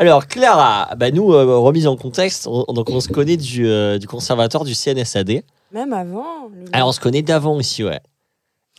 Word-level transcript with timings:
Alors 0.00 0.26
Clara, 0.26 0.94
bah 0.96 1.10
nous, 1.10 1.30
euh, 1.34 1.58
remise 1.58 1.86
en 1.86 1.94
contexte, 1.94 2.46
on, 2.46 2.64
donc 2.72 2.88
on 2.88 3.00
se 3.00 3.08
connaît 3.08 3.36
du, 3.36 3.66
euh, 3.68 3.98
du 3.98 4.06
conservatoire 4.06 4.64
du 4.64 4.74
CNSAD. 4.74 5.42
Même 5.72 5.92
avant. 5.92 6.50
Alors 6.72 6.88
on 6.88 6.92
se 6.92 7.00
connaît 7.00 7.20
d'avant 7.20 7.54
aussi, 7.56 7.84
ouais. 7.84 8.00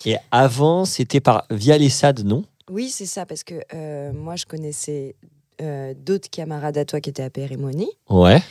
Et 0.03 0.15
avant, 0.31 0.83
c'était 0.83 1.19
par 1.19 1.45
via 1.51 1.77
les 1.77 1.89
SAD, 1.89 2.25
non? 2.25 2.43
Oui, 2.71 2.89
c'est 2.89 3.05
ça, 3.05 3.27
parce 3.27 3.43
que 3.43 3.53
euh, 3.75 4.11
moi, 4.13 4.35
je 4.35 4.45
connaissais 4.47 5.15
d'autres 6.03 6.31
camarades 6.31 6.79
à 6.79 6.85
toi 6.85 6.99
qui 6.99 7.11
étaient 7.11 7.21
à 7.21 7.29
Pérémonie. 7.29 7.91
Ouais. 8.09 8.41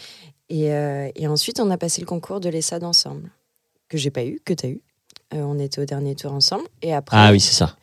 Et, 0.49 0.67
et 1.17 1.27
ensuite, 1.27 1.59
on 1.59 1.69
a 1.73 1.77
passé 1.77 2.01
le 2.01 2.07
concours 2.07 2.39
de 2.39 2.49
l'ESSAD 2.49 2.85
ensemble, 2.85 3.31
que 3.89 3.99
j'ai 3.99 4.13
pas 4.13 4.25
eu, 4.25 4.41
que 4.45 4.55
tu 4.55 4.67
as 4.67 4.69
eu. 4.69 4.81
On 5.33 5.59
était 5.59 5.81
au 5.83 5.85
dernier 5.87 6.15
tour 6.15 6.33
ensemble. 6.33 6.63
Et 6.83 6.95
après, 6.95 7.17
Ah 7.19 7.33
oui, 7.33 7.41
c'est 7.41 7.55
ça. 7.55 7.75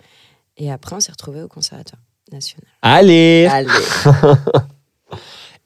et 0.55 0.72
après 0.72 0.95
on 0.95 1.02
s'est 1.02 1.11
retrouvés 1.11 1.41
au 1.41 1.49
Conservatoire 1.49 2.02
national. 2.31 2.67
Allez 2.81 3.47
Allez 3.52 3.67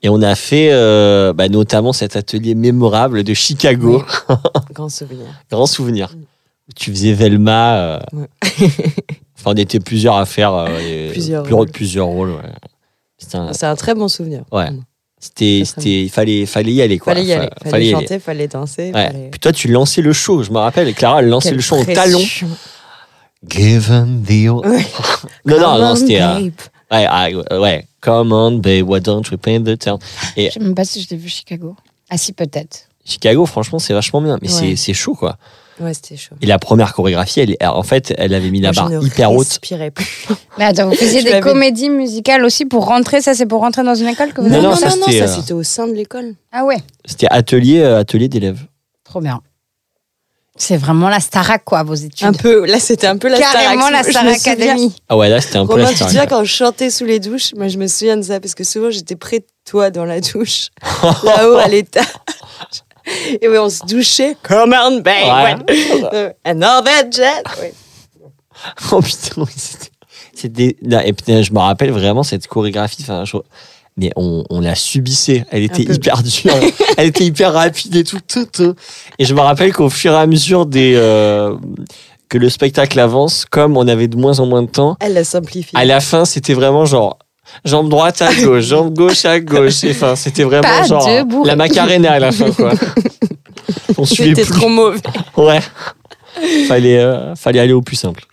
Et 0.03 0.09
on 0.09 0.21
a 0.21 0.33
fait 0.35 0.69
euh, 0.71 1.31
bah, 1.33 1.47
notamment 1.47 1.93
cet 1.93 2.15
atelier 2.15 2.55
mémorable 2.55 3.23
de 3.23 3.33
Chicago. 3.33 4.03
Grand 4.73 4.89
souvenir. 4.89 5.27
Grand 5.51 5.65
souvenir. 5.67 6.09
Mm. 6.15 6.21
Tu 6.75 6.91
faisais 6.91 7.13
Velma. 7.13 7.75
euh, 7.77 7.99
Ouais. 8.13 8.27
enfin, 9.37 9.51
on 9.51 9.53
était 9.53 9.79
plusieurs 9.79 10.15
à 10.17 10.25
faire 10.25 10.53
euh, 10.53 11.11
Plusieurs 11.11 11.43
plus- 11.43 11.53
rôles. 11.53 11.69
plusieurs 11.71 12.07
rôles. 12.07 12.31
ouais. 12.31 12.51
C'était 13.17 13.37
un- 13.37 13.53
C'est 13.53 13.65
un 13.67 13.75
très 13.75 13.93
bon 13.93 14.07
souvenir. 14.07 14.39
Ouais. 14.51 14.65
Vraiment. 14.65 14.83
C'était, 15.19 15.59
il 15.59 16.09
fallait, 16.09 16.47
fallait 16.47 16.71
y 16.73 16.81
aller 16.81 16.97
quoi. 16.97 17.13
Fallait 17.13 17.25
y 17.27 17.33
aller. 17.33 17.47
Fa- 17.63 17.69
Fallait, 17.69 17.93
aller. 17.93 18.01
chanter, 18.07 18.19
fallait 18.19 18.47
danser. 18.47 18.85
Ouais. 18.91 19.05
fallait- 19.07 19.27
Puis 19.29 19.39
toi, 19.39 19.51
tu 19.51 19.67
lançais 19.67 20.01
le 20.01 20.13
show. 20.13 20.41
Je 20.41 20.49
me 20.49 20.57
rappelle, 20.57 20.91
Clara, 20.95 21.19
elle 21.21 21.29
lançait 21.29 21.49
Quelle 21.49 21.57
le 21.57 21.61
show 21.61 21.75
au 21.77 21.83
pression. 21.83 22.01
talon. 22.03 22.21
Given 23.47 24.23
the. 24.23 24.49
Ouais. 24.49 24.85
non, 25.45 25.59
non, 25.59 25.77
non, 25.79 25.91
on, 25.91 25.95
c'était. 25.95 26.21
euh. 26.21 26.49
Ouais, 26.91 27.05
ah, 27.09 27.27
ouais. 27.59 27.87
Come 28.01 28.31
on, 28.33 28.51
babe, 28.57 28.87
why 28.89 28.99
don't 28.99 29.23
we 29.31 29.37
paint 29.39 29.63
the 29.63 29.77
town? 29.77 29.99
Je 30.35 30.49
sais 30.49 30.59
même 30.59 30.75
pas 30.75 30.85
si 30.85 31.01
je 31.01 31.09
l'ai 31.09 31.17
vu 31.17 31.29
Chicago. 31.29 31.75
Ah 32.09 32.17
si, 32.17 32.33
peut-être. 32.33 32.87
Chicago, 33.05 33.45
franchement, 33.45 33.79
c'est 33.79 33.93
vachement 33.93 34.21
bien. 34.21 34.37
Mais 34.41 34.47
c'est, 34.47 34.69
Ouais. 34.69 34.75
c'est 34.75 34.93
chaud 34.93 35.15
quoi. 35.15 35.37
Ouais, 35.79 35.93
c'était 35.95 36.17
chaud. 36.17 36.35
Et 36.41 36.45
la 36.45 36.59
première 36.59 36.93
chorégraphie, 36.93 37.39
elle, 37.39 37.51
est- 37.51 37.65
en 37.65 37.81
fait, 37.81 38.13
elle 38.17 38.33
avait 38.35 38.51
mis 38.51 38.59
la 38.61 38.71
Moi, 38.71 38.89
barre 38.89 39.03
hyper 39.03 39.31
haute. 39.31 39.47
respirais 39.47 39.89
plus. 39.89 40.27
Mais 40.59 40.65
attends, 40.65 40.87
vous 40.89 40.95
faisiez 40.95 41.23
des 41.23 41.39
comédies 41.39 41.89
musicales 41.89 42.43
aussi 42.43 42.65
pour 42.65 42.85
rentrer 42.85 43.21
Ça, 43.21 43.33
c'est 43.33 43.45
pour 43.47 43.61
rentrer 43.61 43.83
dans 43.83 43.95
une 43.95 44.07
école 44.07 44.33
que 44.33 44.41
vous 44.41 44.47
Non, 44.49 44.55
avez 44.55 44.63
non, 44.63 44.69
non, 44.71 44.75
ça, 44.75 44.89
non, 44.95 45.05
c'était, 45.07 45.19
ça 45.19 45.23
euh, 45.31 45.35
c'était 45.39 45.53
au 45.53 45.63
sein 45.63 45.87
de 45.87 45.93
l'école. 45.93 46.35
Ah 46.51 46.65
ouais, 46.65 46.77
C'était 47.05 47.27
atelier, 47.31 47.79
euh, 47.79 47.99
atelier 47.99 48.27
d'élèves. 48.27 48.65
trop 49.03 49.21
bien. 49.21 49.41
C'est 50.63 50.77
vraiment 50.77 51.09
la 51.09 51.19
Starac, 51.19 51.63
quoi, 51.65 51.81
vos 51.81 51.95
études. 51.95 52.27
Un 52.27 52.33
peu, 52.33 52.65
là 52.67 52.79
c'était 52.79 53.07
un 53.07 53.17
peu 53.17 53.29
la 53.29 53.37
Star 53.37 53.51
Carrément 53.51 53.89
la 53.89 53.99
Academy. 53.99 54.11
Star 54.11 54.23
Je 54.23 54.29
me 54.29 54.33
souviens- 54.35 54.53
Academy. 54.67 54.95
Ah 55.09 55.17
ouais, 55.17 55.27
là, 55.29 55.41
c'était 55.41 55.57
un 55.57 55.65
peu 55.65 55.71
Romain, 55.73 55.83
la 55.85 55.89
tu 55.89 55.95
te 55.97 56.03
souviens 56.03 56.27
quand 56.27 56.43
je 56.43 56.53
chantais 56.53 56.91
sous 56.91 57.05
les 57.05 57.19
douches 57.19 57.53
Moi, 57.55 57.67
je 57.67 57.77
me 57.79 57.87
souviens 57.87 58.15
de 58.15 58.21
ça 58.21 58.39
parce 58.39 58.53
que 58.53 58.63
souvent 58.63 58.91
j'étais 58.91 59.15
près 59.15 59.39
de 59.39 59.45
toi 59.65 59.89
dans 59.89 60.05
la 60.05 60.21
douche, 60.21 60.67
là-haut 61.23 61.55
à 61.55 61.67
l'étage. 61.67 62.05
Et 63.41 63.47
oui, 63.49 63.57
on 63.57 63.69
se 63.71 63.83
douchait. 63.87 64.37
Come 64.43 64.75
on, 64.79 64.99
babe. 65.01 65.57
Ouais. 66.13 66.35
Another 66.45 67.05
jet. 67.11 67.43
Ouais. 67.59 67.73
Oh 68.91 69.01
putain, 69.01 69.43
c'était- 69.57 70.75
Et 71.05 71.13
putain, 71.13 71.41
je 71.41 71.51
me 71.53 71.57
rappelle 71.59 71.89
vraiment 71.91 72.21
cette 72.21 72.45
chorégraphie. 72.47 72.97
Enfin, 73.01 73.25
je- 73.25 73.37
Mais 74.01 74.09
on, 74.15 74.43
on 74.49 74.59
la 74.61 74.73
subissait. 74.73 75.45
Elle 75.51 75.61
était 75.63 75.83
hyper 75.83 76.23
dure. 76.23 76.53
Elle 76.97 77.07
était 77.07 77.23
hyper 77.23 77.53
rapide 77.53 77.95
et 77.95 78.03
tout, 78.03 78.19
tout, 78.27 78.47
tout. 78.51 78.73
Et 79.19 79.25
je 79.25 79.33
me 79.35 79.41
rappelle 79.41 79.71
qu'au 79.73 79.89
fur 79.91 80.13
et 80.13 80.17
à 80.17 80.25
mesure 80.25 80.65
des, 80.65 80.93
euh, 80.95 81.55
que 82.29 82.39
le 82.39 82.49
spectacle 82.49 82.99
avance, 82.99 83.45
comme 83.49 83.77
on 83.77 83.87
avait 83.87 84.07
de 84.07 84.17
moins 84.17 84.39
en 84.39 84.47
moins 84.47 84.63
de 84.63 84.69
temps, 84.69 84.97
Elle 84.99 85.13
l'a 85.13 85.23
simplifié. 85.23 85.77
à 85.79 85.85
la 85.85 85.99
fin, 85.99 86.25
c'était 86.25 86.55
vraiment 86.55 86.85
genre. 86.85 87.19
Jambe 87.65 87.89
droite 87.89 88.21
à 88.21 88.33
gauche, 88.33 88.63
jambe 88.63 88.93
gauche 88.93 89.25
à 89.25 89.39
gauche. 89.39 89.83
Et 89.83 89.91
Enfin, 89.91 90.15
c'était 90.15 90.43
vraiment 90.43 90.61
Pas 90.63 90.83
genre 90.83 91.07
la 91.43 91.55
macarena 91.55 92.13
à 92.13 92.19
la 92.19 92.31
fin, 92.31 92.49
quoi. 92.51 92.71
On 93.97 94.05
plus. 94.05 94.33
trop 94.33 94.69
mauvais. 94.69 94.99
Ouais. 95.37 95.59
Fallait, 96.67 96.97
euh, 96.97 97.35
fallait 97.35 97.59
aller 97.59 97.73
au 97.73 97.81
plus 97.81 97.97
simple. 97.97 98.23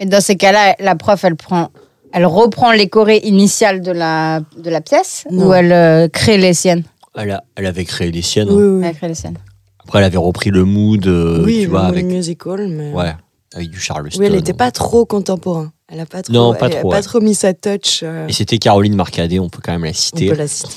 Et 0.00 0.06
dans 0.06 0.20
ces 0.20 0.36
cas-là, 0.36 0.74
la 0.80 0.96
prof, 0.96 1.22
elle 1.24 1.36
prend, 1.36 1.68
elle 2.12 2.26
reprend 2.26 2.72
les 2.72 2.88
chorés 2.88 3.20
initiales 3.24 3.80
de 3.82 3.92
la, 3.92 4.40
de 4.56 4.70
la 4.70 4.80
pièce 4.80 5.24
Non. 5.30 5.48
ou 5.48 5.52
elle 5.54 5.72
euh, 5.72 6.08
crée 6.08 6.38
les 6.38 6.54
siennes? 6.54 6.84
Elle, 7.16 7.30
a- 7.32 7.44
elle 7.56 7.66
avait 7.66 7.84
créé 7.84 8.10
les 8.10 8.22
siennes. 8.22 8.48
hein. 8.48 8.54
Oui, 8.82 8.92
crée 8.94 9.08
les 9.08 9.14
siennes. 9.14 9.38
Après, 9.84 9.98
elle 9.98 10.04
avait 10.04 10.16
repris 10.18 10.50
le 10.50 10.64
mood, 10.64 11.06
euh, 11.06 11.42
oui, 11.44 11.60
tu 11.62 11.66
vois, 11.66 11.82
le 11.82 11.86
avec, 11.88 12.06
musical, 12.06 12.68
mais. 12.68 12.92
ouais, 12.92 13.14
avec 13.54 13.68
du 13.70 13.80
Charleston. 13.80 14.20
Oui, 14.20 14.26
elle 14.26 14.34
n'était 14.36 14.54
pas 14.54 14.70
trop 14.70 15.04
contemporain. 15.04 15.72
Elle 15.88 16.00
a 16.00 16.06
pas 16.06 16.22
trop, 16.22 16.32
Non, 16.32 16.54
pas 16.54 16.66
elle 16.68 16.76
a 16.76 16.80
trop, 16.80 16.90
pas 16.90 16.96
ouais. 16.96 17.02
trop 17.02 17.20
mis 17.20 17.34
sa 17.34 17.52
touch. 17.52 18.00
euh, 18.02 18.26
Et 18.28 18.32
c'était 18.32 18.58
Caroline 18.58 18.94
Marcadet, 18.94 19.38
on 19.38 19.50
peut 19.50 19.60
quand 19.62 19.72
même 19.72 19.84
la 19.84 19.90
on 19.90 19.94
citer. 19.94 20.28
peut 20.28 20.36
la 20.36 20.46
citer. 20.48 20.70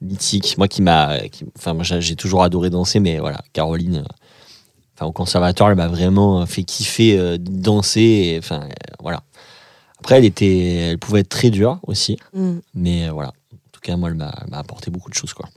Mythique. 0.00 0.56
Moi 0.58 0.68
qui 0.68 0.82
m'a. 0.82 1.18
qui- 1.30 1.44
Enfin, 1.58 1.74
moi, 1.74 1.82
j'ai 1.84 2.16
toujours 2.16 2.42
adoré 2.42 2.70
danser, 2.70 3.00
mais 3.00 3.18
voilà, 3.18 3.40
Caroline. 3.52 3.96
euh, 4.06 4.12
Enfin, 4.94 5.06
au 5.06 5.12
conservatoire, 5.12 5.70
elle 5.70 5.76
m'a 5.76 5.88
vraiment 5.88 6.44
fait 6.44 6.62
kiffer 6.64 7.18
euh, 7.18 7.38
danser. 7.40 8.00
et, 8.34 8.38
Enfin, 8.38 8.60
euh, 8.64 8.94
voilà. 9.00 9.22
Après, 10.02 10.18
elle 10.18 10.24
était, 10.24 10.88
elle 10.90 10.98
pouvait 10.98 11.20
être 11.20 11.28
très 11.28 11.50
dure 11.50 11.78
aussi, 11.86 12.16
Mm. 12.32 12.54
mais 12.74 13.06
euh, 13.06 13.12
voilà. 13.12 13.28
En 13.28 13.70
tout 13.70 13.80
cas, 13.80 13.96
moi, 13.96 14.08
elle 14.08 14.16
m'a 14.16 14.34
elle 14.42 14.50
m'a 14.50 14.58
apporté 14.58 14.90
beaucoup 14.90 15.08
de 15.10 15.14
choses, 15.14 15.32
quoi. 15.32 15.48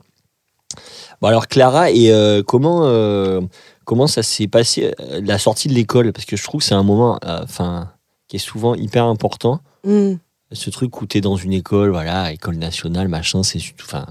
Bon, 1.20 1.26
alors 1.26 1.48
Clara, 1.48 1.90
et 1.90 2.12
euh, 2.12 2.44
comment 2.44 2.82
euh, 2.84 3.40
comment 3.84 4.06
ça 4.06 4.22
s'est 4.22 4.46
passé 4.46 4.94
la 5.20 5.38
sortie 5.38 5.66
de 5.66 5.74
l'école? 5.74 6.12
Parce 6.12 6.26
que 6.26 6.36
je 6.36 6.44
trouve 6.44 6.60
que 6.60 6.64
c'est 6.64 6.76
un 6.76 6.84
moment, 6.84 7.18
enfin, 7.24 7.90
qui 8.28 8.36
est 8.36 8.38
souvent 8.38 8.76
hyper 8.76 9.04
important. 9.06 9.58
Mm. 9.84 10.12
Ce 10.52 10.70
truc 10.70 11.00
où 11.02 11.06
tu 11.06 11.18
es 11.18 11.20
dans 11.20 11.34
une 11.34 11.52
école, 11.52 11.90
voilà, 11.90 12.30
école 12.32 12.54
nationale, 12.54 13.08
machin, 13.08 13.42
c'est 13.42 13.58
enfin, 13.82 14.06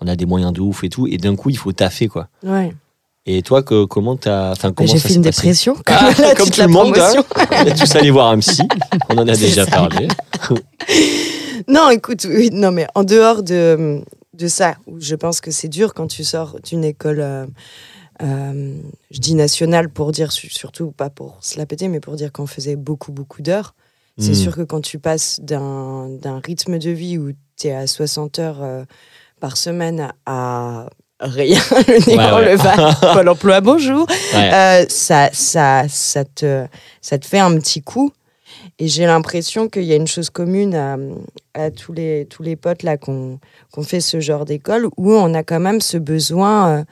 on 0.00 0.06
a 0.06 0.14
des 0.14 0.26
moyens 0.26 0.52
de 0.52 0.60
ouf 0.60 0.84
et 0.84 0.90
tout, 0.90 1.08
et 1.08 1.16
d'un 1.16 1.34
coup, 1.34 1.50
il 1.50 1.58
faut 1.58 1.72
taffer, 1.72 2.06
quoi. 2.06 2.28
Ouais. 2.44 2.72
Et 3.24 3.42
toi, 3.42 3.62
que, 3.62 3.84
comment 3.84 4.16
t'as, 4.16 4.50
enfin, 4.50 4.72
comment 4.72 4.90
J'ai 4.92 4.98
fait 4.98 5.14
une 5.14 5.22
dépression. 5.22 5.76
Ah, 5.86 6.10
la 6.18 6.34
comme 6.34 6.50
tout 6.50 6.60
le 6.60 6.66
monde, 6.66 6.92
promotion. 6.92 7.24
On 7.52 7.64
est 7.66 7.74
tous 7.78 7.94
allés 7.94 8.10
voir 8.10 8.28
un 8.30 8.38
psy. 8.40 8.62
On 9.08 9.16
en 9.18 9.28
a 9.28 9.36
déjà 9.36 9.64
ça. 9.64 9.70
parlé. 9.70 10.08
Non, 11.68 11.90
écoute, 11.90 12.26
oui, 12.28 12.50
non, 12.52 12.72
mais 12.72 12.86
en 12.96 13.04
dehors 13.04 13.42
de, 13.44 14.02
de 14.34 14.48
ça, 14.48 14.74
où 14.88 15.00
je 15.00 15.14
pense 15.14 15.40
que 15.40 15.52
c'est 15.52 15.68
dur 15.68 15.94
quand 15.94 16.08
tu 16.08 16.24
sors 16.24 16.58
d'une 16.60 16.82
école, 16.82 17.20
euh, 17.20 17.46
euh, 18.22 18.74
je 19.12 19.18
dis 19.20 19.34
nationale 19.34 19.88
pour 19.88 20.10
dire, 20.10 20.32
su- 20.32 20.50
surtout 20.50 20.90
pas 20.90 21.08
pour 21.10 21.36
se 21.40 21.58
la 21.58 21.66
péter, 21.66 21.86
mais 21.86 22.00
pour 22.00 22.16
dire 22.16 22.32
qu'on 22.32 22.46
faisait 22.48 22.74
beaucoup, 22.74 23.12
beaucoup 23.12 23.42
d'heures. 23.42 23.74
C'est 24.18 24.32
Hmm. 24.32 24.34
sûr 24.34 24.56
que 24.56 24.62
quand 24.62 24.80
tu 24.80 24.98
passes 24.98 25.38
d'un 25.40 26.08
d'un 26.20 26.40
rythme 26.44 26.78
de 26.78 26.90
vie 26.90 27.16
où 27.16 27.30
tu 27.58 27.68
es 27.68 27.72
à 27.72 27.86
60 27.86 28.38
heures 28.40 28.62
euh, 28.62 28.84
par 29.40 29.56
semaine 29.56 30.12
à 30.26 30.86
rien, 31.22 31.60
le 31.88 32.06
nez 32.06 32.16
Ouais, 32.16 32.32
ouais. 32.32 32.52
le 32.52 32.56
bas, 32.58 33.12
Pôle 33.14 33.28
emploi, 33.28 33.60
bonjour, 33.60 34.06
Ouais. 34.34 34.52
euh, 34.52 34.84
ça, 34.88 35.30
ça, 35.32 35.84
ça, 35.88 36.24
te, 36.24 36.66
ça 37.00 37.18
te 37.18 37.26
fait 37.26 37.38
un 37.38 37.56
petit 37.58 37.82
coup. 37.82 38.12
Et 38.78 38.88
j'ai 38.88 39.06
l'impression 39.06 39.68
qu'il 39.68 39.84
y 39.84 39.92
a 39.92 39.96
une 39.96 40.06
chose 40.06 40.30
commune 40.30 40.74
à, 40.74 40.96
à 41.54 41.70
tous, 41.70 41.92
les, 41.92 42.26
tous 42.28 42.42
les 42.42 42.56
potes 42.56 42.82
là 42.82 42.96
qu'on 42.96 43.38
qu'on 43.70 43.82
fait 43.82 44.00
ce 44.00 44.20
genre 44.20 44.44
d'école, 44.44 44.86
où 44.96 45.12
on 45.12 45.32
a 45.34 45.42
quand 45.42 45.60
même 45.60 45.80
ce 45.80 45.96
besoin 45.98 46.68
euh, 46.68 46.84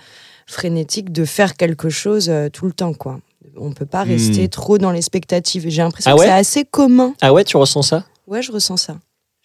frénétique 0.47 1.12
de 1.12 1.24
faire 1.24 1.56
quelque 1.56 1.88
chose 1.91 2.28
euh, 2.30 2.48
tout 2.48 2.66
le 2.66 2.72
temps. 2.72 2.92
quoi. 2.94 3.21
On 3.56 3.72
peut 3.72 3.86
pas 3.86 4.04
Hmm. 4.04 4.09
rester 4.10 4.48
trop 4.48 4.78
dans 4.78 4.91
l'expectative. 4.92 5.66
Et 5.66 5.71
J'ai 5.71 5.82
l'impression 5.82 6.12
Ah 6.12 6.16
que 6.16 6.22
c'est 6.22 6.30
assez 6.30 6.65
commun. 6.65 7.15
Ah 7.21 7.32
ouais, 7.32 7.44
tu 7.44 7.56
ressens 7.56 7.82
ça? 7.82 8.04
Ouais, 8.27 8.42
je 8.42 8.53
ressens 8.53 8.77
ça. 8.77 8.97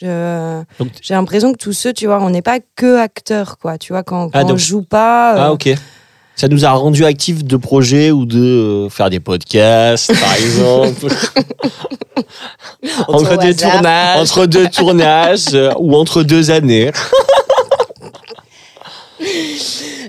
J'ai 0.02 1.14
l'impression 1.14 1.54
que 1.54 1.58
tous 1.58 1.74
ceux, 1.74 1.94
tu 1.94 2.06
vois, 2.06 2.22
on 2.22 2.30
n'est 2.30 2.42
pas 2.42 2.60
que 2.76 2.98
acteurs, 2.98 3.58
quoi. 3.58 3.78
Tu 3.78 3.94
vois, 3.94 4.04
quand, 4.04 4.26
quand 4.30 4.32
Ah, 4.40 4.44
donc- 4.44 4.54
on 4.56 4.58
joue 4.58 4.82
pas. 4.82 5.36
euh, 5.36 5.40
Ah 5.40 5.52
ok. 5.54 5.70
Ça 6.38 6.50
nous 6.50 6.66
a 6.66 6.72
rendu 6.72 7.06
actifs 7.06 7.46
de 7.46 7.56
projets 7.56 8.12
ou 8.12 8.26
de 8.26 8.40
euh, 8.40 8.90
faire 8.90 9.10
des 9.10 9.22
podcasts, 9.22 10.12
par 10.20 10.36
exemple. 10.38 11.06
entre, 13.08 13.40
hasard. 13.40 13.72
tournages, 13.72 14.20
entre 14.20 14.46
deux 14.46 14.68
tournages 14.74 15.46
euh, 15.54 15.72
ou 15.80 15.96
entre 15.96 16.24
deux 16.24 16.52
années. 16.52 16.92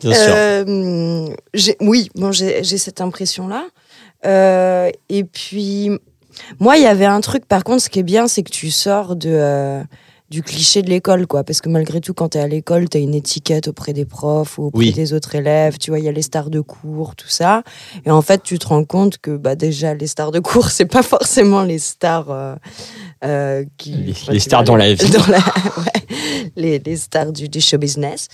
Bien 0.02 0.14
sûr. 0.14 0.32
Euh, 0.34 1.28
oui, 1.80 2.10
bon, 2.16 2.32
j'ai 2.32 2.62
j'ai 2.64 2.78
cette 2.78 3.00
impression-là. 3.00 3.64
Euh, 4.24 4.90
et 5.08 5.24
puis, 5.24 5.90
moi, 6.60 6.76
il 6.76 6.82
y 6.82 6.86
avait 6.86 7.04
un 7.06 7.20
truc, 7.20 7.46
par 7.46 7.64
contre, 7.64 7.82
ce 7.82 7.88
qui 7.90 7.98
est 7.98 8.04
bien, 8.04 8.28
c'est 8.28 8.42
que 8.42 8.50
tu 8.50 8.70
sors 8.70 9.16
de, 9.16 9.30
euh, 9.32 9.82
du 10.28 10.42
cliché 10.42 10.82
de 10.82 10.90
l'école, 10.90 11.26
quoi. 11.28 11.44
Parce 11.44 11.60
que 11.60 11.68
malgré 11.68 12.00
tout, 12.00 12.12
quand 12.12 12.30
tu 12.30 12.38
es 12.38 12.40
à 12.40 12.48
l'école, 12.48 12.88
tu 12.88 12.96
as 12.98 13.00
une 13.00 13.14
étiquette 13.14 13.68
auprès 13.68 13.92
des 13.92 14.04
profs 14.04 14.58
ou 14.58 14.64
auprès 14.66 14.78
Oui. 14.78 14.92
des 14.92 15.12
autres 15.12 15.34
élèves. 15.36 15.78
Tu 15.78 15.90
vois, 15.92 16.00
il 16.00 16.04
y 16.04 16.08
a 16.08 16.12
les 16.12 16.22
stars 16.22 16.50
de 16.50 16.60
cours, 16.60 17.14
tout 17.14 17.28
ça. 17.28 17.62
Et 18.04 18.10
en 18.10 18.22
fait, 18.22 18.42
tu 18.42 18.58
te 18.58 18.66
rends 18.66 18.84
compte 18.84 19.18
que 19.18 19.36
bah, 19.36 19.54
déjà, 19.54 19.94
les 19.94 20.08
stars 20.08 20.32
de 20.32 20.40
cours, 20.40 20.70
c'est 20.70 20.86
pas 20.86 21.02
forcément 21.04 21.62
les 21.62 21.78
stars 21.78 22.30
euh, 22.30 22.54
euh, 23.24 23.64
qui. 23.78 23.92
Les- 23.92 24.10
enfin, 24.12 24.32
les 24.32 24.38
tu 24.38 24.44
stars 24.44 24.60
vois, 24.60 24.66
dans 24.66 24.76
la 24.76 24.94
vie. 24.94 25.10
dans 25.10 25.26
la- 25.28 25.38
ouais, 25.38 26.05
les, 26.56 26.78
les 26.78 26.96
stars 26.96 27.32
du, 27.32 27.48
du 27.48 27.60
show 27.60 27.78
business. 27.78 28.28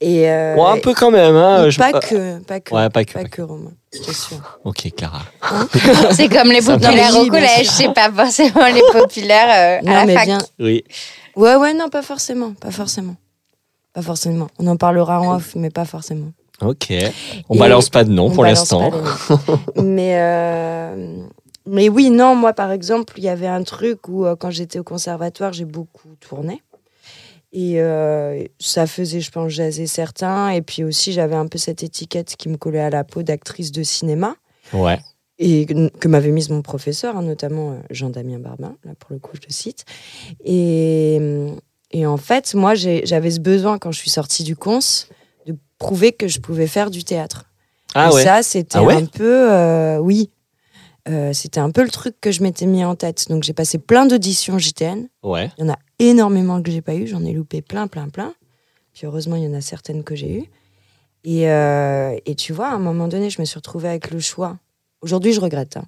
Et, 0.00 0.28
euh, 0.30 0.54
Ouais, 0.56 0.70
un 0.70 0.78
peu 0.78 0.94
quand 0.94 1.10
même. 1.10 1.34
Hein, 1.36 1.70
je- 1.70 1.78
pas, 1.78 1.90
euh, 1.94 2.00
que, 2.00 2.38
pas 2.44 2.60
que. 2.60 2.74
Ouais, 2.74 2.88
pas 2.90 3.04
que. 3.04 3.12
Pas 3.12 3.22
pas 3.22 3.28
que, 3.28 3.42
Romain, 3.42 3.72
t'assure. 4.04 4.58
Ok, 4.64 4.90
Clara. 4.96 5.22
C'est 6.12 6.28
comme 6.28 6.50
les 6.52 6.62
populaires 6.62 7.16
au 7.16 7.26
collège, 7.28 7.64
sûr. 7.68 7.72
c'est 7.72 7.92
pas 7.94 8.10
forcément 8.12 8.66
les 8.66 8.82
populaires 8.92 9.80
euh, 9.82 9.86
Non, 9.86 9.92
à 9.92 9.94
la 10.00 10.04
mais 10.06 10.14
fac. 10.14 10.26
bien. 10.26 10.38
Oui. 10.58 10.84
Ouais, 11.36 11.56
ouais, 11.56 11.74
non, 11.74 11.88
pas 11.88 12.02
forcément. 12.02 12.52
Pas 12.54 12.70
forcément. 12.70 13.16
Pas 13.94 14.02
forcément. 14.02 14.48
On 14.58 14.66
en 14.66 14.76
parlera 14.76 15.20
en 15.20 15.36
off, 15.36 15.54
mais 15.56 15.70
pas 15.70 15.84
forcément. 15.84 16.32
Ok. 16.60 16.88
On 17.48 17.54
Et 17.54 17.58
balance 17.58 17.88
pas 17.88 18.02
de 18.04 18.10
nom 18.10 18.30
pour 18.30 18.42
l'instant. 18.44 18.90
pas 18.90 19.38
mais, 19.82 20.14
euh, 20.20 21.16
mais 21.66 21.88
oui, 21.88 22.10
non, 22.10 22.34
moi, 22.34 22.52
par 22.52 22.72
exemple, 22.72 23.14
il 23.16 23.24
y 23.24 23.28
avait 23.28 23.46
un 23.46 23.62
truc 23.62 24.08
où, 24.08 24.26
quand 24.40 24.50
j'étais 24.50 24.78
au 24.80 24.84
conservatoire, 24.84 25.52
j'ai 25.52 25.64
beaucoup 25.64 26.08
tourné. 26.20 26.60
Et 27.52 27.80
euh, 27.80 28.44
ça 28.58 28.86
faisait, 28.86 29.20
je 29.20 29.30
pense, 29.30 29.50
jaser 29.50 29.86
certains. 29.86 30.50
Et 30.50 30.60
puis 30.62 30.84
aussi, 30.84 31.12
j'avais 31.12 31.34
un 31.34 31.46
peu 31.46 31.56
cette 31.58 31.82
étiquette 31.82 32.36
qui 32.36 32.48
me 32.48 32.56
collait 32.56 32.80
à 32.80 32.90
la 32.90 33.04
peau 33.04 33.22
d'actrice 33.22 33.72
de 33.72 33.82
cinéma. 33.82 34.36
Ouais. 34.74 34.98
et 35.38 35.64
que 35.64 35.88
que 35.98 36.08
m'avait 36.08 36.30
mise 36.30 36.50
mon 36.50 36.60
professeur, 36.60 37.16
hein, 37.16 37.22
notamment 37.22 37.70
euh, 37.70 37.74
Jean-Damien 37.90 38.38
Barbin, 38.38 38.76
là 38.84 38.92
pour 38.98 39.12
le 39.12 39.18
coup 39.18 39.30
je 39.34 39.46
le 39.48 39.52
cite. 39.52 39.86
Et, 40.44 41.18
et 41.90 42.04
en 42.06 42.16
fait, 42.18 42.54
moi 42.54 42.74
j'avais 42.74 43.30
ce 43.30 43.40
besoin 43.40 43.78
quand 43.78 43.92
je 43.92 43.98
suis 43.98 44.10
sortie 44.10 44.44
du 44.44 44.56
cons 44.56 44.80
de 45.46 45.56
prouver 45.78 46.12
que 46.12 46.28
je 46.28 46.40
pouvais 46.40 46.66
faire 46.66 46.90
du 46.90 47.02
théâtre. 47.04 47.46
Ah 47.94 48.10
et 48.10 48.14
ouais. 48.14 48.24
ça, 48.24 48.42
c'était 48.42 48.76
Ah 48.78 48.82
ouais 48.82 48.94
un 48.96 49.06
peu, 49.06 49.50
euh, 49.52 49.98
oui, 49.98 50.30
Euh, 51.08 51.32
c'était 51.32 51.60
un 51.60 51.70
peu 51.70 51.82
le 51.82 51.88
truc 51.90 52.16
que 52.20 52.30
je 52.30 52.42
m'étais 52.42 52.66
mis 52.66 52.84
en 52.84 52.94
tête. 52.94 53.28
Donc 53.30 53.42
j'ai 53.42 53.54
passé 53.54 53.78
plein 53.78 54.04
d'auditions 54.04 54.58
JTN. 54.58 55.08
Ouais. 55.22 55.50
Il 55.56 55.64
y 55.64 55.70
en 55.70 55.72
a 55.72 55.78
énormément 55.98 56.62
que 56.62 56.70
j'ai 56.70 56.82
pas 56.82 56.94
eu, 56.94 57.06
j'en 57.06 57.24
ai 57.24 57.32
loupé 57.32 57.62
plein, 57.62 57.86
plein, 57.86 58.08
plein. 58.08 58.34
Puis 58.92 59.06
heureusement, 59.06 59.36
il 59.36 59.44
y 59.44 59.46
en 59.46 59.54
a 59.54 59.60
certaines 59.60 60.04
que 60.04 60.14
j'ai 60.14 60.38
eues. 60.38 60.50
Et, 61.24 61.50
euh, 61.50 62.16
tu 62.36 62.52
vois, 62.52 62.68
à 62.68 62.74
un 62.74 62.78
moment 62.78 63.08
donné, 63.08 63.30
je 63.30 63.40
me 63.40 63.44
suis 63.44 63.56
retrouvée 63.56 63.88
avec 63.88 64.10
le 64.10 64.20
choix. 64.20 64.58
Aujourd'hui, 65.00 65.32
je 65.32 65.40
regrette 65.40 65.76
hein, 65.76 65.84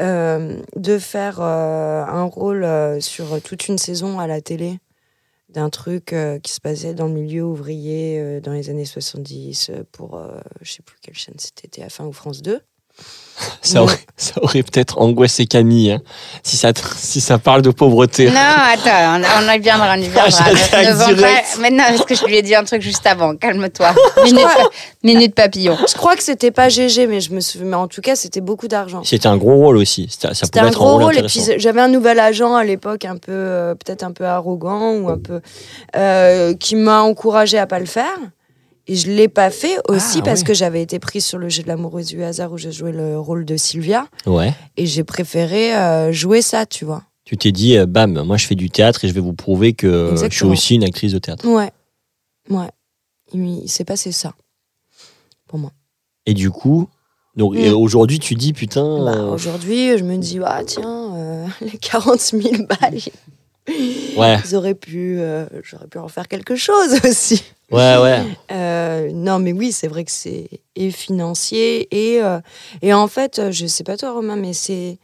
euh, 0.00 0.60
de 0.74 0.98
faire 0.98 1.40
euh, 1.40 2.04
un 2.04 2.24
rôle 2.24 2.66
sur 3.00 3.40
toute 3.42 3.68
une 3.68 3.78
saison 3.78 4.18
à 4.18 4.26
la 4.26 4.40
télé 4.40 4.78
d'un 5.48 5.70
truc 5.70 6.14
qui 6.42 6.52
se 6.52 6.60
passait 6.60 6.94
dans 6.94 7.06
le 7.06 7.12
milieu 7.12 7.44
ouvrier 7.44 8.40
dans 8.40 8.52
les 8.52 8.70
années 8.70 8.84
70 8.84 9.70
euh, 9.70 9.82
pour, 9.92 10.20
je 10.60 10.72
sais 10.72 10.82
plus 10.82 10.96
quelle 11.00 11.14
chaîne 11.14 11.34
c'était, 11.38 11.82
TF1 11.82 12.06
ou 12.06 12.12
France 12.12 12.42
2. 12.42 12.60
Ça 13.62 13.82
aurait, 13.82 13.98
ça 14.18 14.32
aurait 14.42 14.62
peut-être 14.62 14.98
angoissé 15.00 15.46
Camille 15.46 15.92
hein, 15.92 16.02
si, 16.42 16.58
ça, 16.58 16.72
si 16.98 17.22
ça 17.22 17.38
parle 17.38 17.62
de 17.62 17.70
pauvreté. 17.70 18.28
Non, 18.30 18.34
attends, 18.38 19.18
on, 19.40 19.46
on 19.48 19.50
y 19.50 19.58
viendra, 19.60 19.94
on 19.96 19.98
y 19.98 20.08
viendra. 20.10 20.28
J'attaque 20.28 20.86
Ne 20.88 20.92
vends 20.92 21.06
direct. 21.14 21.46
pas- 21.54 21.60
Mais 21.62 21.70
non, 21.70 21.84
parce 21.88 22.04
que 22.04 22.14
je 22.14 22.26
lui 22.26 22.36
ai 22.36 22.42
dit 22.42 22.54
un 22.54 22.64
truc 22.64 22.82
juste 22.82 23.06
avant. 23.06 23.34
Calme-toi. 23.36 23.94
Minute, 24.24 24.46
minute 25.02 25.34
papillon. 25.34 25.78
Je 25.88 25.94
crois 25.96 26.16
que 26.16 26.22
c'était 26.22 26.50
pas 26.50 26.68
GG, 26.68 27.06
mais, 27.06 27.22
je 27.22 27.32
me 27.32 27.40
souviens, 27.40 27.66
mais 27.68 27.76
en 27.76 27.88
tout 27.88 28.02
cas, 28.02 28.14
c'était 28.14 28.42
beaucoup 28.42 28.68
d'argent. 28.68 29.00
C'était 29.04 29.28
un 29.28 29.38
gros 29.38 29.54
rôle 29.56 29.78
aussi. 29.78 30.08
C'était- 30.10 30.28
Ça 30.34 30.44
C'était 30.44 30.60
pouvait 30.60 30.66
un 30.66 30.68
être 30.72 30.76
un 30.76 30.84
gros 30.84 30.92
rôle 30.96 31.02
rôle 31.04 31.16
et 31.18 31.22
puis 31.22 31.40
intéressant. 31.40 31.62
j'avais 31.62 31.80
un 31.80 31.88
nouvel 31.88 32.20
agent 32.20 32.54
à 32.54 32.64
l'époque 32.64 33.06
un 33.06 33.16
peu 33.16 33.32
euh, 33.32 33.74
peut-être 33.74 34.02
un 34.02 34.12
peu 34.12 34.26
arrogant 34.26 34.92
ou 34.96 35.08
un 35.08 35.18
peu 35.18 35.40
euh, 35.96 36.52
qui 36.56 36.76
m'a 36.76 37.00
encouragé 37.00 37.56
à 37.56 37.66
pas 37.66 37.78
le 37.78 37.86
faire 37.86 38.18
et 38.90 38.96
je 38.96 39.10
l'ai 39.10 39.28
pas 39.28 39.50
fait 39.50 39.76
aussi 39.88 40.18
Ah, 40.20 40.24
parce 40.24 40.40
ouais. 40.40 40.46
que 40.46 40.54
j'avais 40.54 40.82
été 40.82 40.98
prise 40.98 41.24
sur 41.24 41.38
le 41.38 41.48
jeu 41.48 41.62
de 41.62 41.68
l'amoureuse 41.68 42.06
du 42.08 42.22
hasard 42.24 42.50
où 42.52 42.58
je 42.58 42.70
jouais 42.70 42.92
le 42.92 43.18
rôle 43.18 43.44
de 43.44 43.56
Sylvia 43.56 44.06
Ouais. 44.26 44.52
et 44.76 44.86
j'ai 44.86 45.04
préféré 45.04 45.74
euh, 45.76 46.10
jouer 46.12 46.42
ça 46.42 46.66
tu 46.66 46.84
vois 46.84 47.04
Tu 47.24 47.36
t'es 47.36 47.52
dit, 47.52 47.76
euh, 47.76 47.86
bam, 47.86 48.22
moi 48.24 48.36
je 48.36 48.46
fais 48.46 48.56
du 48.56 48.68
théâtre 48.70 49.04
et 49.04 49.08
je 49.08 49.12
vais 49.14 49.20
vous 49.20 49.34
prouver 49.34 49.72
que 49.74 49.86
euh, 49.86 50.28
je 50.28 50.34
suis 50.34 50.44
aussi 50.44 50.74
une 50.74 50.84
actrice 50.84 51.12
de 51.12 51.18
théâtre. 51.20 51.46
ouais 51.46 51.70
ouais 52.50 52.70
il, 53.32 53.62
il 53.64 53.68
s'est 53.68 53.84
passé 53.84 54.10
ça 54.12 54.34
pour 55.46 55.58
moi 55.58 55.70
Et 56.26 56.34
du 56.34 56.50
coup, 56.50 56.88
donc, 57.36 57.54
Mm. 57.54 57.72
aujourd'hui 57.74 58.18
tu 58.18 58.34
dis, 58.34 58.52
putain. 58.52 59.04
Bah, 59.04 59.22
aujourd'hui 59.24 59.96
je 59.98 60.02
me 60.04 60.16
dis 60.16 60.38
ah 60.44 60.62
tiens 60.66 61.14
euh, 61.16 61.46
les 61.60 61.78
40 61.78 62.18
000 62.20 62.42
balles 62.68 62.98
ouais, 63.68 64.38
ils 64.44 64.56
auraient 64.56 64.74
pu 64.74 65.16
euh, 65.20 65.46
j'aurais 65.62 65.86
pu 65.86 65.98
en 65.98 66.08
faire 66.08 66.28
quelque 66.28 66.56
chose 66.56 66.98
aussi 67.04 67.42
ouais, 67.70 67.96
ouais. 67.98 68.22
Euh, 68.50 69.10
non, 69.12 69.38
mais 69.38 69.52
oui, 69.52 69.72
c'est 69.72 69.88
vrai 69.88 70.04
que 70.04 70.10
c'est 70.10 70.48
et 70.76 70.90
financier 70.90 71.88
et 71.90 72.22
euh, 72.22 72.40
et 72.82 72.92
en 72.92 73.08
fait, 73.08 73.50
je 73.50 73.66
sais 73.66 73.84
pas 73.84 73.96
toi 73.96 74.12
Romain, 74.12 74.36
mais 74.36 74.52
c'est 74.52 74.98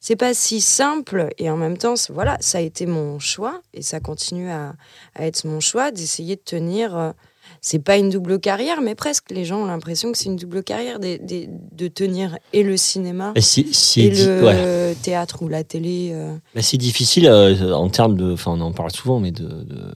c'est 0.00 0.16
pas 0.16 0.32
si 0.34 0.60
simple 0.60 1.28
et 1.38 1.50
en 1.50 1.56
même 1.56 1.76
temps, 1.76 1.94
voilà, 2.08 2.36
ça 2.40 2.58
a 2.58 2.60
été 2.62 2.86
mon 2.86 3.18
choix 3.18 3.60
et 3.74 3.82
ça 3.82 4.00
continue 4.00 4.50
à, 4.50 4.74
à 5.14 5.26
être 5.26 5.44
mon 5.44 5.60
choix 5.60 5.90
d'essayer 5.90 6.36
de 6.36 6.42
tenir. 6.42 7.14
C'est 7.60 7.78
pas 7.78 7.96
une 7.98 8.08
double 8.10 8.40
carrière, 8.40 8.80
mais 8.80 8.94
presque. 8.94 9.30
Les 9.30 9.44
gens 9.44 9.58
ont 9.62 9.66
l'impression 9.66 10.12
que 10.12 10.18
c'est 10.18 10.26
une 10.26 10.36
double 10.36 10.62
carrière 10.62 10.98
des- 10.98 11.18
des- 11.18 11.48
de 11.72 11.88
tenir 11.88 12.38
et 12.52 12.62
le 12.62 12.76
cinéma 12.76 13.32
Et 13.36 13.40
le 14.10 14.44
ouais. 14.44 14.94
théâtre 15.02 15.42
ou 15.42 15.48
la 15.48 15.62
télé. 15.64 16.10
euh. 16.12 16.34
Bah, 16.54 16.62
c'est 16.62 16.76
difficile 16.78 17.26
euh, 17.26 17.72
en 17.74 17.88
termes 17.88 18.16
de. 18.16 18.32
Enfin, 18.32 18.52
on 18.56 18.60
en 18.60 18.72
parle 18.72 18.90
souvent, 18.92 19.20
mais 19.20 19.30
de. 19.32 19.44
de- 19.44 19.94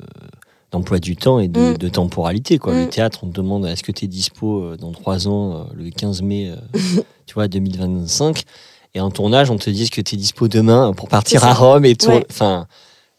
d'emploi 0.73 0.99
du 0.99 1.15
temps 1.15 1.39
et 1.39 1.47
de, 1.47 1.61
Mm. 1.75 1.79
de 1.79 1.89
temporalité 1.89 2.59
quoi. 2.59 2.75
Le 2.75 2.87
Mm. 2.87 2.89
théâtre 2.89 3.21
on 3.23 3.29
te 3.29 3.33
demande 3.37 3.65
est-ce 3.65 3.85
que 3.85 3.93
tu 3.93 4.07
es 4.07 4.09
dispo 4.09 4.61
euh, 4.61 4.77
dans 4.77 4.91
trois 4.91 5.29
ans 5.29 5.69
le 5.73 5.89
15 5.91 6.21
mai 6.23 6.53
tu 7.27 7.35
vois 7.35 7.47
2025 7.47 8.43
et 8.95 9.01
en 9.01 9.13
tournage 9.13 9.53
on 9.53 9.57
te 9.57 9.71
dit 9.71 9.85
est-ce 9.85 9.93
que 9.93 10.01
tu 10.01 10.17
es 10.17 10.19
dispo 10.19 10.49
demain 10.49 10.93
pour 10.93 11.09
partir 11.09 11.45
à. 11.45 11.55
Rome 11.55 11.85
et 11.85 11.95
tout? 11.95 12.09
Ouais. 12.09 12.27
enfin 12.29 12.67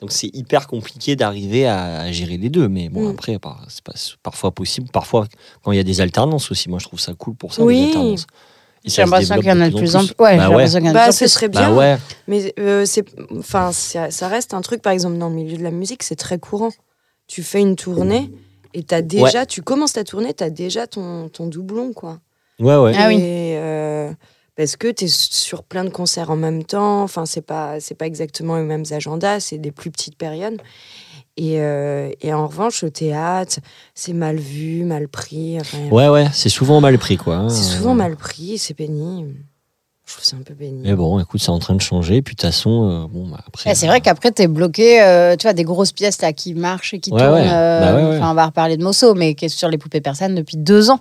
donc 0.02 0.12
c'est 0.12 0.30
hyper 0.34 0.68
compliqué 0.68 1.16
d'arriver 1.16 1.66
à, 1.68 2.02
à 2.02 2.12
gérer 2.12 2.38
les 2.38 2.50
deux 2.50 2.68
mais 2.68 2.90
bon 2.90 3.08
Mm. 3.08 3.12
après 3.12 3.40
par- 3.40 3.66
c'est 3.70 3.84
pas- 3.84 3.94
parfois 4.24 4.52
possible 4.52 4.90
parfois 4.92 5.28
quand 5.64 5.72
il 5.72 5.78
y 5.78 5.80
a 5.80 5.84
des 5.84 6.02
alternances 6.02 6.52
aussi 6.52 6.70
moi 6.70 6.80
je 6.80 6.86
trouve 6.86 7.00
ça 7.00 7.14
cool 7.14 7.36
pour 7.36 7.54
ça 7.54 7.64
Oui. 7.64 7.76
les 7.78 7.84
alternances 7.86 8.28
Et 8.84 8.90
J'ai 8.90 9.02
l'impression 9.02 9.36
qu'il 9.38 9.46
y 9.48 9.52
en 9.52 9.62
a 9.62 9.70
de 9.72 9.76
plus 9.78 9.96
en 9.96 10.06
plus. 10.06 10.14
Ouais, 10.20 10.38
Bah 10.38 10.44
j'ai 10.44 10.56
ouais. 10.56 10.64
l'impression 10.64 10.80
qu'il 10.80 10.88
y 10.88 10.90
en 10.90 10.92
a 10.92 10.94
de 10.94 10.98
Bah, 11.00 11.04
plus 11.06 11.16
en 11.16 11.18
ce 11.18 11.28
serait 11.28 11.48
bien. 11.50 11.70
bah 11.72 11.76
ouais 11.76 11.98
Mais 12.28 12.54
euh, 12.60 12.86
c'est, 12.86 13.04
enfin, 13.40 13.72
ça, 13.72 14.28
reste 14.28 14.54
un 14.54 14.62
truc, 14.62 14.84
par 14.84 14.94
exemple, 14.94 15.18
dans 15.18 15.30
le 15.30 15.34
milieu 15.36 15.58
de 15.58 15.64
la 15.64 15.72
musique, 15.72 16.04
c'est 16.04 16.16
très 16.16 16.38
courant. 16.38 16.70
Tu 17.28 17.42
fais 17.42 17.62
une 17.62 17.76
tournée 17.76 18.30
et 18.76 18.84
t'as 18.84 19.02
déjà, 19.02 19.48
tu 19.48 19.64
commences 19.64 19.94
ta 19.94 20.04
tournée, 20.04 20.36
t'as 20.36 20.52
déjà 20.52 20.86
ton, 20.86 21.30
ton 21.30 21.48
doublon, 21.48 21.94
quoi. 21.94 22.20
ouais 22.60 22.76
ouais 22.78 22.94
Ah 22.96 23.08
oui. 23.08 23.16
Et, 23.16 23.56
euh, 23.58 24.12
parce 24.56 24.76
que 24.78 24.88
t'es 24.90 25.08
sur 25.08 25.64
plein 25.64 25.84
de 25.84 25.90
concerts 25.90 26.30
en 26.32 26.36
même 26.36 26.64
temps. 26.64 27.04
Enfin, 27.04 27.26
c'est 27.26 27.42
pas, 27.42 27.80
c'est 27.80 27.96
pas 27.96 28.06
exactement 28.08 28.56
les 28.58 28.64
mêmes 28.64 28.86
agendas, 28.92 29.40
c'est 29.42 29.58
des 29.58 29.72
plus 29.72 29.92
petites 29.92 30.18
périodes. 30.18 30.62
Et, 31.38 31.60
euh, 31.60 32.10
et 32.22 32.34
en 32.34 32.48
revanche, 32.48 32.84
au 32.86 32.90
théâtre, 32.90 33.58
c'est 33.94 34.14
mal 34.14 34.38
vu, 34.38 34.86
mal 34.86 35.10
pris. 35.10 35.58
Enfin, 35.60 35.80
ouais 35.92 36.08
ouais 36.08 36.28
c'est 36.34 36.48
souvent 36.50 36.80
mal 36.80 36.98
pris 36.98 37.18
quoi 37.18 37.36
hein. 37.36 37.50
C'est 37.50 37.76
souvent 37.76 37.94
mal 37.94 38.16
pris, 38.16 38.58
c'est 38.58 38.74
pénible. 38.74 39.36
Je 40.08 40.14
trouve 40.14 40.24
ça 40.26 40.38
un 40.38 40.44
peu 40.44 40.54
pénible. 40.54 40.84
mais 40.88 40.94
bon 40.94 41.20
écoute 41.20 41.42
c'est 41.42 41.50
en 41.50 41.58
train 41.58 41.74
de 41.74 41.82
changer 41.82 42.22
puis 42.22 42.36
de 42.36 42.40
toute 42.40 42.48
façon 42.48 42.90
euh, 42.90 43.08
bon 43.12 43.28
bah, 43.28 43.40
après 43.48 43.72
Eh, 43.72 43.76
c'est 43.76 43.88
vrai 43.88 44.02
qu'après, 44.02 44.32
t'es 44.32 44.48
bloqué, 44.48 45.02
euh, 45.02 45.36
tu 45.36 45.44
vois, 45.48 45.54
des 45.54 45.64
grosses 45.64 45.92
pièces 45.94 46.22
là 46.22 46.32
qui 46.32 46.54
marchent 46.54 46.94
et 46.94 47.00
qui 47.00 47.12
Ouais, 47.12 47.18
tournent. 47.20 47.34
ouais. 47.34 47.50
euh, 47.52 47.80
Bah 47.82 47.96
ouais, 47.96 48.10
ouais. 48.12 48.18
Enfin, 48.18 48.32
on 48.32 48.36
va 48.36 48.46
reparler 48.46 48.78
de 48.78 48.84
Mosso, 48.84 49.16
mais 49.16 49.34
qui 49.34 49.46
est 49.46 49.50
sur 49.50 49.68
les 49.68 49.80
poupées 49.80 50.02
persanes 50.02 50.36
depuis 50.36 50.58
deux 50.58 50.92
ans. 50.92 51.00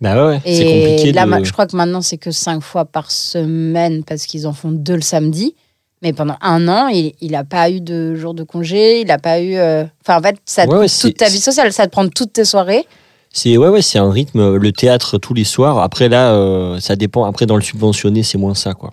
Bah 0.00 0.14
ouais, 0.16 0.32
ouais 0.34 0.40
c'est 0.44 0.62
Et 0.66 0.70
compliqué 0.70 1.12
là, 1.12 1.24
de... 1.24 1.30
ma- 1.30 1.42
je 1.42 1.52
crois 1.52 1.66
que 1.66 1.76
maintenant, 1.76 2.02
c'est 2.02 2.18
que 2.18 2.30
cinq 2.30 2.60
fois 2.62 2.84
par 2.84 3.10
semaine 3.10 4.04
parce 4.04 4.26
qu'ils 4.26 4.46
en 4.46 4.52
font 4.52 4.70
deux 4.72 4.96
le 4.96 5.00
samedi. 5.02 5.54
Mais 6.02 6.12
pendant 6.12 6.36
un 6.42 6.68
an, 6.68 6.88
il 6.88 7.14
n'a 7.30 7.44
pas 7.44 7.70
eu 7.70 7.80
de 7.80 8.14
jour 8.14 8.34
de 8.34 8.42
congé, 8.44 9.00
il 9.00 9.06
n'a 9.06 9.18
pas 9.18 9.40
eu. 9.40 9.54
euh, 9.56 9.84
Enfin, 10.06 10.18
en 10.18 10.22
fait, 10.22 10.36
ça 10.44 10.66
te 10.66 10.70
Ouais, 10.72 10.78
ouais, 10.80 10.86
toute 11.00 11.16
ta 11.16 11.28
vie 11.30 11.40
sociale, 11.40 11.72
ça 11.72 11.86
te 11.86 11.92
prend 11.92 12.06
toutes 12.08 12.34
tes 12.34 12.44
soirées. 12.44 12.84
C'est 13.32 13.56
ouais 13.56 13.68
ouais, 13.68 13.82
c'est 13.82 13.98
un 13.98 14.10
rythme 14.10 14.56
le 14.56 14.72
théâtre 14.72 15.18
tous 15.18 15.34
les 15.34 15.44
soirs. 15.44 15.78
Après 15.78 16.08
là 16.08 16.32
euh, 16.34 16.78
ça 16.78 16.94
dépend 16.94 17.24
après 17.24 17.46
dans 17.46 17.56
le 17.56 17.62
subventionné, 17.62 18.22
c'est 18.22 18.38
moins 18.38 18.54
ça 18.54 18.74
quoi. 18.74 18.92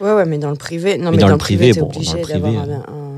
Ouais, 0.00 0.12
ouais, 0.12 0.24
mais 0.24 0.38
dans 0.38 0.50
le 0.50 0.56
privé, 0.56 0.98
non, 0.98 1.10
Mais 1.10 1.12
mais, 1.12 1.16
dans 1.18 1.26
dans, 1.28 1.32
le 1.34 1.38
privé, 1.38 1.70
privé, 1.70 1.80
bon, 1.80 1.88
dans 1.88 2.12
le 2.14 2.20
privé, 2.22 2.48
euh. 2.48 2.60
un- 2.60 2.92
un- 2.92 3.15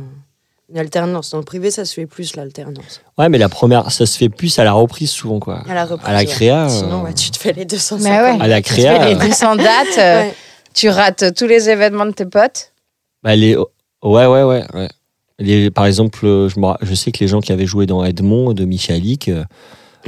une 0.70 0.78
alternance. 0.78 1.30
Dans 1.30 1.38
le 1.38 1.44
privé, 1.44 1.70
ça 1.70 1.84
se 1.84 1.94
fait 1.94 2.06
plus 2.06 2.36
l'alternance. 2.36 3.00
Ouais, 3.16 3.28
mais 3.28 3.38
la 3.38 3.48
première 3.48 3.90
ça 3.90 4.04
se 4.06 4.18
fait 4.18 4.28
plus 4.28 4.58
à 4.58 4.64
la 4.64 4.72
reprise 4.72 5.10
souvent 5.10 5.40
quoi. 5.40 5.62
À 5.68 5.74
la 5.74 5.84
reprise. 5.84 6.08
À 6.08 6.12
la 6.12 6.18
ouais. 6.20 6.26
créa 6.26 6.64
euh, 6.66 6.68
Sinon, 6.68 7.02
ouais, 7.02 7.14
tu 7.14 7.30
te 7.30 7.38
fais 7.38 7.52
les 7.52 7.64
250. 7.64 8.02
Mais 8.04 8.20
ouais. 8.20 8.38
à 8.42 8.46
la 8.48 8.60
Tu 8.62 8.74
fais 8.74 8.80
créa 8.82 9.08
les 9.08 9.14
euh, 9.14 9.26
200 9.28 9.56
dates, 9.56 9.66
euh, 9.98 10.20
Ouais. 10.22 10.34
tu 10.74 10.88
rates 10.90 11.34
tous 11.34 11.46
les 11.46 11.68
événements 11.70 12.06
de 12.06 12.12
tes 12.12 12.26
potes. 12.26 12.72
bah, 13.22 13.34
les 13.34 13.56
ouais 13.56 13.66
ouais 14.26 14.42
ouais 14.42 14.64
ouais. 14.74 14.88
Les, 15.40 15.70
par 15.70 15.86
exemple, 15.86 16.26
euh, 16.26 16.48
je, 16.48 16.58
me 16.58 16.66
je 16.82 16.94
sais 16.94 17.12
que 17.12 17.18
les 17.20 17.28
gens 17.28 17.40
qui 17.40 17.52
avaient 17.52 17.64
joué 17.66 17.86
dans 17.86 18.04
Edmond 18.04 18.54
de 18.54 18.64
Michalik, 18.64 19.28
euh, 19.28 19.44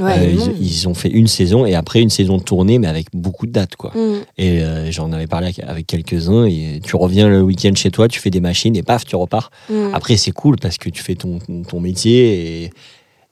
Ouais, 0.01 0.17
Euh, 0.19 0.53
ils, 0.59 0.65
ils 0.65 0.87
ont 0.89 0.93
fait 0.93 1.09
une 1.09 1.27
saison 1.27 1.65
et 1.65 1.75
après 1.75 2.01
une 2.01 2.09
saison 2.09 2.37
de 2.37 2.43
tournée, 2.43 2.79
mais 2.79 2.87
avec 2.87 3.07
beaucoup 3.13 3.45
de 3.45 3.51
dates, 3.51 3.75
quoi. 3.75 3.91
Mm. 3.95 4.21
Et 4.37 4.61
euh, 4.61 4.91
j'en 4.91 5.11
avais 5.11 5.27
parlé 5.27 5.51
avec, 5.67 5.87
quelques-uns. 5.87 6.45
Et 6.45 6.79
tu 6.83 6.95
reviens 6.95 7.27
le 7.29 7.41
week-end 7.41 7.71
chez 7.75 7.91
toi, 7.91 8.07
tu 8.07 8.19
fais 8.19 8.29
des 8.31 8.39
machines 8.41 8.75
et 8.75 8.83
paf, 8.83 9.05
tu 9.05 9.15
repars. 9.15 9.51
Mm. 9.69 9.93
Après, 9.93 10.17
c'est 10.17 10.31
cool 10.31 10.57
parce 10.57 10.77
que 10.77 10.89
tu 10.89 11.03
fais 11.03 11.15
ton, 11.15 11.39
ton 11.67 11.79
métier 11.79 12.63
et, 12.65 12.69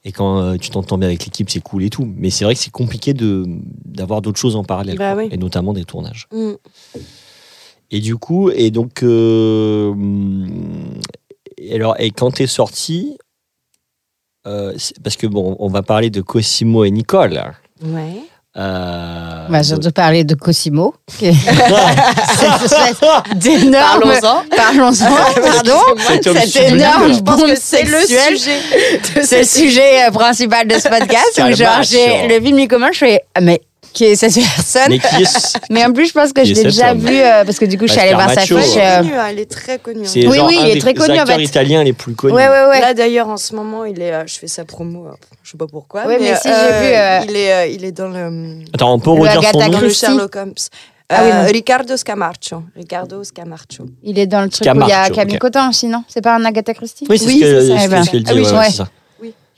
et 0.06 0.12
quand 0.12 0.40
euh, 0.40 0.56
tu 0.58 0.70
t'entends 0.70 0.98
bien 0.98 1.08
avec 1.10 1.26
l'équipe, 1.26 1.50
c'est 1.50 1.60
cool 1.62 1.84
et 1.84 1.90
tout. 1.90 2.08
Mais 2.18 2.30
c'est 2.30 2.46
vrai 2.46 2.54
que 2.56 2.62
c'est 2.62 2.72
compliqué 2.72 3.14
de 3.14 3.46
d'avoir 3.86 4.22
d'autres 4.22 4.40
choses 4.40 4.56
en 4.56 4.64
parallèle, 4.64 4.98
Bah 4.98 5.14
quoi. 5.14 5.24
oui. 5.24 5.30
et 5.32 5.38
notamment 5.38 5.74
des 5.74 5.84
tournages. 5.86 6.28
Mm. 6.32 6.52
Et 7.92 8.00
du 8.02 8.16
coup, 8.18 8.52
et 8.52 8.70
donc, 8.70 9.02
et 11.58 11.76
alors, 11.76 11.96
et 12.00 12.12
quand 12.12 12.32
t'es 12.32 12.48
sorti, 12.48 13.18
euh, 14.50 14.74
c'est- 14.78 15.00
parce 15.04 15.16
que 15.16 15.28
bon, 15.28 15.56
on 15.60 15.68
va 15.70 15.82
parler 15.84 16.10
de 16.10 16.22
Cosimo 16.22 16.84
et 16.84 16.92
Nicole. 16.92 17.42
Ouais. 17.84 18.24
Euh, 18.58 19.46
On 19.48 19.52
va 19.52 19.64
surtout 19.64 19.92
parler 19.92 20.24
de 20.24 20.34
Cosimo. 20.34 20.96
qui 21.20 21.28
est- 21.28 21.34
cette 21.34 22.64
espèce 22.66 23.00
d'énorme. 23.36 24.02
Parlons-en. 24.02 24.44
Parlons-en, 24.56 25.42
pardon. 25.42 25.80
Sublime. 26.46 26.76
énorme 26.80 27.14
Je 27.14 27.20
pense 27.22 27.38
bombe 27.38 27.50
que 27.50 27.56
c'est 27.56 27.84
le 27.84 28.00
sexuelle. 28.00 28.38
sujet. 28.38 28.60
C'est 29.24 29.40
le 29.40 29.46
sujet 29.46 30.08
euh, 30.08 30.12
principal 30.12 30.68
de 30.68 30.74
ce 30.76 30.90
podcast. 30.90 31.28
C'est 31.34 31.44
où 31.44 31.56
genre, 31.56 31.84
j'ai 31.84 32.28
le 32.28 32.44
film, 32.44 32.60
il 32.60 32.68
commence, 32.68 32.94
je 32.94 33.00
fais, 33.00 33.22
ah, 33.36 33.42
mais 33.42 33.62
qui 33.94 34.04
est 34.06 34.16
cette 34.16 34.36
personne 34.36 34.90
mais 34.90 35.00
qui 35.00 35.24
est, 35.24 35.58
Mais 35.72 35.84
en 35.86 35.92
plus, 35.92 36.08
je 36.10 36.14
pense 36.14 36.32
que 36.32 36.44
je 36.44 36.54
l'ai 36.54 36.64
déjà 36.64 36.92
homme 36.92 37.00
vu, 37.00 37.18
euh, 37.20 37.44
parce 37.44 37.58
que 37.58 37.66
du 37.66 37.78
coup, 37.78 37.88
je 37.88 37.92
suis 37.94 38.02
allée 38.02 38.14
voir 38.14 38.30
sa 38.32 38.42
fiche. 38.42 38.52
Elle 38.52 38.60
est 38.78 38.80
euh, 38.86 38.98
connue, 39.02 39.14
hein, 39.16 39.26
elle 39.30 39.40
est 39.40 39.50
très 39.52 39.80
connue. 39.80 40.02
hein. 40.02 40.06
c'est 40.06 40.28
Oui, 40.28 40.38
genre 40.38 40.48
oui, 40.48 40.58
un 40.62 40.66
il 40.68 40.78
est 40.78 40.82
très 40.82 40.94
connu, 40.94 41.20
en 41.20 41.26
fait. 41.26 41.42
italiens 41.44 41.84
les 41.84 41.94
plus 41.94 42.14
connus. 42.14 42.34
Ouais, 42.34 42.48
ouais, 42.48 42.66
ouais. 42.70 42.82
Là 42.82 42.94
d'ailleurs 42.94 43.30
en 43.30 43.38
ce 43.38 43.56
moment 43.56 43.86
il 43.86 44.00
est, 44.02 44.14
euh, 44.14 44.24
je 44.28 44.38
fais 44.38 44.48
sa 44.48 44.64
promo, 44.66 45.08
euh, 45.08 45.12
je 45.44 45.52
sais 45.52 45.58
pas 45.58 45.66
pourquoi. 45.68 46.06
Ouais, 46.06 46.18
mais 46.20 46.36
si, 46.36 46.44
j'ai 46.44 46.50
vu, 46.50 46.96
euh, 46.96 47.20
il 47.28 47.36
est, 47.36 47.54
euh, 47.54 47.66
il 47.68 47.84
est 47.86 47.92
dans 47.92 48.10
le, 48.10 48.60
Attends, 48.74 48.94
on 48.94 49.00
peut 49.00 49.10
redire 49.12 49.42
son 49.42 49.50
Agatha 49.60 49.68
nom 49.70 49.80
le 49.80 49.86
Christie. 49.88 50.06
Sherlock 50.06 50.36
Holmes. 50.36 50.54
Ah 51.12 51.22
oui, 51.24 51.32
Euh. 51.34 51.46
Ricardo 51.52 51.98
Scamarcio. 51.98 52.64
Ricardo 52.76 53.24
Scamarcio. 53.24 53.86
Il 54.04 54.20
est 54.20 54.28
dans 54.28 54.42
le 54.44 54.50
truc 54.50 54.68
où 54.72 54.80
il 54.82 54.88
y 54.88 54.92
a 54.92 55.10
Camille 55.10 55.36
ok. 55.38 55.40
Cotin 55.42 55.68
aussi, 55.70 55.88
non? 55.88 56.04
C'est 56.08 56.22
pas 56.22 56.36
un 56.36 56.46
Agatha 56.46 56.72
Christie? 56.76 57.08
Oui, 57.10 57.18
c'est 57.18 57.26
Oui, 57.26 57.40
ce 57.40 58.12
que- 58.12 58.18
dit. 58.18 58.32
Oui, 58.32 58.42
ouais, 58.44 58.52
ouais. 58.52 58.66
c'est 58.70 58.78
ça. 58.78 58.88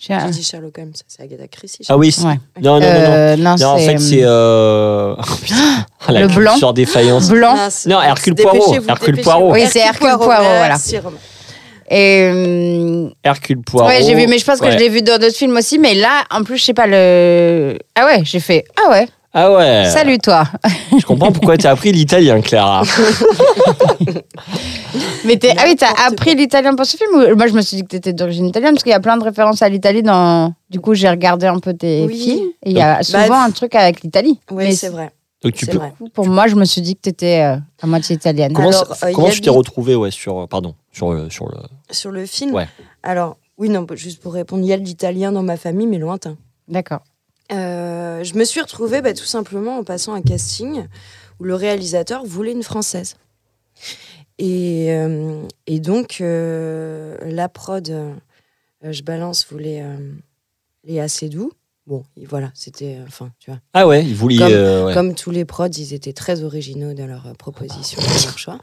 J'ai 0.08 0.18
dit 0.32 0.44
Sherlock 0.44 0.76
Holmes, 0.80 0.94
c'est 1.08 1.22
Agatha 1.22 1.48
Christie. 1.48 1.84
Ah 1.88 1.96
oui, 1.96 2.12
c'est- 2.12 2.24
Ouais. 2.24 2.40
non, 2.60 2.80
non, 2.80 2.80
non, 2.80 2.88
non. 2.88 2.90
Euh, 2.90 3.36
non, 3.38 3.56
Non, 3.60 3.68
en 3.68 3.78
fait, 3.78 3.98
c'est. 4.00 4.22
Euh... 4.24 5.16
oh, 5.20 5.24
putain. 5.44 5.56
Ah, 6.08 6.12
la 6.12 6.22
Le 6.22 6.28
blanc. 6.28 6.52
culture 6.54 6.74
défaillance. 6.74 7.30
blanc. 7.30 7.56
Non, 7.86 8.02
Hercule 8.02 8.34
Poirot, 8.36 8.76
Hercule 8.88 9.22
Poirot. 9.22 9.52
Oui, 9.54 9.62
c'est 9.70 9.80
Hercule 9.80 10.10
Poirot, 10.18 10.26
voilà. 10.26 10.76
Et 11.94 12.30
euh, 12.34 13.10
Hercule 13.24 13.62
Poirot. 13.62 13.88
ouais, 13.90 14.02
j'ai 14.04 14.16
vu, 14.16 14.26
mais 14.28 14.38
je 14.40 14.46
pense 14.46 14.60
que 14.60 14.66
Ouais. 14.66 14.72
je 14.72 14.78
l'ai 14.78 14.90
vu 14.90 15.02
dans 15.02 15.20
d'autres 15.20 15.36
films 15.36 15.56
aussi. 15.58 15.78
Mais 15.78 15.94
là, 15.94 16.24
en 16.32 16.44
plus, 16.44 16.58
je 16.58 16.64
sais 16.64 16.74
pas 16.74 16.88
le. 16.88 17.78
Ah 17.96 18.06
ouais, 18.06 18.22
j'ai 18.24 18.40
fait. 18.40 18.64
Ah 18.84 18.90
ouais. 18.92 19.08
Ah 19.34 19.54
ouais. 19.54 19.90
Salut 19.90 20.18
toi. 20.20 20.44
Je 21.00 21.06
comprends 21.06 21.32
pourquoi 21.32 21.58
t'as 21.58 21.72
appris 21.72 21.92
l'italien, 21.94 22.42
Clara. 22.42 22.84
Mais 25.26 25.38
t'es- 25.38 25.54
ah 25.58 25.64
oui, 25.66 25.76
t'as 25.76 25.92
appris 26.08 26.36
l'italien 26.36 26.76
pour 26.76 26.86
ce 26.86 26.98
film 26.98 27.10
ou... 27.16 27.36
Moi, 27.36 27.48
je 27.48 27.54
me 27.54 27.62
suis 27.62 27.78
dit 27.78 27.84
que 27.84 27.88
t'étais 27.90 28.14
d'origine 28.14 28.48
italienne 28.48 28.74
parce 28.74 28.84
qu'il 28.84 28.92
y 28.92 28.96
a 28.96 29.00
plein 29.00 29.18
de 29.18 29.24
références 29.24 29.62
à 29.62 29.70
l'Italie 29.70 30.04
dans. 30.04 30.54
Du 30.70 30.80
coup, 30.80 30.94
j'ai 30.94 31.10
regardé 31.10 31.48
un 31.48 31.60
peu 31.60 31.74
tes 31.74 32.06
Oui. 32.08 32.20
films 32.20 32.50
et 32.64 32.72
il 32.72 32.78
y 32.78 32.82
a 32.82 33.04
souvent 33.04 33.28
Bah, 33.30 33.44
un 33.44 33.52
truc 33.52 33.76
avec 33.76 34.02
l'Italie. 34.02 34.40
Oui, 34.52 34.66
Mais 34.66 34.72
c'est 34.74 34.90
vrai. 34.90 35.12
Donc 35.44 35.54
tu 35.54 35.66
C'est 35.66 35.72
peux. 35.72 35.78
vrai. 35.78 35.94
Pour 36.14 36.28
moi, 36.28 36.48
je 36.48 36.56
me 36.56 36.66
suis 36.66 36.82
dit 36.82 36.96
que 36.96 37.02
t'étais 37.02 37.42
euh, 37.42 37.58
à 37.82 37.88
moitié 37.88 38.16
italienne. 38.16 38.54
Comment, 38.54 38.70
Alors, 38.70 38.96
euh, 39.04 39.12
comment 39.14 39.30
tu 39.30 39.42
t'es 39.42 39.50
des- 39.50 39.56
retrouvé 39.58 39.96
ouais, 39.96 40.12
sur, 40.12 40.48
pardon, 40.48 40.76
sur, 40.92 41.12
le- 41.14 41.30
sur 41.30 41.48
le. 41.48 41.58
Sur 41.90 42.12
le 42.12 42.26
film 42.26 42.54
Ouais. 42.54 42.68
Alors, 43.02 43.38
oui, 43.58 43.70
non, 43.70 43.86
juste 43.94 44.22
pour 44.22 44.34
répondre, 44.34 44.64
il 44.64 44.68
y 44.70 44.74
a 44.74 44.78
de 44.78 44.84
l'italien 44.84 45.32
dans 45.32 45.44
ma 45.44 45.58
famille, 45.58 45.88
mais 45.88 45.98
lointain. 45.98 46.36
D'accord. 46.68 47.02
Euh, 47.52 48.24
je 48.24 48.36
me 48.36 48.46
suis 48.46 48.62
retrouvée 48.62 49.02
bah, 49.02 49.14
tout 49.14 49.26
simplement 49.26 49.78
en 49.78 49.84
passant 49.84 50.14
un 50.14 50.22
casting 50.22 50.88
où 51.40 51.44
le 51.44 51.56
réalisateur 51.56 52.26
voulait 52.26 52.54
une 52.54 52.64
française. 52.64 53.16
Et, 54.38 54.92
euh, 54.92 55.46
donc, 55.68 56.20
euh, 56.22 57.18
la 57.22 57.50
prod, 57.50 57.92
je 58.84 59.04
balance, 59.04 59.46
voulait 59.50 59.84
Léa 60.84 61.08
Seydoux. 61.08 61.52
Bon, 61.88 62.04
voilà, 62.28 62.52
c'était. 62.54 62.98
euh, 63.00 63.06
Enfin, 63.08 63.32
tu 63.40 63.50
vois. 63.50 63.60
Ah 63.74 63.88
ouais, 63.88 64.06
il 64.06 64.14
voulait. 64.14 64.38
Comme- 64.38 64.52
euh, 64.54 64.86
ouais. 64.86 64.94
Comme 64.94 65.16
tous 65.16 65.32
les 65.32 65.46
prods, 65.46 65.68
ils 65.68 65.94
étaient 65.94 66.14
très 66.14 66.44
originaux 66.44 66.94
dans 66.94 67.08
leurs 67.08 67.26
euh, 67.28 67.34
propositions, 67.34 68.00
dans 68.00 68.08
leurs 68.08 68.38
choix. 68.38 68.60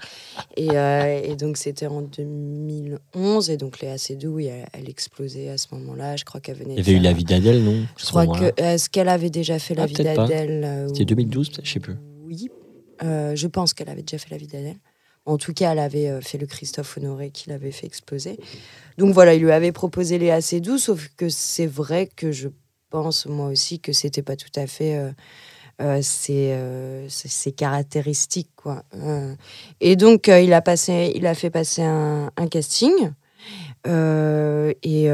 Et, 0.56 0.68
euh, 0.70 1.20
et 1.24 1.34
donc, 1.34 1.56
c'était 1.56 1.88
en 1.88 2.02
2011. 2.02 3.50
Et 3.50 3.56
donc, 3.56 3.80
Léa 3.80 3.98
Seydoux, 3.98 4.38
elle, 4.40 4.66
elle 4.72 4.88
explosait 4.88 5.48
à 5.48 5.58
ce 5.58 5.66
moment-là. 5.74 6.16
Je 6.16 6.24
crois 6.24 6.40
qu'elle 6.40 6.56
venait. 6.56 6.74
Il 6.74 6.78
y 6.78 6.80
avait 6.80 6.92
eu 6.92 7.00
la 7.02 7.12
vie 7.12 7.24
d'Adèle, 7.24 7.62
non? 7.62 7.86
Je 7.96 8.06
crois 8.06 8.26
que. 8.26 8.52
Est-ce 8.60 8.88
qu'elle 8.88 9.08
avait 9.08 9.30
déjà 9.30 9.58
fait 9.58 9.74
La 9.74 9.82
Ah, 9.82 9.86
vie 9.86 9.94
d'Adèle 9.94 10.86
C'était 10.88 11.02
ou- 11.02 11.06
2012, 11.06 11.50
peut-être, 11.50 11.66
je 11.66 11.72
sais 11.72 11.80
plus. 11.80 11.96
Oui. 12.24 12.48
Euh, 13.02 13.34
je 13.36 13.46
pense 13.46 13.74
qu'elle 13.74 13.88
avait 13.88 14.02
déjà 14.02 14.18
fait 14.18 14.30
La 14.30 14.36
vie 14.38 14.46
d'Adèle. 14.46 14.76
En 15.26 15.36
tout 15.36 15.52
cas, 15.52 15.72
elle 15.72 15.78
avait 15.78 16.20
fait 16.22 16.38
le 16.38 16.46
Christophe 16.46 16.96
Honoré 16.96 17.30
qui 17.30 17.50
l'avait 17.50 17.70
fait 17.72 17.86
exploser. 17.86 18.38
Donc 18.96 19.12
voilà, 19.12 19.34
il 19.34 19.42
lui 19.42 19.50
avait 19.52 19.72
proposé 19.72 20.18
Léa 20.18 20.40
Seydoux, 20.40 20.78
sauf 20.78 21.08
que 21.18 21.28
c'est 21.28 21.66
vrai 21.66 22.08
que 22.16 22.32
je 22.32 22.48
pense 22.90 23.26
moi 23.26 23.48
aussi 23.48 23.80
que 23.80 23.92
c'était 23.92 24.22
pas 24.22 24.36
tout 24.36 24.50
à 24.56 24.66
fait 24.66 24.96
euh, 24.96 25.10
euh, 25.80 26.02
ses, 26.02 26.52
euh, 26.52 27.08
ses- 27.08 27.28
ses 27.28 27.52
caractéristiques 27.52 28.50
quoi. 28.56 28.84
Et 29.80 29.96
donc 29.96 30.28
il 30.28 30.52
a 30.52 30.62
passé, 30.62 31.12
il 31.14 31.26
a 31.26 31.34
fait 31.34 31.50
passer 31.50 31.82
un, 31.82 32.30
casting 32.50 33.10
et 33.86 35.08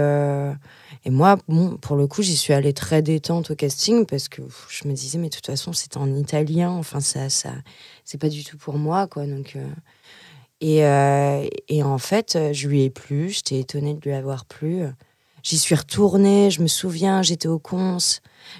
et 1.07 1.11
moi, 1.11 1.37
bon, 1.49 1.77
pour 1.77 1.97
le 1.97 2.07
coup, 2.07 2.23
j'y 2.23 2.35
suis 2.37 2.55
allée 2.55 2.73
très 2.73 3.03
détente 3.03 3.51
au 3.51 3.55
casting 3.55 4.07
parce 4.07 4.29
que 4.29 4.41
je 4.71 4.89
me 4.89 4.95
disais, 4.95 5.19
mais 5.19 5.29
de 5.29 5.35
toute 5.35 5.45
façon, 5.47 5.75
c'est 5.75 5.99
en 5.99 6.15
italien. 6.15 6.71
Enfin, 6.71 7.01
ça, 7.01 7.29
ça, 7.29 7.53
c'est 8.07 8.17
pas 8.19 8.31
du 8.31 8.43
tout 8.43 8.57
pour 8.57 8.79
moi, 8.79 9.07
quoi. 9.07 9.27
Donc, 9.27 9.59
et, 10.63 10.79
et 11.69 11.83
en 11.83 11.99
fait, 11.99 12.39
je 12.53 12.69
lui 12.69 12.85
ai 12.85 12.91
plu. 12.91 13.29
J'étais 13.29 13.61
étonnée 13.61 13.95
de 13.95 14.01
lui 14.01 14.15
avoir 14.15 14.47
plu. 14.47 14.85
J'y 15.45 15.59
suis 15.59 15.75
retournée. 15.77 16.51
Je 16.51 16.61
me 16.63 16.67
souviens, 16.67 17.23
j'étais 17.23 17.47
au 17.49 17.59
cons. 17.61 17.99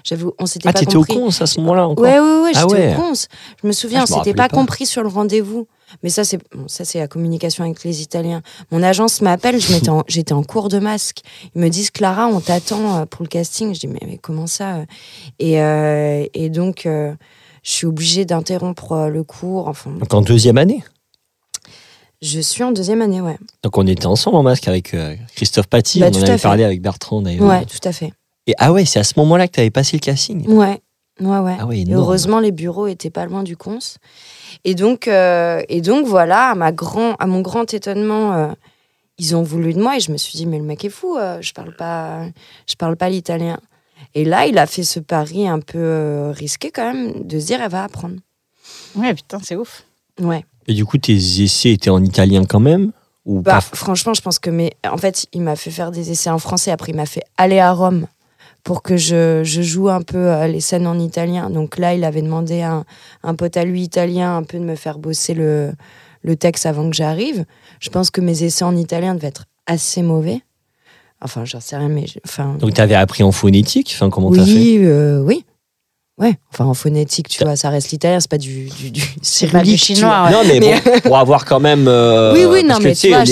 J'avoue, 0.03 0.33
on 0.39 0.45
s'était 0.45 0.69
Ah, 0.69 0.73
pas 0.73 0.79
t'étais 0.79 0.95
au 0.95 0.99
compris. 1.03 1.15
con 1.15 1.27
à 1.27 1.45
ce 1.45 1.59
moment-là 1.59 1.87
encore 1.87 2.03
Ouais, 2.05 2.19
ouais, 2.19 2.41
ouais, 2.43 2.51
Ah 2.55 2.61
j'étais 2.69 2.73
ouais. 2.73 2.95
au 2.95 2.99
cons. 3.01 3.13
Je 3.61 3.67
me 3.67 3.71
souviens, 3.73 3.99
Ah, 4.01 4.03
on 4.03 4.05
je 4.05 4.13
me 4.13 4.17
s'était 4.19 4.33
pas, 4.35 4.47
pas. 4.49 4.55
compris 4.55 4.85
sur 4.85 5.01
le 5.01 5.09
rendez-vous. 5.09 5.67
Mais 6.03 6.09
ça, 6.09 6.23
c'est 6.23 6.37
bon, 6.55 6.67
ça, 6.67 6.83
c'est 6.85 6.99
la 6.99 7.07
communication 7.07 7.63
avec 7.63 7.83
les 7.83 8.01
Italiens. 8.01 8.41
Mon 8.71 8.81
agence 8.83 9.21
m'appelle, 9.21 9.59
je 9.59 9.71
m'étais 9.73 9.89
en- 9.89 10.03
j'étais 10.07 10.33
en 10.33 10.43
cours 10.43 10.69
de 10.69 10.79
masque. 10.79 11.19
Ils 11.55 11.61
me 11.61 11.69
disent, 11.69 11.91
Clara, 11.91 12.27
on 12.27 12.39
t'attend 12.39 12.97
euh, 13.01 13.05
pour 13.05 13.23
le 13.23 13.29
casting. 13.29 13.73
Je 13.73 13.79
dis, 13.81 13.87
mais, 13.87 13.99
mais 14.05 14.17
comment 14.17 14.47
ça 14.47 14.75
euh? 14.77 14.85
Et, 15.39 15.61
euh, 15.61 16.25
et 16.33 16.49
donc, 16.49 16.85
euh, 16.85 17.13
je 17.63 17.71
suis 17.71 17.87
obligée 17.87 18.25
d'interrompre 18.25 19.07
le 19.11 19.23
cours. 19.23 19.67
Enfin, 19.67 19.91
Donc 19.91 20.13
en 20.13 20.21
deuxième 20.21 20.57
année? 20.57 20.83
Je 22.25 22.39
suis 22.39 22.63
en 22.63 22.71
deuxième 22.71 23.01
année, 23.01 23.21
ouais. 23.21 23.37
Donc 23.63 23.77
on 23.77 23.85
était 23.85 24.07
ensemble 24.07 24.37
en 24.37 24.43
masque 24.43 24.67
avec 24.67 24.93
euh, 24.93 25.15
Christophe 25.35 25.67
Paty. 25.67 25.99
Bah, 25.99 26.07
on 26.11 26.17
en 26.17 26.23
avait 26.23 26.37
parlé 26.37 26.63
avec 26.63 26.81
Bertrand 26.81 27.21
d'ailleurs. 27.21 27.47
Ouais, 27.47 27.65
tout 27.65 27.87
à 27.87 27.91
fait. 27.91 28.11
Et 28.47 28.53
ah 28.57 28.73
ouais, 28.73 28.85
c'est 28.85 28.99
à 28.99 29.03
ce 29.03 29.13
moment-là 29.17 29.47
que 29.47 29.53
tu 29.53 29.59
avais 29.59 29.69
passé 29.71 29.97
le 29.97 30.01
casting. 30.01 30.47
Ouais, 30.47 30.81
ouais, 31.19 31.37
ouais. 31.37 31.57
Ah 31.59 31.65
ouais, 31.65 31.79
Et 31.79 31.93
heureusement, 31.93 32.39
les 32.39 32.51
bureaux 32.51 32.87
étaient 32.87 33.09
pas 33.09 33.25
loin 33.25 33.43
du 33.43 33.55
cons. 33.55 33.79
Et 34.63 34.75
donc, 34.75 35.07
euh, 35.07 35.61
et 35.69 35.81
donc 35.81 36.07
voilà, 36.07 36.51
à, 36.51 36.55
ma 36.55 36.71
grand, 36.71 37.15
à 37.15 37.27
mon 37.27 37.41
grand 37.41 37.73
étonnement, 37.73 38.33
euh, 38.33 38.47
ils 39.17 39.35
ont 39.35 39.43
voulu 39.43 39.73
de 39.73 39.81
moi 39.81 39.97
et 39.97 39.99
je 39.99 40.11
me 40.11 40.17
suis 40.17 40.37
dit, 40.37 40.45
mais 40.45 40.57
le 40.57 40.63
mec 40.63 40.83
est 40.83 40.89
fou, 40.89 41.17
euh, 41.17 41.41
je 41.41 41.53
parle 41.53 41.75
pas, 41.75 42.25
je 42.67 42.75
parle 42.75 42.97
pas 42.97 43.09
l'italien. 43.09 43.59
Et 44.13 44.25
là, 44.25 44.45
il 44.45 44.57
a 44.57 44.65
fait 44.65 44.83
ce 44.83 44.99
pari 44.99 45.47
un 45.47 45.59
peu 45.59 46.31
risqué 46.31 46.71
quand 46.71 46.93
même 46.93 47.27
de 47.27 47.39
se 47.39 47.45
dire, 47.45 47.61
elle 47.61 47.71
va 47.71 47.83
apprendre. 47.83 48.15
Ouais, 48.95 49.13
putain, 49.13 49.39
c'est 49.43 49.55
ouf. 49.55 49.85
Ouais. 50.19 50.43
Et 50.67 50.73
du 50.73 50.85
coup, 50.85 50.97
tes 50.97 51.13
essais 51.15 51.71
étaient 51.71 51.89
en 51.89 52.03
italien 52.03 52.43
quand 52.45 52.59
même 52.59 52.91
ou 53.25 53.41
Bah, 53.41 53.55
pas 53.55 53.61
franchement, 53.61 54.13
je 54.13 54.21
pense 54.21 54.39
que 54.39 54.49
mais 54.49 54.73
en 54.89 54.97
fait, 54.97 55.25
il 55.33 55.41
m'a 55.41 55.55
fait 55.55 55.71
faire 55.71 55.91
des 55.91 56.11
essais 56.11 56.29
en 56.29 56.39
français. 56.39 56.71
Après, 56.71 56.91
il 56.91 56.95
m'a 56.95 57.05
fait 57.05 57.23
aller 57.37 57.59
à 57.59 57.71
Rome 57.71 58.07
pour 58.63 58.81
que 58.81 58.97
je, 58.97 59.41
je 59.43 59.61
joue 59.61 59.89
un 59.89 60.01
peu 60.01 60.17
euh, 60.17 60.47
les 60.47 60.59
scènes 60.59 60.87
en 60.87 60.97
italien. 60.99 61.49
Donc 61.51 61.77
là, 61.77 61.93
il 61.93 62.03
avait 62.03 62.21
demandé 62.23 62.61
à 62.61 62.73
un, 62.73 62.85
un 63.23 63.35
pote 63.35 63.57
à 63.57 63.63
lui 63.63 63.83
italien 63.83 64.37
un 64.37 64.43
peu 64.43 64.57
de 64.57 64.63
me 64.63 64.75
faire 64.75 64.97
bosser 64.97 65.33
le, 65.35 65.71
le 66.23 66.35
texte 66.35 66.65
avant 66.65 66.89
que 66.89 66.95
j'arrive. 66.95 67.45
Je 67.79 67.89
pense 67.89 68.09
que 68.09 68.21
mes 68.21 68.43
essais 68.43 68.65
en 68.65 68.75
italien 68.75 69.13
devaient 69.13 69.27
être 69.27 69.45
assez 69.67 70.01
mauvais. 70.01 70.41
Enfin, 71.21 71.45
j'en 71.45 71.59
sais 71.59 71.77
rien, 71.77 71.89
mais 71.89 72.05
enfin. 72.25 72.55
Donc 72.59 72.73
tu 72.73 72.81
avais 72.81 72.95
appris 72.95 73.23
en 73.23 73.31
phonétique 73.31 73.91
Enfin, 73.95 74.09
comment 74.09 74.31
t'as 74.31 74.45
fait? 74.45 74.51
oui, 74.51 74.79
euh, 74.81 75.21
oui. 75.21 75.45
Ouais, 76.17 76.35
enfin 76.53 76.63
en 76.63 76.73
phonétique, 76.73 77.27
tu 77.27 77.43
vois, 77.43 77.57
ça 77.57 77.69
reste 77.69 77.91
l'italien, 77.91 78.21
c'est 78.21 78.29
pas 78.31 78.37
du, 78.37 78.69
du, 78.69 78.89
du 78.89 79.01
cyrillique, 79.21 79.77
chinois, 79.83 80.23
ouais. 80.25 80.31
Non, 80.31 80.43
mais, 80.47 80.61
Mais- 80.61 80.79
bon, 80.79 80.99
pour 81.01 81.17
avoir 81.17 81.43
quand 81.43 81.59
même. 81.59 81.89
euh, 81.89 82.33
Oui, 82.33 82.45
oui, 82.45 82.63
non, 82.63 82.69
parce 82.69 82.79
que, 82.79 82.83
mais 82.87 82.93
tu 82.93 82.99
tu 83.01 83.07
sais, 83.07 83.09
vois, 83.09 83.23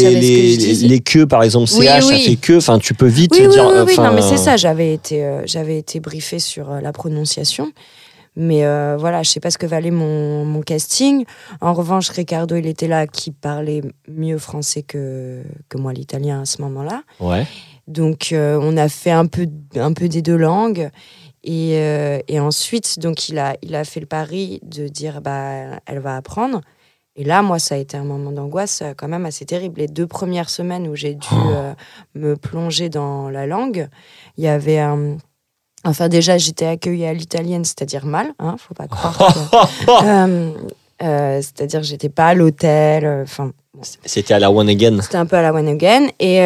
les, 0.89 0.99
que 0.99 1.11
queues, 1.13 1.25
par 1.25 1.43
exemple, 1.43 1.69
Oui, 1.77 1.85
CH, 1.85 2.01
ça 2.03 2.09
oui. 2.13 2.23
fait 2.25 2.35
que. 2.35 2.57
Enfin, 2.57 2.79
tu 2.79 2.93
peux 2.93 3.07
vite 3.07 3.31
Oui, 3.31 3.43
oui, 3.45 3.53
dire. 3.53 3.65
oui, 3.67 3.73
euh, 3.77 3.85
oui, 3.87 3.95
non, 3.97 4.11
mais 4.13 4.21
c'est 4.21 4.35
ça, 4.35 4.57
j'avais 4.57 4.93
été, 4.93 5.23
euh, 5.23 5.43
j'avais 5.45 5.77
été 5.77 6.01
briefée 6.01 6.39
sur 6.39 6.69
euh, 6.71 6.81
la 6.81 6.91
prononciation. 6.91 7.71
Mais 8.35 8.65
euh, 8.65 8.97
voilà, 8.99 9.23
je 9.23 9.29
sais 9.29 9.39
pas 9.39 9.51
ce 9.51 9.57
que 9.59 9.67
valait 9.67 9.91
mon, 9.91 10.43
mon 10.43 10.61
casting. 10.61 11.23
En 11.61 11.73
revanche, 11.73 12.09
Ricardo, 12.09 12.55
il 12.57 12.65
était 12.65 12.87
là, 12.89 13.07
qui 13.07 13.31
parlait 13.31 13.81
mieux 14.09 14.39
français 14.39 14.81
que, 14.81 15.41
que 15.69 15.77
moi, 15.77 15.93
l'italien 15.93 16.41
à 16.41 16.45
ce 16.45 16.61
moment-là. 16.63 17.03
Ouais. 17.21 17.45
Donc, 17.87 18.29
euh, 18.33 18.59
on 18.61 18.75
a 18.75 18.89
fait 18.89 19.11
un 19.11 19.27
peu, 19.27 19.45
un 19.75 19.93
peu 19.93 20.09
des 20.09 20.21
deux 20.21 20.35
langues. 20.37 20.89
Et, 21.43 21.73
euh, 21.77 22.19
et 22.27 22.39
ensuite, 22.39 23.00
donc, 23.00 23.27
il 23.29 23.38
a, 23.39 23.55
il 23.62 23.75
a 23.75 23.83
fait 23.83 24.00
le 24.00 24.05
pari 24.05 24.59
de 24.63 24.88
dire, 24.88 25.21
bah, 25.21 25.79
elle 25.85 26.00
va 26.00 26.15
apprendre. 26.15 26.62
Et 27.15 27.23
là, 27.23 27.41
moi, 27.41 27.59
ça 27.59 27.75
a 27.75 27.77
été 27.77 27.95
un 27.97 28.03
moment 28.05 28.31
d'angoisse 28.31 28.81
euh, 28.81 28.93
quand 28.97 29.07
même 29.07 29.25
assez 29.25 29.45
terrible. 29.45 29.81
Les 29.81 29.88
deux 29.88 30.07
premières 30.07 30.50
semaines 30.50 30.88
où 30.88 30.95
j'ai 30.95 31.13
dû 31.15 31.27
Oh. 31.31 31.50
euh, 31.51 31.73
me 32.15 32.35
plonger 32.35 32.89
dans 32.89 33.29
la 33.29 33.45
langue, 33.45 33.88
il 34.38 34.43
y 34.43 34.47
avait 34.47 34.79
un... 34.79 35.17
Enfin, 35.85 36.07
déjà, 36.07 36.38
j'étais 36.38 36.65
accueillie 36.65 37.05
à 37.05 37.13
l'italienne, 37.13 37.65
c'est-à-dire 37.65 38.05
mal, 38.05 38.33
hein, 38.39 38.55
faut 38.57 38.73
pas 38.73 38.88
croire. 38.88 39.17
que- 39.17 40.53
Euh, 41.01 41.41
c'est-à-dire 41.41 41.83
j'étais 41.83 42.07
pas 42.07 42.27
à 42.27 42.33
l'hôtel. 42.33 43.05
Enfin, 43.23 43.51
C'était 44.05 44.35
à 44.35 44.39
la 44.39 44.50
One 44.51 44.69
Again. 44.69 45.01
c'était 45.01 45.17
un 45.17 45.25
peu 45.25 45.35
à 45.35 45.41
la 45.41 45.51
one 45.51 45.67
again. 45.67 46.07
Et, 46.19 46.38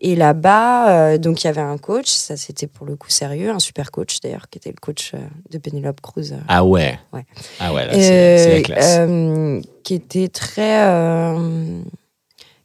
et 0.00 0.14
là-bas, 0.16 0.90
euh, 1.12 1.18
donc 1.18 1.42
il 1.42 1.46
y 1.46 1.50
avait 1.50 1.60
un 1.60 1.78
coach, 1.78 2.08
ça 2.08 2.36
c'était 2.36 2.66
pour 2.66 2.86
le 2.86 2.94
coup 2.96 3.10
sérieux, 3.10 3.50
un 3.50 3.58
super 3.58 3.90
coach 3.90 4.20
d'ailleurs, 4.20 4.48
qui 4.48 4.58
était 4.58 4.70
le 4.70 4.80
coach 4.80 5.12
euh, 5.14 5.18
de 5.50 5.58
Penelope 5.58 6.00
Cruz. 6.00 6.32
euh, 6.32 6.36
Ah 6.48 6.64
ouais. 6.64 6.98
Ouais. 7.12 7.24
Ah 7.58 7.72
ouais, 7.74 7.86
là, 7.86 7.94
c'est 7.94 8.54
la 8.54 8.62
classe. 8.62 9.62
qui 9.82 9.94
était 9.94 10.28
très. 10.28 10.84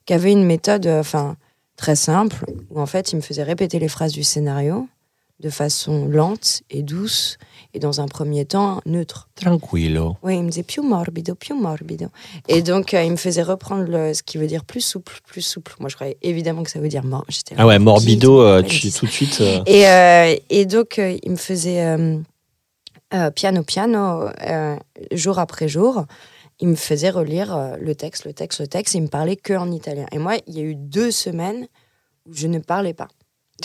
qui 0.06 0.14
avait 0.14 0.32
une 0.32 0.46
méthode 0.46 0.86
enfin 0.88 1.36
très 1.76 1.96
simple, 1.96 2.46
où 2.70 2.80
en 2.80 2.86
fait 2.86 3.12
il 3.12 3.16
me 3.18 3.22
faisait 3.22 3.44
répéter 3.44 3.80
les 3.80 3.88
phrases 3.88 4.14
du 4.14 4.24
scénario 4.24 4.88
de 5.40 5.50
façon 5.50 6.06
lente 6.08 6.62
et 6.70 6.84
douce, 6.84 7.38
et 7.74 7.80
dans 7.80 8.02
un 8.02 8.08
premier 8.08 8.46
temps 8.46 8.82
neutre. 8.86 9.30
Tranquillo. 9.36 10.18
Oui, 10.24 10.38
il 10.38 10.44
me 10.44 10.50
disait 10.50 10.64
più 10.64 10.84
morbido, 10.84 11.36
più 11.36 11.56
morbido. 11.56 12.08
Et 12.48 12.62
donc, 12.62 12.94
euh, 12.94 13.04
il 13.04 13.12
me 13.12 13.16
faisait 13.18 13.42
reprendre 13.44 13.86
le, 13.90 14.14
ce 14.14 14.22
qui 14.24 14.38
veut 14.38 14.48
dire 14.48 14.64
plus 14.64 14.82
souple, 14.82 15.20
plus 15.26 15.42
souple. 15.42 15.74
Moi, 15.80 15.90
je 15.90 15.96
croyais 15.96 16.18
évidemment 16.22 16.64
que 16.64 16.70
ça 16.70 16.80
veut 16.80 16.88
dire 16.90 17.04
mort. 17.04 17.26
Là, 17.28 17.56
Ah 17.58 17.66
ouais, 17.68 17.80
Morbido, 17.80 18.42
euh, 18.42 18.62
tu, 18.62 18.92
tout 18.92 19.06
de 19.08 19.12
suite. 19.12 19.40
euh, 19.42 19.62
Et, 19.66 19.88
euh, 19.88 20.36
et 20.50 20.66
donc, 20.66 20.98
il 21.00 21.32
me 21.32 21.36
faisait 21.36 21.98
piano, 23.36 23.64
piano, 23.64 24.30
jour 25.12 25.40
après 25.40 25.68
jour. 25.68 26.06
Il 26.60 26.68
me 26.70 26.76
faisait 26.76 27.10
relire 27.10 27.76
le 27.82 27.96
texte, 27.96 28.26
le 28.26 28.34
texte, 28.34 28.60
le 28.60 28.68
texte. 28.68 28.96
Et 28.96 29.00
il 29.00 29.02
me 29.02 29.08
parlait 29.08 29.36
que 29.36 29.54
en 29.54 29.72
italien. 29.72 30.06
Et 30.12 30.20
moi, 30.20 30.36
il 30.48 30.56
y 30.58 30.60
a 30.60 30.64
eu 30.64 30.76
deux 30.76 31.12
semaines 31.12 31.68
où 32.28 32.34
je 32.34 32.48
ne 32.48 32.60
parlais 32.60 32.94
pas. 32.94 33.08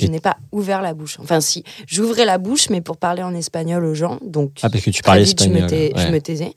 Je 0.00 0.07
n'ai 0.11 0.21
pas 0.21 0.37
ouvert 0.52 0.83
la 0.83 0.95
bouche. 0.95 1.19
Enfin, 1.21 1.40
si, 1.40 1.64
j'ouvrais 1.87 2.25
la 2.25 2.38
bouche, 2.38 2.71
mais 2.71 2.81
pour 2.81 2.97
parler 2.97 3.23
en 3.23 3.35
espagnol 3.35 3.85
aux 3.85 3.95
gens. 3.95 4.19
Donc, 4.23 4.52
Ah, 4.62 4.71
parce 4.71 4.85
que 4.85 4.90
tu 4.90 5.02
parlais 5.02 5.25
vite, 5.25 5.43
je 5.43 5.49
me, 5.49 5.59
espagnol. 5.59 5.93
je 5.97 6.12
me 6.12 6.21
taisais. 6.21 6.52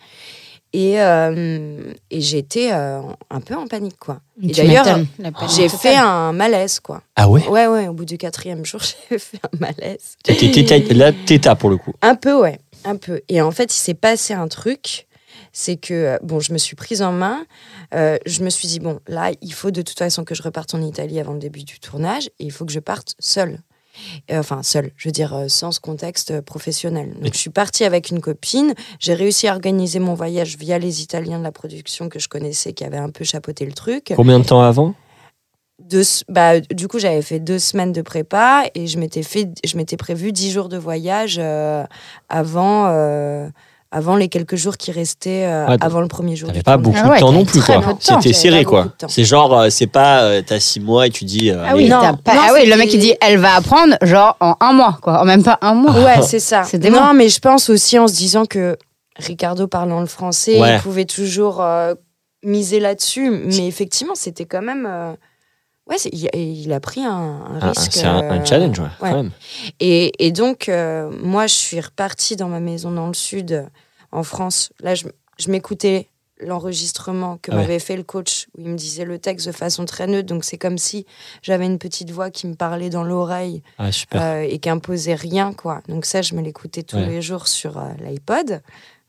Et, 0.73 1.01
euh, 1.01 1.93
et 2.09 2.21
j'étais 2.21 2.69
euh, 2.71 3.01
un 3.29 3.41
peu 3.41 3.55
en 3.55 3.67
panique, 3.67 3.97
quoi. 3.99 4.21
Et 4.41 4.47
d'ailleurs, 4.53 4.85
panique 4.85 5.09
J'ai 5.53 5.67
fait 5.67 5.97
un 5.97 6.31
malaise, 6.31 6.79
quoi. 6.79 7.01
Ah 7.17 7.27
ouais? 7.29 7.45
Ouais, 7.49 7.67
ouais, 7.67 7.87
au 7.89 7.93
bout 7.93 8.05
du 8.05 8.17
quatrième 8.17 8.63
jour, 8.65 8.79
j'ai 9.09 9.19
fait 9.19 9.39
un 9.43 9.57
malaise. 9.59 10.15
T'étais 10.23 10.47
téta- 10.47 10.93
Là, 10.93 11.11
téta 11.11 11.55
pour 11.55 11.69
le 11.69 11.75
coup. 11.77 11.91
Un 12.01 12.15
peu, 12.15 12.39
ouais, 12.39 12.57
un 12.85 12.95
peu. 12.95 13.19
Et 13.27 13.41
en 13.41 13.51
fait, 13.51 13.73
il 13.75 13.79
s'est 13.79 13.93
passé 13.95 14.33
un 14.33 14.47
truc, 14.47 15.07
c'est 15.53 15.77
que, 15.77 15.93
euh, 15.93 16.17
bon, 16.23 16.39
je 16.39 16.53
me 16.53 16.57
suis 16.57 16.75
prise 16.75 17.01
en 17.01 17.11
main, 17.11 17.45
euh, 17.93 18.17
je 18.25 18.43
me 18.43 18.49
suis 18.49 18.67
dit, 18.67 18.79
bon, 18.79 18.99
là, 19.07 19.31
il 19.41 19.53
faut 19.53 19.71
de 19.71 19.81
toute 19.81 19.97
façon 19.97 20.23
que 20.23 20.35
je 20.35 20.43
reparte 20.43 20.73
en 20.73 20.81
Italie 20.81 21.19
avant 21.19 21.33
le 21.33 21.39
début 21.39 21.63
du 21.63 21.79
tournage, 21.79 22.27
et 22.39 22.45
il 22.45 22.51
faut 22.51 22.65
que 22.65 22.71
je 22.71 22.79
parte 22.79 23.15
seule. 23.19 23.59
Euh, 24.31 24.39
Enfin, 24.39 24.63
seule, 24.63 24.91
je 24.95 25.09
veux 25.09 25.11
dire, 25.13 25.45
sans 25.47 25.71
ce 25.71 25.79
contexte 25.79 26.41
professionnel. 26.41 27.13
Donc, 27.21 27.33
je 27.33 27.37
suis 27.37 27.49
partie 27.49 27.83
avec 27.83 28.09
une 28.09 28.21
copine, 28.21 28.73
j'ai 28.99 29.13
réussi 29.13 29.47
à 29.47 29.53
organiser 29.53 29.99
mon 29.99 30.13
voyage 30.13 30.57
via 30.57 30.79
les 30.79 31.01
Italiens 31.01 31.39
de 31.39 31.43
la 31.43 31.51
production 31.51 32.07
que 32.09 32.17
je 32.17 32.29
connaissais, 32.29 32.73
qui 32.73 32.85
avaient 32.85 32.97
un 32.97 33.09
peu 33.09 33.25
chapeauté 33.25 33.65
le 33.65 33.73
truc. 33.73 34.13
Combien 34.15 34.39
de 34.39 34.45
temps 34.45 34.61
avant? 34.61 34.95
Deux, 35.79 36.03
bah, 36.29 36.59
du 36.59 36.87
coup, 36.87 36.99
j'avais 36.99 37.21
fait 37.21 37.39
deux 37.39 37.59
semaines 37.59 37.91
de 37.91 38.01
prépa 38.01 38.65
et 38.75 38.87
je 38.87 38.99
m'étais 38.99 39.23
fait, 39.23 39.49
je 39.65 39.75
m'étais 39.77 39.97
prévu 39.97 40.31
dix 40.31 40.51
jours 40.51 40.69
de 40.69 40.77
voyage 40.77 41.37
euh, 41.39 41.83
avant, 42.29 42.87
euh, 42.87 43.49
avant 43.93 44.15
les 44.15 44.29
quelques 44.29 44.55
jours 44.55 44.77
qui 44.77 44.91
restaient 44.91 45.45
euh, 45.45 45.67
Ouais, 45.67 45.77
avant 45.81 45.99
le 46.01 46.07
premier 46.07 46.35
jour. 46.37 46.47
T'avais 46.47 46.63
pas 46.63 46.77
beaucoup 46.77 46.97
Ah 47.01 47.09
ouais, 47.09 47.15
de 47.15 47.19
temps 47.19 47.27
t'avais 47.27 47.37
non 47.39 47.45
plus, 47.45 47.59
très 47.59 47.73
quoi. 47.75 47.81
peu 47.83 47.93
de 47.93 47.99
temps. 47.99 48.21
C'était 48.21 48.33
serré, 48.33 48.63
quoi. 48.63 48.87
C'est 49.09 49.25
genre, 49.25 49.53
euh, 49.59 49.69
c'est 49.69 49.87
pas, 49.87 50.23
euh, 50.23 50.41
t'as 50.45 50.59
six 50.61 50.79
mois 50.79 51.07
et 51.07 51.09
tu 51.09 51.25
dis. 51.25 51.49
euh, 51.51 51.61
Ah 51.67 51.75
oui, 51.75 51.89
non, 51.89 51.99
t'as 52.01 52.13
pas- 52.13 52.33
non, 52.35 52.41
ah 52.45 52.51
oui, 52.53 52.67
le 52.69 52.77
mec 52.77 52.93
il 52.93 52.99
dit 52.99 53.13
elle 53.19 53.37
va 53.37 53.55
apprendre 53.55 53.95
genre 54.01 54.37
en 54.39 54.55
un 54.61 54.71
mois 54.73 54.97
quoi, 55.01 55.19
en 55.21 55.25
même 55.25 55.43
pas 55.43 55.57
un 55.61 55.73
mois. 55.73 55.91
Ouais, 55.93 56.21
c'est 56.21 56.39
ça. 56.39 56.63
C'est 56.63 56.77
dément. 56.79 57.01
non, 57.07 57.13
mais 57.13 57.27
je 57.29 57.39
pense 57.39 57.69
aussi 57.69 57.99
en 57.99 58.07
se 58.07 58.13
disant 58.15 58.45
que 58.45 58.77
Ricardo 59.17 59.67
parlant 59.67 59.99
le 59.99 60.05
français, 60.07 60.59
Ouais. 60.59 60.75
il 60.77 60.81
pouvait 60.81 61.05
toujours 61.05 61.61
euh, 61.61 61.93
miser 62.43 62.79
là-dessus. 62.79 63.29
Mais 63.29 63.67
effectivement, 63.67 64.15
c'était 64.15 64.45
quand 64.45 64.61
même. 64.61 64.87
euh, 64.89 65.13
Ouais, 65.89 65.97
il, 66.13 66.29
il 66.35 66.71
a 66.71 66.79
pris 66.79 67.01
un, 67.03 67.39
risque. 67.59 67.91
C'est 67.91 68.05
un, 68.05 68.19
un 68.31 68.45
challenge, 68.45 68.79
ouais, 68.79 68.85
ouais. 68.85 69.09
quand 69.09 69.15
même. 69.15 69.31
Et, 69.81 70.25
et 70.25 70.31
donc, 70.31 70.69
euh, 70.69 71.09
moi, 71.21 71.47
je 71.47 71.53
suis 71.55 71.81
repartie 71.81 72.37
dans 72.37 72.47
ma 72.47 72.59
maison 72.61 72.91
dans 72.91 73.07
le 73.07 73.13
sud, 73.15 73.51
euh, 73.51 73.63
en 74.11 74.23
France. 74.23 74.71
Là, 74.81 74.95
je, 74.95 75.05
je 75.39 75.49
m'écoutais 75.51 76.07
l'enregistrement 76.39 77.37
que 77.41 77.51
Ah 77.51 77.55
ouais. 77.55 77.61
m'avait 77.61 77.79
fait 77.79 77.95
le 77.95 78.03
coach, 78.03 78.47
où 78.57 78.61
il 78.61 78.67
me 78.69 78.75
disait 78.75 79.05
le 79.05 79.19
texte 79.19 79.45
de 79.47 79.51
façon 79.51 79.85
très 79.85 80.07
neutre. 80.07 80.27
Donc, 80.27 80.43
c'est 80.43 80.57
comme 80.57 80.77
si 80.77 81.05
j'avais 81.43 81.65
une 81.65 81.77
petite 81.77 82.09
voix 82.11 82.31
qui 82.31 82.47
me 82.47 82.55
parlait 82.55 82.89
dans 82.89 83.03
l'oreille 83.03 83.61
Ah, 83.77 83.89
euh, 84.15 84.41
et 84.41 84.57
qui 84.59 84.69
imposait 84.69 85.13
rien, 85.15 85.53
quoi. 85.53 85.81
Donc, 85.87 86.05
ça, 86.05 86.21
je 86.21 86.33
me 86.33 86.41
l'écoutais 86.41 86.83
tous 86.83 86.97
Ouais. 86.97 87.05
les 87.07 87.21
jours 87.21 87.47
sur 87.47 87.77
euh, 87.77 87.89
l'iPod. 88.03 88.51
À 88.53 88.59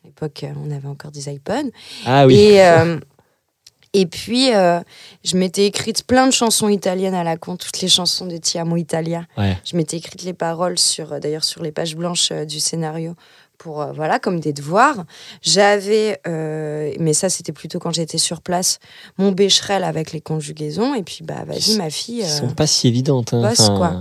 l'époque, 0.07 0.45
euh, 0.45 0.53
on 0.63 0.71
avait 0.71 0.89
encore 0.89 1.11
des 1.11 1.31
iPods. 1.33 1.71
ah 2.07 2.27
oui. 2.27 2.35
Et, 2.37 2.63
euh, 2.67 2.99
et 3.95 4.07
puis, 4.07 4.49
je 4.51 5.37
m'étais 5.37 5.65
écrite 5.67 6.07
plein 6.07 6.27
de 6.27 6.33
chansons 6.33 6.69
italiennes 6.69 7.15
à 7.15 7.25
la 7.25 7.37
con, 7.37 7.57
toutes 7.57 7.81
les 7.81 7.89
chansons 7.89 8.27
de 8.27 8.37
Ti 8.37 8.59
Amo 8.59 8.77
Italia. 8.77 9.25
Ouais. 9.39 9.57
Je 9.65 9.77
m'étais 9.77 9.97
écrite 9.97 10.23
les 10.23 10.33
paroles 10.35 10.79
sur, 10.79 11.19
d'ailleurs, 11.21 11.45
sur 11.45 11.63
les 11.63 11.73
pages 11.73 11.95
blanches 11.97 12.33
du 12.33 12.59
scénario 12.61 13.15
pour, 13.63 13.81
euh, 13.83 13.93
voilà, 13.95 14.19
comme 14.19 14.41
des 14.41 14.53
devoirs. 14.53 15.05
J'avais, 15.43 16.19
euh, 16.27 16.93
mais 16.99 17.13
ça, 17.13 17.29
c'était 17.29 17.53
plutôt 17.53 17.79
quand 17.79 17.93
j'étais 17.95 18.19
sur 18.19 18.41
place, 18.41 18.79
mon 19.19 19.33
bécherel 19.33 19.85
avec 19.85 20.13
les 20.13 20.21
conjugaisons. 20.21 20.95
Et 20.95 21.03
puis, 21.03 21.21
bah, 21.23 21.45
vas-y, 21.47 21.77
ma 21.77 21.91
fille. 21.91 22.19
Qui 22.21 22.25
euh, 22.25 22.29
sont 22.29 22.49
pas 22.49 22.67
si 22.67 22.89
évidentes. 22.89 23.33
Hein. 23.35 23.43
bosse, 23.49 23.69
quoi. 23.71 24.01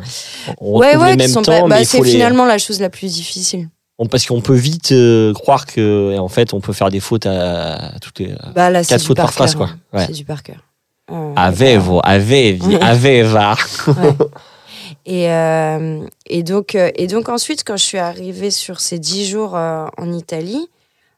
On 0.59 0.79
Ouais, 0.79 0.95
ouais, 0.95 1.15
les 1.15 1.27
sont 1.27 1.41
pas- 1.43 1.61
bah, 1.67 1.83
c'est 1.83 1.99
les. 2.01 2.11
finalement 2.11 2.45
la 2.45 2.57
chose 2.57 2.79
la 2.79 2.89
plus 2.89 3.13
difficile. 3.13 3.69
parce 4.09 4.25
qu'on 4.25 4.41
peut 4.41 4.55
vite 4.55 4.91
euh, 4.93 5.31
croire 5.33 5.65
que, 5.67 6.17
en 6.17 6.27
fait, 6.27 6.53
on 6.55 6.59
peut 6.61 6.73
faire 6.73 6.89
des 6.89 6.99
fautes 6.99 7.27
à, 7.27 7.95
à 7.95 7.99
toutes 7.99 8.19
les. 8.19 8.33
Bah, 8.55 8.69
là, 8.71 8.83
Quatre 8.83 9.03
fautes 9.05 9.17
par 9.17 9.27
par 9.27 9.33
phrase, 9.33 9.55
quoi. 9.55 9.67
hein. 9.67 9.97
Ouais. 9.97 10.05
C'est 10.07 10.13
du 10.13 10.25
par 10.25 10.41
cœur. 10.41 10.57
Euh, 11.11 11.33
Avevo, 11.35 11.99
avevi, 12.03 12.77
Ouais. 13.87 13.93
Et, 15.11 15.29
euh, 15.29 16.05
et, 16.27 16.41
donc, 16.43 16.75
euh, 16.75 16.89
et 16.95 17.07
donc 17.07 17.27
ensuite, 17.27 17.63
quand 17.65 17.75
je 17.75 17.83
suis 17.83 17.97
arrivée 17.97 18.49
sur 18.51 18.79
ces 18.79 18.97
dix 18.97 19.27
jours 19.27 19.57
euh, 19.57 19.85
en 19.97 20.13
Italie, 20.13 20.69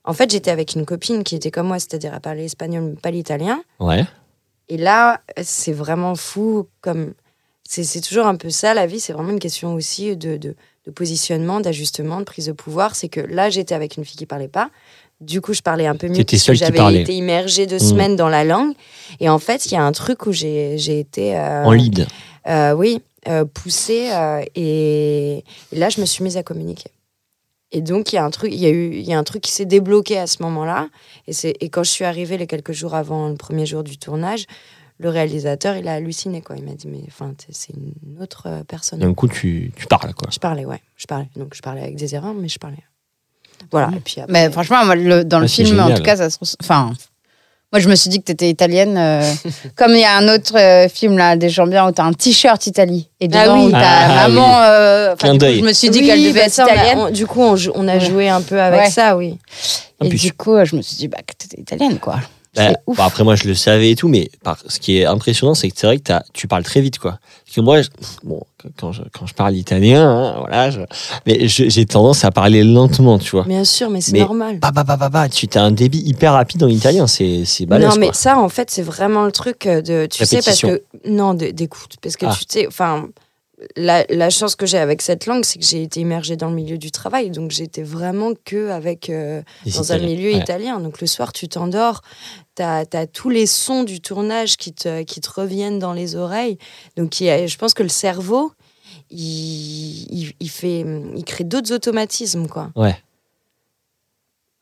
en 0.04 0.14
fait, 0.14 0.32
j'étais 0.32 0.50
avec 0.52 0.74
une 0.74 0.86
copine 0.86 1.24
qui 1.24 1.36
était 1.36 1.52
comme 1.52 1.68
moi, 1.68 1.78
c'est-à-dire 1.80 2.14
à 2.14 2.20
parler 2.20 2.46
espagnol, 2.46 2.84
mais 2.84 2.96
pas 3.00 3.12
l'italien. 3.12 3.62
Ouais. 3.80 4.04
Et 4.70 4.78
là, 4.78 5.22
c'est 5.44 5.74
vraiment 5.74 6.16
fou. 6.16 6.68
Comme 6.82 7.14
c'est 7.68 8.02
toujours 8.02 8.26
un 8.26 8.36
peu 8.36 8.50
ça, 8.50 8.74
la 8.74 8.88
vie, 8.88 9.00
c'est 9.00 9.14
vraiment 9.14 9.30
une 9.32 9.40
question 9.40 9.74
aussi 9.76 10.18
de, 10.18 10.38
de, 10.38 10.56
de 10.88 10.92
positionnement, 10.92 11.60
d'ajustement, 11.60 12.18
de 12.20 12.24
prise 12.26 12.48
de 12.48 12.52
pouvoir. 12.52 12.96
C'est 12.96 13.10
que 13.10 13.20
là, 13.22 13.50
j'étais 13.52 13.76
avec 13.76 13.98
une 13.98 14.06
fille 14.06 14.18
qui 14.18 14.26
parlait 14.26 14.48
pas. 14.48 14.70
Du 15.22 15.40
coup, 15.40 15.54
je 15.54 15.62
parlais 15.62 15.86
un 15.88 15.96
peu 15.96 16.08
mieux. 16.08 16.16
Parce 16.24 16.44
que 16.44 16.54
J'avais 16.56 16.78
été 17.02 17.14
immergée 17.16 17.68
deux 17.68 17.76
Mm. 17.78 17.80
semaines 17.92 18.16
dans 18.16 18.30
la 18.30 18.44
langue. 18.44 18.74
Et 19.20 19.30
en 19.30 19.40
fait, 19.40 19.68
il 19.68 19.74
y 19.74 19.78
a 19.78 19.84
un 19.84 19.92
truc 19.92 20.26
où 20.26 20.32
j'ai 20.32 20.78
j'ai 20.80 21.00
été. 21.00 21.38
euh, 21.38 21.64
En 21.66 21.72
lead. 21.72 22.08
euh, 22.48 22.74
oui, 22.74 23.02
euh, 23.28 23.46
poussée. 23.46 24.10
euh, 24.12 24.44
et, 24.56 25.44
et 25.72 25.76
là, 25.76 25.90
je 25.90 26.02
me 26.02 26.06
suis 26.06 26.24
mise 26.24 26.38
à 26.38 26.44
communiquer. 26.44 26.90
Et 27.72 27.82
donc, 27.82 28.14
il 28.14 28.18
y 28.18 28.20
a 28.20 28.24
un 28.26 28.30
truc, 28.30 28.52
il 28.54 28.60
y 28.60 28.66
a 28.68 28.70
eu, 28.70 28.94
il 28.94 29.02
y 29.06 29.14
a 29.14 29.18
un 29.18 29.24
truc 29.24 29.42
qui 29.42 29.52
s'est 29.52 29.66
débloqué 29.66 30.18
à 30.20 30.28
ce 30.28 30.44
moment-là. 30.44 30.90
Et, 31.28 31.34
c'est, 31.34 31.56
et 31.60 31.70
quand 31.70 31.84
je 31.84 31.90
suis 31.90 32.06
arrivée 32.06 32.38
les 32.38 32.46
quelques 32.48 32.72
jours 32.72 32.94
avant 32.94 33.30
le 33.30 33.36
premier 33.36 33.66
jour 33.66 33.84
du 33.84 33.98
tournage, 33.98 34.46
le 35.00 35.10
réalisateur, 35.10 35.76
il 35.76 35.88
a 35.88 35.94
halluciné. 35.94 36.42
Quoi. 36.42 36.56
Il 36.58 36.66
m'a 36.66 36.76
dit, 36.76 36.88
mais 36.88 37.02
enfin, 37.08 37.34
c'est 37.50 37.74
une 37.74 38.22
autre 38.22 38.44
euh, 38.46 38.64
personne. 38.64 39.00
D'un 39.00 39.14
coup, 39.16 39.28
tu, 39.28 39.72
tu 39.76 39.88
parles, 39.88 40.14
quoi. 40.14 40.30
Je 40.32 40.38
parlais, 40.40 40.66
ouais. 40.66 40.82
Je 40.98 41.08
parlais. 41.08 41.28
Donc, 41.36 41.56
je 41.56 41.62
parlais 41.62 41.82
avec 41.82 41.96
des 41.96 42.14
erreurs, 42.14 42.36
mais 42.36 42.48
je 42.48 42.60
parlais. 42.60 42.78
Voilà. 43.72 43.90
Et 43.96 44.00
puis 44.02 44.22
après, 44.22 44.32
Mais 44.34 44.52
franchement, 44.52 44.84
le- 44.94 45.24
dans 45.24 45.40
le 45.40 45.48
film, 45.48 45.80
en 45.80 45.96
tout 45.96 46.04
cas, 46.04 46.18
ça 46.18 46.30
se 46.30 46.38
Enfin, 46.62 46.94
moi, 47.74 47.80
je 47.80 47.90
me 47.90 47.96
suis 47.96 48.10
dit 48.12 48.20
que 48.20 48.26
t'étais 48.26 48.50
italienne. 48.50 48.96
euh, 48.98 49.22
comme 49.76 49.92
il 49.94 50.00
y 50.02 50.06
a 50.06 50.16
un 50.16 50.28
autre 50.34 50.56
euh, 50.58 50.88
film, 50.88 51.18
là, 51.18 51.36
des 51.36 51.50
gens 51.50 51.66
bien, 51.66 51.88
où 51.88 51.92
t'as 51.92 52.04
un 52.04 52.14
t-shirt 52.14 52.66
Italie. 52.68 53.10
Et 53.20 53.28
Ah 53.34 53.44
dedans, 53.46 53.60
oui. 53.62 53.66
où 53.68 53.72
t'as 53.72 53.80
Ah, 53.82 54.28
maman. 54.30 54.62
euh, 54.62 55.16
coup, 55.16 55.38
d'œil. 55.40 55.60
je 55.60 55.66
me 55.66 55.74
suis 55.74 55.90
dit 55.90 56.00
Oui, 56.02 56.06
qu'elle 56.08 56.24
devait 56.24 56.40
bah, 56.42 56.46
être 56.46 56.60
a- 56.60 56.64
italienne. 56.72 56.98
on- 57.00 57.10
du 57.10 57.26
coup, 57.26 57.42
on, 57.42 57.56
a 57.88 57.94
Ouais. 57.96 58.00
joué 58.00 58.30
un 58.30 58.42
peu 58.42 58.62
avec 58.62 58.80
Ouais. 58.82 58.90
ça, 58.92 59.18
oui. 59.18 59.38
Ah, 60.00 60.06
Et 60.06 60.10
puis- 60.10 60.20
du 60.20 60.34
coup, 60.34 60.54
euh, 60.54 60.66
je 60.66 60.76
me 60.76 60.82
suis 60.84 60.96
dit 60.98 61.08
bah, 61.08 61.18
que 61.26 61.34
t'étais 61.36 61.60
italienne, 61.62 61.98
quoi. 62.00 62.20
Bah, 62.56 62.72
bon, 62.86 62.94
après, 63.00 63.24
moi, 63.24 63.36
je 63.36 63.46
le 63.48 63.56
savais 63.56 63.92
et 63.92 63.96
tout, 63.96 64.08
mais 64.08 64.30
par- 64.44 64.60
ce 64.68 64.80
qui 64.80 64.98
est 64.98 65.06
impressionnant, 65.06 65.56
c'est 65.56 65.70
que 65.70 65.78
c'est 65.78 65.88
vrai 65.88 65.98
que 66.00 66.14
tu 66.34 66.48
parles 66.48 66.64
très 66.64 66.82
vite, 66.82 67.00
quoi. 67.00 67.20
Parce 67.46 67.56
que 67.56 67.62
moi, 67.62 67.82
je- 67.82 67.90
bon, 68.24 68.42
quand 68.80 68.92
je, 68.92 69.02
quand 69.12 69.26
je 69.26 69.34
parle 69.34 69.56
italien, 69.56 70.08
hein, 70.08 70.36
voilà, 70.40 70.70
je- 70.70 70.82
mais 71.26 71.48
j'ai 71.48 71.86
tendance 71.86 72.24
à 72.26 72.32
parler 72.32 72.64
lentement, 72.64 73.18
tu 73.18 73.32
vois. 73.32 73.44
Bien 73.46 73.64
sûr, 73.64 73.90
mais 73.90 74.02
c'est 74.02 74.20
normal. 74.20 74.60
Bah, 74.60 74.72
bah, 74.72 74.84
bah, 74.84 74.98
bah, 74.98 75.10
bah, 75.10 75.30
tu 75.30 75.48
as 75.56 75.64
un 75.64 75.72
débit 75.72 76.00
hyper 76.06 76.34
rapide 76.34 76.64
en 76.64 76.68
italien, 76.68 77.08
c'est 77.08 77.44
c'est 77.46 77.66
balèze, 77.66 77.90
non, 77.90 77.96
mais 78.00 78.08
quoi. 78.08 78.14
ça, 78.16 78.38
en 78.40 78.50
fait, 78.50 78.70
c'est 78.70 78.84
vraiment 78.84 79.26
le 79.26 79.32
truc 79.32 79.66
euh, 79.66 79.82
de. 79.82 80.06
Tu 80.06 80.24
sais, 80.26 80.42
parce 80.44 80.62
que. 80.62 80.84
Non, 81.08 81.34
d'écoute. 81.34 81.96
Parce 82.02 82.18
que 82.18 82.28
Ah. 82.28 82.36
tu 82.38 82.46
sais, 82.48 82.68
enfin. 82.68 83.08
La, 83.76 84.06
la 84.10 84.30
chance 84.30 84.56
que 84.56 84.66
j'ai 84.66 84.78
avec 84.78 85.02
cette 85.02 85.26
langue, 85.26 85.44
c'est 85.46 85.60
que 85.60 85.66
j'ai 85.66 85.84
été 85.84 86.00
immergée 86.00 86.36
dans 86.38 86.50
le 86.50 86.56
milieu 86.56 86.78
du 86.78 86.92
travail. 86.92 87.30
Donc, 87.32 87.52
j'étais 87.52 87.84
vraiment 87.84 88.32
que 88.46 88.70
avec, 88.70 89.10
euh, 89.10 89.42
dans 89.76 89.92
un 89.92 89.98
milieu 90.00 90.32
Ouais. 90.32 90.38
italien. 90.40 90.80
Donc, 90.80 91.02
le 91.02 91.08
soir, 91.08 91.34
tu 91.34 91.48
t'endors, 91.48 92.02
tu 92.56 92.64
as, 92.64 92.86
tous 93.12 93.30
les 93.30 93.46
sons 93.46 93.84
du 93.84 94.00
tournage 94.02 94.58
qui 94.58 94.74
te, 94.74 95.04
qui 95.04 95.22
te 95.22 95.30
reviennent 95.30 95.80
dans 95.80 95.94
les 95.94 96.16
oreilles. 96.16 96.58
Donc, 96.98 97.20
il 97.20 97.26
y 97.26 97.30
a- 97.30 97.48
je 97.48 97.58
pense 97.58 97.74
que 97.74 97.84
le 97.84 97.90
cerveau, 97.90 98.52
il, 99.10 100.08
il, 100.12 100.34
il 100.40 100.50
fait, 100.50 100.86
il 101.16 101.24
crée 101.26 101.44
d'autres 101.44 101.74
automatismes, 101.74 102.48
quoi. 102.48 102.72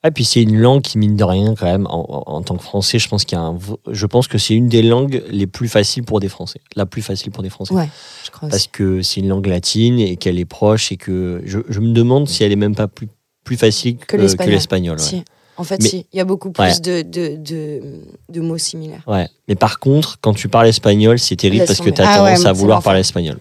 Et 0.04 0.10
puis 0.12 0.26
c'est 0.26 0.42
une 0.42 0.58
langue 0.58 0.82
qui 0.82 0.98
mine 0.98 1.16
de 1.16 1.24
rien 1.24 1.54
quand 1.54 1.68
même 1.68 1.86
en, 1.88 2.24
en- 2.26 2.42
tant 2.42 2.56
que 2.58 2.64
français 2.64 2.98
je 2.98 3.08
pense 3.08 3.24
qu'il 3.24 3.38
y 3.38 3.42
a 3.42 3.44
un 3.44 3.58
je 3.92 4.06
pense 4.08 4.28
que 4.28 4.40
c'est 4.40 4.56
une 4.56 4.68
des 4.68 4.82
langues 4.82 5.22
les 5.30 5.46
plus 5.46 5.68
faciles 5.68 6.04
pour 6.04 6.20
des 6.20 6.28
français 6.30 6.60
la 6.76 6.88
plus 6.88 7.04
facile 7.04 7.32
pour 7.32 7.44
des 7.44 7.50
français 7.52 7.74
Ouais, 7.74 7.88
je 8.26 8.32
crois 8.32 8.50
parce 8.50 8.64
aussi. 8.64 8.70
que 8.70 9.04
c'est 9.04 9.20
une 9.20 9.28
langue 9.28 9.46
latine 9.46 10.00
et 10.00 10.16
qu'elle 10.18 10.40
est 10.40 10.46
proche 10.46 10.92
et 10.92 10.98
que 10.98 11.44
je, 11.46 11.60
je 11.70 11.80
me 11.80 11.94
demande 11.94 12.28
si 12.28 12.44
elle 12.44 12.52
est 12.52 12.56
même 12.56 12.76
pas 12.76 12.88
plus 12.88 13.08
plus 13.44 13.58
facile 13.58 13.98
que, 13.98 14.18
l'espagnol. 14.18 14.54
l'espagnol 14.54 14.98
ouais. 14.98 15.04
Si. 15.04 15.24
En 15.62 15.64
fait, 15.64 15.80
Mais- 15.80 15.88
si. 15.90 16.06
Il 16.12 16.18
y 16.18 16.20
a 16.20 16.26
beaucoup 16.26 16.50
plus 16.50 16.64
Ouais. 16.64 16.80
de, 16.80 17.04
de, 17.04 17.36
de, 17.38 17.82
de 18.30 18.42
mots 18.42 18.58
similaires. 18.58 19.04
Ouais. 19.06 19.28
Mais 19.48 19.54
par 19.54 19.78
contre, 19.78 20.18
quand 20.20 20.34
tu 20.34 20.48
parles 20.48 20.68
espagnol, 20.68 21.20
c'est 21.20 21.36
terrible 21.36 21.66
parce 21.68 21.80
que 21.82 21.92
tu 21.92 22.02
as 22.02 22.10
Ah 22.10 22.18
tendance 22.18 22.40
ouais, 22.40 22.48
à 22.48 22.52
vouloir 22.52 22.82
parler 22.82 23.02
espagnol. 23.02 23.38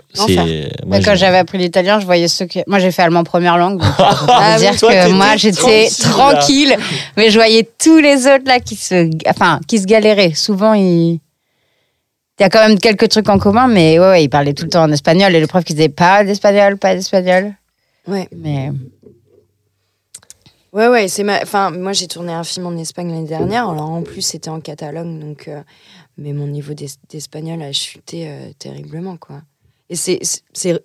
Moi, 0.87 0.99
quand 1.03 1.15
j'avais 1.17 1.39
appris 1.39 1.57
l'italien, 1.57 1.99
je 1.99 2.05
voyais 2.05 2.29
ceux 2.29 2.45
qui. 2.45 2.61
Moi, 2.67 2.79
j'ai 2.79 2.91
fait 2.93 3.01
allemand 3.01 3.25
première 3.25 3.57
langue. 3.57 3.79
Donc 3.81 3.89
Ah 3.99 4.59
dire 4.59 4.77
toi, 4.77 4.93
que 4.93 5.13
moi, 5.13 5.37
j'étais 5.37 5.89
tranquille, 5.89 6.75
tranquille. 6.75 6.77
Mais 7.17 7.31
je 7.31 7.39
voyais 7.39 7.67
tous 7.83 7.99
les 8.01 8.27
autres 8.27 8.45
là 8.45 8.61
qui 8.61 8.77
se, 8.77 9.09
enfin, 9.27 9.61
qui 9.67 9.79
se 9.79 9.87
galéraient. 9.87 10.35
Souvent, 10.35 10.75
ils. 10.75 11.21
Il 12.39 12.43
y 12.43 12.47
a 12.47 12.49
quand 12.51 12.67
même 12.67 12.79
quelques 12.79 13.09
trucs 13.09 13.29
en 13.29 13.39
commun, 13.39 13.67
mais 13.67 13.99
ouais, 13.99 14.09
ouais, 14.09 14.25
ils 14.25 14.29
parlaient 14.31 14.55
tout 14.55 14.65
le 14.65 14.71
temps 14.71 14.83
en 14.85 14.93
espagnol. 14.93 15.35
Et 15.35 15.41
le 15.41 15.47
prof 15.47 15.63
qui 15.65 15.75
disait 15.75 15.89
pas 15.91 16.23
d'espagnol, 16.25 16.77
pas 16.79 16.95
d'espagnol. 16.95 17.53
Ouais. 18.09 18.29
Mais 18.37 18.71
Ouais, 20.73 20.87
ouais, 20.89 21.09
c'est 21.09 21.25
ma... 21.25 21.43
enfin, 21.43 21.71
moi 21.73 21.93
j'ai 21.93 22.07
tourné 22.07 22.33
un 22.33 22.45
film 22.45 22.67
en 22.67 22.77
Espagne 22.77 23.11
l'année 23.11 23.27
dernière, 23.27 23.69
alors 23.69 23.91
en 23.91 24.03
plus 24.03 24.23
c'était 24.23 24.51
en 24.51 24.61
Catalogne, 24.61 25.19
donc 25.19 25.49
euh, 25.49 25.61
mais 26.17 26.33
mon 26.33 26.47
niveau 26.47 26.75
d'es- 26.75 26.87
d'espagnol 27.09 27.61
a 27.63 27.73
chuté 27.73 28.29
euh, 28.29 28.51
terriblement, 28.59 29.17
quoi. 29.17 29.43
Et 29.89 29.97
c'est, 29.97 30.21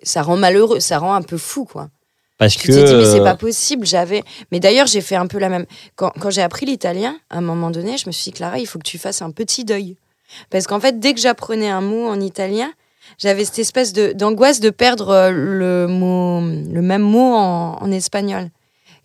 ça 0.02 0.22
rend 0.22 0.36
malheureux, 0.36 0.80
ça 0.80 0.98
rend 0.98 1.14
un 1.14 1.22
peu 1.22 1.36
fou, 1.38 1.64
quoi. 1.64 1.88
parce 2.38 2.56
Tu 2.56 2.66
que 2.66 2.72
dit, 2.72 2.94
mais 2.96 3.04
c'est 3.04 3.22
pas 3.22 3.36
possible, 3.36 3.86
j'avais. 3.86 4.24
Mais 4.50 4.58
d'ailleurs, 4.58 4.88
j'ai 4.88 5.00
fait 5.00 5.14
un 5.14 5.28
peu 5.28 5.38
la 5.38 5.48
même. 5.48 5.66
Quand, 5.94 6.10
quand 6.20 6.30
j'ai 6.30 6.42
appris 6.42 6.66
l'italien, 6.66 7.16
à 7.30 7.38
un 7.38 7.40
moment 7.40 7.70
donné, 7.70 7.96
je 7.98 8.08
me 8.08 8.12
suis 8.12 8.32
dit, 8.32 8.36
Clara, 8.36 8.58
il 8.58 8.66
faut 8.66 8.80
que 8.80 8.84
tu 8.88 8.98
fasses 8.98 9.22
un 9.22 9.30
petit 9.30 9.64
deuil. 9.64 9.96
Parce 10.50 10.66
qu'en 10.66 10.80
fait, 10.80 10.98
dès 10.98 11.14
que 11.14 11.20
j'apprenais 11.20 11.68
un 11.68 11.80
mot 11.80 12.08
en 12.08 12.20
italien, 12.20 12.72
j'avais 13.18 13.44
cette 13.44 13.60
espèce 13.60 13.92
de, 13.92 14.10
d'angoisse 14.12 14.58
de 14.58 14.70
perdre 14.70 15.10
euh, 15.10 15.30
le, 15.30 15.86
mot, 15.86 16.40
le 16.40 16.82
même 16.82 17.02
mot 17.02 17.32
en, 17.36 17.78
en 17.80 17.92
espagnol. 17.92 18.50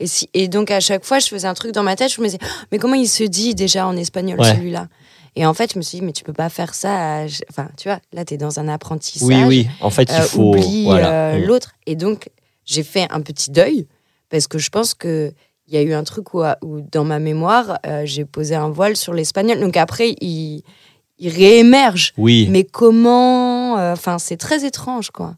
Et, 0.02 0.08
si, 0.08 0.30
et 0.34 0.48
donc, 0.48 0.72
à 0.72 0.80
chaque 0.80 1.06
fois, 1.06 1.20
je 1.20 1.28
faisais 1.28 1.48
un 1.48 1.54
truc 1.54 1.72
dans 1.74 1.84
ma 1.84 1.96
tête, 1.96 2.12
je 2.12 2.20
me 2.22 2.26
disais, 2.26 2.40
Oh, 2.42 2.46
mais 2.72 2.80
comment 2.80 2.96
il 2.96 3.08
se 3.08 3.24
dit 3.24 3.54
déjà 3.56 3.86
en 3.88 3.96
espagnol, 3.96 4.40
Ouais. 4.40 4.54
celui-là? 4.56 4.88
Et 5.36 5.46
en 5.46 5.54
fait, 5.54 5.74
je 5.74 5.78
me 5.78 5.84
suis 5.84 6.00
dit, 6.00 6.06
mais 6.06 6.12
tu 6.12 6.24
peux 6.24 6.34
pas 6.34 6.50
faire 6.50 6.74
ça. 6.74 7.22
à- 7.22 7.26
Enfin, 7.50 7.70
tu 7.78 7.88
vois, 7.88 8.00
là, 8.12 8.26
tu 8.26 8.34
es 8.34 8.38
dans 8.38 8.60
un 8.60 8.68
apprentissage 8.68 9.28
oui 9.30 9.44
oui, 9.46 9.68
en 9.80 9.90
fait, 9.90 10.10
il 10.12 10.16
euh, 10.16 10.22
faut 10.24 10.50
oublie 10.56 10.84
voilà. 10.86 11.12
euh, 11.34 11.40
Mm. 11.40 11.44
l'autre. 11.46 11.72
Et 11.86 11.96
donc, 11.96 12.30
j'ai 12.66 12.84
fait 12.84 13.08
un 13.12 13.22
petit 13.22 13.52
deuil 13.52 13.88
parce 14.30 14.48
que 14.48 14.58
je 14.58 14.70
pense 14.70 14.94
que 14.94 15.32
il 15.68 15.74
y 15.76 15.78
a 15.78 15.82
eu 15.84 15.94
un 15.94 16.04
truc 16.04 16.34
où, 16.34 16.42
où 16.64 16.82
dans 16.82 17.06
ma 17.06 17.20
mémoire, 17.20 17.78
euh, 17.86 18.02
j'ai 18.06 18.26
posé 18.26 18.56
un 18.56 18.70
voile 18.70 18.98
sur 18.98 19.14
l'espagnol. 19.14 19.60
Donc 19.62 19.78
après, 19.78 20.16
il, 20.20 20.64
il 21.18 21.30
réémerge. 21.30 22.12
Oui. 22.18 22.48
Mais 22.50 22.66
comment 22.66 23.76
Enfin, 23.94 24.18
c'est 24.20 24.36
très 24.38 24.66
étrange, 24.66 25.12
quoi. 25.12 25.36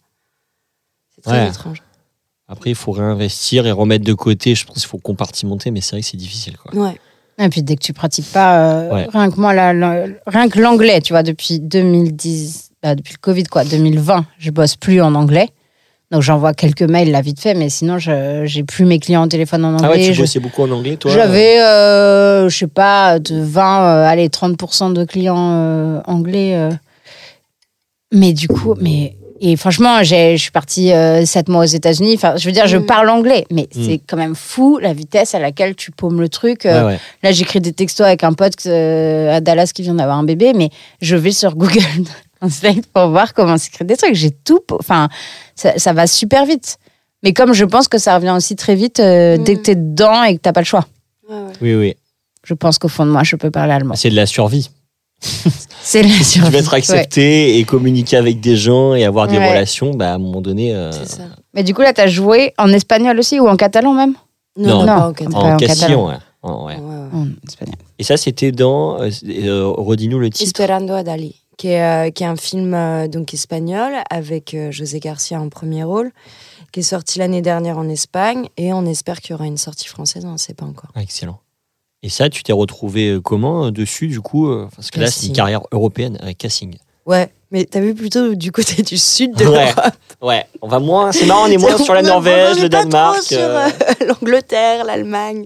C'est 1.13 1.21
très 1.21 1.43
Ouais. 1.43 1.49
étrange. 1.49 1.83
Après, 2.53 2.69
il 2.69 2.75
faut 2.75 2.91
réinvestir 2.91 3.65
et 3.67 3.71
remettre 3.71 4.05
de 4.05 4.13
côté. 4.13 4.53
Je 4.55 4.65
pense 4.65 4.77
qu'il 4.77 4.87
faut 4.87 4.99
compartimenter, 4.99 5.71
mais 5.71 5.81
c'est 5.81 5.95
vrai 5.95 6.01
que 6.01 6.07
c'est 6.07 6.17
difficile. 6.17 6.55
Quoi. 6.57 6.73
Ouais. 6.79 6.95
Et 7.39 7.49
puis 7.49 7.63
dès 7.63 7.75
que 7.75 7.81
tu 7.83 7.93
pratiques 7.93 8.31
pas, 8.31 8.57
euh, 8.59 8.93
Ouais. 8.93 9.07
rien 9.11 9.31
que 9.31 9.39
moi, 9.39 9.53
la- 9.55 9.73
la- 9.73 10.05
rien 10.27 10.47
que 10.49 10.59
l'anglais, 10.59 11.01
tu 11.01 11.13
vois, 11.13 11.23
depuis 11.23 11.59
2010, 11.59 12.69
bah, 12.83 12.93
depuis 12.93 13.13
le 13.13 13.19
Covid, 13.19 13.45
quoi, 13.45 13.63
2020, 13.65 14.25
je 14.37 14.51
bosse 14.51 14.75
plus 14.75 15.01
en 15.01 15.15
anglais. 15.15 15.49
Donc 16.11 16.21
j'envoie 16.21 16.53
quelques 16.53 16.83
mails 16.83 17.09
là 17.09 17.21
vite 17.21 17.39
fait, 17.39 17.55
mais 17.55 17.69
sinon 17.69 17.97
je 17.97 18.43
j'ai 18.45 18.63
plus 18.63 18.85
mes 18.85 18.99
clients 18.99 19.23
au 19.23 19.27
téléphone 19.27 19.65
en 19.65 19.73
anglais. 19.73 19.87
Ah 19.87 19.91
ouais, 19.97 20.05
tu 20.05 20.13
Je- 20.13 20.21
bossais 20.21 20.39
beaucoup 20.39 20.61
en 20.61 20.69
anglais, 20.69 20.95
toi 20.95 21.09
J'avais, 21.09 21.59
euh, 21.59 22.49
je 22.49 22.55
sais 22.55 22.67
pas, 22.67 23.17
de 23.17 23.41
20, 23.41 23.81
euh, 23.83 24.05
allez, 24.05 24.29
30% 24.29 24.91
de 24.93 25.03
clients 25.05 25.53
euh, 25.53 26.01
anglais. 26.05 26.53
euh. 26.55 26.69
Mais 28.13 28.33
du 28.33 28.47
coup, 28.47 28.75
mais. 28.79 29.15
Et 29.45 29.57
franchement, 29.57 30.03
j'ai- 30.03 30.37
je 30.37 30.41
suis 30.41 30.51
partie 30.51 30.91
7 31.25 31.49
mois 31.49 31.63
aux 31.63 31.67
États-Unis. 31.67 32.13
Enfin, 32.15 32.37
je 32.37 32.45
veux 32.47 32.53
dire, 32.53 32.65
je 32.65 32.77
Mm. 32.77 32.85
parle 32.85 33.09
anglais, 33.09 33.45
mais 33.51 33.67
Mm. 33.75 33.83
c'est 33.85 33.99
quand 34.07 34.15
même 34.15 34.35
fou 34.35 34.77
la 34.79 34.93
vitesse 34.93 35.35
à 35.35 35.39
laquelle 35.39 35.75
tu 35.75 35.91
paumes 35.91 36.21
le 36.21 36.29
truc. 36.29 36.65
euh, 36.65 36.79
Ouais, 36.85 36.93
ouais. 36.93 36.99
Là, 37.23 37.31
j'écris 37.33 37.59
des 37.59 37.73
textos 37.73 38.07
avec 38.07 38.23
un 38.23 38.31
pote 38.31 38.53
euh, 38.67 39.35
à 39.35 39.41
Dallas 39.41 39.71
qui 39.75 39.81
vient 39.81 39.95
d'avoir 39.95 40.17
un 40.17 40.23
bébé, 40.23 40.53
mais 40.53 40.69
je 41.01 41.17
vais 41.17 41.31
sur 41.33 41.55
Google 41.57 41.79
Translate 42.39 42.85
pour 42.93 43.07
voir 43.09 43.33
comment 43.33 43.57
s'écrit 43.57 43.83
des 43.85 43.97
trucs. 43.97 44.15
J'ai 44.15 44.31
tout. 44.31 44.61
Enfin, 44.79 45.09
ça, 45.55 45.73
ça 45.77 45.91
va 45.91 46.07
super 46.07 46.45
vite. 46.45 46.77
Mais 47.21 47.33
comme 47.33 47.53
je 47.53 47.65
pense 47.65 47.87
que 47.89 47.97
ça 47.97 48.15
revient 48.15 48.33
aussi 48.35 48.55
très 48.55 48.75
vite 48.75 48.99
euh, 49.01 49.37
dès 49.37 49.55
Mm. 49.55 49.57
que 49.57 49.61
t'es 49.61 49.75
dedans 49.75 50.23
et 50.23 50.35
que 50.37 50.41
t'as 50.41 50.53
pas 50.53 50.61
le 50.61 50.65
choix. 50.65 50.85
Ouais, 51.29 51.35
ouais. 51.35 51.51
Oui, 51.61 51.75
oui. 51.75 51.95
Je 52.45 52.53
pense 52.53 52.77
qu'au 52.77 52.87
fond 52.89 53.05
de 53.05 53.11
moi, 53.11 53.23
je 53.23 53.35
peux 53.35 53.51
parler 53.51 53.73
allemand. 53.73 53.95
C'est 53.95 54.09
de 54.09 54.15
la 54.15 54.25
survie. 54.25 54.69
C'est 55.81 56.01
la 56.01 56.09
Si 56.09 56.15
tu 56.15 56.39
veux 56.39 56.45
survie. 56.45 56.57
être 56.57 56.71
Ouais. 56.71 56.77
accepté 56.77 57.57
et 57.57 57.63
communiquer 57.65 58.17
avec 58.17 58.39
des 58.39 58.55
gens 58.55 58.93
et 58.95 59.03
avoir 59.05 59.27
des 59.27 59.37
Ouais. 59.37 59.49
relations, 59.49 59.91
bah, 59.91 60.11
à 60.11 60.15
un 60.15 60.17
moment 60.17 60.41
donné, 60.41 60.73
euh, 60.73 60.91
C'est 60.91 61.17
ça. 61.17 61.23
Mais 61.53 61.63
du 61.63 61.73
coup, 61.73 61.81
là, 61.81 61.93
t'as 61.93 62.07
joué 62.07 62.53
en 62.57 62.69
espagnol 62.69 63.19
aussi 63.19 63.39
ou 63.39 63.47
en 63.47 63.55
catalan 63.57 63.93
même? 63.93 64.13
Non. 64.57 64.85
Non, 64.85 65.05
Non. 65.07 65.13
Qatar. 65.13 65.43
Ouais, 65.43 65.49
en 65.49 65.53
en 65.55 65.57
castillan. 65.57 66.07
ouais. 66.07 66.15
En- 66.41 66.65
ouais. 66.65 66.75
Ouais, 66.75 66.79
ouais. 66.79 67.07
En 67.13 67.27
espagnol. 67.47 67.75
Et 67.99 68.03
ça, 68.03 68.17
c'était 68.17 68.51
dans. 68.51 69.01
euh, 69.01 69.09
euh, 69.27 69.67
Redis-nous 69.77 70.19
le 70.19 70.29
titre. 70.29 70.45
Esperando 70.47 70.93
a 70.93 71.03
Dali, 71.03 71.35
qui 71.57 71.67
est, 71.69 71.81
euh, 71.81 72.11
qui 72.11 72.23
est 72.23 72.27
un 72.27 72.35
film 72.35 72.73
euh, 72.73 73.07
donc 73.07 73.33
espagnol 73.33 73.93
avec 74.09 74.53
euh, 74.53 74.71
José 74.71 74.99
Garcia 74.99 75.39
en 75.39 75.49
premier 75.49 75.83
rôle, 75.83 76.11
qui 76.71 76.79
est 76.81 76.83
sorti 76.83 77.19
l'année 77.19 77.41
dernière 77.41 77.77
en 77.77 77.87
Espagne 77.89 78.47
et 78.57 78.73
on 78.73 78.85
espère 78.85 79.21
qu'il 79.21 79.31
y 79.31 79.33
aura 79.35 79.45
une 79.45 79.57
sortie 79.57 79.87
française, 79.87 80.25
on 80.25 80.33
ne 80.33 80.37
sait 80.37 80.53
pas 80.53 80.65
encore. 80.65 80.91
Ah, 80.95 81.01
excellent. 81.01 81.39
Et 82.03 82.09
ça, 82.09 82.29
tu 82.29 82.43
t'es 82.43 82.51
retrouvé 82.53 83.09
euh, 83.11 83.21
comment 83.21 83.65
euh, 83.67 83.71
dessus, 83.71 84.07
du 84.07 84.19
coup 84.21 84.49
euh, 84.49 84.67
Parce 84.75 84.91
que 84.91 84.99
là, 84.99 85.07
c'est 85.07 85.27
une 85.27 85.33
carrière 85.33 85.61
européenne 85.71 86.17
avec 86.21 86.37
casting. 86.37 86.75
Ouais, 87.05 87.31
mais 87.51 87.65
t'as 87.65 87.79
vu 87.79 87.93
plutôt 87.93 88.35
du 88.35 88.51
côté 88.51 88.81
du 88.83 88.97
sud 88.97 89.33
de 89.35 89.45
Ouais. 89.45 89.65
l'Europe? 89.75 89.93
Ouais, 90.21 90.45
on 90.61 90.67
va 90.67 90.79
moins. 90.79 91.11
C'est 91.13 91.25
marrant, 91.25 91.43
on 91.43 91.51
est 91.51 91.57
moins 91.57 91.77
sur 91.77 91.93
la 91.93 92.01
Norvège, 92.01 92.57
le 92.61 92.69
pas 92.69 92.81
trop 92.81 92.89
Danemark. 92.89 93.21
sur 93.23 93.39
euh, 93.39 93.67
l'Angleterre, 94.07 94.83
l'Allemagne. 94.85 95.45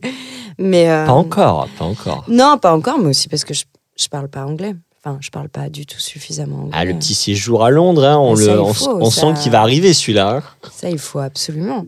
Mais 0.60 0.90
euh, 0.90 1.06
Pas 1.06 1.14
encore, 1.14 1.68
pas 1.78 1.86
encore. 1.86 2.26
Non, 2.28 2.58
pas 2.60 2.74
encore, 2.76 2.98
mais 3.00 3.10
aussi 3.10 3.28
parce 3.28 3.44
que 3.44 3.54
je, 3.54 3.64
je 3.96 4.08
parle 4.08 4.28
pas 4.28 4.44
anglais. 4.46 4.74
Enfin, 5.04 5.18
je 5.22 5.30
parle 5.30 5.50
pas 5.50 5.70
du 5.70 5.86
tout 5.86 6.00
suffisamment 6.00 6.58
anglais. 6.64 6.72
Ah, 6.74 6.86
le 6.86 6.96
petit 6.96 7.14
séjour 7.14 7.64
à 7.64 7.70
Londres, 7.70 8.04
hein, 8.04 8.18
on, 8.18 8.36
ça, 8.36 8.54
le, 8.54 8.62
on, 8.62 8.74
faut, 8.74 8.98
on 9.00 9.10
ça- 9.12 9.22
sent 9.22 9.42
qu'il 9.44 9.52
va 9.52 9.62
arriver 9.62 9.94
celui-là. 9.94 10.38
hein. 10.38 10.70
Ça, 10.72 10.90
il 10.90 10.98
faut 11.00 11.20
absolument. 11.20 11.86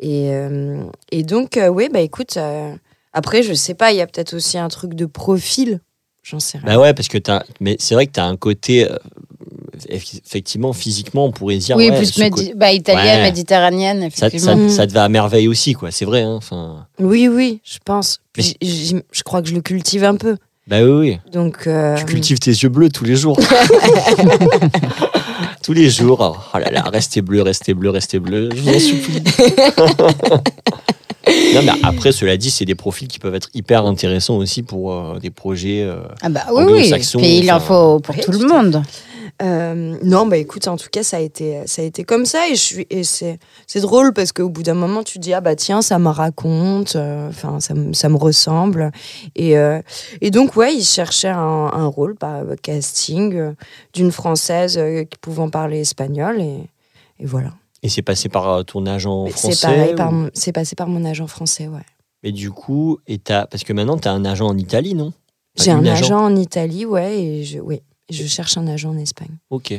Et, 0.00 0.30
et 1.12 1.22
donc, 1.22 1.58
oui, 1.70 1.88
bah 1.92 2.00
écoute, 2.00 2.36
après, 3.12 3.42
je 3.42 3.52
sais 3.54 3.74
pas, 3.74 3.92
il 3.92 3.98
y 3.98 4.00
a 4.00 4.06
peut-être 4.06 4.34
aussi 4.34 4.58
un 4.58 4.68
truc 4.68 4.94
de 4.94 5.06
profil. 5.06 5.80
J'en 6.22 6.38
sais 6.40 6.58
rien. 6.58 6.66
Bah 6.66 6.78
ouais, 6.80 6.94
parce 6.94 7.08
que 7.08 7.18
t'as. 7.18 7.42
Mais 7.60 7.76
c'est 7.80 7.94
vrai 7.94 8.06
que 8.06 8.12
tu 8.12 8.20
as 8.20 8.24
un 8.26 8.36
côté. 8.36 8.88
euh, 8.88 8.96
eff- 9.90 10.20
effectivement, 10.24 10.72
physiquement, 10.72 11.24
on 11.26 11.32
pourrait 11.32 11.56
dire. 11.56 11.76
oui, 11.76 11.90
ouais, 11.90 11.96
plus 11.96 12.16
médi- 12.18 12.52
bah, 12.54 12.70
italienne, 12.72 13.18
Ouais. 13.18 13.22
méditerranéenne, 13.24 14.00
ça, 14.14 14.28
effectivement. 14.28 14.46
ça, 14.46 14.54
Mm. 14.56 14.68
ça 14.68 14.86
te 14.86 14.92
va 14.92 15.02
à 15.04 15.08
merveille 15.08 15.48
aussi, 15.48 15.72
quoi. 15.72 15.90
C'est 15.90 16.04
vrai. 16.04 16.22
Hein, 16.22 16.34
enfin, 16.36 16.86
Oui, 17.00 17.26
oui, 17.28 17.60
je 17.64 17.78
pense. 17.84 18.20
Mais- 18.38 18.44
je 18.62 19.22
crois 19.24 19.42
que 19.42 19.48
je 19.48 19.54
le 19.54 19.62
cultive 19.62 20.04
un 20.04 20.14
peu. 20.14 20.36
bah 20.68 20.82
oui, 20.84 20.90
oui. 21.10 21.18
Donc, 21.32 21.66
euh, 21.66 21.96
Tu 21.96 22.04
cultives 22.04 22.38
tes 22.38 22.52
yeux 22.52 22.68
bleus 22.68 22.90
tous 22.90 23.04
les 23.04 23.16
jours. 23.16 23.36
tous 25.62 25.72
les 25.72 25.90
jours. 25.90 26.50
Oh 26.54 26.58
là 26.58 26.70
là, 26.70 26.82
restez 26.92 27.22
bleu, 27.22 27.42
restez 27.42 27.74
bleu, 27.74 27.90
restez 27.90 28.18
bleu. 28.18 28.48
Je 28.54 28.60
vous 28.60 28.68
en 28.68 28.78
supplie. 28.78 29.22
non, 31.54 31.62
mais 31.64 31.72
après, 31.82 32.12
cela 32.12 32.36
dit, 32.36 32.50
c'est 32.50 32.64
des 32.64 32.74
profils 32.74 33.08
qui 33.08 33.18
peuvent 33.18 33.34
être 33.34 33.48
hyper 33.54 33.86
intéressants 33.86 34.36
aussi 34.36 34.62
pour 34.62 34.92
euh, 34.92 35.18
des 35.20 35.30
projets. 35.30 35.82
euh, 35.82 35.96
Ah 36.20 36.28
bah 36.28 36.42
oui, 36.52 36.64
oui. 36.66 36.72
anglo-saxon, 36.72 37.18
Puis 37.20 37.38
il 37.38 37.52
en 37.52 37.60
faut 37.60 38.00
pour 38.00 38.14
oui, 38.14 38.20
tout 38.24 38.32
le 38.32 38.46
monde. 38.46 38.82
Euh, 39.42 39.96
non, 40.04 40.26
bah 40.26 40.36
écoute, 40.36 40.68
en 40.68 40.76
tout 40.76 40.88
cas, 40.90 41.02
ça 41.02 41.16
a 41.16 41.20
été, 41.20 41.66
ça 41.66 41.82
a 41.82 41.84
été 41.84 42.04
comme 42.04 42.26
ça. 42.26 42.46
Et, 42.48 42.54
je 42.54 42.60
suis, 42.60 42.86
et 42.90 43.02
c'est, 43.02 43.38
c'est 43.66 43.80
drôle 43.80 44.12
parce 44.12 44.32
qu'au 44.32 44.48
bout 44.48 44.62
d'un 44.62 44.74
moment, 44.74 45.02
tu 45.02 45.14
te 45.14 45.18
dis, 45.22 45.32
ah 45.34 45.40
bah 45.40 45.56
tiens, 45.56 45.82
ça 45.82 45.98
me 45.98 46.08
raconte, 46.08 46.94
euh, 46.96 47.28
enfin, 47.28 47.58
ça, 47.60 47.74
me- 47.74 47.92
ça 47.92 48.08
me 48.08 48.16
ressemble. 48.16 48.92
Et, 49.34 49.58
euh, 49.58 49.80
et 50.20 50.30
donc, 50.30 50.54
ouais, 50.56 50.74
il 50.74 50.84
cherchait 50.84 51.28
un, 51.28 51.38
un 51.72 51.86
rôle 51.86 52.14
par 52.14 52.42
casting 52.62 53.34
euh, 53.34 53.52
d'une 53.94 54.12
Française 54.12 54.80
qui 55.10 55.18
pouvant 55.18 55.50
parler 55.50 55.80
espagnol. 55.80 56.40
Et, 56.40 56.58
et 57.18 57.26
voilà. 57.26 57.50
Et 57.82 57.88
c'est 57.88 58.02
passé 58.02 58.28
par 58.28 58.64
ton 58.64 58.86
agent 58.86 59.26
français. 59.26 59.52
C'est 59.54 59.66
pareil, 59.66 59.94
par 59.96 60.10
ou- 60.10 60.14
mon- 60.14 60.30
c'est 60.34 60.52
passé 60.52 60.76
par 60.76 60.86
mon 60.88 61.04
agent 61.04 61.26
français, 61.26 61.66
ouais. 61.66 61.80
Mais 62.22 62.30
du 62.30 62.52
coup, 62.52 62.98
et 63.08 63.18
t'as- 63.18 63.46
parce 63.46 63.64
que 63.64 63.72
maintenant, 63.72 63.98
tu 63.98 64.06
as 64.06 64.12
un 64.12 64.24
agent 64.24 64.46
en 64.46 64.56
Italie, 64.56 64.94
non? 64.94 65.12
J'ai 65.56 65.72
un 65.72 65.82
agent 65.92 66.18
en 66.24 66.36
Italie, 66.36 66.86
ouais, 66.86 67.18
et 67.20 67.44
je, 67.44 67.58
oui, 67.58 67.82
je 68.12 68.26
cherche 68.26 68.56
un 68.58 68.66
agent 68.66 68.90
en 68.90 68.96
Espagne. 68.98 69.36
Ok. 69.50 69.72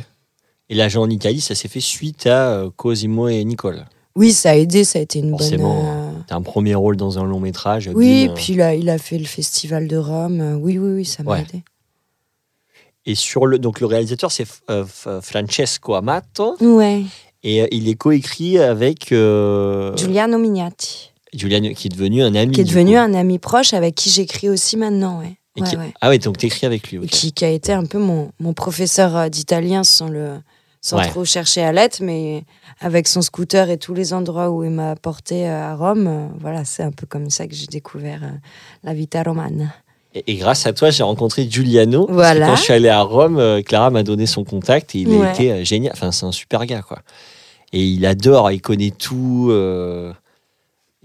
Et 0.70 0.76
là, 0.76 0.88
en 0.98 1.10
Italie, 1.10 1.42
ça 1.42 1.56
s'est 1.56 1.68
fait 1.68 1.80
suite 1.82 2.26
à 2.28 2.50
euh, 2.52 2.70
Cosimo 2.76 3.28
et 3.28 3.44
Nicole. 3.44 3.86
Oui, 4.16 4.32
ça 4.32 4.52
a 4.52 4.56
aidé, 4.56 4.84
ça 4.84 5.00
a 5.00 5.02
été 5.02 5.20
une 5.20 5.30
Forcément. 5.32 5.76
bonne. 5.76 5.86
euh, 5.86 6.20
T'as 6.28 6.36
un 6.36 6.42
premier 6.42 6.76
rôle 6.76 6.96
dans 6.98 7.20
un 7.20 7.24
long 7.26 7.40
métrage. 7.40 7.90
Oui, 7.94 8.28
euh, 8.30 8.34
puis 8.34 8.54
il 8.54 8.62
a, 8.62 8.76
il 8.76 8.90
a 8.90 8.98
fait 8.98 9.18
le 9.18 9.26
festival 9.26 9.88
de 9.88 9.98
Rome. 9.98 10.60
Oui, 10.62 10.78
oui, 10.78 10.94
oui, 10.98 11.06
ça 11.06 11.24
m'a 11.24 11.32
Ouais. 11.34 11.42
aidé. 11.42 11.64
Et 13.06 13.16
sur 13.16 13.46
le, 13.46 13.60
donc 13.60 13.82
le 13.82 13.86
réalisateur, 13.88 14.32
c'est 14.32 14.48
Francesco 15.22 15.96
Amato. 15.96 16.56
Ouais. 16.62 17.04
Et 17.44 17.68
il 17.76 17.90
est 17.90 17.96
coécrit 17.96 18.58
avec 18.60 19.12
euh, 19.12 19.96
Giuliano 19.98 20.38
Mignati, 20.38 21.12
Julian, 21.34 21.74
qui 21.74 21.88
est 21.88 21.90
devenu 21.90 22.24
un 22.24 22.34
ami. 22.36 22.54
qui 22.54 22.62
est 22.62 22.66
devenu 22.66 22.92
coup. 22.94 22.98
un 23.00 23.14
ami 23.14 23.38
proche 23.40 23.74
avec 23.74 23.96
qui 23.96 24.10
j'écris 24.10 24.48
aussi 24.48 24.78
maintenant. 24.78 25.20
Ouais. 25.20 25.36
Et 25.56 25.62
Ouais, 25.62 25.70
qui- 25.70 25.78
ouais. 25.78 25.94
Ah 26.02 26.10
ouais, 26.10 26.18
donc 26.18 26.38
t'écris 26.38 26.66
avec 26.66 26.90
lui. 26.90 26.98
Et 26.98 27.00
ok. 27.02 27.08
Qui, 27.10 27.32
qui 27.32 27.46
a 27.46 27.50
été 27.50 27.74
un 27.74 27.86
peu 27.86 28.00
mon, 28.00 28.32
mon 28.40 28.54
professeur 28.54 29.16
euh, 29.16 29.30
d'italien 29.30 29.84
sans, 29.84 30.08
le, 30.10 30.40
sans 30.82 30.98
Ouais. 30.98 31.08
trop 31.10 31.26
chercher 31.26 31.62
à 31.62 31.72
l'être, 31.72 32.00
mais 32.02 32.44
avec 32.80 33.08
son 33.08 33.22
scooter 33.22 33.70
et 33.70 33.78
tous 33.78 33.94
les 33.94 34.14
endroits 34.14 34.50
où 34.50 34.64
il 34.64 34.72
m'a 34.72 34.96
porté 34.96 35.48
euh, 35.48 35.72
à 35.72 35.76
Rome, 35.76 36.08
euh, 36.08 36.28
voilà, 36.40 36.66
c'est 36.66 36.84
un 36.84 36.92
peu 36.92 37.06
comme 37.06 37.30
ça 37.30 37.46
que 37.48 37.54
j'ai 37.54 37.68
découvert 37.68 38.22
la 38.84 38.94
vita 38.96 39.22
romane. 39.22 39.72
Et, 40.16 40.24
et 40.34 40.36
grâce 40.36 40.66
à 40.68 40.74
toi, 40.74 40.90
j'ai 40.92 41.04
rencontré 41.04 41.48
Giuliano. 41.50 42.06
Parce 42.06 42.10
que 42.10 42.14
Voilà. 42.14 42.48
Quand 42.48 42.56
je 42.56 42.62
suis 42.62 42.74
allé 42.74 42.90
à 42.90 43.02
Rome, 43.02 43.62
Clara 43.64 43.90
m'a 43.92 44.04
donné 44.04 44.26
son 44.26 44.44
contact 44.44 44.96
et 44.96 45.00
il 45.00 45.22
a 45.22 45.32
été 45.32 45.66
génial. 45.66 45.94
Enfin, 45.94 46.12
c'est 46.12 46.26
un 46.26 46.32
super 46.32 46.66
gars, 46.66 46.82
quoi. 46.82 47.00
Et 47.74 47.84
il 47.84 48.06
adore, 48.06 48.52
il 48.52 48.62
connaît 48.62 48.92
tout. 48.92 49.48
euh, 49.52 50.14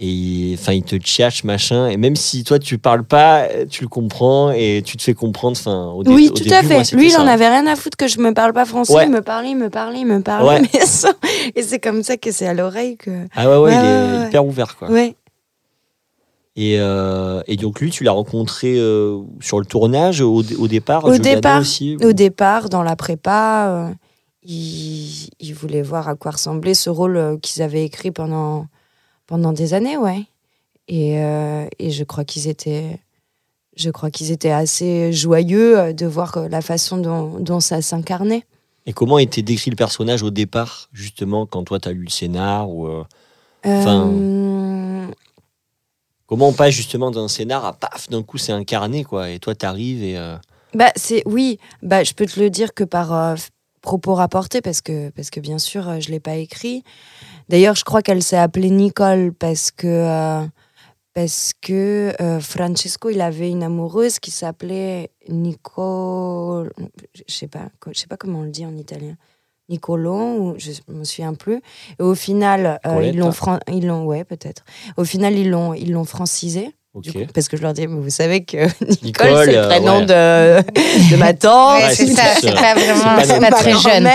et 0.00 0.06
il- 0.06 0.54
enfin, 0.54 0.72
il 0.74 0.82
te 0.84 0.96
tchatche, 0.96 1.42
machin. 1.44 1.88
Et 1.88 1.96
même 1.96 2.14
si 2.16 2.44
toi, 2.44 2.58
tu 2.58 2.78
parles 2.78 3.02
pas, 3.04 3.46
tu 3.68 3.82
le 3.82 3.88
comprends 3.88 4.50
et 4.52 4.82
tu 4.84 4.96
te 4.96 5.02
fais 5.02 5.14
comprendre. 5.14 5.56
Enfin, 5.58 5.87
au 5.88 6.04
Oui, 6.04 6.28
au 6.32 6.37
tout 6.37 6.44
début, 6.44 6.54
à 6.54 6.62
fait. 6.62 6.92
Lui, 6.96 7.06
il 7.06 7.11
ça. 7.11 7.22
en 7.22 7.26
avait 7.26 7.48
rien 7.48 7.66
à 7.66 7.74
foutre 7.74 7.96
que 7.96 8.06
je 8.06 8.18
me 8.20 8.32
parle 8.32 8.52
pas 8.52 8.64
français. 8.64 8.94
Ouais. 8.94 9.04
Il 9.06 9.11
me 9.11 9.22
parlait, 9.22 9.50
il 9.50 9.56
me 9.56 9.70
parlait, 9.70 10.00
il 10.00 10.06
me 10.06 10.20
parlait. 10.20 10.46
Ouais. 10.61 10.62
mais 10.72 10.80
sans- 10.87 11.08
Et 11.56 11.62
c'est 11.62 11.80
comme 11.80 12.02
ça 12.04 12.16
que 12.16 12.30
c'est 12.30 12.46
à 12.46 12.54
l'oreille 12.54 12.96
que. 12.96 13.11
Ah 13.34 13.48
ouais, 13.50 13.56
ouais, 13.56 13.72
il 13.72 13.76
est 13.76 14.20
ouais, 14.22 14.28
hyper 14.28 14.46
ouvert, 14.46 14.76
quoi. 14.76 14.88
Ouais. 14.90 15.16
Et, 16.56 16.76
euh, 16.80 17.40
et 17.46 17.56
donc, 17.56 17.80
lui, 17.80 17.90
tu 17.90 18.02
l'as 18.02 18.11
rencontré 18.12 18.76
euh, 18.78 19.20
sur 19.40 19.61
le 19.61 19.64
tournage 19.66 20.20
au, 20.20 20.42
au 20.58 20.66
départ 20.68 21.04
Au 21.04 21.16
départ, 21.16 21.61
aussi 21.61 21.96
Au 22.02 22.12
départ, 22.12 22.68
dans 22.68 22.82
la 22.82 22.96
prépa, 22.96 23.66
euh, 23.68 23.90
ils, 24.42 25.28
ils 25.38 25.54
voulaient 25.54 25.82
voir 25.82 26.08
à 26.08 26.16
quoi 26.16 26.32
ressemblait 26.32 26.74
ce 26.74 26.90
rôle 26.90 27.38
qu'ils 27.42 27.62
avaient 27.62 27.84
écrit 27.84 28.11
pendant, 28.11 28.66
pendant 29.29 29.53
des 29.53 29.75
années, 29.75 29.97
ouais. 29.97 30.25
Et, 30.88 31.21
euh, 31.23 31.69
et 31.79 31.93
je 31.93 32.03
crois 32.03 32.25
qu'ils 32.25 32.49
étaient. 32.49 32.99
Je 33.77 33.91
crois 33.91 34.11
qu'ils 34.11 34.33
étaient 34.33 34.51
assez 34.51 35.12
joyeux 35.12 35.79
euh, 35.79 35.93
de 35.93 36.05
voir 36.05 36.37
euh, 36.37 36.49
la 36.49 36.61
façon 36.62 36.97
dont, 36.97 37.38
dont 37.38 37.61
ça 37.61 37.81
s'incarnait. 37.81 38.43
Et 38.87 38.93
comment 38.93 39.19
était 39.21 39.43
décrit 39.43 39.71
le 39.71 39.77
personnage 39.77 40.25
au 40.25 40.31
départ, 40.31 40.88
justement, 40.93 41.47
quand 41.47 41.62
toi, 41.62 41.79
tu 41.79 41.88
as 41.88 41.93
lu 41.93 42.03
le 42.05 42.11
scénar 42.11 42.69
ou, 42.69 42.88
euh, 42.88 43.05
Euh, 43.67 45.07
Comment 46.27 46.49
on 46.49 46.53
passe 46.53 46.75
justement 46.75 47.11
d'un 47.11 47.29
scénar 47.29 47.64
à 47.64 47.73
paf, 47.73 48.09
d'un 48.09 48.23
coup 48.23 48.37
c'est 48.38 48.53
incarné 48.53 49.03
quoi, 49.03 49.31
et 49.31 49.38
toi 49.38 49.55
t'arrives 49.55 50.03
et 50.03 50.17
euh, 50.19 50.37
Bah, 50.75 50.93
c'est 50.95 51.23
oui, 51.27 51.59
bah, 51.83 52.05
je 52.05 52.12
peux 52.12 52.27
te 52.27 52.38
le 52.38 52.51
dire 52.51 52.75
que 52.75 52.85
par 52.85 53.37
propos 53.81 54.14
rapportés, 54.14 54.61
parce 54.61 54.81
que, 54.81 55.11
parce 55.11 55.31
que 55.31 55.41
bien 55.41 55.59
sûr, 55.59 56.01
je 56.01 56.09
ne 56.09 56.12
l'ai 56.12 56.21
pas 56.21 56.37
écrit. 56.37 56.83
D'ailleurs, 57.48 57.74
je 57.76 57.84
crois 57.84 58.02
qu'elle 58.02 58.22
s'est 58.22 58.37
appelée 58.37 58.70
Nicole 58.70 59.32
parce 59.32 59.70
que, 59.70 59.87
euh, 59.87 60.46
parce 61.14 61.52
que 61.61 62.12
euh, 62.20 62.40
Francesco, 62.40 63.11
il 63.11 63.20
avait 63.20 63.50
une 63.50 63.62
amoureuse 63.62 64.18
qui 64.18 64.30
s'appelait 64.30 65.11
Nico. 65.28 66.64
Je 67.14 67.22
sais 67.34 67.48
pas, 67.48 67.68
je 67.92 67.98
sais 67.98 68.06
pas 68.06 68.16
comment 68.16 68.40
on 68.40 68.44
le 68.44 68.50
dit 68.50 68.66
en 68.66 68.76
italien. 68.76 69.16
Nicolo, 69.70 70.14
ou 70.38 70.54
je 70.58 70.70
me 70.88 71.04
souviens 71.04 71.34
plus. 71.34 71.61
Et 71.98 72.02
au 72.02 72.14
final, 72.14 72.80
euh, 72.87 72.90
ils 73.12 73.18
l'ont, 73.18 73.26
fran- 73.32 73.58
ils 73.70 73.87
l'ont, 73.87 74.04
ouais, 74.06 74.24
peut-être. 74.24 74.64
Au 74.96 75.04
final, 75.04 75.34
ils 75.37 75.50
l'ont, 75.50 75.74
ils 75.74 75.92
l'ont 75.92 76.04
francisé. 76.06 76.70
Coup, 77.02 77.18
parce 77.34 77.48
que 77.48 77.56
je 77.56 77.62
leur 77.62 77.72
dis, 77.72 77.87
mais 77.87 78.00
vous 78.00 78.11
savez 78.11 78.44
que 78.44 78.56
Nicole, 78.56 78.96
Nicole, 79.02 79.44
c'est 79.46 79.52
le 79.52 79.58
euh, 79.58 79.68
prénom 79.68 79.98
ouais. 80.00 80.06
de, 80.06 81.11
de 81.11 81.16
ma 81.16 81.32
tante. 81.34 81.82
Ouais, 81.82 81.94
c'est 81.94 82.06
c'est 82.06 82.14
ça, 82.14 82.22
c'est 82.40 82.48
euh, 82.48 82.54
pas 82.54 82.74
vraiment, 82.74 82.94
c'est 82.96 83.02
pas 83.02 83.24
c'est 83.24 83.40
pas 83.40 83.50
notre 83.50 83.58
très 83.58 83.72
jeune. 83.92 84.08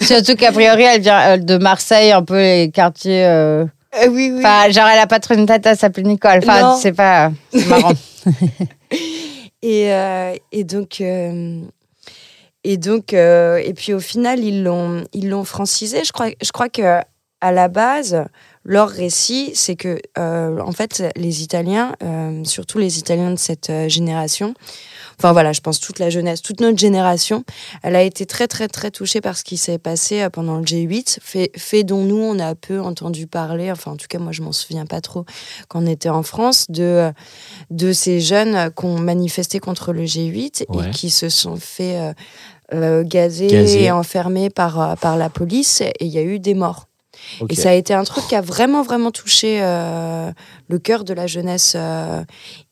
Surtout 0.00 0.36
qu'a 0.36 0.52
priori, 0.52 0.82
elle 0.82 1.00
vient 1.00 1.20
euh, 1.20 1.36
de 1.36 1.56
Marseille, 1.58 2.12
un 2.12 2.22
peu 2.22 2.36
les 2.38 2.70
quartiers. 2.70 3.24
euh, 3.26 3.64
Euh, 3.96 4.08
oui, 4.10 4.30
oui. 4.32 4.38
Enfin, 4.44 4.70
genre, 4.70 4.86
elle 4.86 4.98
a 5.00 5.06
pas 5.06 5.18
trop 5.20 5.34
une 5.34 5.46
tête 5.46 5.66
à 5.66 5.74
s'appeler 5.74 6.06
Nicole. 6.06 6.40
Non. 6.46 6.52
Enfin, 6.52 6.78
c'est 6.80 6.92
pas. 6.92 7.30
C'est 7.52 7.66
marrant. 7.66 7.92
Et, 9.62 9.92
euh, 9.92 10.34
et 10.52 10.62
donc, 10.62 11.00
euh, 11.00 11.60
et 12.62 12.76
donc, 12.76 13.12
euh, 13.12 13.56
et 13.56 13.74
puis 13.74 13.92
au 13.92 13.98
final, 13.98 14.38
ils 14.38 14.62
l'ont, 14.62 15.04
ils 15.12 15.28
l'ont 15.28 15.42
francisé. 15.44 16.04
Je 16.04 16.12
crois, 16.12 16.28
je 16.40 16.52
crois 16.52 16.68
que 16.68 17.00
à 17.40 17.52
la 17.52 17.66
base, 17.68 18.24
leur 18.68 18.90
récit, 18.90 19.52
c'est 19.54 19.76
que, 19.76 19.98
euh, 20.18 20.60
en 20.60 20.72
fait, 20.72 21.02
les 21.16 21.42
Italiens, 21.42 21.94
euh, 22.02 22.44
surtout 22.44 22.76
les 22.78 22.98
Italiens 22.98 23.30
de 23.30 23.38
cette 23.38 23.70
euh, 23.70 23.88
génération, 23.88 24.52
enfin 25.18 25.32
voilà, 25.32 25.54
je 25.54 25.60
pense 25.62 25.80
toute 25.80 25.98
la 25.98 26.10
jeunesse, 26.10 26.42
toute 26.42 26.60
notre 26.60 26.76
génération, 26.76 27.44
elle 27.82 27.96
a 27.96 28.02
été 28.02 28.26
très, 28.26 28.46
très, 28.46 28.68
très 28.68 28.90
touchée 28.90 29.22
par 29.22 29.38
ce 29.38 29.42
qui 29.44 29.56
s'est 29.56 29.78
passé 29.78 30.20
euh, 30.20 30.28
pendant 30.28 30.58
le 30.58 30.64
G8, 30.64 31.16
fait, 31.22 31.50
fait 31.56 31.82
dont 31.82 32.02
nous, 32.04 32.18
on 32.18 32.38
a 32.38 32.54
peu 32.54 32.78
entendu 32.78 33.26
parler, 33.26 33.72
enfin, 33.72 33.92
en 33.92 33.96
tout 33.96 34.06
cas, 34.06 34.18
moi, 34.18 34.32
je 34.32 34.42
m'en 34.42 34.52
souviens 34.52 34.84
pas 34.84 35.00
trop 35.00 35.24
quand 35.68 35.82
on 35.82 35.86
était 35.86 36.10
en 36.10 36.22
France, 36.22 36.66
de, 36.68 36.82
euh, 36.82 37.12
de 37.70 37.92
ces 37.94 38.20
jeunes 38.20 38.70
qui 38.78 38.84
ont 38.84 38.98
manifesté 38.98 39.60
contre 39.60 39.94
le 39.94 40.02
G8 40.04 40.66
Ouais. 40.68 40.88
et 40.88 40.90
qui 40.90 41.08
se 41.08 41.30
sont 41.30 41.56
fait 41.56 42.12
euh, 42.74 43.02
gazer 43.02 43.46
Gazer. 43.46 43.82
et 43.84 43.90
enfermer 43.90 44.50
par, 44.50 44.98
par 44.98 45.16
la 45.16 45.30
police, 45.30 45.80
et 45.80 45.94
il 46.00 46.08
y 46.08 46.18
a 46.18 46.22
eu 46.22 46.38
des 46.38 46.52
morts. 46.54 46.87
Et 47.48 47.54
ça 47.54 47.70
a 47.70 47.74
été 47.74 47.94
un 47.94 48.04
truc 48.04 48.26
qui 48.26 48.34
a 48.34 48.40
vraiment, 48.40 48.82
vraiment 48.82 49.10
touché 49.10 49.60
euh, 49.62 50.30
le 50.68 50.78
cœur 50.78 51.04
de 51.04 51.14
la 51.14 51.26
jeunesse 51.26 51.74
euh, 51.76 52.22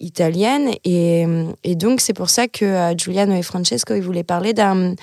italienne. 0.00 0.70
Et, 0.84 1.26
et 1.64 1.74
donc, 1.74 2.00
c'est 2.00 2.12
pour 2.12 2.30
ça 2.30 2.46
que 2.46 2.64
euh, 2.64 2.94
Giuliano 2.96 3.34
et 3.34 3.42
Francesco, 3.42 3.94
ils 3.94 4.02
voulaient 4.02 4.22
parler 4.22 4.52
d'un, 4.52 4.94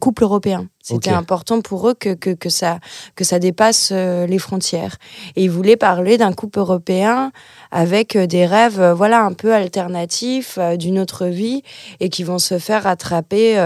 couple 0.00 0.24
européen. 0.24 0.68
C'était 0.82 1.10
important 1.10 1.60
pour 1.60 1.88
eux 1.88 1.94
que, 1.94 2.14
que, 2.14 2.30
que, 2.30 2.48
ça, 2.48 2.78
que 3.14 3.22
ça 3.22 3.38
dépasse 3.38 3.90
euh, 3.92 4.26
les 4.26 4.38
frontières. 4.38 4.96
Et 5.36 5.44
ils 5.44 5.50
voulaient 5.50 5.76
parler 5.76 6.16
d'un 6.16 6.32
couple 6.32 6.58
européen 6.58 7.30
avec 7.70 8.16
des 8.16 8.46
rêves 8.46 8.94
voilà, 8.96 9.22
un 9.22 9.34
peu 9.34 9.54
alternatifs, 9.54 10.58
d'une 10.78 10.98
autre 10.98 11.26
vie, 11.26 11.62
et 12.00 12.08
qui 12.08 12.24
vont 12.24 12.38
se 12.38 12.58
faire 12.58 12.86
attraper 12.86 13.56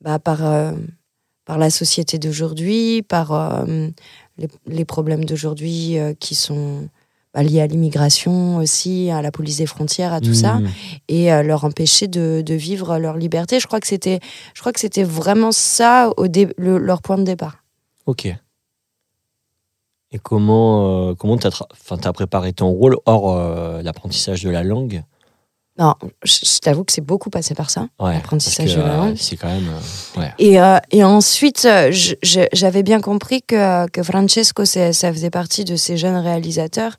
bah, 0.00 0.18
par... 0.18 0.40
par 1.44 1.58
la 1.58 1.70
société 1.70 2.18
d'aujourd'hui, 2.18 3.02
par 3.02 3.32
euh, 3.32 3.88
les, 4.38 4.48
les 4.66 4.84
problèmes 4.84 5.24
d'aujourd'hui 5.24 5.98
euh, 5.98 6.14
qui 6.18 6.34
sont 6.34 6.88
bah, 7.34 7.42
liés 7.42 7.60
à 7.60 7.66
l'immigration 7.66 8.56
aussi, 8.58 9.10
à 9.10 9.22
la 9.22 9.30
police 9.32 9.56
des 9.58 9.66
frontières, 9.66 10.12
à 10.12 10.20
tout 10.20 10.34
ça, 10.34 10.54
Mmh. 10.54 10.68
et 11.08 11.32
euh, 11.32 11.42
leur 11.42 11.64
empêcher 11.64 12.06
de, 12.06 12.42
de 12.44 12.54
vivre 12.54 12.98
leur 12.98 13.16
liberté. 13.16 13.58
Je 13.58 13.66
crois 13.66 13.80
que 13.80 13.86
c'était, 13.86 14.20
je 14.54 14.60
crois 14.60 14.72
que 14.72 14.80
c'était 14.80 15.02
vraiment 15.02 15.50
ça 15.50 16.10
au 16.16 16.28
dé- 16.28 16.52
le- 16.58 16.78
leur 16.78 17.00
point 17.02 17.16
de 17.18 17.24
départ. 17.24 17.56
Ok. 18.06 18.26
Et 20.14 20.18
comment 20.18 21.14
comment 21.14 21.38
t'as 21.38 21.48
tra- 21.48 21.98
t'as 22.00 22.12
préparé 22.12 22.52
ton 22.52 22.68
rôle 22.68 22.96
hors 23.06 23.34
l'apprentissage 23.82 24.42
de 24.42 24.50
la 24.50 24.62
langue? 24.62 25.02
Non, 25.82 25.94
je, 26.22 26.58
t'avoue 26.60 26.84
que 26.84 26.92
c'est 26.92 27.00
beaucoup 27.04 27.28
passé 27.28 27.54
par 27.54 27.70
ça. 27.70 27.88
Ouais. 27.98 28.20
De 28.20 28.80
la 28.80 28.84
euh, 28.84 28.96
langue. 28.96 29.16
c'est 29.16 29.36
quand 29.36 29.48
même 29.48 29.68
euh, 29.68 30.20
ouais. 30.20 30.32
Et, 30.38 30.60
euh, 30.60 30.78
et 30.92 31.02
ensuite, 31.02 31.66
j'avais 32.52 32.82
bien 32.84 33.00
compris 33.00 33.42
que, 33.42 33.88
que 33.88 34.02
Francesco, 34.02 34.64
ça 34.64 34.92
faisait 35.12 35.30
partie 35.30 35.64
de 35.64 35.74
ces 35.76 35.96
jeunes 35.96 36.16
réalisateurs 36.16 36.94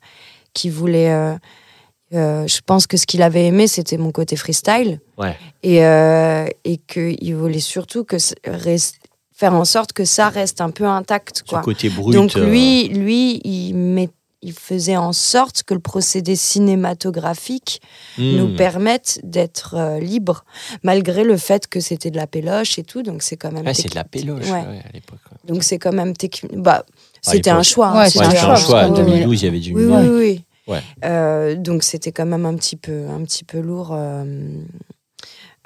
qui 0.52 0.68
voulaient. 0.68 1.10
euh, 1.12 1.34
euh, 2.12 2.46
je 2.46 2.60
pense 2.64 2.86
que 2.86 2.96
ce 2.96 3.06
qu'il 3.06 3.22
avait 3.22 3.46
aimé, 3.46 3.66
c'était 3.66 3.96
mon 3.96 4.12
côté 4.12 4.36
freestyle. 4.36 5.00
Ouais. 5.16 5.36
Et, 5.62 5.78
et 6.70 6.76
qu'il 6.86 7.34
voulait 7.36 7.60
surtout 7.60 8.04
que 8.04 8.16
reste- 8.46 8.98
faire 9.34 9.54
en 9.54 9.64
sorte 9.64 9.92
que 9.92 10.04
ça 10.04 10.28
reste 10.28 10.60
un 10.60 10.70
peu 10.70 10.84
intact. 10.86 11.38
Ce 11.38 11.42
Quoi. 11.42 11.60
côté 11.62 11.88
brut. 11.88 12.14
Donc 12.14 12.34
lui, 12.34 12.88
lui 12.88 13.40
il, 13.44 13.74
met- 13.74 14.10
il 14.44 14.52
faisait 14.52 14.96
en 14.96 15.12
sorte 15.12 15.62
que 15.64 15.74
le 15.74 15.80
procédé 15.80 16.36
cinématographique 16.36 17.80
hmm. 18.18 18.36
nous 18.36 18.56
permettent 18.56 19.20
d'être 19.24 19.74
euh, 19.76 19.98
libres, 19.98 20.44
malgré 20.82 21.24
le 21.24 21.36
fait 21.36 21.66
que 21.66 21.80
c'était 21.80 22.10
de 22.10 22.16
la 22.16 22.26
péloche 22.26 22.78
et 22.78 22.82
tout. 22.84 23.02
Donc 23.02 23.22
c'est 23.22 23.36
quand 23.36 23.50
même. 23.50 23.72
C'est 23.74 23.90
de 23.90 23.94
la 23.94 24.04
péloche 24.04 24.44
Ouais. 24.44 24.52
ouais, 24.52 24.82
à 24.88 24.92
l'époque. 24.92 25.18
ouais. 25.32 25.38
Donc 25.46 25.64
c'est 25.64 25.78
quand 25.78 25.92
même 25.92 26.14
technique. 26.16 26.56
Bah, 26.56 26.84
c'était 27.22 27.50
un 27.50 27.62
choix. 27.62 27.92
Ouais, 27.96 28.10
c'était 28.10 28.24
un 28.38 28.56
choix. 28.56 28.84
En 28.84 28.88
qu'en 28.88 28.94
2012, 29.02 29.42
il 29.42 29.44
y 29.44 29.48
avait 29.48 29.60
du 29.60 29.74
Oui, 29.74 29.84
ouais. 29.86 30.08
oui, 30.08 30.08
oui. 30.18 30.44
Ouais. 30.66 30.82
Euh, 31.04 31.56
donc 31.56 31.82
c'était 31.82 32.12
quand 32.12 32.26
même 32.26 32.46
un 32.46 32.54
petit 32.54 32.76
peu, 32.76 33.08
un 33.08 33.22
petit 33.24 33.44
peu 33.44 33.60
lourd. 33.60 33.90
euh, 33.92 34.24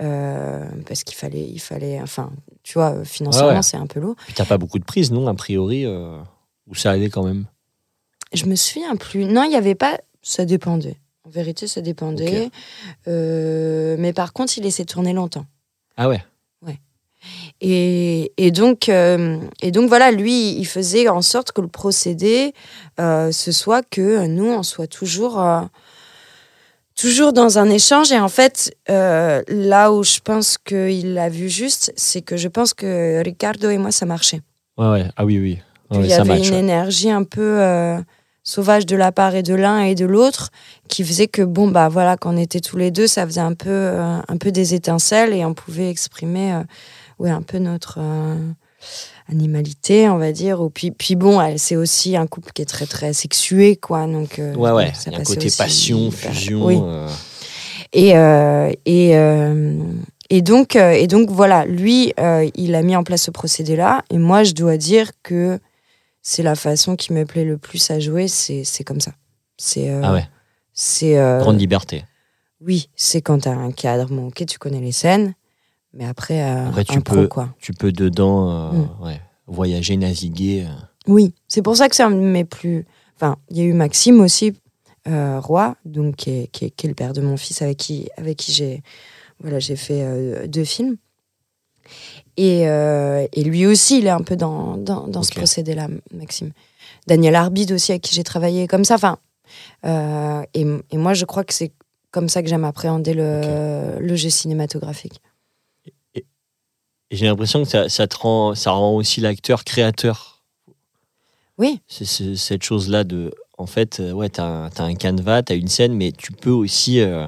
euh, 0.01 0.65
parce 0.87 1.03
qu'il 1.03 1.17
fallait, 1.17 1.45
il 1.45 1.59
fallait, 1.59 2.01
enfin, 2.01 2.31
tu 2.63 2.75
vois, 2.75 3.05
financièrement, 3.05 3.51
Ouais, 3.51 3.57
ouais. 3.57 3.63
c'est 3.63 3.77
un 3.77 3.87
peu 3.87 3.99
lourd. 3.99 4.15
Puis 4.27 4.35
t'as 4.35 4.45
pas 4.45 4.59
beaucoup 4.59 4.79
de 4.79 4.85
prises, 4.85 5.11
non 5.11 5.27
A 5.27 5.35
priori, 5.35 5.85
euh, 5.85 6.19
ou 6.69 6.75
ça 6.77 6.93
allait 6.93 7.11
quand 7.11 7.25
même? 7.25 7.47
Je 8.33 8.47
me 8.47 8.57
souviens 8.57 8.97
plus. 8.97 9.25
Non, 9.25 9.45
il 9.45 9.51
n'y 9.51 9.57
avait 9.57 9.75
pas. 9.75 9.99
Ça 10.23 10.45
dépendait. 10.45 10.97
En 11.25 11.31
vérité, 11.31 11.67
ça 11.67 11.81
dépendait. 11.81 12.51
Euh, 13.07 13.97
mais 13.99 14.13
par 14.13 14.33
contre, 14.33 14.57
il 14.59 14.65
laissait 14.65 14.85
tourner 14.85 15.13
longtemps. 15.13 15.47
Ah 15.97 16.09
ouais. 16.09 16.23
Et, 17.61 18.33
et 18.37 18.53
donc, 18.53 18.89
euh, 18.89 19.41
et 19.61 19.73
donc 19.73 19.89
voilà, 19.89 20.13
lui, 20.13 20.53
il 20.53 20.65
faisait 20.65 21.09
en 21.09 21.21
sorte 21.21 21.51
que 21.51 21.61
le 21.61 21.67
procédé, 21.67 22.55
euh, 23.01 23.33
ce 23.33 23.51
soit 23.51 23.83
que 23.83 24.27
nous, 24.27 24.47
on 24.47 24.63
soit 24.63 24.87
toujours, 24.87 25.45
toujours 26.95 27.33
dans 27.33 27.59
un 27.59 27.69
échange. 27.69 28.13
Et 28.13 28.19
en 28.21 28.29
fait, 28.29 28.73
là 28.87 29.93
où 29.93 30.05
je 30.05 30.21
pense 30.21 30.57
qu'il 30.59 31.15
l'a 31.15 31.29
vu 31.29 31.49
juste, 31.49 31.93
c'est 31.97 32.23
que 32.23 32.37
je 32.37 32.49
pense 32.49 32.73
que 32.73 33.21
Ricardo 33.25 33.69
et 33.69 33.79
moi, 33.79 33.91
ça 33.91 34.07
marchait. 34.07 34.41
Ouais, 34.77 34.89
ouais. 34.91 35.05
Ah 35.17 35.25
oui, 35.25 35.39
oui. 35.39 35.59
Ouais, 35.91 36.07
y 36.07 36.13
avait 36.13 36.25
match. 36.25 36.49
une 36.49 36.55
ouais. 36.55 36.61
énergie 36.61 37.11
un 37.11 37.25
peu 37.25 37.59
sauvage 38.49 38.87
de 38.87 38.97
la 38.97 39.13
part 39.13 39.35
et 39.35 39.43
de 39.43 39.55
l'un 39.55 39.81
et 39.83 39.95
de 39.95 40.07
l'autre 40.07 40.49
qui 40.89 41.05
faisait 41.05 41.27
que 41.29 41.43
bon 41.43 41.69
bah 41.69 41.91
voilà 41.91 42.17
quand 42.17 42.33
on 42.35 42.39
était 42.39 42.61
tous 42.61 42.79
les 42.79 42.91
deux 42.91 43.07
ça 43.07 43.27
faisait 43.27 43.43
un 43.43 43.53
peu 43.53 43.69
euh, 43.69 44.19
un 44.27 44.37
peu 44.39 44.51
des 44.53 44.73
étincelles 44.75 45.35
et 45.35 45.45
on 45.45 45.53
pouvait 45.53 45.91
exprimer 45.91 46.55
euh, 46.55 46.63
ouais 47.19 47.29
un 47.31 47.43
peu 47.43 47.59
notre 47.59 47.99
euh, 48.01 48.37
animalité 49.31 50.09
on 50.09 50.17
va 50.17 50.33
dire 50.33 50.63
ou 50.63 50.71
puis 50.71 50.91
puis 50.93 51.15
bon 51.15 51.39
c'est 51.59 51.77
aussi 51.77 52.17
un 52.17 52.27
couple 52.27 52.53
qui 52.55 52.63
est 52.63 52.65
très 52.65 52.87
très 52.87 53.13
sexué 53.13 53.77
quoi 53.77 54.07
donc 54.07 54.39
euh, 54.39 54.55
Ouais, 54.55 54.71
ouais. 54.71 54.93
ça 54.95 55.11
y 55.11 55.15
a 55.15 55.19
un 55.19 55.23
côté 55.25 55.47
aussi 55.47 55.59
passion, 55.59 56.11
fusion. 56.11 56.65
oui. 56.65 56.81
et, 57.93 58.13
et, 58.87 59.11
et, 60.31 60.43
donc, 60.43 60.77
et 60.77 61.07
donc, 61.07 61.31
voilà, 61.31 61.65
lui, 61.65 62.13
il 62.55 62.75
a 62.75 62.83
mis 62.83 62.95
en 62.97 63.03
place 63.03 63.23
ce 63.23 63.31
procédé-là. 63.31 64.03
Et 64.11 64.19
moi, 64.19 64.45
je 64.45 64.53
dois 64.53 64.77
dire 64.77 65.11
que 65.23 65.59
c'est 66.23 66.43
la 66.43 66.55
façon 66.55 66.97
qui 66.97 67.13
me 67.13 67.25
plaît 67.25 67.45
le 67.45 67.59
plus 67.59 67.91
à 67.91 67.99
jouer, 68.01 68.29
c'est 68.29 68.85
comme 68.85 69.01
ça. 69.01 69.13
C'est. 69.57 69.91
euh, 69.91 70.01
Ah 70.05 70.13
ouais. 70.13 70.29
C'est. 70.73 71.19
euh, 71.19 71.41
Grande 71.41 71.59
liberté. 71.59 72.05
oui, 72.61 72.89
c'est 72.97 73.23
quand 73.23 73.41
tu 73.41 73.49
as 73.49 73.53
un 73.57 73.73
cadre. 73.73 74.09
Bon, 74.09 74.29
ok, 74.29 74.45
tu 74.47 74.59
connais 74.59 74.81
les 74.81 74.93
scènes, 74.93 75.35
mais 75.93 76.05
après, 76.07 76.43
euh, 76.43 76.69
Après, 76.69 76.85
tu 76.85 77.01
peux- 77.01 77.27
quoi. 77.29 77.55
Tu 77.61 77.73
peux 77.73 77.93
dedans 77.93 78.51
euh, 78.51 78.73
Mm. 78.73 79.03
ouais, 79.05 79.21
voyager, 79.47 79.97
naviguer. 79.97 80.67
Oui, 81.07 81.35
c'est 81.49 81.63
pour 81.63 81.77
ça 81.77 81.89
que 81.89 81.97
c'est 81.97 82.03
un 82.03 82.11
de 82.11 82.17
mes 82.17 82.45
plus. 82.45 82.85
Enfin, 83.17 83.37
il 83.51 83.57
y 83.57 83.61
a 83.63 83.65
eu 83.65 83.73
Maxime 83.73 84.21
aussi, 84.21 84.55
euh, 85.09 85.41
Roy, 85.41 85.75
donc 85.85 86.17
qui 86.17 86.31
est, 86.31 86.47
qui 86.49 86.67
est- 86.67 86.71
qui 86.71 86.87
est 86.87 86.91
le 86.91 86.95
père 86.95 87.13
de 87.15 87.21
mon 87.23 87.37
fils 87.37 87.63
avec 87.63 87.79
qui, 87.79 88.09
avec 88.17 88.37
qui 88.37 88.53
j'ai 88.53 88.83
voilà, 89.41 89.59
j'ai 89.61 89.77
fait 89.77 90.03
euh, 90.03 90.47
deux 90.49 90.65
films. 90.65 90.97
Et, 92.39 92.69
euh, 92.69 93.27
et 93.33 93.43
lui 93.43 93.67
aussi, 93.67 93.99
il 93.99 94.07
est 94.07 94.11
un 94.11 94.23
peu 94.23 94.37
dans, 94.37 94.77
dans, 94.77 95.09
dans 95.09 95.25
ce 95.25 95.35
procédé-là, 95.35 95.89
Maxime. 96.15 96.53
Daniel 97.09 97.35
Arbide 97.35 97.73
aussi, 97.73 97.91
avec 97.91 98.03
qui 98.03 98.15
j'ai 98.15 98.23
travaillé 98.23 98.69
comme 98.69 98.85
ça. 98.85 98.95
Enfin, 98.95 99.19
euh, 99.85 100.43
et, 100.55 100.65
et 100.93 100.97
moi, 100.97 101.15
je 101.15 101.25
crois 101.25 101.43
que 101.43 101.53
c'est 101.53 101.73
comme 102.13 102.29
ça 102.29 102.41
que 102.45 102.49
j'aime 102.49 102.65
appréhender 102.65 103.13
le, 103.13 103.99
le 103.99 104.17
jeu 104.17 104.31
cinématographique. 104.31 105.21
Et 106.15 106.25
j'ai 107.11 107.27
l'impression 107.27 107.65
que 107.65 107.69
ça, 107.69 107.89
ça, 107.89 108.07
te 108.07 108.17
rend, 108.17 108.55
ça 108.55 108.71
rend 108.71 108.95
aussi 108.95 109.21
l'acteur 109.21 109.65
créateur. 109.65 110.45
Oui. 111.59 111.81
C'est 111.89 112.37
cette 112.37 112.63
chose-là 112.63 113.03
de. 113.03 113.35
En 113.57 113.67
fait, 113.67 113.99
euh, 113.99 114.13
ouais, 114.13 114.29
t'as 114.29 114.45
un, 114.45 114.67
as 114.67 114.83
un 114.83 114.95
canevas, 114.95 115.43
t'as 115.43 115.57
une 115.57 115.67
scène, 115.67 115.95
mais 115.95 116.13
tu 116.13 116.31
peux 116.31 116.51
aussi 116.51 117.01
euh, 117.01 117.27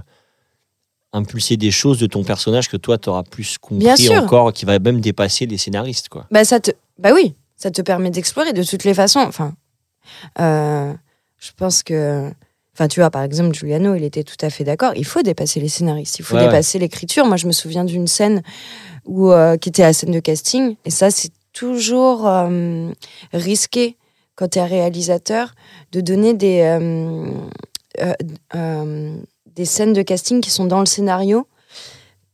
impulser 1.12 1.56
des 1.56 1.70
choses 1.70 1.98
de 1.98 2.06
ton 2.06 2.22
personnage 2.22 2.68
que 2.68 2.76
toi, 2.76 2.98
t'auras 2.98 3.22
plus 3.22 3.58
compris 3.58 4.08
encore, 4.16 4.52
qui 4.52 4.64
va 4.64 4.78
même 4.78 5.00
dépasser 5.00 5.46
les 5.46 5.58
scénaristes, 5.58 6.08
quoi. 6.08 6.26
Bah, 6.30 6.44
ça 6.44 6.60
te... 6.60 6.70
bah 6.98 7.10
oui, 7.14 7.34
ça 7.56 7.70
te 7.70 7.82
permet 7.82 8.10
d'explorer 8.10 8.52
de 8.52 8.62
toutes 8.62 8.84
les 8.84 8.94
façons. 8.94 9.20
Enfin, 9.20 9.54
euh, 10.40 10.92
je 11.38 11.50
pense 11.56 11.82
que. 11.82 12.30
Enfin, 12.74 12.88
tu 12.88 13.00
vois, 13.00 13.10
par 13.10 13.22
exemple, 13.22 13.54
Giuliano, 13.54 13.94
il 13.94 14.04
était 14.04 14.22
tout 14.24 14.36
à 14.40 14.48
fait 14.48 14.64
d'accord. 14.64 14.92
Il 14.96 15.04
faut 15.04 15.22
dépasser 15.22 15.60
les 15.60 15.68
scénaristes, 15.68 16.18
il 16.18 16.24
faut 16.24 16.36
Ouais, 16.36 16.44
dépasser 16.46 16.78
l'écriture. 16.78 17.26
Moi, 17.26 17.36
je 17.36 17.46
me 17.46 17.52
souviens 17.52 17.84
d'une 17.84 18.06
scène 18.06 18.42
où, 19.04 19.32
euh, 19.32 19.56
qui 19.56 19.68
était 19.68 19.82
la 19.82 19.92
scène 19.92 20.12
de 20.12 20.20
casting. 20.20 20.76
Et 20.84 20.90
ça, 20.90 21.10
c'est 21.10 21.32
toujours 21.52 22.26
euh, 22.26 22.90
risqué 23.32 23.96
quand 24.36 24.48
tu 24.48 24.58
es 24.60 24.64
réalisateur 24.64 25.54
de 25.92 26.00
donner 26.00 26.32
des, 26.32 26.60
euh, 26.60 27.30
euh, 28.00 28.14
euh, 28.54 29.16
des 29.60 29.66
scènes 29.66 29.92
de 29.92 30.00
casting 30.00 30.40
qui 30.40 30.48
sont 30.50 30.64
dans 30.64 30.80
le 30.80 30.86
scénario. 30.86 31.46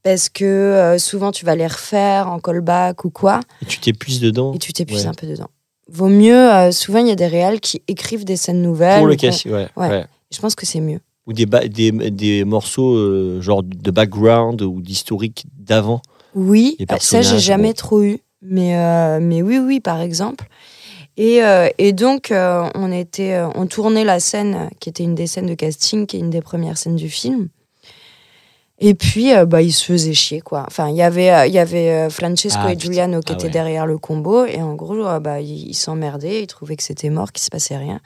Parce 0.04 0.28
que 0.28 0.44
euh, 0.44 0.96
souvent, 0.98 1.32
tu 1.32 1.44
vas 1.44 1.56
les 1.56 1.66
refaire 1.66 2.28
en 2.28 2.38
callback 2.38 3.04
ou 3.04 3.10
quoi 3.10 3.40
Et 3.62 3.66
tu 3.66 3.80
t'épuises 3.80 4.20
dedans. 4.20 4.52
et 4.54 4.58
tu 4.58 4.72
t'épuises 4.72 5.02
Ouais. 5.02 5.08
un 5.08 5.14
peu 5.14 5.26
dedans. 5.26 5.48
Vaut 5.88 6.06
mieux, 6.08 6.52
euh, 6.54 6.70
souvent 6.70 7.00
il 7.00 7.08
y 7.08 7.10
a 7.10 7.16
des 7.16 7.26
réals 7.26 7.58
qui 7.58 7.82
écrivent 7.88 8.24
des 8.24 8.36
scènes 8.36 8.62
nouvelles. 8.62 8.98
Pour 9.00 9.08
le 9.08 9.16
casting, 9.16 9.50
ouais, 9.50 9.66
Ouais. 9.76 9.88
ouais. 9.88 10.06
Je 10.32 10.38
pense 10.40 10.54
que 10.54 10.64
c'est 10.66 10.80
mieux. 10.80 11.00
Ou 11.26 11.32
des, 11.32 11.46
des, 11.46 11.90
des 12.12 12.44
morceaux 12.44 12.94
euh, 12.94 13.40
genre 13.40 13.64
de 13.64 13.90
background 13.90 14.62
ou 14.62 14.80
d'historique 14.80 15.46
d'avant. 15.58 16.00
Oui, 16.36 16.76
ça 17.00 17.22
j'ai 17.22 17.40
jamais 17.40 17.72
trop 17.74 18.02
eu, 18.02 18.20
mais, 18.42 19.18
mais 19.20 19.42
oui, 19.42 19.58
oui, 19.58 19.80
par 19.80 20.00
exemple. 20.00 20.46
Et, 21.18 21.42
euh, 21.42 21.68
et 21.78 21.92
donc 21.92 22.30
euh, 22.30 22.68
on 22.74 22.92
était, 22.92 23.34
euh, 23.34 23.48
on 23.54 23.66
tournait 23.66 24.04
la 24.04 24.20
scène 24.20 24.68
qui 24.80 24.88
était 24.90 25.02
une 25.04 25.14
des 25.14 25.26
scènes 25.26 25.46
de 25.46 25.54
casting, 25.54 26.06
qui 26.06 26.16
est 26.16 26.20
une 26.20 26.30
des 26.30 26.42
premières 26.42 26.76
scènes 26.76 26.96
du 26.96 27.08
film. 27.08 27.48
Et 28.78 28.92
puis, 28.94 29.32
euh, 29.34 29.46
bah, 29.46 29.62
il 29.62 29.72
se 29.72 29.82
faisait 29.86 30.12
chier, 30.12 30.42
quoi. 30.42 30.64
Enfin, 30.66 30.90
il 30.90 30.96
y 30.96 31.02
avait, 31.02 31.48
il 31.48 31.54
y 31.54 31.58
avait 31.58 32.10
Francesco 32.10 32.60
Ah, 32.62 32.72
et. 32.74 32.78
Giuliano 32.78 33.20
qui 33.20 33.32
Ah 33.32 33.36
étaient 33.36 33.44
ouais. 33.44 33.50
derrière 33.50 33.86
le 33.86 33.96
combo. 33.96 34.44
Et 34.44 34.60
en 34.60 34.74
gros, 34.74 35.02
bah, 35.20 35.40
ils 35.40 35.68
ils 35.70 35.74
s'emmerdaient, 35.74 36.42
ils 36.42 36.46
trouvaient 36.46 36.76
que 36.76 36.82
c'était 36.82 37.08
mort, 37.08 37.32
qu'il 37.32 37.42
se 37.42 37.48
passait 37.48 37.78
rien. 37.78 38.00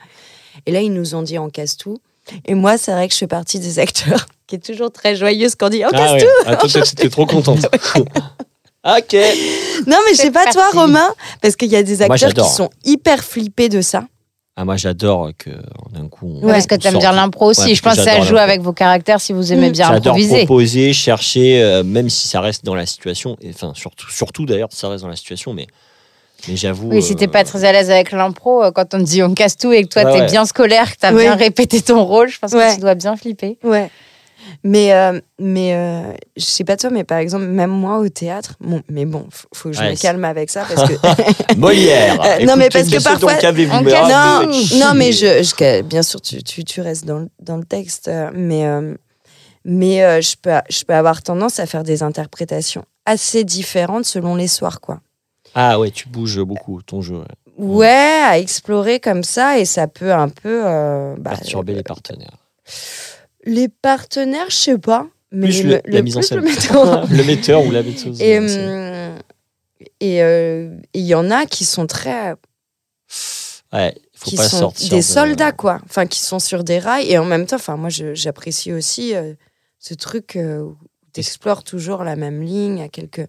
Et 0.66 0.70
là, 0.70 0.81
ils 0.81 0.92
nous 0.92 1.16
ont 1.16 1.23
dit 1.23 1.40
on 1.40 1.51
casse 1.51 1.77
tout. 1.77 1.99
Et 2.46 2.55
moi, 2.55 2.79
c'est 2.79 2.92
vrai 2.92 3.09
que 3.09 3.14
je 3.14 3.18
fais 3.18 3.27
partie 3.27 3.59
des 3.59 3.81
acteurs 3.81 4.27
qui 4.46 4.55
est 4.55 4.64
toujours 4.64 4.92
très 4.92 5.16
joyeuse 5.16 5.57
quand 5.57 5.66
on 5.66 5.70
dit 5.70 5.85
on 5.85 5.88
casse 5.90 6.01
Ah 6.11 6.12
ouais. 6.14 6.20
tout. 6.20 6.29
Ah, 6.46 6.55
toi, 6.57 6.83
t'étais 6.83 7.09
trop 7.11 7.27
contente. 7.27 7.66
ok. 8.84 9.14
Non, 9.86 9.96
mais 10.06 10.12
je 10.12 10.16
sais 10.16 10.22
C'est 10.24 10.30
pas 10.30 10.46
toi. 10.52 10.68
Romain, 10.72 11.12
parce 11.42 11.56
qu'il 11.56 11.68
y 11.70 11.76
a 11.76 11.82
des 11.82 11.96
Moi, 11.96 12.02
acteurs 12.14 12.16
qui 12.30 12.36
j'adore. 12.36 12.50
sont 12.52 12.70
hyper 12.84 13.22
flippés 13.24 13.68
de 13.68 13.80
ça. 13.80 14.04
Ah, 14.56 14.64
moi, 14.64 14.76
j'adore 14.76 15.30
que 15.38 15.50
d'un 15.92 16.08
coup. 16.08 16.26
on- 16.42 16.44
Ouais, 16.46 16.52
Parce 16.52 16.66
que 16.66 16.74
on 16.74 16.78
tu 16.78 16.86
aimes 16.88 16.92
sorte 16.94 17.02
bien 17.02 17.10
du- 17.12 17.16
l'impro 17.16 17.46
aussi. 17.50 17.60
Ouais, 17.68 17.74
je 17.74 17.80
pense 17.82 17.94
que 17.96 17.98
ça 18.02 18.10
j'adore 18.10 18.24
joue 18.24 18.34
l'impro. 18.34 18.50
avec 18.50 18.60
vos 18.60 18.72
caractères 18.72 19.20
si 19.20 19.32
vous 19.32 19.52
aimez 19.52 19.68
Mm. 19.70 19.72
bien 19.72 19.84
J'adore 19.88 20.12
improviser. 20.14 20.36
proposer, 20.44 20.92
chercher, 20.92 21.62
euh, 21.62 21.82
même 21.82 22.10
si 22.10 22.28
ça 22.28 22.40
reste 22.42 22.64
dans 22.64 22.74
la 22.74 22.84
situation. 22.84 23.36
Et, 23.40 23.50
Enfin, 23.50 23.72
surtout, 23.74 24.10
surtout 24.10 24.44
d'ailleurs, 24.44 24.68
ça 24.72 24.88
reste 24.88 25.02
dans 25.02 25.08
la 25.08 25.16
situation, 25.16 25.54
mais, 25.54 25.66
mais 26.46 26.56
j'avoue. 26.56 26.88
Oui, 26.90 27.00
si 27.02 27.16
t'es 27.16 27.26
euh, 27.26 27.30
pas 27.30 27.44
très 27.44 27.64
à 27.64 27.72
l'aise 27.72 27.90
avec 27.90 28.12
l'impro, 28.12 28.62
euh, 28.64 28.70
quand 28.70 28.92
on 28.92 28.98
te 28.98 29.04
dit 29.04 29.22
on 29.22 29.32
casse 29.32 29.56
tout 29.56 29.72
et 29.72 29.82
que 29.84 29.88
toi 29.88 30.02
Ouais, 30.04 30.12
t'es 30.12 30.20
ouais. 30.20 30.26
bien 30.30 30.44
scolaire, 30.44 30.92
que 30.92 30.98
t'as 31.00 31.12
Oui. 31.14 31.22
bien 31.22 31.36
répété 31.36 31.80
ton 31.80 32.04
rôle, 32.04 32.28
je 32.28 32.38
pense 32.38 32.52
Ouais. 32.52 32.68
que 32.70 32.74
tu 32.74 32.80
dois 32.80 32.94
bien 32.94 33.16
flipper. 33.16 33.56
Ouais. 33.64 33.90
Mais, 34.64 34.92
euh, 34.92 35.20
mais 35.38 35.74
euh, 35.74 36.12
je 36.37 36.44
sais 36.44 36.64
pas 36.64 36.76
toi, 36.76 36.90
mais 36.90 37.05
par 37.05 37.18
exemple, 37.18 37.44
même 37.44 37.70
moi 37.70 37.98
au 37.98 38.09
théâtre, 38.09 38.55
bon, 38.61 38.83
mais 38.88 39.05
bon, 39.05 39.26
faut, 39.31 39.48
faut 39.55 39.68
que 39.70 39.76
je 39.76 39.81
Ouais, 39.81 39.90
me 39.92 39.96
calme 39.96 40.24
avec 40.24 40.50
ça 40.50 40.64
parce 40.68 40.88
que. 40.90 41.55
Molière. 41.57 42.16
Non, 42.46 42.57
mais 42.57 42.68
parce 42.68 42.88
que 42.88 43.03
parfois- 43.03 43.33
non, 44.09 44.50
non, 44.79 44.94
mais 44.94 45.12
je, 45.12 45.42
je- 45.42 45.83
bien 45.83 46.03
sûr, 46.03 46.20
tu, 46.20 46.42
tu, 46.42 46.64
tu 46.64 46.81
restes 46.81 47.05
dans, 47.07 47.20
le- 47.20 47.29
dans 47.40 47.57
le 47.57 47.64
texte, 47.64 48.09
euh, 48.09 48.31
mais, 48.35 48.66
euh, 48.66 48.94
mais 49.64 50.20
je, 50.22 50.37
peux, 50.40 50.50
je 50.68 50.85
peux 50.85 50.94
avoir 50.94 51.22
tendance 51.22 51.59
à 51.61 51.66
faire 51.66 51.83
des 51.85 52.03
interprétations 52.03 52.85
assez 53.07 53.44
différentes 53.44 54.05
selon 54.05 54.35
les 54.37 54.48
soirs, 54.48 54.81
quoi. 54.81 55.00
Ah 55.55 55.79
ouais, 55.81 55.90
tu 55.90 56.09
bouges 56.09 56.40
beaucoup 56.42 56.81
ton 56.83 57.00
jeu. 57.03 57.16
ouais. 57.18 57.24
Ouais, 57.59 58.20
à 58.24 58.38
explorer 58.38 59.00
comme 59.00 59.22
ça, 59.22 59.59
et 59.59 59.64
ça 59.66 59.87
peut 59.87 60.12
un 60.12 60.29
peu. 60.31 60.62
bah, 61.18 61.31
Perturber 61.33 61.74
les 61.74 61.83
partenaires. 61.83 62.37
Les 63.44 63.68
partenaires, 63.68 64.50
je 64.50 64.55
sais 64.57 64.79
pas. 64.79 65.07
Mais 65.33 65.46
Plus 65.48 65.62
le, 65.62 65.74
le- 65.74 65.81
la 65.92 66.03
mise 66.03 66.16
en 66.16 66.20
plus 66.20 66.26
scène. 66.29 66.38
le 66.38 66.44
metteur. 66.44 67.07
le 67.11 67.24
metteur 67.24 67.64
ou 67.64 67.70
la 67.70 67.83
metteuse. 67.83 68.20
Et 68.20 68.38
hum, 68.38 69.16
et 70.00 70.22
euh, 70.22 70.74
et 70.92 70.98
il 70.98 71.07
y 71.07 71.14
en 71.14 71.31
a 71.31 71.46
qui 71.46 71.64
sont 71.64 71.87
très 71.87 72.35
Ouais, 73.72 73.94
faut 74.14 74.31
qui 74.31 74.37
pas 74.37 74.48
sont 74.48 74.59
sortir. 74.59 74.90
des 74.90 74.96
de- 74.96 75.00
soldats 75.03 75.53
quoi 75.53 75.81
enfin 75.85 76.07
qui 76.07 76.18
sont 76.18 76.40
sur 76.40 76.64
des 76.64 76.81
rails 76.81 77.09
et 77.09 77.18
en 77.18 77.24
même 77.24 77.46
temps 77.46 77.57
enfin 77.57 77.76
moi 77.76 77.88
j'apprécie 77.88 78.72
aussi 78.72 79.14
euh, 79.14 79.35
ce 79.79 79.94
truc 79.94 80.35
euh, 80.37 80.59
où 80.62 80.76
tu 81.12 81.20
explores 81.20 81.62
toujours 81.62 82.03
la 82.03 82.16
même 82.16 82.42
ligne 82.42 82.83
à 82.83 82.88
quelques 82.88 83.26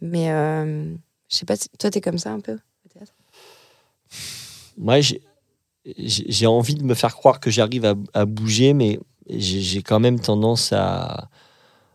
mais 0.00 0.30
euh, 0.30 0.94
je 1.28 1.36
sais 1.36 1.44
pas 1.46 1.56
toi 1.78 1.90
t'es 1.90 2.00
comme 2.00 2.18
ça 2.18 2.30
un 2.30 2.38
peu 2.40 2.52
au 2.52 2.88
théâtre 2.92 3.12
Moi, 4.78 5.00
j'ai 5.98 6.46
envie 6.46 6.74
de 6.76 6.84
me 6.84 6.94
faire 6.94 7.14
croire 7.16 7.40
que 7.40 7.50
j'arrive 7.50 7.84
à, 7.84 7.94
à 8.14 8.24
bouger, 8.24 8.72
mais 8.72 8.98
j'ai 9.30 9.82
quand 9.82 10.00
même 10.00 10.20
tendance 10.20 10.72
à. 10.72 11.28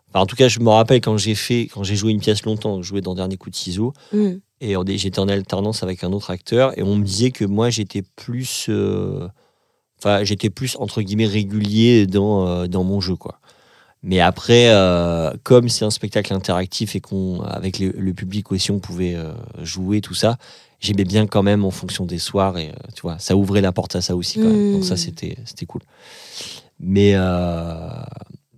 Enfin, 0.10 0.20
en 0.22 0.26
tout 0.26 0.36
cas, 0.36 0.48
je 0.50 0.60
me 0.60 0.70
rappelle 0.70 1.00
quand 1.02 1.18
j'ai 1.18 1.36
fait, 1.36 1.70
quand 1.74 1.84
j'ai 1.84 1.96
joué 1.96 2.12
une 2.12 2.20
pièce 2.20 2.44
longtemps, 2.44 2.82
je 2.82 2.88
jouais 2.88 3.02
dans 3.02 3.16
Dernier 3.16 3.38
Coup 3.38 3.50
de 3.50 3.56
Ciseaux, 3.56 3.94
Hum, 4.14 4.40
et 4.60 4.76
j'étais 4.98 5.20
en 5.20 5.28
alternance 5.30 5.84
avec 5.84 6.04
un 6.04 6.12
autre 6.12 6.30
acteur, 6.32 6.78
et 6.78 6.84
on 6.84 6.96
me 6.96 7.04
disait 7.06 7.32
que 7.32 7.46
moi, 7.46 7.70
j'étais 7.70 8.04
plus. 8.16 8.66
euh, 8.70 9.28
Enfin, 10.00 10.24
j'étais 10.24 10.50
plus, 10.50 10.76
entre 10.80 11.02
guillemets, 11.04 11.28
régulier 11.28 12.08
dans, 12.08 12.48
euh, 12.48 12.68
dans 12.68 12.84
mon 12.84 13.00
jeu, 13.02 13.16
quoi. 13.16 13.40
Mais 14.02 14.20
après, 14.20 14.70
euh, 14.70 15.32
comme 15.44 15.70
c'est 15.70 15.86
un 15.86 15.92
spectacle 15.92 16.34
interactif 16.34 16.96
et 16.96 17.00
qu'on, 17.02 17.42
avec 17.42 17.78
le, 17.78 17.92
le 17.92 18.14
public 18.16 18.52
aussi, 18.52 18.72
on 18.72 18.80
pouvait 18.80 19.16
jouer 19.62 20.02
tout 20.02 20.16
ça, 20.16 20.38
j'aimais 20.80 21.04
bien 21.04 21.28
quand 21.28 21.44
même 21.44 21.64
en 21.64 21.70
fonction 21.70 22.08
des 22.08 22.18
soirs 22.18 22.58
et 22.58 22.72
tu 22.96 23.02
vois, 23.04 23.20
ça 23.20 23.36
ouvrait 23.38 23.62
la 23.62 23.72
porte 23.72 23.96
à 23.96 24.02
ça 24.02 24.16
aussi 24.16 24.40
quand 24.40 24.50
même. 24.50 24.74
Donc 24.74 24.84
ça, 24.86 24.96
Mm. 24.96 24.98
c'était, 24.98 25.38
c'était 25.46 25.68
cool. 25.68 25.82
Mais, 26.84 27.12
euh, 27.16 27.78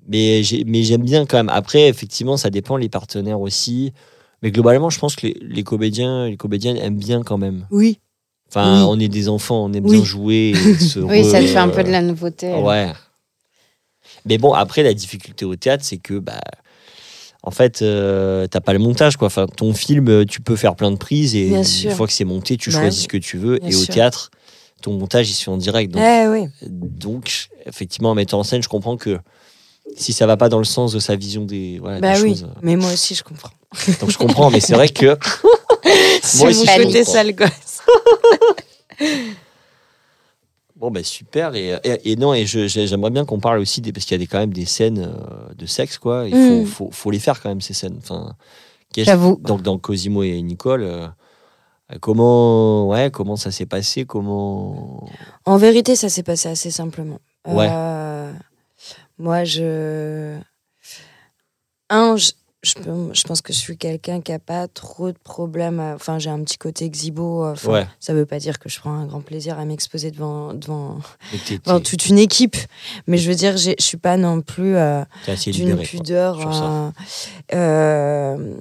mais, 0.07 0.43
j'ai- 0.43 0.63
mais 0.65 0.84
j'aime 0.84 1.03
bien 1.03 1.26
quand 1.26 1.38
même. 1.38 1.49
Après, 1.49 1.89
effectivement, 1.89 2.38
ça 2.38 2.49
dépend 2.49 2.78
les 2.78 2.89
partenaires 2.89 3.41
aussi. 3.41 3.91
Mais 4.41 4.51
globalement, 4.51 4.89
je 4.89 4.99
pense 4.99 5.15
que 5.15 5.28
les, 5.28 5.38
les 5.41 5.63
comédiens, 5.63 6.28
les 6.30 6.38
comédiennes 6.38 6.78
aiment 6.78 6.97
bien 6.97 7.21
quand 7.24 7.38
même. 7.38 7.67
Oui. 7.71 7.99
Enfin, 8.49 8.82
Oui. 8.84 8.88
on 8.89 8.99
est 8.99 9.07
des 9.09 9.30
enfants, 9.30 9.65
on 9.65 9.74
aime 9.74 9.86
Oui. 9.86 9.97
bien 9.97 10.05
jouer. 10.05 10.53
Oui, 10.97 11.24
ça 11.26 11.41
te 11.41 11.47
fait 11.47 11.57
un 11.57 11.69
peu 11.69 11.84
de 11.84 11.89
la 11.91 12.01
nouveauté. 12.01 12.53
Ouais. 12.55 12.91
Mais 14.26 14.38
bon, 14.38 14.53
après, 14.53 14.84
la 14.84 14.93
difficulté 14.93 15.43
au 15.45 15.55
théâtre, 15.55 15.84
c'est 15.84 15.97
que, 15.97 16.19
bah, 16.19 16.39
en 17.41 17.51
fait, 17.51 17.82
euh, 17.82 18.47
t'as 18.47 18.61
pas 18.61 18.74
le 18.74 18.80
montage, 18.80 19.17
quoi. 19.17 19.28
Enfin, 19.28 19.47
ton 19.47 19.74
film, 19.74 20.07
euh, 20.07 20.26
tu 20.26 20.39
peux 20.41 20.55
faire 20.55 20.76
plein 20.76 20.91
de 20.91 20.97
prises 20.97 21.36
et 21.36 21.49
Bien 21.49 21.57
une 21.59 21.63
sûr. 21.65 21.91
fois 21.93 22.07
que 22.07 22.13
c'est 22.13 22.24
monté, 22.26 22.55
tu 22.57 22.69
Bah 22.71 22.80
choisis 22.80 23.03
ce 23.03 23.07
que 23.09 23.17
tu 23.17 23.38
veux. 23.38 23.57
Bien 23.59 23.69
et 23.69 23.76
au 23.76 23.86
théâtre, 23.86 24.30
ton 24.84 24.93
montage, 24.93 25.29
il 25.29 25.34
se 25.34 25.43
fait 25.43 25.51
en 25.51 25.57
direct. 25.57 25.91
Donc, 25.91 26.03
Eh 26.03 26.27
oui. 26.27 26.47
donc, 26.61 27.49
effectivement, 27.65 28.11
en 28.11 28.15
mettant 28.15 28.39
en 28.39 28.43
scène, 28.43 28.61
je 28.61 28.69
comprends 28.69 28.97
que 28.97 29.17
si 29.97 30.13
ça 30.13 30.25
va 30.27 30.38
pas 30.38 30.49
dans 30.49 30.59
le 30.59 30.63
sens 30.63 30.93
de 30.93 30.99
sa 30.99 31.15
vision 31.15 31.43
des, 31.45 31.79
voilà, 31.79 31.99
Bah 31.99 32.13
des 32.15 32.21
oui. 32.21 32.29
choses. 32.29 32.43
euh, 32.43 32.59
Mais 32.61 32.75
moi 32.75 32.91
aussi, 32.93 33.15
je 33.15 33.23
comprends. 33.23 33.49
Donc, 33.99 34.11
je 34.11 34.17
comprends, 34.17 34.51
mais 34.51 34.59
c'est 34.59 34.75
vrai 34.75 34.89
que. 34.89 35.17
Moi 36.38 36.49
aussi, 36.49 36.65
je 36.65 36.84
côté 36.84 36.99
comprends. 36.99 37.11
sale 37.13 37.34
gosse. 37.36 37.81
Bon, 40.75 40.91
bah 40.91 41.03
super. 41.03 41.55
Et, 41.55 41.77
et- 41.84 42.11
et 42.11 42.15
non, 42.15 42.34
et 42.34 42.45
j'aimerais 42.45 43.11
bien 43.11 43.25
qu'on 43.25 43.39
parle 43.39 43.59
aussi, 43.59 43.79
des, 43.79 43.93
parce 43.93 44.05
qu'il 44.05 44.15
y 44.15 44.19
a 44.19 44.23
des, 44.23 44.27
quand 44.27 44.39
même 44.39 44.53
des 44.53 44.65
scènes 44.65 44.99
euh, 44.99 45.53
de 45.55 45.65
sexe, 45.65 45.97
quoi. 45.97 46.25
Il 46.27 46.36
faut, 46.36 46.61
Mm. 46.61 46.65
faut, 46.65 46.89
faut 46.91 47.11
les 47.11 47.19
faire 47.19 47.41
quand 47.41 47.49
même, 47.49 47.61
ces 47.61 47.73
scènes. 47.73 47.95
Enfin, 47.99 48.36
J'avoue. 48.97 49.39
Donc, 49.41 49.61
dans 49.61 49.77
Cosimo 49.77 50.23
et 50.23 50.41
Nicole, 50.41 50.84
euh, 50.84 51.07
comment, 52.00 52.88
ouais, 52.88 53.12
comment 53.12 53.36
ça 53.36 53.52
s'est 53.52 53.66
passé 53.66 54.06
Comment. 54.06 55.08
En 55.46 55.58
vérité, 55.58 55.96
ça 55.96 56.10
s'est 56.10 56.24
passé 56.24 56.50
assez 56.50 56.72
simplement. 56.72 57.20
Ouais. 57.48 57.68
Euh, 57.70 58.32
moi, 59.18 59.44
je. 59.44 60.38
Un, 61.89 62.16
je, 62.16 62.32
je, 62.64 63.24
pense 63.24 63.41
que 63.41 63.52
je 63.54 63.58
suis 63.58 63.78
quelqu'un 63.78 64.22
qui 64.22 64.32
a 64.32 64.39
pas 64.39 64.68
trop 64.70 65.12
de 65.12 65.18
problèmes. 65.18 65.80
à- 65.82 65.96
Enfin, 65.96 66.18
j'ai 66.18 66.30
un 66.30 66.41
petit 66.44 66.58
côté 66.58 66.86
exhibo. 66.86 67.44
euh, 67.44 67.52
enfin, 67.52 67.72
Ouais. 67.72 67.88
Ça 68.00 68.14
veut 68.14 68.26
pas 68.26 68.39
dire 68.39 68.58
que 68.58 68.70
je 68.70 68.80
prends 68.80 68.94
un 68.94 69.06
grand 69.06 69.20
plaisir 69.22 69.60
à 69.60 69.66
m'exposer 69.66 70.10
devant, 70.12 70.54
devant, 70.54 70.98
devant 71.66 71.80
toute 71.82 72.08
une 72.08 72.18
équipe. 72.18 72.56
Mais 73.06 73.18
je 73.18 73.30
veux 73.30 73.36
dire, 73.36 73.58
je 73.58 73.74
suis 73.80 73.98
pas 73.98 74.16
non 74.18 74.41
plus. 74.41 74.76
euh, 74.78 75.04
d'une 75.48 75.78
pudeur. 75.78 76.39
sur 76.39 76.54
ça. 76.54 76.64
euh, 76.64 76.91
euh, 77.54 78.56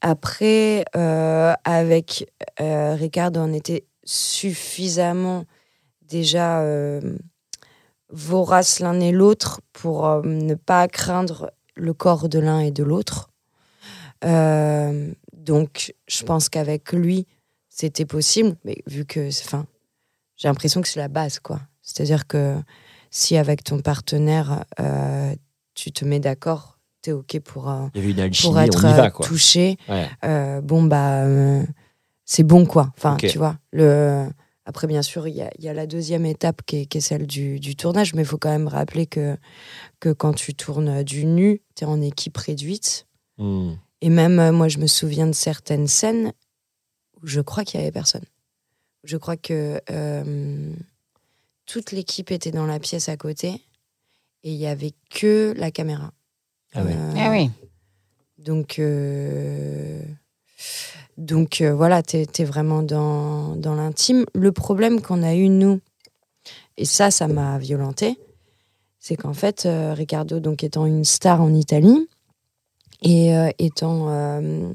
après, 0.00 0.84
euh, 0.96 1.52
avec 1.64 2.30
euh, 2.60 2.94
Ricardo, 2.94 3.40
on 3.40 3.52
était 3.52 3.84
suffisamment 4.04 5.44
déjà 6.02 6.62
euh, 6.62 7.16
voraces 8.08 8.80
l'un 8.80 8.98
et 9.00 9.12
l'autre 9.12 9.60
pour 9.72 10.06
euh, 10.06 10.22
ne 10.24 10.54
pas 10.54 10.88
craindre 10.88 11.52
le 11.76 11.92
corps 11.92 12.28
de 12.28 12.38
l'un 12.38 12.60
et 12.60 12.70
de 12.70 12.82
l'autre. 12.82 13.28
Donc, 15.32 15.94
je 16.06 16.24
pense 16.24 16.50
qu'avec 16.50 16.92
lui, 16.92 17.26
c'était 17.70 18.04
possible, 18.04 18.56
mais 18.64 18.82
vu 18.86 19.06
que, 19.06 19.28
enfin, 19.28 19.66
j'ai 20.36 20.48
l'impression 20.48 20.82
que 20.82 20.88
c'est 20.88 21.00
la 21.00 21.08
base, 21.08 21.38
quoi. 21.38 21.60
C'est-à-dire 21.80 22.26
que 22.26 22.56
si 23.10 23.38
avec 23.38 23.64
ton 23.64 23.80
partenaire, 23.80 24.66
tu 25.74 25.90
te 25.90 26.04
mets 26.04 26.20
d'accord, 26.20 26.79
t'es 27.02 27.12
ok 27.12 27.40
pour, 27.40 27.70
euh, 27.70 27.86
Il 27.94 28.00
y 28.00 28.04
avait 28.04 28.12
une 28.12 28.20
alchimie, 28.20 28.52
pour 28.52 28.60
être 28.60 28.84
on 28.84 28.88
y 28.88 28.92
va, 28.92 29.06
euh, 29.06 29.10
quoi. 29.10 29.26
touché. 29.26 29.76
Ouais. 29.88 30.08
Euh, 30.24 30.60
bon, 30.60 30.82
bah, 30.82 31.24
euh, 31.24 31.64
c'est 32.24 32.42
bon, 32.42 32.66
quoi. 32.66 32.92
Enfin, 32.96 33.16
tu 33.16 33.38
vois. 33.38 33.58
Le... 33.72 34.26
Après, 34.66 34.86
bien 34.86 35.02
sûr, 35.02 35.26
il 35.26 35.34
y 35.34 35.44
y 35.58 35.68
a 35.68 35.74
la 35.74 35.86
deuxième 35.86 36.26
étape 36.26 36.62
qui 36.64 36.82
est, 36.82 36.86
qui 36.86 36.98
est 36.98 37.00
celle 37.00 37.26
du, 37.26 37.58
du 37.58 37.74
tournage, 37.74 38.14
mais 38.14 38.22
il 38.22 38.26
faut 38.26 38.38
quand 38.38 38.50
même 38.50 38.68
rappeler 38.68 39.06
que, 39.06 39.36
que 39.98 40.12
quand 40.12 40.34
tu 40.34 40.54
tournes 40.54 41.02
du 41.02 41.24
nu, 41.26 41.62
tu 41.74 41.84
es 41.84 41.86
en 41.86 42.00
équipe 42.00 42.36
réduite. 42.36 43.06
Hmm. 43.38 43.72
Et 44.02 44.10
même, 44.10 44.50
moi, 44.52 44.68
je 44.68 44.78
me 44.78 44.86
souviens 44.86 45.26
de 45.26 45.32
certaines 45.32 45.88
scènes 45.88 46.32
où 47.20 47.26
je 47.26 47.40
crois 47.40 47.64
qu'il 47.64 47.80
y 47.80 47.82
avait 47.82 47.92
personne. 47.92 48.24
Je 49.04 49.16
crois 49.16 49.36
que 49.36 49.80
euh, 49.90 50.72
toute 51.66 51.92
l'équipe 51.92 52.30
était 52.30 52.50
dans 52.50 52.66
la 52.66 52.78
pièce 52.78 53.08
à 53.08 53.16
côté 53.16 53.62
et 54.42 54.52
il 54.52 54.56
y 54.58 54.66
avait 54.66 54.92
que 55.10 55.54
la 55.56 55.70
caméra. 55.70 56.12
Ah 56.74 56.82
ouais. 56.84 56.94
Euh, 56.94 57.14
Ah 57.16 57.30
oui. 57.30 57.50
donc, 58.38 58.78
euh, 58.78 60.00
donc 61.16 61.60
euh, 61.60 61.74
voilà, 61.74 62.02
tu 62.02 62.16
es, 62.18 62.44
vraiment 62.44 62.82
dans, 62.82 63.56
dans 63.56 63.74
l'intime. 63.74 64.24
Le 64.34 64.52
problème 64.52 65.00
qu'on 65.00 65.22
a 65.22 65.34
eu, 65.34 65.48
nous, 65.48 65.80
et 66.76 66.84
ça, 66.84 67.10
ça 67.10 67.28
m'a 67.28 67.58
violenté, 67.58 68.18
c'est 68.98 69.16
qu'en 69.16 69.34
fait, 69.34 69.66
euh, 69.66 69.92
Ricardo, 69.94 70.40
donc 70.40 70.62
étant 70.64 70.86
une 70.86 71.04
star 71.04 71.40
en 71.42 71.52
Italie, 71.54 72.08
et 73.02 73.34
euh, 73.36 73.50
étant 73.58 74.08
euh, 74.10 74.72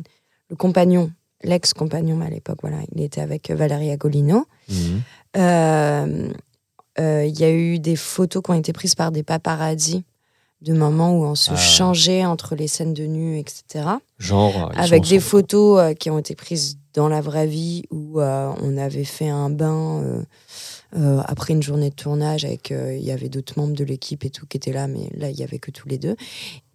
le 0.50 0.56
compagnon, 0.56 1.12
l'ex-compagnon, 1.44 2.22
à 2.22 2.30
l'époque, 2.30 2.60
voilà, 2.62 2.78
il 2.94 3.02
était 3.02 3.22
avec 3.22 3.50
Valeria 3.52 3.98
Golino, 3.98 4.46
Mhm. 4.70 5.02
euh, 5.38 6.32
euh, 7.00 7.26
il 7.26 7.40
y 7.40 7.44
a 7.44 7.52
eu 7.52 7.78
des 7.78 7.96
photos 7.96 8.42
qui 8.42 8.52
ont 8.52 8.56
été 8.56 8.74
prises 8.74 8.96
par 8.96 9.12
des 9.12 9.22
paparazzis 9.22 10.04
de 10.66 10.74
moments 10.74 11.12
où 11.18 11.24
on 11.26 11.36
se 11.36 11.52
Ah. 11.54 11.56
changeait 11.56 12.26
entre 12.26 12.56
les 12.56 12.68
scènes 12.68 12.94
de 12.94 13.06
nu, 13.06 13.38
etc. 13.40 13.86
Genre. 14.20 14.70
euh, 14.72 14.82
Avec 14.82 15.04
des 15.04 15.18
ensemble. 15.18 15.22
photos 15.22 15.80
euh, 15.80 15.94
qui 15.94 16.10
ont 16.10 16.18
été 16.20 16.36
prises 16.36 16.78
dans 16.94 17.08
la 17.08 17.22
vraie 17.22 17.48
vie 17.48 17.84
où 17.92 18.20
euh, 18.20 18.52
on 18.62 18.76
avait 18.78 19.04
fait 19.04 19.30
un 19.30 19.50
bain 19.50 20.02
euh, 20.04 20.22
euh, 20.98 21.22
après 21.26 21.54
une 21.54 21.62
journée 21.62 21.90
de 21.90 21.96
tournage 21.96 22.46
avec 22.46 22.72
euh, 22.72 22.96
il 22.96 23.04
y 23.04 23.12
avait 23.12 23.28
d'autres 23.30 23.54
membres 23.60 23.76
de 23.76 23.84
l'équipe 23.84 24.24
et 24.26 24.30
tout 24.30 24.46
qui 24.48 24.56
étaient 24.58 24.72
là, 24.72 24.88
mais 24.88 25.10
là 25.16 25.30
il 25.30 25.38
y 25.38 25.44
avait 25.44 25.60
que 25.60 25.72
tous 25.72 25.88
les 25.90 25.98
deux. 25.98 26.16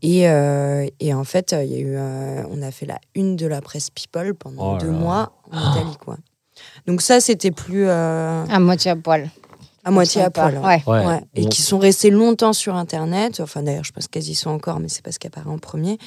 Et, 0.02 0.28
euh, 0.28 0.86
et 1.00 1.12
en 1.14 1.24
fait, 1.24 1.52
euh, 1.52 1.64
il 1.64 1.70
y 1.72 1.74
a 1.74 1.78
eu, 1.78 1.94
euh, 1.96 2.42
on 2.50 2.60
a 2.62 2.70
fait 2.70 2.86
la 2.86 2.98
une 3.14 3.36
de 3.36 3.46
la 3.46 3.60
presse 3.60 3.90
People 3.90 4.34
pendant 4.34 4.76
Oh 4.76 4.78
deux 4.78 4.90
mois 4.90 5.32
en 5.50 5.58
Italie, 5.72 5.96
quoi. 6.04 6.16
Donc 6.86 7.00
ça, 7.02 7.20
c'était 7.20 7.50
plus 7.50 7.86
euh, 7.88 8.44
À 8.48 8.60
moitié 8.60 8.90
à 8.90 8.96
poil. 8.96 9.30
À 9.84 9.90
moitié 9.90 10.22
à 10.22 10.30
poil. 10.30 10.58
ouais. 10.58 10.64
Ouais. 10.64 10.82
Ouais. 10.86 11.06
Ouais, 11.06 11.20
et 11.34 11.44
On- 11.46 11.48
qui 11.48 11.62
sont 11.62 11.78
restés 11.78 12.10
longtemps 12.10 12.52
sur 12.52 12.74
Internet. 12.76 13.40
Enfin, 13.40 13.62
d'ailleurs, 13.62 13.84
je 13.84 13.92
pense 13.92 14.08
qu'elles 14.08 14.28
y 14.28 14.34
sont 14.34 14.50
encore, 14.50 14.80
mais 14.80 14.88
c'est 14.88 15.02
parce 15.02 15.18
qu'elles 15.18 15.30
apparaît 15.34 15.50
en 15.54 15.58
premier. 15.58 15.98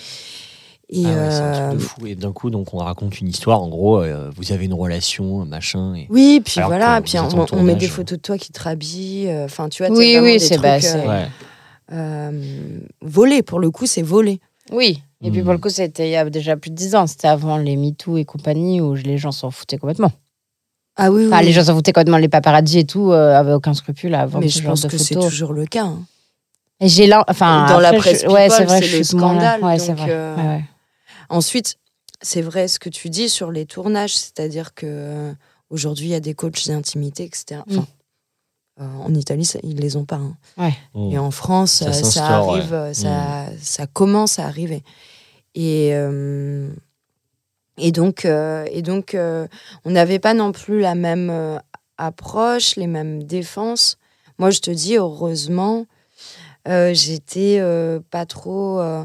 Et 0.90 1.04
Ah 1.06 1.10
ouais, 1.10 1.32
c'est 1.32 1.38
un 1.38 1.54
euh, 1.54 1.68
truc 1.70 1.80
de 1.80 1.84
fou. 1.84 2.06
Et 2.08 2.16
d'un 2.16 2.32
coup, 2.34 2.50
donc, 2.52 2.74
on 2.74 2.78
raconte 2.78 3.20
une 3.20 3.28
histoire. 3.30 3.62
En 3.62 3.70
gros, 3.70 4.00
euh, 4.02 4.30
vous 4.36 4.52
avez 4.52 4.66
une 4.66 4.74
relation, 4.76 5.46
machin. 5.46 5.96
Et... 5.96 6.08
oui, 6.10 6.42
puis 6.44 6.60
Alors 6.60 6.70
voilà, 6.70 7.02
puis 7.02 7.18
on, 7.52 7.64
met 7.64 7.76
des 7.76 7.88
photos 7.88 8.18
de 8.18 8.22
toi 8.22 8.38
qui 8.38 8.52
te 8.52 8.62
rhabillent. 8.62 9.28
euh, 9.30 9.46
Enfin, 9.46 9.70
tu 9.70 9.84
vois, 9.86 9.96
Oui, 9.96 10.18
oui, 10.22 10.40
c'est- 10.40 10.58
bah, 10.60 10.76
euh, 10.84 11.26
euh, 11.92 12.80
volés. 13.02 13.42
Pour 13.44 13.60
le 13.60 13.72
coup, 13.72 13.86
c'est 13.88 14.02
volé. 14.02 14.40
Oui. 14.72 15.02
Et 15.22 15.32
puis 15.32 15.42
Hmm. 15.42 15.46
pour 15.46 15.54
le 15.54 15.60
coup, 15.60 15.70
c'était 15.70 16.08
il 16.10 16.12
y 16.12 16.16
a 16.16 16.30
déjà 16.30 16.58
plus 16.58 16.70
de 16.70 16.76
10 16.76 16.96
ans. 16.96 17.08
C'était 17.08 17.28
avant 17.30 17.58
les 17.58 17.76
MeToo 17.78 18.18
et 18.18 18.26
compagnie 18.26 18.82
où 18.82 18.94
les 18.94 19.18
gens 19.18 19.32
s'en 19.32 19.52
foutaient 19.52 19.78
complètement. 19.78 20.12
Ah 20.96 21.12
oui, 21.12 21.26
Enfin, 21.28 21.40
oui. 21.40 21.46
les 21.46 21.52
gens 21.54 21.64
s'en 21.64 21.76
foutaient 21.76 21.92
complètement, 21.92 22.18
les 22.18 22.30
paparazzi 22.30 22.80
et 22.80 22.86
tout, 22.86 23.12
euh, 23.12 23.36
avaient 23.38 23.54
aucun 23.54 23.74
scrupule 23.74 24.14
à 24.16 24.26
vendre 24.26 24.44
mais 24.46 24.50
ce 24.50 24.60
je 24.60 24.64
genre 24.64 24.72
pense 24.74 24.82
de 24.82 24.88
que 24.90 24.98
c'est 24.98 25.16
photos. 25.16 25.30
toujours 25.32 25.54
le 25.54 25.66
cas. 25.66 25.86
hein. 25.86 26.04
Et 26.80 26.88
j'ai 26.90 27.08
là, 27.08 27.24
enfin, 27.28 27.66
Dans 27.68 27.80
la 27.80 27.90
après, 27.90 27.98
presse 28.00 28.22
je- 28.24 28.28
ouais, 28.28 28.50
c'est 28.50 28.66
vrai, 28.66 28.82
je 28.84 28.98
le 28.98 29.04
suis 29.04 29.16
moins 29.16 29.34
là. 29.34 29.54
scandale, 29.56 29.64
Ouais, 29.64 29.80
c'est 29.80 29.88
donc, 29.90 29.98
vrai. 30.00 30.08
euh, 30.12 30.36
Ouais, 30.36 30.44
ouais. 30.48 30.64
Ensuite, 31.30 31.78
c'est 32.22 32.42
vrai 32.42 32.68
ce 32.68 32.78
que 32.80 32.90
tu 32.90 33.10
dis 33.10 33.30
sur 33.30 33.52
les 33.52 33.66
tournages, 33.66 34.16
c'est-à-dire 34.16 34.74
que 34.74 34.86
euh, 34.88 35.34
aujourd'hui, 35.70 36.08
il 36.08 36.12
y 36.12 36.16
a 36.16 36.20
des 36.20 36.34
coachs 36.36 36.68
d'intimité, 36.68 37.24
etc. 37.24 37.62
Enfin, 37.70 37.88
euh, 38.82 38.86
en 39.04 39.14
Italie, 39.14 39.46
ça- 39.46 39.60
ils 39.64 39.78
les 39.80 39.96
ont 39.96 40.06
pas. 40.06 40.20
hein. 40.58 40.72
Mm. 40.94 41.12
Et 41.14 41.18
en 41.18 41.32
France, 41.32 41.72
Ça 41.74 41.86
euh, 41.88 41.92
ça, 41.94 42.04
s'instaure, 42.04 42.50
arrive, 42.52 42.72
ouais. 42.72 42.78
euh, 42.78 42.94
ça, 42.94 43.46
ça 43.62 43.88
commence 43.88 44.40
à 44.40 44.46
arriver. 44.46 44.84
Et, 45.56 45.92
euh, 45.94 46.70
et 47.78 47.92
donc, 47.92 48.26
euh, 48.26 48.66
et 48.72 48.82
donc 48.82 49.16
euh, 49.16 49.48
on 49.86 49.92
n'avait 49.92 50.20
pas 50.20 50.34
non 50.34 50.52
plus 50.52 50.80
la 50.80 50.96
même 50.96 51.30
euh, 51.30 51.58
approche, 51.98 52.76
les 52.76 52.88
mêmes 52.88 53.24
défenses. 53.24 53.98
Moi, 54.38 54.50
je 54.50 54.60
te 54.60 54.72
dis, 54.72 54.96
heureusement, 54.96 55.86
euh, 56.68 56.94
j'étais 56.94 57.58
euh, 57.60 58.00
pas 58.10 58.26
trop, 58.26 58.80
euh, 58.80 59.04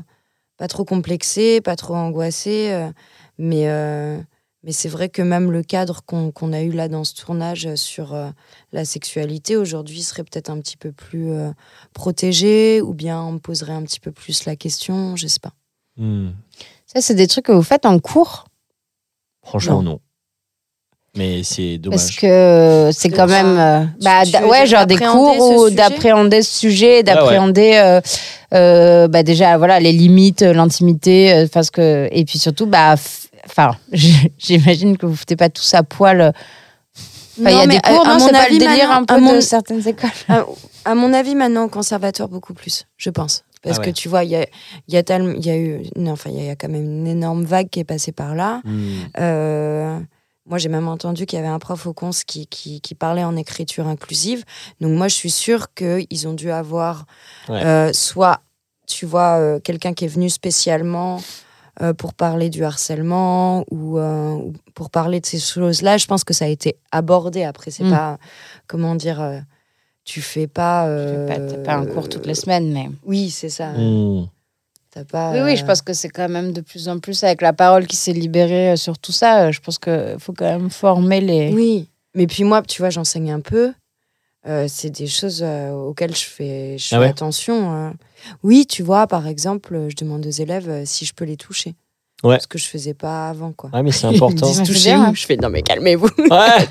pas 0.57 0.69
trop 0.69 0.85
complexée, 0.85 1.61
pas 1.61 1.77
trop 1.77 1.95
angoissée. 1.95 2.71
euh, 2.73 2.91
mais 3.39 3.69
euh, 3.69 4.19
mais 4.65 4.73
c'est 4.73 4.89
vrai 4.89 5.09
que 5.09 5.23
même 5.23 5.53
le 5.53 5.63
cadre 5.63 6.03
qu'on 6.05 6.53
a 6.53 6.63
eu 6.63 6.73
là 6.73 6.89
dans 6.89 7.05
ce 7.05 7.15
tournage 7.15 7.75
sur 7.77 8.13
euh, 8.13 8.31
la 8.73 8.85
sexualité 8.85 9.57
aujourd'hui 9.57 10.03
serait 10.03 10.25
peut-être 10.25 10.51
un 10.51 10.61
petit 10.61 10.77
peu 10.77 10.91
plus 10.91 11.31
euh, 11.31 11.53
protégé 11.95 12.83
ou 12.83 12.93
bien 12.93 13.23
on 13.23 13.33
me 13.33 13.39
poserait 13.39 13.73
un 13.73 13.85
petit 13.85 14.01
peu 14.01 14.11
plus 14.11 14.45
la 14.47 14.57
question, 14.57 15.15
je 15.15 15.29
sais 15.29 15.39
pas. 15.39 15.53
Mm. 15.97 16.31
Ça, 16.87 17.01
c'est 17.01 17.15
des 17.15 17.29
trucs 17.29 17.47
que 17.47 17.53
vous 17.53 17.63
faites 17.63 17.87
en 17.87 18.01
cours? 18.01 18.48
Franchement, 19.49 19.83
non. 19.83 20.01
Mais 21.17 21.43
c'est 21.43 21.79
dommage. 21.79 21.99
Parce 22.01 22.17
que 22.17 22.91
c'est 22.93 23.09
quand 23.11 23.27
même. 23.27 23.59
euh, 23.59 23.85
bah, 24.03 24.23
tu 24.25 24.45
ouais, 24.45 24.67
genre 24.67 24.87
des 24.87 24.95
d'appréhender 24.95 25.39
cours 25.39 25.49
ce 25.49 25.53
ou 25.55 25.65
sujet 25.69 25.75
d'appréhender 25.77 26.43
ce 26.43 26.59
sujet, 26.59 27.03
d'appréhender 27.03 27.73
euh, 27.83 28.01
euh, 28.55 29.09
bah, 29.09 29.23
déjà 29.23 29.57
voilà, 29.59 29.81
les 29.81 29.93
limites, 29.93 30.43
l'intimité. 30.43 31.33
euh, 31.33 31.47
parce 31.53 31.71
que, 31.71 32.09
et 32.13 32.25
puis 32.25 32.39
surtout, 32.39 32.67
bah, 32.67 32.95
enfin, 33.47 33.73
j'imagine 34.39 34.97
que 34.97 35.07
vous 35.07 35.13
ne 35.13 35.17
foutez 35.17 35.35
pas 35.37 35.49
tous 35.49 35.75
à 35.75 35.83
poil. 35.83 36.33
Il 37.41 37.45
y 37.45 37.47
a 37.55 37.67
des 37.67 37.81
cours, 37.81 38.07
à- 38.07 38.19
non 38.19 38.27
C'est 38.27 38.33
pas 38.33 38.43
avis, 38.43 38.59
le 38.59 38.67
délire 38.67 38.91
un 38.91 39.05
peu 39.05 39.19
mon- 39.21 39.35
de 39.37 39.41
certaines 39.41 39.87
écoles. 39.89 40.11
À, 40.29 40.45
à 40.85 40.95
mon 40.95 41.13
avis, 41.13 41.35
maintenant, 41.35 41.65
au 41.65 41.69
conservatoire, 41.69 42.29
beaucoup 42.29 42.53
plus, 42.55 42.85
je 42.97 43.11
pense. 43.11 43.45
Parce 43.63 43.79
Ah 43.79 43.85
que 43.85 43.91
tu 43.91 44.09
vois, 44.09 44.25
il 44.25 44.31
y 44.31 44.37
a, 44.37 44.47
y, 44.89 44.97
a 44.97 45.03
y 45.19 45.51
a 45.51 45.57
eu. 45.59 45.83
Non, 45.97 46.13
enfin, 46.13 46.31
il 46.31 46.37
y 46.37 46.41
a- 46.41 46.43
il 46.43 46.47
y 46.47 46.51
a 46.51 46.57
quand 46.57 46.69
même 46.69 46.83
une 46.85 47.07
énorme 47.07 47.45
vague 47.45 47.69
qui 47.71 47.81
est 47.81 47.85
passée 47.85 48.13
par 48.13 48.35
là. 48.35 48.61
Hmm. 48.65 48.89
Euh, 49.19 49.99
moi, 50.47 50.59
j'ai 50.59 50.69
même 50.69 50.89
entendu 50.89 51.27
qu'il 51.27 51.37
y 51.39 51.41
avait 51.41 51.49
un 51.51 51.59
prof 51.59 51.87
au 51.87 51.93
cons 51.93 52.11
qui, 52.27 52.47
qui, 52.47 52.81
qui 52.81 52.95
parlait 52.95 53.25
en 53.25 53.37
écriture 53.37 53.87
inclusive. 53.87 54.45
Donc, 54.81 54.93
moi, 54.93 55.09
je 55.09 55.15
suis 55.15 55.31
sûre 55.31 55.75
qu'ils 55.75 56.27
ont 56.29 56.35
dû 56.35 56.51
avoir 56.51 57.05
Ouais. 57.49 57.63
euh, 57.65 57.93
soit, 57.93 58.41
tu 58.87 59.05
vois, 59.07 59.39
euh, 59.39 59.61
quelqu'un 59.61 59.93
qui 59.93 60.05
est 60.07 60.09
venu 60.09 60.31
spécialement 60.31 61.21
pour 61.97 62.13
parler 62.13 62.51
du 62.51 62.65
harcèlement 62.65 63.65
ou, 63.71 64.01
ou 64.01 64.53
pour 64.75 64.91
parler 64.91 65.21
de 65.21 65.27
ces 65.27 65.39
choses-là. 65.39 65.97
Je 65.97 66.07
pense 66.07 66.25
que 66.25 66.35
ça 66.35 66.45
a 66.47 66.49
été 66.49 66.77
abordé. 66.91 67.45
Après, 67.45 67.71
c'est 67.71 67.85
Mm. 67.85 67.91
pas, 67.91 68.19
comment 68.67 68.97
dire, 68.97 69.21
tu 70.09 70.23
fais 70.23 70.47
pas. 70.47 70.85
Tu 70.85 70.91
euh, 70.91 71.29
fais 71.29 71.63
pas- 71.63 71.75
un 71.75 71.85
cours 71.85 72.09
toutes 72.09 72.25
les 72.27 72.35
semaines, 72.35 72.73
mais. 72.73 72.89
Oui, 73.05 73.29
c'est 73.29 73.51
ça. 73.51 73.73
T'as 74.91 75.05
pas. 75.05 75.33
Oui, 75.33 75.41
oui, 75.45 75.57
je 75.57 75.63
euh, 75.63 75.67
pense 75.67 75.83
que 75.83 75.93
c'est 75.93 76.09
quand 76.09 76.31
même 76.31 76.53
de 76.53 76.63
plus 76.63 76.89
en 76.89 76.99
plus 76.99 77.23
avec 77.23 77.43
la 77.43 77.53
parole 77.53 77.87
qui 77.87 77.97
s'est 77.97 78.15
libérée 78.15 78.71
euh, 78.71 78.77
sur 78.77 78.99
tout 78.99 79.13
ça. 79.13 79.43
euh, 79.49 79.53
Je 79.53 79.61
pense 79.61 79.79
qu'il 79.79 80.17
faut 80.19 80.33
quand 80.33 80.47
même 80.47 80.71
former 80.71 81.21
les. 81.21 81.53
Oui, 81.53 81.89
mais 82.15 82.27
puis 82.27 82.43
moi, 82.45 82.63
tu 82.63 82.81
vois, 82.81 82.89
j'enseigne 82.91 83.31
un 83.33 83.41
peu. 83.41 83.73
Euh, 84.47 84.65
c'est 84.67 84.89
des 84.89 85.07
choses 85.09 85.41
euh, 85.43 85.73
auxquelles 85.73 86.17
je 86.17 86.25
fais, 86.25 86.79
je 86.79 86.87
Ah 86.87 86.97
fais 86.97 86.99
ouais 87.01 87.09
attention. 87.11 87.75
euh. 87.75 87.91
Oui, 88.43 88.65
tu 88.67 88.83
vois, 88.83 89.07
par 89.07 89.27
exemple, 89.27 89.75
euh, 89.75 89.91
je 89.91 89.97
demande 89.97 90.25
aux 90.25 90.31
élèves 90.31 90.71
euh, 90.71 90.83
si 90.87 91.05
je 91.05 91.13
peux 91.13 91.27
les 91.27 91.37
toucher. 91.37 91.75
Ouais. 92.25 92.41
Ce 92.41 92.47
que 92.47 92.57
je 92.59 92.67
faisais 92.67 92.95
pas 92.95 93.29
avant, 93.29 93.53
quoi. 93.53 93.69
Ouais, 93.75 93.83
mais 93.83 93.93
c'est 93.93 94.07
Ils 94.11 94.13
me 94.13 94.17
important. 94.17 94.51
c'est 94.55 94.63
toucher 94.63 94.91
bien, 94.93 95.01
où 95.03 95.05
hein. 95.09 95.13
Je 95.15 95.27
fais 95.27 95.37
non 95.37 95.51
mais 95.51 95.61
calmez-vous. 95.63 96.09
Ouais. 96.19 96.65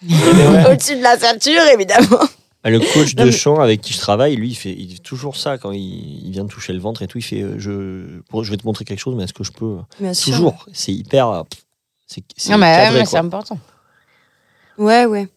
Au-dessus 0.70 0.96
de 0.96 1.02
la 1.02 1.18
ceinture, 1.18 1.60
évidemment. 1.74 2.20
Ah, 2.68 2.70
Le 2.70 2.80
coach 2.80 3.14
Non, 3.16 3.24
de 3.24 3.30
mais- 3.30 3.36
chant 3.36 3.60
avec 3.60 3.80
qui 3.80 3.92
je 3.92 3.98
travaille, 3.98 4.36
lui, 4.36 4.50
il 4.50 4.54
fait, 4.54 4.72
il 4.72 4.92
fait 4.94 4.98
toujours 4.98 5.36
ça 5.36 5.58
quand 5.58 5.72
il, 5.72 6.26
il 6.26 6.30
vient 6.30 6.44
de 6.44 6.48
toucher 6.50 6.72
le 6.72 6.78
ventre 6.80 7.02
et 7.02 7.06
tout. 7.06 7.18
Il 7.18 7.22
fait, 7.22 7.42
euh, 7.42 7.58
je, 7.58 8.50
vais 8.50 8.56
te 8.56 8.66
montrer 8.66 8.84
quelque 8.84 8.98
chose, 9.00 9.14
mais 9.16 9.24
est-ce 9.24 9.32
que 9.32 9.44
je 9.44 9.52
peux 9.52 9.76
Bien 10.00 10.14
sûr. 10.14 10.32
Toujours? 10.34 10.66
C'est 10.72 10.92
hyper. 10.92 11.28
euh, 11.28 11.42
C'est 12.06 12.22
c'est 12.36 12.52
Non, 12.52 12.58
mais, 12.58 12.72
cadré, 12.76 13.04
c'est 13.06 13.16
important. 13.18 13.58
Ouais, 14.78 15.06
ouais. 15.06 15.28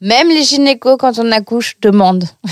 Même 0.00 0.28
les 0.28 0.42
gynécos, 0.42 0.96
quand 0.98 1.18
on 1.18 1.30
accouche, 1.32 1.76
demandent. 1.80 2.24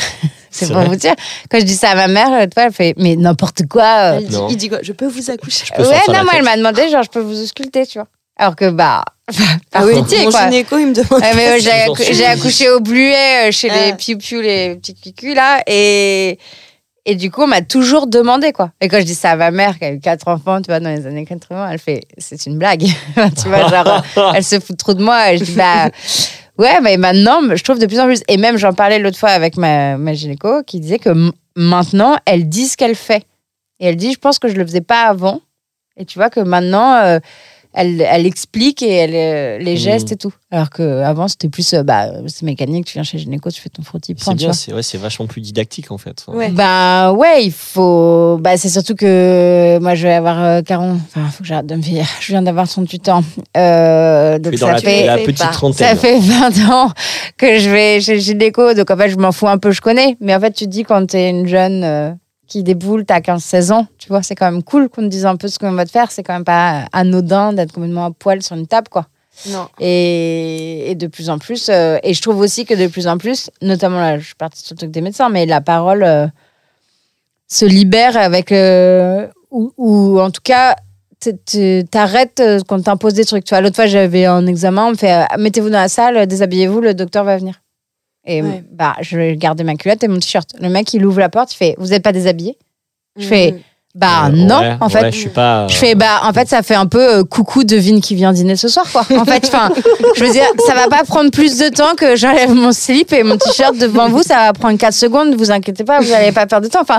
c'est 0.50 0.66
C'est 0.66 0.66
pour 0.68 0.76
vrai 0.76 0.86
vous 0.88 0.96
dire. 0.96 1.14
Quand 1.50 1.58
je 1.58 1.64
dis 1.64 1.74
ça 1.74 1.90
à 1.90 1.94
ma 1.96 2.08
mère, 2.08 2.28
fois, 2.52 2.64
elle 2.64 2.72
fait 2.72 2.94
Mais 2.96 3.16
n'importe 3.16 3.66
quoi. 3.68 4.14
euh. 4.14 4.20
Il 4.20 4.28
dit, 4.28 4.36
il 4.50 4.56
dit 4.56 4.68
quoi? 4.68 4.78
Je 4.82 4.92
peux 4.92 5.06
vous 5.06 5.30
accoucher 5.30 5.64
peux 5.76 5.82
Ouais, 5.82 5.98
non, 6.08 6.22
moi, 6.24 6.32
elle 6.36 6.44
m'a 6.44 6.56
demandé 6.56 6.88
genre, 6.88 7.02
je 7.02 7.10
peux 7.10 7.20
vous 7.20 7.42
ausculter, 7.42 7.86
tu 7.86 7.98
vois. 7.98 8.08
Alors 8.40 8.56
que, 8.56 8.70
bah, 8.70 9.04
par 9.70 9.82
Ah 9.82 9.86
oui, 9.86 9.94
pitié, 10.02 10.24
mon 10.24 10.30
quoi. 10.30 10.44
gynéco, 10.44 10.78
il 10.78 10.86
me 10.88 10.94
demande. 10.94 11.20
Ouais, 11.22 11.30
mais 11.36 11.48
ouais, 11.50 11.60
j'ai, 11.60 11.70
accou- 11.70 12.24
accouché 12.26 12.70
au 12.70 12.80
bluet 12.80 13.48
euh, 13.48 13.52
chez 13.52 13.68
les 13.68 13.90
Ah. 13.92 13.96
piou-piou, 13.96 14.40
les 14.40 14.76
petits 14.76 14.94
cucus 14.94 15.34
là, 15.34 15.62
et, 15.66 16.38
et 17.04 17.14
du 17.16 17.30
coup, 17.30 17.42
on 17.42 17.46
m'a 17.46 17.60
toujours 17.60 18.06
demandé 18.06 18.52
quoi. 18.52 18.70
Et 18.80 18.88
quand 18.88 18.98
je 18.98 19.04
dis 19.04 19.14
ça 19.14 19.32
à 19.32 19.36
ma 19.36 19.50
mère, 19.50 19.78
qui 19.78 19.84
a 19.84 19.92
eu 19.92 20.00
quatre 20.00 20.26
enfants, 20.28 20.62
tu 20.62 20.68
vois, 20.70 20.80
dans 20.80 20.88
les 20.88 21.06
années 21.06 21.26
80, 21.26 21.70
elle 21.70 21.78
fait 21.78 22.00
c'est 22.16 22.46
une 22.46 22.56
blague. 22.58 22.82
tu 23.14 23.48
vois, 23.48 23.68
genre, 23.68 24.02
elle 24.34 24.44
se 24.44 24.58
fout 24.58 24.76
trop 24.78 24.94
de 24.94 25.02
moi. 25.02 25.32
Et 25.32 25.38
je 25.38 25.44
dis 25.44 25.52
bah. 25.52 25.90
Ouais, 26.58 26.78
mais 26.82 26.98
maintenant, 26.98 27.40
je 27.54 27.62
trouve 27.62 27.78
de 27.78 27.86
plus 27.86 27.98
en 28.00 28.04
plus. 28.06 28.22
Et 28.28 28.36
même, 28.36 28.58
j'en 28.58 28.74
parlais 28.74 28.98
l'autre 28.98 29.16
fois 29.18 29.30
avec 29.30 29.56
ma, 29.56 29.96
ma 29.96 30.12
gynéco 30.12 30.62
qui 30.66 30.78
disait 30.80 30.98
que 30.98 31.30
maintenant, 31.56 32.16
elle 32.26 32.48
dit 32.50 32.68
ce 32.68 32.76
qu'elle 32.76 32.94
fait. 32.96 33.24
Et 33.78 33.86
elle 33.86 33.96
dit, 33.96 34.12
je 34.12 34.18
pense 34.18 34.38
que 34.38 34.46
je 34.48 34.54
le 34.54 34.66
faisais 34.66 34.82
pas 34.82 35.04
avant. 35.04 35.40
Et 35.96 36.04
tu 36.04 36.18
vois 36.18 36.28
que 36.28 36.40
maintenant, 36.40 36.96
euh, 36.96 37.18
elle, 37.72 38.00
elle 38.00 38.26
explique 38.26 38.82
et 38.82 38.90
elle, 38.92 39.14
euh, 39.14 39.58
les 39.58 39.76
gestes 39.76 40.10
Mm. 40.10 40.14
et 40.14 40.16
tout. 40.16 40.32
Alors 40.50 40.70
qu'avant, 40.70 41.28
c'était 41.28 41.48
plus, 41.48 41.72
euh, 41.74 41.82
bah, 41.84 42.08
c'est 42.26 42.42
mécanique, 42.42 42.86
tu 42.86 42.94
viens 42.94 43.04
chez 43.04 43.18
gynéco, 43.18 43.50
tu 43.50 43.60
fais 43.60 43.68
ton 43.68 43.82
frottis, 43.82 44.14
C'est 44.18 44.34
bien, 44.34 44.52
c'est 44.52 44.72
ouais, 44.72 44.82
c'est 44.82 44.98
vachement 44.98 45.26
plus 45.26 45.40
didactique 45.40 45.92
en 45.92 45.98
fait. 45.98 46.24
Ouais. 46.26 46.48
Ben 46.50 47.12
ouais, 47.12 47.44
il 47.44 47.52
faut. 47.52 48.38
Bah, 48.40 48.56
c'est 48.56 48.68
surtout 48.68 48.94
que 48.96 49.78
moi, 49.80 49.94
je 49.94 50.08
vais 50.08 50.14
avoir 50.14 50.42
euh, 50.42 50.62
40. 50.62 50.98
Enfin, 51.14 51.28
faut 51.30 51.42
que 51.42 51.48
j'arrête 51.48 51.66
de 51.66 51.76
me 51.76 51.82
vieillir. 51.82 52.06
Je 52.20 52.32
viens 52.32 52.42
d'avoir 52.42 52.68
38 52.68 53.08
ans. 53.10 53.22
Euh, 53.56 54.38
donc 54.38 54.56
ça 54.56 54.72
la, 54.72 54.78
fait. 54.78 55.06
la 55.06 55.18
petite 55.18 55.38
pas. 55.38 55.44
Ça 55.46 55.50
trentaine. 55.52 55.96
fait 55.96 56.18
20 56.18 56.68
ans 56.72 56.90
que 57.36 57.58
je 57.58 57.70
vais 57.70 58.00
chez 58.00 58.18
gynéco, 58.20 58.74
donc 58.74 58.90
en 58.90 58.96
fait, 58.96 59.10
je 59.10 59.16
m'en 59.16 59.32
fous 59.32 59.48
un 59.48 59.58
peu, 59.58 59.70
je 59.70 59.80
connais. 59.80 60.16
Mais 60.20 60.34
en 60.34 60.40
fait, 60.40 60.52
tu 60.52 60.64
te 60.64 60.70
dis, 60.70 60.82
quand 60.84 61.06
t'es 61.06 61.30
une 61.30 61.46
jeune 61.46 61.82
euh, 61.84 62.10
qui 62.50 62.62
déboule, 62.64 63.06
t'as 63.06 63.20
15-16 63.20 63.72
ans, 63.72 63.86
tu 63.96 64.08
vois, 64.08 64.22
c'est 64.22 64.34
quand 64.34 64.50
même 64.50 64.62
cool 64.62 64.88
qu'on 64.88 65.02
te 65.02 65.06
dise 65.06 65.24
un 65.24 65.36
peu 65.36 65.48
ce 65.48 65.58
qu'on 65.58 65.72
va 65.72 65.86
te 65.86 65.90
faire. 65.90 66.10
C'est 66.10 66.22
quand 66.24 66.34
même 66.34 66.44
pas 66.44 66.84
anodin 66.92 67.52
d'être 67.52 67.72
complètement 67.72 68.06
à 68.06 68.10
poil 68.10 68.42
sur 68.42 68.56
une 68.56 68.66
table, 68.66 68.88
quoi. 68.90 69.06
Non. 69.48 69.68
Et, 69.78 70.90
et 70.90 70.94
de 70.96 71.06
plus 71.06 71.30
en 71.30 71.38
plus, 71.38 71.68
euh, 71.70 71.96
et 72.02 72.12
je 72.12 72.20
trouve 72.20 72.40
aussi 72.40 72.66
que 72.66 72.74
de 72.74 72.88
plus 72.88 73.06
en 73.06 73.16
plus, 73.16 73.50
notamment 73.62 74.00
là, 74.00 74.18
je 74.18 74.26
suis 74.26 74.34
partie 74.34 74.62
sur 74.62 74.74
le 74.74 74.78
truc 74.78 74.90
des 74.90 75.00
médecins, 75.00 75.28
mais 75.30 75.46
la 75.46 75.60
parole 75.60 76.02
euh, 76.02 76.26
se 77.46 77.64
libère 77.64 78.16
avec. 78.16 78.50
euh, 78.52 79.26
ou, 79.50 79.72
ou 79.76 80.20
en 80.20 80.30
tout 80.30 80.42
cas, 80.42 80.76
t'arrêtes 81.90 82.40
euh, 82.40 82.60
qu'on 82.66 82.80
t'impose 82.82 83.14
des 83.14 83.24
trucs. 83.24 83.44
Tu 83.44 83.54
vois, 83.54 83.60
l'autre 83.60 83.76
fois, 83.76 83.86
j'avais 83.86 84.26
un 84.26 84.46
examen, 84.46 84.86
on 84.86 84.90
me 84.90 84.96
fait 84.96 85.24
mettez-vous 85.38 85.70
dans 85.70 85.80
la 85.80 85.88
salle, 85.88 86.26
déshabillez-vous, 86.26 86.80
le 86.80 86.94
docteur 86.94 87.24
va 87.24 87.36
venir. 87.36 87.60
Et 88.26 88.42
Ouais. 88.42 88.62
bah, 88.70 88.94
je 89.00 89.16
vais 89.16 89.36
garder 89.36 89.64
ma 89.64 89.74
culotte 89.76 90.02
et 90.04 90.08
mon 90.08 90.18
t-shirt. 90.18 90.50
Le 90.60 90.68
mec, 90.68 90.92
il 90.94 91.04
ouvre 91.06 91.20
la 91.20 91.28
porte, 91.28 91.52
il 91.54 91.56
fait 91.56 91.74
vous 91.78 91.88
n'êtes 91.88 92.02
pas 92.02 92.12
déshabillé 92.12 92.56
Je 93.18 93.26
fais 93.26 93.52
Mhm. 93.52 93.60
Bah 93.96 94.26
Euh, 94.26 94.28
non, 94.28 94.60
ouais, 94.60 94.76
en 94.80 94.88
fait. 94.88 95.00
ouais, 95.02 95.10
je 95.10 95.16
suis 95.18 95.28
pas. 95.30 95.66
Je 95.66 95.74
fais 95.74 95.96
bah 95.96 96.20
en 96.22 96.32
fait 96.32 96.48
ça 96.48 96.62
fait 96.62 96.76
un 96.76 96.86
peu 96.86 97.16
euh, 97.18 97.24
coucou 97.24 97.64
devine 97.64 98.00
qui 98.00 98.14
vient 98.14 98.32
dîner 98.32 98.54
ce 98.54 98.68
soir 98.68 98.86
quoi. 98.92 99.00
En 99.18 99.24
fait 99.24 99.44
enfin 99.48 99.72
je 100.16 100.24
veux 100.24 100.30
dire 100.30 100.44
ça 100.64 100.74
va 100.74 100.86
pas 100.86 101.02
prendre 101.02 101.32
plus 101.32 101.58
de 101.58 101.68
temps 101.70 101.96
que 101.96 102.14
j'enlève 102.14 102.54
mon 102.54 102.70
slip 102.70 103.12
et 103.12 103.24
mon 103.24 103.36
t-shirt 103.36 103.76
devant 103.76 104.08
vous 104.08 104.22
ça 104.22 104.36
va 104.36 104.52
prendre 104.52 104.78
4 104.78 104.94
secondes 104.94 105.34
vous 105.34 105.50
inquiétez 105.50 105.82
pas 105.82 105.98
vous 106.00 106.12
allez 106.12 106.30
pas 106.30 106.46
perdre 106.46 106.68
de 106.68 106.72
temps 106.72 106.82
enfin 106.82 106.98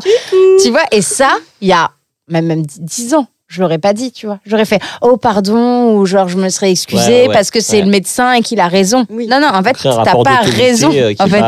tu 0.61 0.69
vois 0.69 0.83
et 0.91 1.01
ça 1.01 1.29
il 1.61 1.69
y 1.69 1.71
a 1.71 1.91
même 2.27 2.45
même 2.47 2.63
10 2.65 3.13
ans 3.13 3.25
je 3.51 3.61
l'aurais 3.61 3.77
pas 3.79 3.93
dit 3.93 4.11
tu 4.11 4.25
vois 4.25 4.39
j'aurais 4.45 4.65
fait 4.65 4.79
oh 5.01 5.17
pardon 5.17 5.93
ou 5.95 6.05
genre 6.05 6.27
je 6.29 6.37
me 6.37 6.49
serais 6.49 6.71
excusée 6.71 7.01
Ouais, 7.23 7.27
ouais, 7.27 7.33
parce 7.33 7.51
que 7.51 7.59
c'est 7.59 7.77
ouais. 7.77 7.83
le 7.83 7.89
médecin 7.89 8.33
et 8.33 8.41
qu'il 8.41 8.59
a 8.59 8.67
raison. 8.67 9.05
Oui. 9.09 9.27
Non 9.27 9.39
non 9.39 9.49
en 9.53 9.61
fait 9.61 9.75
t'as 9.81 10.23
pas 10.23 10.39
raison 10.43 10.89
euh, 10.93 11.13
en 11.19 11.27
fait 11.27 11.43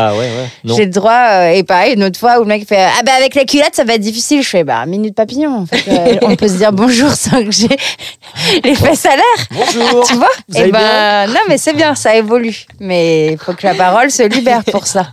j'ai 0.65 0.85
le 0.85 0.91
droit, 0.91 1.27
euh, 1.31 1.49
et 1.51 1.63
pareil, 1.63 1.93
une 1.95 2.03
autre 2.03 2.19
fois 2.19 2.37
où 2.37 2.41
le 2.41 2.47
mec 2.47 2.67
fait 2.67 2.83
Ah 2.99 3.01
bah 3.05 3.13
avec 3.17 3.35
la 3.35 3.45
culotte, 3.45 3.73
ça 3.73 3.83
va 3.83 3.93
être 3.93 4.01
difficile. 4.01 4.41
Je 4.43 4.49
fais 4.49 4.63
Bah, 4.63 4.85
minute 4.85 5.15
papillon. 5.15 5.61
En 5.61 5.65
fait, 5.65 5.83
Euh, 5.87 6.17
on 6.23 6.35
peut 6.35 6.47
se 6.47 6.53
dire 6.57 6.71
bonjour 6.71 7.11
sans 7.11 7.43
que 7.43 7.51
j'ai 7.51 7.67
les 8.63 8.75
fesses 8.75 9.05
à 9.05 9.15
l'air. 9.15 9.47
Bonjour. 9.51 10.03
Tu 10.05 10.15
vois 10.15 10.27
Vous 10.49 10.57
Et 10.57 10.61
allez 10.63 10.71
ben, 10.71 11.27
non, 11.27 11.39
mais 11.47 11.57
c'est 11.57 11.73
bien, 11.73 11.93
ça 11.95 12.15
évolue. 12.15 12.65
Mais 12.79 13.33
il 13.33 13.37
faut 13.37 13.53
que 13.53 13.65
la 13.67 13.75
parole 13.75 14.09
se 14.11 14.23
libère 14.23 14.63
pour 14.63 14.87
ça. 14.87 15.07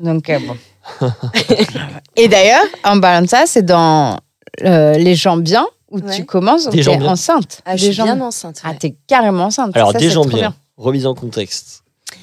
Donc, 0.00 0.28
euh, 0.30 0.38
bon. 0.40 0.56
et 2.16 2.28
d'ailleurs, 2.28 2.64
en 2.84 3.00
parlant 3.00 3.22
de 3.22 3.28
ça, 3.28 3.44
c'est 3.46 3.64
dans 3.64 4.18
euh, 4.64 4.94
Les 4.94 5.14
gens 5.14 5.36
bien 5.36 5.66
où 5.90 5.98
Ouais. 5.98 6.14
tu 6.16 6.24
commences, 6.24 6.68
Des 6.68 6.82
gens 6.82 6.96
bien. 6.96 7.10
enceinte. 7.12 7.60
Ah, 7.64 7.76
je 7.76 7.82
Des 7.82 7.86
suis 7.88 7.94
gens 7.94 8.04
bien 8.04 8.20
enceinte. 8.20 8.60
Ah, 8.64 8.74
t'es 8.74 8.94
carrément 9.06 9.44
enceinte. 9.44 9.76
Alors, 9.76 9.92
Ça, 9.92 9.98
des 9.98 10.10
gens 10.10 10.22
trop 10.24 10.36
bien. 10.38 10.54
Remise 10.76 11.06
en 11.06 11.14
contexte. 11.14 11.82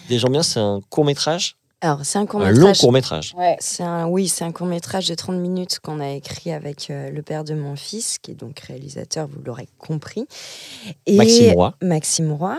Des 0.10 0.18
gens 0.20 0.30
bien, 0.30 0.42
c'est 0.44 0.60
un 0.60 0.82
court 0.90 1.06
métrage, 1.06 1.56
Alors, 1.82 2.00
c'est 2.04 2.18
un 2.20 2.26
court 2.26 2.42
un 2.42 2.50
long 2.50 2.58
métrage. 2.70 2.80
court 2.80 2.92
métrage. 2.92 3.34
Ouais. 3.38 3.56
C'est 3.60 3.84
un, 3.84 4.08
oui, 4.08 4.28
c'est 4.28 4.44
un 4.44 4.52
court 4.52 4.66
métrage 4.68 5.08
de 5.08 5.14
30 5.16 5.36
minutes 5.38 5.80
qu'on 5.80 6.00
a 6.00 6.10
écrit 6.10 6.52
avec 6.52 6.90
euh, 6.90 7.10
le 7.12 7.22
père 7.22 7.44
de 7.44 7.54
mon 7.54 7.76
fils, 7.76 8.18
qui 8.20 8.32
est 8.32 8.36
donc 8.36 8.60
réalisateur, 8.60 9.28
vous 9.28 9.42
l'aurez 9.46 9.68
compris. 9.78 10.26
Et 11.06 11.16
Maxime 11.16 11.54
Roy. 11.54 11.74
Maxime 11.84 12.32
Roy. 12.34 12.58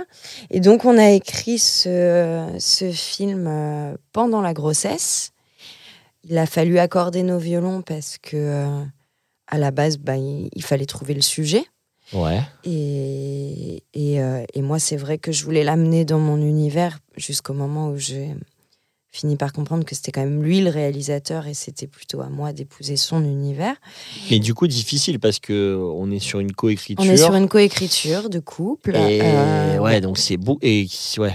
Et 0.50 0.60
donc, 0.60 0.84
on 0.84 0.96
a 0.96 1.10
écrit 1.10 1.58
ce, 1.58 2.46
ce 2.60 2.90
film 2.92 3.46
euh, 3.48 3.94
pendant 4.12 4.40
la 4.40 4.54
grossesse. 4.54 5.32
Il 6.28 6.38
a 6.38 6.46
fallu 6.46 6.78
accorder 6.78 7.22
nos 7.24 7.38
violons 7.38 7.82
parce 7.82 8.16
que, 8.18 8.36
euh, 8.36 8.84
à 9.50 9.58
la 9.58 9.70
base, 9.70 9.98
bah, 9.98 10.16
il, 10.16 10.62
fallait 10.62 10.86
trouver 10.86 11.14
le 11.14 11.20
sujet. 11.20 11.64
Ouais. 12.12 12.40
Et, 12.64 13.82
et, 13.92 14.20
euh, 14.20 14.44
et 14.54 14.62
moi, 14.62 14.78
c'est 14.78 14.96
vrai 14.96 15.18
que 15.18 15.32
je 15.32 15.44
voulais 15.44 15.64
l'amener 15.64 16.04
dans 16.04 16.18
mon 16.18 16.38
univers 16.38 16.98
jusqu'au 17.16 17.52
moment 17.52 17.88
où 17.88 17.98
j'ai 17.98 18.34
fini 19.12 19.36
par 19.36 19.52
comprendre 19.52 19.84
que 19.84 19.94
c'était 19.94 20.12
quand 20.12 20.20
même 20.20 20.42
lui 20.42 20.60
le 20.60 20.70
réalisateur 20.70 21.46
et 21.48 21.54
c'était 21.54 21.88
plutôt 21.88 22.20
à 22.20 22.28
moi 22.28 22.52
d'épouser 22.52 22.96
son 22.96 23.24
univers. 23.24 23.74
Mais 24.30 24.38
du 24.38 24.54
coup, 24.54 24.66
difficile 24.68 25.18
parce 25.18 25.40
que 25.40 25.76
on 25.94 26.10
est 26.10 26.20
sur 26.20 26.38
une 26.38 26.52
coécriture. 26.52 27.04
On 27.04 27.12
est 27.12 27.16
sur 27.16 27.34
une 27.34 27.48
coécriture 27.48 28.30
de 28.30 28.38
couple. 28.38 28.94
Et 28.96 29.20
euh, 29.22 29.78
ouais, 29.78 30.00
donc 30.00 30.18
c'est 30.18 30.36
beau. 30.36 30.58
Et, 30.62 30.86
ouais. 31.18 31.34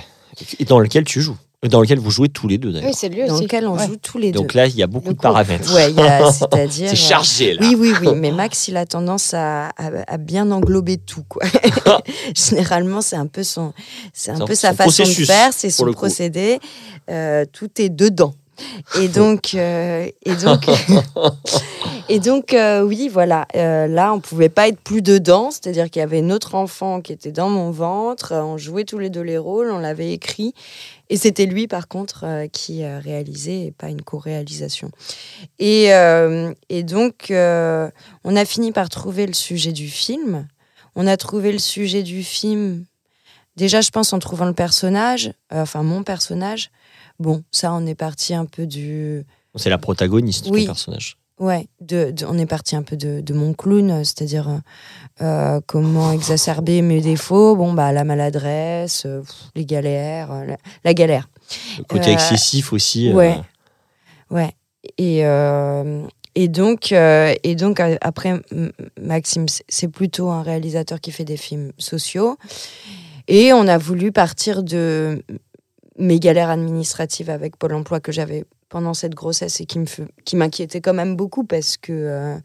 et 0.59 0.66
dans 0.66 0.80
lequel 0.80 1.03
tu 1.03 1.22
joues. 1.22 1.38
Dans 1.70 1.82
lequel 1.82 1.99
vous 1.99 2.11
jouez 2.11 2.30
tous 2.30 2.47
les 2.47 2.57
deux 2.57 2.72
d'ailleurs. 2.72 2.89
Oui, 2.89 2.95
c'est 2.95 3.09
lui 3.09 3.26
dans 3.26 3.34
aussi. 3.36 3.43
lequel 3.43 3.68
on 3.68 3.76
Ouais. 3.78 3.86
joue 3.88 3.95
tous 3.97 4.18
les 4.18 4.32
deux. 4.32 4.39
donc 4.39 4.53
là, 4.53 4.68
il 4.68 4.76
y 4.76 4.84
a 4.84 4.88
beaucoup 4.88 5.09
Le 5.09 5.13
de 5.16 5.20
paramètres. 5.20 5.74
Ouais, 5.74 5.91
il 5.91 5.97
y 5.97 6.01
a- 6.01 6.32
c'est-à-dire. 6.32 6.89
c'est 6.89 6.95
chargé 6.95 7.53
là. 7.53 7.59
Oui, 7.61 7.76
oui, 7.80 7.93
oui, 8.01 8.07
mais 8.16 8.32
Max, 8.32 8.68
il 8.68 8.78
a 8.78 8.86
tendance 8.86 9.34
à, 9.34 9.68
à- 9.70 9.91
à 10.07 10.18
bien 10.18 10.51
englober 10.51 10.97
tout, 10.97 11.24
quoi. 11.28 11.43
Généralement, 12.36 13.01
c'est 13.01 13.16
un 13.16 13.28
peu 13.28 13.43
son, 13.43 13.74
c'est 14.13 14.32
un 14.32 14.45
peu 14.45 14.55
sa 14.55 14.72
son 14.72 14.76
façon 14.78 15.03
de 15.03 15.09
faire, 15.26 15.53
c'est 15.53 15.70
son 15.70 15.86
le 15.86 15.91
procédé. 15.93 16.59
Euh, 17.09 17.45
tout 17.51 17.70
est 17.80 17.89
dedans. 17.89 18.34
Et 19.01 19.09
donc, 19.09 19.51
euh, 19.55 20.07
et 20.26 20.36
donc, 20.36 20.66
Et 22.07 22.20
donc, 22.20 22.53
euh, 22.53 22.82
oui, 22.84 23.09
voilà, 23.11 23.47
euh, 23.55 23.88
là, 23.88 24.13
on 24.13 24.20
pouvait 24.20 24.47
pas 24.49 24.68
être 24.68 24.80
plus 24.80 25.01
dedans, 25.01 25.49
c'est-à-dire 25.49 25.89
qu'il 25.89 26.01
y 26.01 26.03
avait 26.03 26.22
notre 26.22 26.53
enfant 26.53 27.01
qui 27.01 27.11
était 27.11 27.32
dans 27.32 27.49
mon 27.49 27.72
ventre, 27.72 28.32
on 28.36 28.57
jouait 28.57 28.84
tous 28.84 28.99
les 28.99 29.09
deux 29.09 29.22
les 29.22 29.39
rôles, 29.39 29.72
on 29.72 29.80
l'avait 29.80 30.11
écrit, 30.13 30.53
et 31.10 31.18
c'était 31.18 31.45
lui, 31.45 31.68
par 31.68 31.88
contre, 31.88 32.24
euh, 32.24 32.47
qui 32.47 32.84
euh, 32.84 32.99
réalisait, 32.99 33.66
et 33.66 33.72
pas 33.72 33.89
une 33.89 34.01
co-réalisation. 34.01 34.91
Et, 35.60 35.93
euh, 35.93 36.53
et 36.70 36.84
donc, 36.84 37.32
euh, 37.32 37.89
on 38.24 38.36
a 38.36 38.45
fini 38.45 38.72
par 38.72 38.89
trouver 38.89 39.28
le 39.28 39.34
sujet 39.34 39.72
du 39.72 39.88
film. 39.88 40.47
On 40.95 41.08
a 41.08 41.18
trouvé 41.18 41.51
le 41.51 41.60
sujet 41.60 42.03
du 42.03 42.24
film, 42.24 42.86
déjà, 43.56 43.82
je 43.82 43.89
pense, 43.91 44.14
en 44.14 44.20
trouvant 44.20 44.45
le 44.45 44.53
personnage, 44.53 45.34
enfin, 45.51 45.84
mon 45.84 46.03
personnage. 46.03 46.72
Bon, 47.20 47.43
ça, 47.51 47.74
on 47.74 47.86
est 47.86 47.95
parti 47.95 48.34
un 48.34 48.45
peu 48.45 48.66
du... 48.66 49.24
C'est 49.56 49.70
la 49.70 49.78
protagoniste 49.78 50.47
Oui. 50.49 50.62
du 50.62 50.66
personnage. 50.66 51.18
Ouais, 51.38 51.67
de, 51.81 52.11
de- 52.11 52.25
on 52.25 52.38
est 52.38 52.45
parti 52.45 52.75
un 52.77 52.83
peu 52.83 52.95
de, 52.95 53.19
de 53.19 53.33
mon 53.33 53.53
clown, 53.53 54.03
c'est-à-dire 54.05 54.47
euh, 54.49 54.57
euh, 55.21 55.61
comment 55.67 56.13
exacerber 56.13 56.81
mes 56.81 57.01
défauts. 57.01 57.55
Bon, 57.57 57.73
bah, 57.73 57.91
la 57.91 58.05
maladresse, 58.05 59.03
euh, 59.05 59.21
les 59.53 59.65
galères, 59.65 60.45
la, 60.45 60.57
la 60.86 60.93
galère. 60.93 61.27
Le 61.77 61.83
côté 61.83 62.09
Euh, 62.11 62.13
excessif 62.13 62.71
aussi. 62.71 63.11
ouais. 63.13 63.36
Ouais. 64.31 64.53
Et, 64.97 65.19
et 66.36 66.47
donc, 66.47 66.91
et 66.91 67.55
donc 67.55 67.79
après, 68.01 68.41
Maxime, 69.01 69.45
c'est 69.67 69.88
plutôt 69.88 70.29
un 70.29 70.41
réalisateur 70.41 70.99
qui 71.01 71.11
fait 71.11 71.25
des 71.25 71.38
films 71.38 71.71
sociaux. 71.77 72.38
Et 73.27 73.51
on 73.53 73.67
a 73.67 73.77
voulu 73.77 74.11
partir 74.11 74.63
de 74.63 75.23
mes 75.97 76.19
galères 76.19 76.49
administratives 76.49 77.29
avec 77.29 77.57
Pôle 77.57 77.73
emploi 77.73 77.99
que 77.99 78.11
j'avais 78.11 78.45
pendant 78.70 78.93
cette 78.93 79.16
grossesse 79.16 79.61
et 79.61 79.66
qui 79.66 79.80
me 79.80 79.86
qui 80.26 80.36
m'inquiétait 80.36 80.82
quand 80.82 80.93
même 80.93 81.16
beaucoup 81.16 81.43
parce 81.43 81.78
que, 81.78 81.93
euh, 81.93 82.38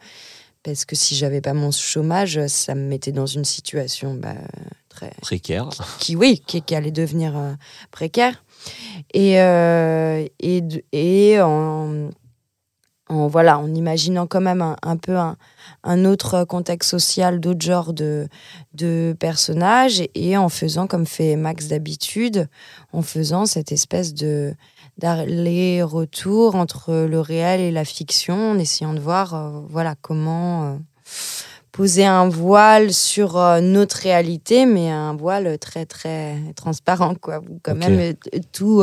parce 0.63 0.85
que 0.85 0.95
si 0.95 1.17
j'avais 1.17 1.41
pas 1.41 1.55
mon 1.55 1.71
chômage, 1.71 2.47
ça 2.47 2.75
me 2.75 2.87
mettait 2.87 3.13
dans 3.13 3.27
une 3.27 3.45
situation 3.45 4.15
bah, 4.15 4.35
très, 4.89 5.13
précaire. 5.23 5.69
qui, 5.99 6.17
oui, 6.17 6.43
qui, 6.47 6.63
qui 6.63 6.75
allait 6.75 6.91
devenir 6.91 7.37
euh, 7.37 7.53
précaire. 7.91 8.45
Et, 9.15 9.41
euh, 9.41 10.27
et, 10.41 10.63
et 10.93 11.41
en, 11.41 12.11
en, 13.09 13.27
voilà, 13.27 13.59
en 13.59 13.75
imaginant 13.75 14.27
quand 14.27 14.43
même 14.43 14.61
un, 14.61 14.77
un 14.83 14.99
peu 14.99 15.17
un, 15.17 15.39
un 15.83 16.05
autre 16.05 16.45
contexte 16.45 16.91
social, 16.91 17.41
d'autres 17.41 17.65
genres 17.65 17.95
de, 17.95 18.29
de 18.75 19.17
personnages, 19.19 20.03
et 20.15 20.37
en 20.37 20.51
faisant 20.51 20.87
comme 20.87 21.07
fait 21.07 21.37
Max 21.37 21.69
d'habitude, 21.69 22.49
en 22.93 23.01
faisant 23.01 23.47
cette 23.47 23.73
espèce 23.73 24.13
de 24.13 24.55
d'aller-retour 25.01 26.55
entre 26.55 26.93
le 26.93 27.21
réel 27.21 27.61
et 27.61 27.71
la 27.71 27.85
fiction, 27.85 28.53
en 28.53 28.59
essayant 28.59 28.95
de 28.95 29.01
voir 29.01 29.35
euh, 29.35 29.61
voilà, 29.69 29.95
comment 30.01 30.65
euh, 30.65 30.77
poser 31.73 32.05
un 32.05 32.29
voile 32.29 32.93
sur 32.93 33.39
euh, 33.39 33.61
notre 33.61 33.97
réalité, 33.97 34.67
mais 34.67 34.91
un 34.91 35.17
voile 35.17 35.59
très 35.59 35.87
très 35.87 36.37
transparent, 36.55 37.15
quoi. 37.15 37.41
Quand 37.63 37.75
même 37.75 38.15
tout, 38.53 38.83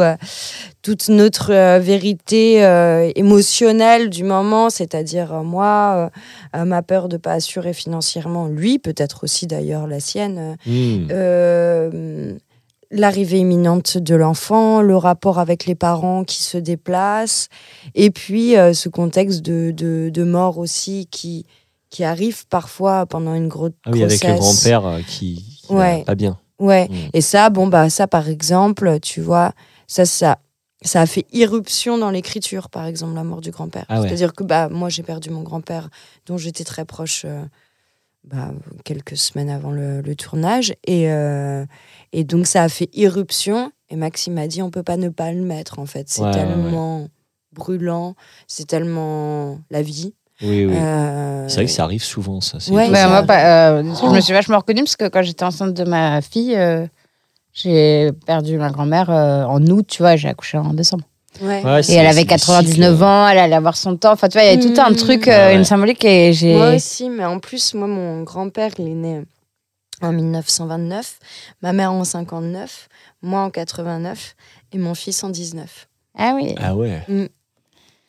toute 0.82 1.10
notre 1.10 1.78
vérité 1.78 2.62
émotionnelle 3.16 4.10
du 4.10 4.24
moment, 4.24 4.70
c'est-à-dire 4.70 5.44
moi, 5.44 6.10
ma 6.54 6.82
peur 6.82 7.10
de 7.10 7.18
pas 7.18 7.34
assurer 7.34 7.74
financièrement, 7.74 8.48
lui, 8.48 8.80
peut-être 8.80 9.24
aussi 9.24 9.46
d'ailleurs 9.46 9.86
la 9.86 10.00
sienne, 10.00 10.58
Hmm. 10.66 12.38
L'arrivée 12.92 13.40
imminente 13.40 13.98
de 13.98 14.16
l'enfant, 14.16 14.82
le 14.82 14.96
rapport 14.96 15.40
avec 15.40 15.66
les 15.66 15.76
parents 15.76 16.24
qui 16.24 16.42
se 16.44 16.58
déplacent, 16.58 17.50
et 17.96 18.12
puis 18.12 18.58
euh, 18.58 18.74
ce 18.74 18.90
contexte 18.90 19.42
de, 19.42 19.72
de, 19.72 20.10
de 20.14 20.24
mort 20.24 20.58
aussi 20.58 21.08
qui, 21.12 21.46
qui 21.90 22.04
arrive 22.04 22.48
parfois 22.48 23.06
pendant 23.06 23.34
une 23.34 23.48
grosse 23.48 23.72
Ah 23.86 23.92
oui, 23.94 24.04
avec 24.04 24.24
le 24.24 24.36
grand-père 24.36 24.86
euh, 24.86 25.00
qui, 25.08 25.62
qui 25.64 25.74
Ouais. 25.74 26.04
pas 26.06 26.16
bien. 26.16 26.38
Ouais. 26.60 26.88
Mm. 26.90 26.96
Et 27.14 27.22
ça, 27.22 27.50
bon, 27.50 27.68
bah, 27.68 27.90
ça, 27.90 28.08
par 28.08 28.30
exemple, 28.30 29.00
tu 29.02 29.22
vois, 29.22 29.52
ça, 29.88 30.06
ça, 30.06 30.40
ça 30.82 31.02
a 31.02 31.06
fait 31.06 31.26
irruption 31.34 31.98
dans 31.98 32.10
l'écriture, 32.10 32.70
par 32.70 32.86
exemple, 32.86 33.14
la 33.16 33.24
mort 33.24 33.42
du 33.42 33.52
grand-père. 33.52 33.86
Ah 33.90 34.00
ouais. 34.00 34.08
C'est-à-dire 34.08 34.34
que, 34.34 34.44
bah, 34.44 34.70
moi, 34.70 34.90
j'ai 34.90 35.04
perdu 35.04 35.30
mon 35.30 35.42
grand-père, 35.44 35.90
dont 36.26 36.38
j'étais 36.38 36.64
très 36.64 36.86
proche, 36.86 37.24
euh, 37.26 37.42
bah, 38.28 38.52
quelques 38.84 39.18
semaines 39.18 39.50
avant 39.50 39.72
le, 39.72 40.02
le 40.02 40.16
tournage. 40.16 40.74
Et, 40.86 41.10
euh, 41.12 41.66
et 42.14 42.24
donc, 42.24 42.46
ça 42.48 42.64
a 42.64 42.70
fait 42.70 42.90
irruption. 42.94 43.72
Et 43.90 43.96
Maxime 43.96 44.34
m'a 44.34 44.48
dit, 44.48 44.62
on 44.62 44.70
peut 44.70 44.84
pas 44.84 44.98
ne 44.98 45.10
pas 45.10 45.32
le 45.32 45.42
mettre, 45.42 45.80
en 45.80 45.86
fait. 45.86 46.10
C'est 46.10 46.22
Ouais, 46.22 46.28
ouais, 46.28 46.34
tellement 46.34 47.08
brûlant, 47.54 48.16
c'est 48.48 48.68
tellement 48.68 49.60
la 49.72 49.82
vie. 49.82 50.14
Oui, 50.42 50.66
oui. 50.66 50.76
Euh, 50.78 51.48
C'est 51.48 51.56
vrai 51.56 51.66
que 51.66 51.72
ça 51.72 51.84
arrive 51.86 52.04
souvent, 52.04 52.42
ça. 52.42 52.60
c'est- 52.60 52.72
Ouais, 52.72 52.92
Bah, 52.92 53.08
moi, 53.08 53.24
pas- 53.24 53.72
euh, 53.72 53.84
je 53.84 54.08
me 54.16 54.20
suis 54.22 54.34
vachement 54.34 54.58
reconnue 54.58 54.82
parce 54.84 54.96
que 54.98 55.08
quand 55.08 55.24
j'étais 55.24 55.44
enceinte 55.46 55.74
de 55.74 55.84
ma 55.84 56.22
fille, 56.22 56.56
euh, 56.56 56.86
j'ai 57.54 58.12
perdu 58.26 58.58
ma 58.58 58.70
grand-mère 58.70 59.10
euh, 59.10 59.46
en 59.46 59.66
août, 59.68 59.86
tu 59.88 60.04
vois, 60.04 60.16
j'ai 60.18 60.28
accouché 60.28 60.58
en 60.58 60.74
décembre. 60.74 61.06
Ouais. 61.42 61.64
Ouais, 61.64 61.82
Et 61.90 61.94
elle 61.94 62.08
avait 62.08 62.22
des 62.22 62.26
99 62.26 62.74
cycles. 62.96 63.04
ans, 63.04 63.28
elle 63.28 63.38
allait 63.38 63.56
avoir 63.56 63.78
son 63.78 63.96
temps. 63.96 64.12
Enfin, 64.14 64.28
tu 64.28 64.34
vois, 64.38 64.44
il 64.44 64.48
y 64.48 64.54
avait 64.54 64.74
tout 64.76 64.82
un 64.82 64.90
Mmh. 64.92 64.96
truc, 64.96 65.28
Ouais, 65.28 65.34
euh, 65.34 65.48
ouais. 65.50 65.56
une 65.56 65.64
symbolique 65.66 66.04
et 66.04 66.34
j'ai. 66.34 66.54
Moi 66.56 66.76
aussi, 66.76 67.10
mais 67.10 67.26
en 67.26 67.40
plus, 67.40 67.74
moi, 67.76 67.88
mon 67.88 68.24
grand-père, 68.24 68.72
il 68.80 68.88
est 68.88 68.94
né 68.96 69.22
en 70.02 70.12
1929, 70.14 71.20
ma 71.62 71.74
mère 71.74 71.92
en 71.92 72.04
59, 72.04 72.88
moi 73.22 73.42
en 73.42 73.50
89 73.52 74.36
et 74.74 74.78
mon 74.80 74.96
fils 74.96 75.24
en 75.24 75.30
19. 75.30 75.88
Ah 76.18 76.34
oui. 76.36 76.56
Ah 76.60 76.76
ouais. 76.76 77.02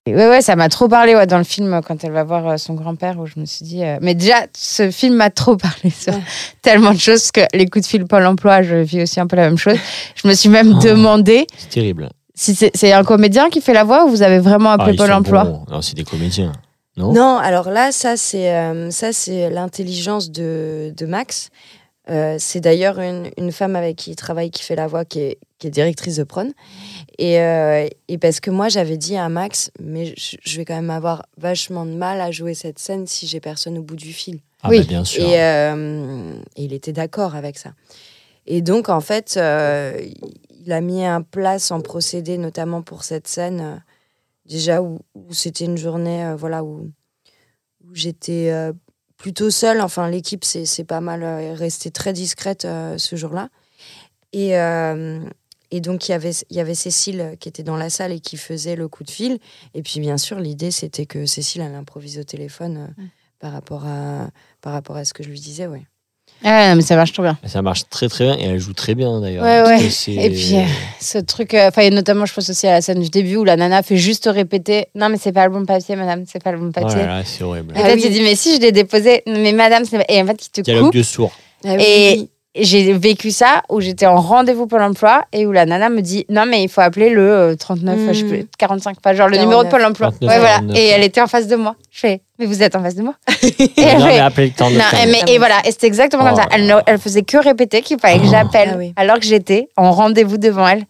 Ouais, 0.06 0.26
ouais, 0.26 0.40
ça 0.40 0.56
m'a 0.56 0.70
trop 0.70 0.88
parlé 0.88 1.14
ouais, 1.14 1.26
dans 1.26 1.36
le 1.36 1.44
film 1.44 1.82
quand 1.86 2.02
elle 2.02 2.12
va 2.12 2.24
voir 2.24 2.48
euh, 2.48 2.56
son 2.56 2.72
grand-père 2.72 3.18
où 3.20 3.26
je 3.26 3.38
me 3.38 3.44
suis 3.44 3.66
dit. 3.66 3.84
euh, 3.84 3.98
Mais 4.00 4.14
déjà, 4.14 4.46
ce 4.56 4.90
film 4.90 5.16
m'a 5.16 5.28
trop 5.28 5.56
parlé 5.58 5.90
sur 5.90 6.14
Ouais. 6.14 6.20
tellement 6.62 6.92
de 6.94 6.98
choses 6.98 7.30
parce 7.30 7.32
que 7.46 7.56
les 7.56 7.66
coups 7.66 7.84
de 7.84 7.90
fil 7.90 8.06
Pôle 8.06 8.24
emploi, 8.24 8.62
je 8.62 8.76
vis 8.76 9.02
aussi 9.02 9.20
un 9.20 9.26
peu 9.26 9.36
la 9.36 9.42
même 9.42 9.58
chose. 9.58 9.76
Je 10.14 10.26
me 10.26 10.32
suis 10.32 10.48
même 10.48 10.72
Oh. 10.76 10.82
demandé 10.82 11.46
C'est 11.58 11.68
terrible. 11.68 12.08
Si 12.38 12.54
c'est 12.54 12.92
un 12.92 13.04
comédien 13.04 13.50
qui 13.50 13.60
fait 13.60 13.72
la 13.74 13.84
voix 13.84 14.04
ou 14.04 14.08
vous 14.08 14.22
avez 14.22 14.38
vraiment 14.38 14.70
Ah, 14.70 14.74
appelé 14.82 14.96
Pôle 14.96 15.12
emploi. 15.12 15.44
bons. 15.44 15.64
Non, 15.70 15.82
c'est 15.82 15.94
des 15.96 16.04
comédiens. 16.04 16.52
Non, 16.96 17.12
Non, 17.12 17.36
alors 17.36 17.70
là, 17.70 17.92
ça, 17.92 18.16
c'est 18.16 18.52
euh, 18.54 18.90
ça, 18.90 19.12
c'est 19.12 19.50
l'intelligence 19.50 20.30
de, 20.30 20.92
de 20.96 21.06
Max. 21.06 21.50
Euh, 22.10 22.36
c'est 22.38 22.60
d'ailleurs 22.60 22.98
une, 23.00 23.28
une 23.36 23.52
femme 23.52 23.76
avec 23.76 23.96
qui 23.96 24.10
il 24.12 24.16
travaille, 24.16 24.50
qui 24.50 24.62
fait 24.62 24.74
la 24.76 24.86
voix, 24.86 25.04
qui 25.04 25.20
est, 25.20 25.38
qui 25.58 25.66
est 25.66 25.70
directrice 25.70 26.16
de 26.16 26.24
Prône. 26.24 26.52
Et, 27.18 27.38
euh, 27.40 27.86
et 28.08 28.18
parce 28.18 28.40
que 28.40 28.50
moi, 28.50 28.68
j'avais 28.68 28.96
dit 28.96 29.16
à 29.16 29.28
Max, 29.28 29.70
mais 29.78 30.14
je, 30.16 30.36
je 30.42 30.56
vais 30.56 30.64
quand 30.64 30.74
même 30.76 30.90
avoir 30.90 31.26
vachement 31.36 31.84
de 31.84 31.92
mal 31.92 32.20
à 32.20 32.30
jouer 32.30 32.54
cette 32.54 32.78
scène 32.78 33.06
si 33.06 33.26
j'ai 33.26 33.40
personne 33.40 33.76
au 33.78 33.82
bout 33.82 33.96
du 33.96 34.12
fil. 34.12 34.38
Ah 34.62 34.68
Oui. 34.70 34.78
bah, 34.80 34.84
bien 34.88 35.04
sûr. 35.04 35.22
Et, 35.22 35.40
euh, 35.42 36.32
et 36.56 36.64
il 36.64 36.72
était 36.72 36.92
d'accord 36.94 37.34
avec 37.36 37.58
ça. 37.58 37.70
Et 38.46 38.62
donc, 38.62 38.88
en 38.88 39.00
fait, 39.02 39.34
euh, 39.36 40.00
il 40.68 40.72
a 40.74 40.82
mis 40.82 41.08
en 41.08 41.22
place 41.22 41.70
en 41.70 41.80
procédé, 41.80 42.36
notamment 42.36 42.82
pour 42.82 43.02
cette 43.02 43.26
scène, 43.26 43.60
euh, 43.60 43.76
déjà 44.44 44.82
où, 44.82 44.98
où 45.14 45.32
c'était 45.32 45.64
une 45.64 45.78
journée 45.78 46.26
euh, 46.26 46.36
voilà, 46.36 46.62
où, 46.62 46.92
où 47.86 47.94
j'étais 47.94 48.50
euh, 48.50 48.74
plutôt 49.16 49.48
seule. 49.48 49.80
Enfin, 49.80 50.10
l'équipe, 50.10 50.44
c'est 50.44 50.84
pas 50.84 51.00
mal 51.00 51.24
restée 51.54 51.90
très 51.90 52.12
discrète 52.12 52.62
ce 52.64 53.16
jour-là. 53.16 53.48
Et, 54.34 54.52
et 55.70 55.80
donc, 55.80 56.06
il 56.06 56.12
y 56.12 56.14
avait, 56.14 56.32
il 56.50 56.56
y 56.56 56.60
avait 56.60 56.74
Cécile 56.74 57.36
qui 57.40 57.48
était 57.48 57.62
dans 57.62 57.76
la 57.76 57.90
salle 57.90 58.12
et 58.12 58.20
qui 58.20 58.36
faisait 58.36 58.76
le 58.76 58.88
coup 58.88 59.04
de 59.04 59.10
fil. 59.10 59.38
Et 59.74 59.82
puis, 59.82 60.00
bien 60.00 60.18
sûr, 60.18 60.38
l'idée, 60.38 60.70
c'était 60.70 61.06
que 61.06 61.26
Cécile, 61.26 61.62
elle 61.62 61.74
improvise 61.74 62.18
au 62.18 62.24
téléphone 62.24 62.76
euh, 62.76 63.02
par, 63.40 63.52
rapport 63.52 63.86
à, 63.86 64.30
par 64.60 64.74
rapport 64.74 64.96
à 64.96 65.04
ce 65.04 65.14
que 65.14 65.22
je 65.22 65.30
lui 65.30 65.40
disais, 65.40 65.66
ouais. 65.66 65.86
Ah, 66.44 66.70
non, 66.70 66.76
mais 66.76 66.82
ça 66.82 66.94
marche 66.96 67.12
trop 67.12 67.22
bien. 67.22 67.36
Ça 67.46 67.62
marche 67.62 67.82
très 67.90 68.08
très 68.08 68.24
bien 68.24 68.38
et 68.38 68.44
elle 68.44 68.58
joue 68.58 68.72
très 68.72 68.94
bien 68.94 69.20
d'ailleurs. 69.20 69.42
Ouais, 69.44 69.62
ouais. 69.62 69.84
Et 70.14 70.30
puis, 70.30 70.56
euh, 70.56 70.62
ce 71.00 71.18
truc, 71.18 71.52
euh, 71.54 71.68
enfin, 71.68 71.82
et 71.82 71.90
notamment, 71.90 72.26
je 72.26 72.34
pense 72.34 72.48
aussi 72.48 72.66
à 72.66 72.72
la 72.72 72.80
scène 72.80 73.00
du 73.00 73.08
début 73.10 73.36
où 73.36 73.44
la 73.44 73.56
nana 73.56 73.82
fait 73.82 73.96
juste 73.96 74.28
répéter 74.32 74.86
Non, 74.94 75.08
mais 75.08 75.16
c'est 75.20 75.32
pas 75.32 75.46
le 75.46 75.52
bon 75.52 75.64
papier, 75.66 75.96
madame, 75.96 76.24
c'est 76.30 76.42
pas 76.42 76.52
le 76.52 76.58
bon 76.58 76.68
Oh 76.68 76.72
papier. 76.80 76.96
là 77.00 77.06
là, 77.18 77.22
c'est 77.24 77.42
horrible. 77.42 77.74
Et 77.76 77.80
Ah 77.80 77.86
toi, 77.86 77.92
oui. 77.94 78.02
tu 78.02 78.10
dis 78.10 78.20
Mais 78.20 78.36
si, 78.36 78.54
je 78.56 78.60
l'ai 78.60 78.72
déposé, 78.72 79.22
mais 79.26 79.52
madame, 79.52 79.84
c'est. 79.84 80.04
Et 80.08 80.22
en 80.22 80.26
fait, 80.26 80.46
il 80.46 80.50
te 80.50 80.60
Dialogue 80.60 80.84
coupe. 80.86 80.94
de 80.96 81.02
sourds. 81.02 81.32
Ah 81.64 81.74
Et- 81.78 82.28
J'ai 82.56 82.92
vécu 82.94 83.30
ça 83.30 83.62
où 83.68 83.80
j'étais 83.80 84.06
en 84.06 84.16
rendez-vous 84.16 84.66
Pôle 84.66 84.82
emploi 84.82 85.22
et 85.32 85.46
où 85.46 85.52
la 85.52 85.66
nana 85.66 85.90
me 85.90 86.00
dit 86.00 86.24
Non, 86.30 86.44
mais 86.46 86.62
il 86.62 86.68
faut 86.68 86.80
appeler 86.80 87.10
le 87.10 87.20
euh, 87.30 87.54
39, 87.54 87.98
Mm. 87.98 88.08
je 88.08 88.12
sais 88.20 88.24
plus, 88.24 88.46
45, 88.58 89.00
pas 89.00 89.14
genre 89.14 89.28
le 89.28 89.36
numéro 89.36 89.62
de 89.62 89.68
49. 89.68 89.70
Pôle 89.70 89.84
emploi. 89.84 90.10
39, 90.18 90.30
ouais, 90.30 90.38
voilà. 90.40 90.54
49, 90.60 90.76
Et 90.78 90.86
elle 90.88 91.04
était 91.04 91.20
en 91.20 91.26
face 91.26 91.46
de 91.46 91.56
moi. 91.56 91.76
Je 91.90 92.00
fais 92.00 92.22
Mais 92.38 92.46
vous 92.46 92.62
êtes 92.62 92.74
en 92.74 92.82
face 92.82 92.94
de 92.94 93.02
moi? 93.02 93.14
Et 93.42 93.50
non, 93.58 93.68
elle 93.76 93.98
mais 94.04 94.12
fait, 94.14 94.18
appelez 94.20 94.46
le 94.48 94.52
temps 94.54 94.70
de 94.70 94.76
non, 94.76 94.82
mais, 95.06 95.32
et 95.32 95.38
voilà, 95.38 95.56
et 95.66 95.70
c'était 95.70 95.86
exactement 95.86 96.24
Oh 96.26 96.28
comme 96.30 96.36
ça. 96.42 96.48
Elle, 96.50 96.66
ne- 96.66 96.80
elle 96.86 96.98
faisait 96.98 97.22
que 97.22 97.36
répéter 97.36 97.82
qu'il 97.82 97.98
fallait 98.00 98.18
que 98.18 98.24
Oh. 98.26 98.30
j'appelle 98.30 98.70
Ah 98.72 98.78
oui. 98.78 98.92
alors 98.96 99.18
que 99.20 99.26
j'étais 99.26 99.68
en 99.76 99.92
rendez-vous 99.92 100.38
devant 100.38 100.66
elle. 100.66 100.84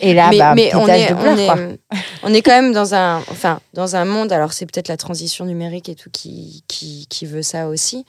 Et 0.00 0.14
là, 0.14 0.28
mais, 0.30 0.38
bah, 0.38 0.54
mais 0.54 0.74
on, 0.74 0.86
est, 0.88 1.08
de 1.08 1.14
pleurs, 1.14 1.32
on, 1.32 1.46
quoi. 1.46 1.56
est, 1.56 1.78
on 2.22 2.34
est 2.34 2.42
quand 2.42 2.50
même 2.50 2.72
dans 2.72 2.94
un, 2.94 3.18
enfin, 3.30 3.60
dans 3.72 3.96
un 3.96 4.04
monde, 4.04 4.32
alors 4.32 4.52
c'est 4.52 4.66
peut-être 4.66 4.88
la 4.88 4.96
transition 4.96 5.46
numérique 5.46 5.88
et 5.88 5.94
tout 5.94 6.10
qui, 6.10 6.64
qui, 6.68 7.06
qui 7.08 7.24
veut 7.26 7.42
ça 7.42 7.68
aussi, 7.68 8.04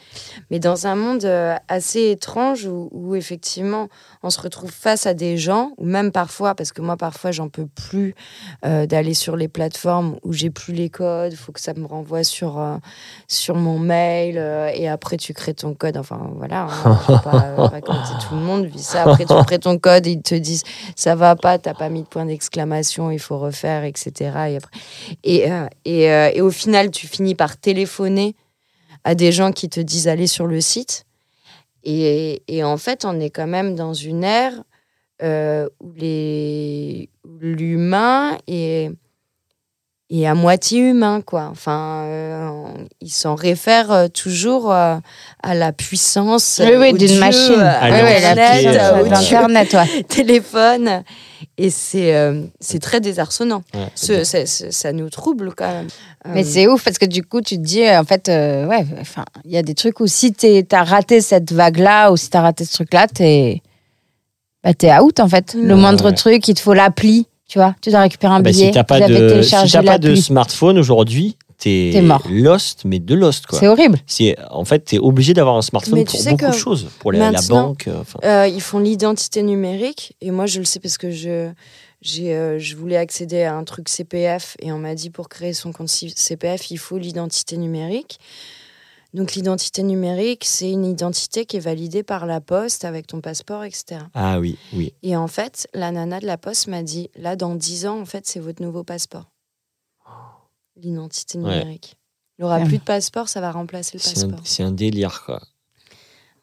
mais 0.51 0.59
dans 0.59 0.88
un 0.88 0.95
monde 0.95 1.23
euh, 1.25 1.55
assez 1.67 2.11
étrange 2.11 2.65
où, 2.65 2.89
où 2.91 3.15
effectivement 3.15 3.88
on 4.23 4.29
se 4.29 4.41
retrouve 4.41 4.71
face 4.71 5.05
à 5.05 5.13
des 5.13 5.38
gens, 5.38 5.71
ou 5.77 5.85
même 5.85 6.11
parfois, 6.11 6.55
parce 6.55 6.71
que 6.71 6.81
moi 6.81 6.97
parfois 6.97 7.31
j'en 7.31 7.47
peux 7.49 7.67
plus 7.67 8.15
euh, 8.65 8.85
d'aller 8.85 9.13
sur 9.13 9.35
les 9.35 9.47
plateformes 9.47 10.17
où 10.23 10.33
j'ai 10.33 10.49
plus 10.49 10.73
les 10.73 10.89
codes, 10.89 11.31
il 11.31 11.38
faut 11.38 11.51
que 11.51 11.61
ça 11.61 11.73
me 11.73 11.85
renvoie 11.85 12.23
sur, 12.23 12.59
euh, 12.59 12.75
sur 13.27 13.55
mon 13.55 13.79
mail 13.79 14.38
euh, 14.38 14.69
et 14.73 14.89
après 14.89 15.17
tu 15.17 15.33
crées 15.33 15.53
ton 15.53 15.73
code, 15.73 15.97
enfin 15.97 16.31
voilà, 16.35 16.63
hein, 16.63 16.99
je 17.07 17.13
vais 17.13 17.19
pas 17.19 17.45
euh, 17.45 17.55
raconter 17.63 18.13
tout 18.27 18.35
le 18.35 18.41
monde 18.41 18.65
vit 18.65 18.83
ça, 18.83 19.03
après 19.03 19.25
tu 19.25 19.33
crées 19.45 19.59
ton 19.59 19.77
code 19.77 20.05
et 20.07 20.11
ils 20.11 20.21
te 20.21 20.35
disent 20.35 20.63
ça 20.95 21.15
va 21.15 21.35
pas, 21.35 21.57
t'as 21.57 21.73
pas 21.78 21.89
mis 21.89 22.03
de 22.03 22.07
point 22.07 22.25
d'exclamation, 22.25 23.11
il 23.11 23.19
faut 23.19 23.38
refaire, 23.38 23.84
etc. 23.84 24.11
Et, 24.49 24.55
après, 24.57 24.80
et, 25.23 25.51
euh, 25.51 25.67
et, 25.86 26.11
euh, 26.11 26.32
et 26.34 26.41
au 26.41 26.51
final, 26.51 26.91
tu 26.91 27.07
finis 27.07 27.36
par 27.36 27.57
téléphoner 27.57 28.36
à 29.03 29.15
des 29.15 29.32
gens 29.32 29.51
qui 29.51 29.69
te 29.69 29.80
disent 29.80 30.07
aller 30.07 30.28
sur 30.28 30.47
le 30.47 30.59
site. 30.59 31.05
Et, 31.84 32.41
en 32.65 32.75
fait, 32.75 33.05
on 33.05 33.17
est 33.19 33.30
quand 33.30 33.47
même 33.47 33.73
dans 33.73 33.93
une 33.93 34.25
ère 34.25 34.51
euh, 35.21 35.69
où 35.80 35.93
l'humain 37.39 38.38
est, 38.47 38.91
est 40.10 40.26
à 40.26 40.36
moitié 40.36 40.80
humain, 40.80 41.22
quoi. 41.22 41.49
Enfin, 41.51 42.03
euh, 42.05 42.49
il 43.01 43.10
s'en 43.10 43.36
réfère 43.36 43.91
euh, 43.91 44.08
toujours 44.08 44.72
euh, 44.72 44.95
à 45.43 45.53
la 45.53 45.74
puissance 45.74 46.62
Oui, 46.64 46.72
oui, 46.78 46.93
d'une 46.93 47.18
machine. 47.20 47.60
à 47.60 47.89
d'Internet, 49.03 49.74
ouais. 49.74 50.03
téléphone. 50.08 51.03
Et 51.58 51.70
c'est 51.70 52.16
euh, 52.16 52.43
c'est 52.60 52.80
très 52.80 52.99
désarçonnant. 52.99 53.64
Ouais, 53.74 53.88
Ce- 53.95 54.24
ça, 54.72 54.91
nous 54.93 55.10
trouble 55.10 55.53
quand 55.55 55.68
même. 55.68 55.88
Mais 56.26 56.43
Euh, 56.43 56.47
c'est 56.47 56.68
ouf 56.68 56.84
parce 56.84 56.97
que 56.97 57.05
du 57.05 57.24
coup, 57.24 57.41
tu 57.41 57.55
te 57.58 57.62
dis, 57.64 57.84
euh, 57.84 57.99
en 57.99 58.03
fait, 58.05 58.30
euh, 58.30 58.66
ouais, 58.66 58.86
enfin, 59.01 59.26
il 59.45 59.51
y 59.51 59.58
a 59.58 59.62
des 59.64 59.76
trucs 59.76 59.99
où 59.99 60.08
si 60.08 60.34
tu 60.34 60.47
as 60.72 60.84
raté 60.84 61.22
cette 61.22 61.51
vague-là 61.51 62.12
ou 62.12 62.18
si 62.18 62.30
tu 62.30 62.38
as 62.38 62.41
raté 62.41 62.64
ce 62.66 62.74
truc-là, 62.74 63.08
t'es 63.08 63.62
bah, 64.64 64.74
t'es 64.74 64.91
out 64.97 65.20
en 65.20 65.28
fait. 65.28 65.53
Le 65.53 65.74
Ouais. 65.76 65.80
moindre 65.80 66.12
truc, 66.12 66.47
il 66.47 66.53
te 66.55 66.60
faut 66.62 66.74
l'appli, 66.74 67.28
tu 67.47 67.57
vois. 67.59 67.75
Tu 67.81 67.89
dois 67.91 68.01
récupérer 68.01 68.33
un 68.33 68.37
Ah 68.37 68.41
bah, 68.41 68.51
billet. 68.51 68.67
si 68.67 68.71
t'as 68.71 68.83
pas 68.83 68.99
de, 69.07 69.41
si 69.41 69.51
t'as 69.71 69.83
pas 69.83 69.97
de 69.97 70.15
smartphone 70.15 70.77
aujourd'hui, 70.77 71.37
t'es 71.57 71.89
T'es 71.93 72.01
mort. 72.01 72.21
lost, 72.29 72.83
mais 72.85 72.99
de 72.99 73.15
lost 73.15 73.47
quoi. 73.47 73.57
C'est 73.59 73.67
horrible. 73.67 73.97
C'est 74.05 74.35
en 74.51 74.63
fait 74.65 74.79
t'es 74.79 74.99
obligé 74.99 75.33
d'avoir 75.33 75.55
un 75.55 75.61
smartphone 75.61 75.95
Mais 75.99 76.03
tu 76.05 76.11
pour 76.11 76.19
sais 76.21 76.31
beaucoup 76.31 76.47
de 76.47 76.51
choses, 76.55 76.87
pour 76.99 77.11
la, 77.11 77.31
la 77.31 77.41
banque. 77.41 77.87
euh. 77.87 78.03
Euh, 78.23 78.47
ils 78.47 78.61
font 78.61 78.79
l'identité 78.79 79.41
numérique 79.43 80.15
et 80.21 80.31
moi 80.31 80.45
je 80.45 80.59
le 80.59 80.65
sais 80.65 80.79
parce 80.79 80.97
que 80.99 81.09
je 81.09 81.49
j'ai 82.03 82.35
euh, 82.35 82.59
je 82.59 82.75
voulais 82.75 82.97
accéder 82.97 83.41
à 83.43 83.55
un 83.55 83.63
truc 83.63 83.89
CPF 83.89 84.55
et 84.61 84.71
on 84.71 84.77
m'a 84.77 84.93
dit 84.93 85.09
pour 85.09 85.29
créer 85.29 85.53
son 85.53 85.71
compte 85.71 85.89
CPF 85.89 86.69
il 86.69 86.77
faut 86.77 86.97
l'identité 86.99 87.57
numérique. 87.57 88.19
Donc 89.14 89.34
l'identité 89.36 89.84
numérique 89.84 90.43
c'est 90.45 90.70
une 90.70 90.86
identité 90.86 91.45
qui 91.45 91.58
est 91.58 91.62
validée 91.62 92.03
par 92.03 92.26
la 92.26 92.41
poste 92.41 92.86
avec 92.86 93.08
ton 93.08 93.22
passeport 93.22 93.64
etc. 93.64 94.01
Ah 94.14 94.39
oui, 94.39 94.58
oui. 94.74 94.93
Et 95.03 95.16
en 95.16 95.28
fait 95.28 95.68
la 95.74 95.91
nana 95.91 96.20
de 96.20 96.26
la 96.26 96.38
poste 96.38 96.68
m'a 96.68 96.84
dit 96.84 97.10
là 97.16 97.36
dans 97.36 97.55
10 97.55 97.88
ans 97.88 97.99
en 98.01 98.05
fait 98.05 98.28
c'est 98.28 98.39
votre 98.39 98.62
nouveau 98.62 98.84
passeport. 98.84 99.26
L'identité 100.76 101.38
Ouais. 101.39 101.43
numérique. 101.60 101.95
Il 102.38 102.43
n'y 102.43 102.45
aura 102.45 102.60
plus 102.60 102.78
de 102.78 102.84
passeport, 102.84 103.28
ça 103.30 103.41
va 103.41 103.51
remplacer 103.51 103.97
le 103.97 104.03
passeport. 104.03 104.39
c'est 104.43 104.62
un 104.64 104.72
délire 104.72 105.24
quoi. 105.26 105.41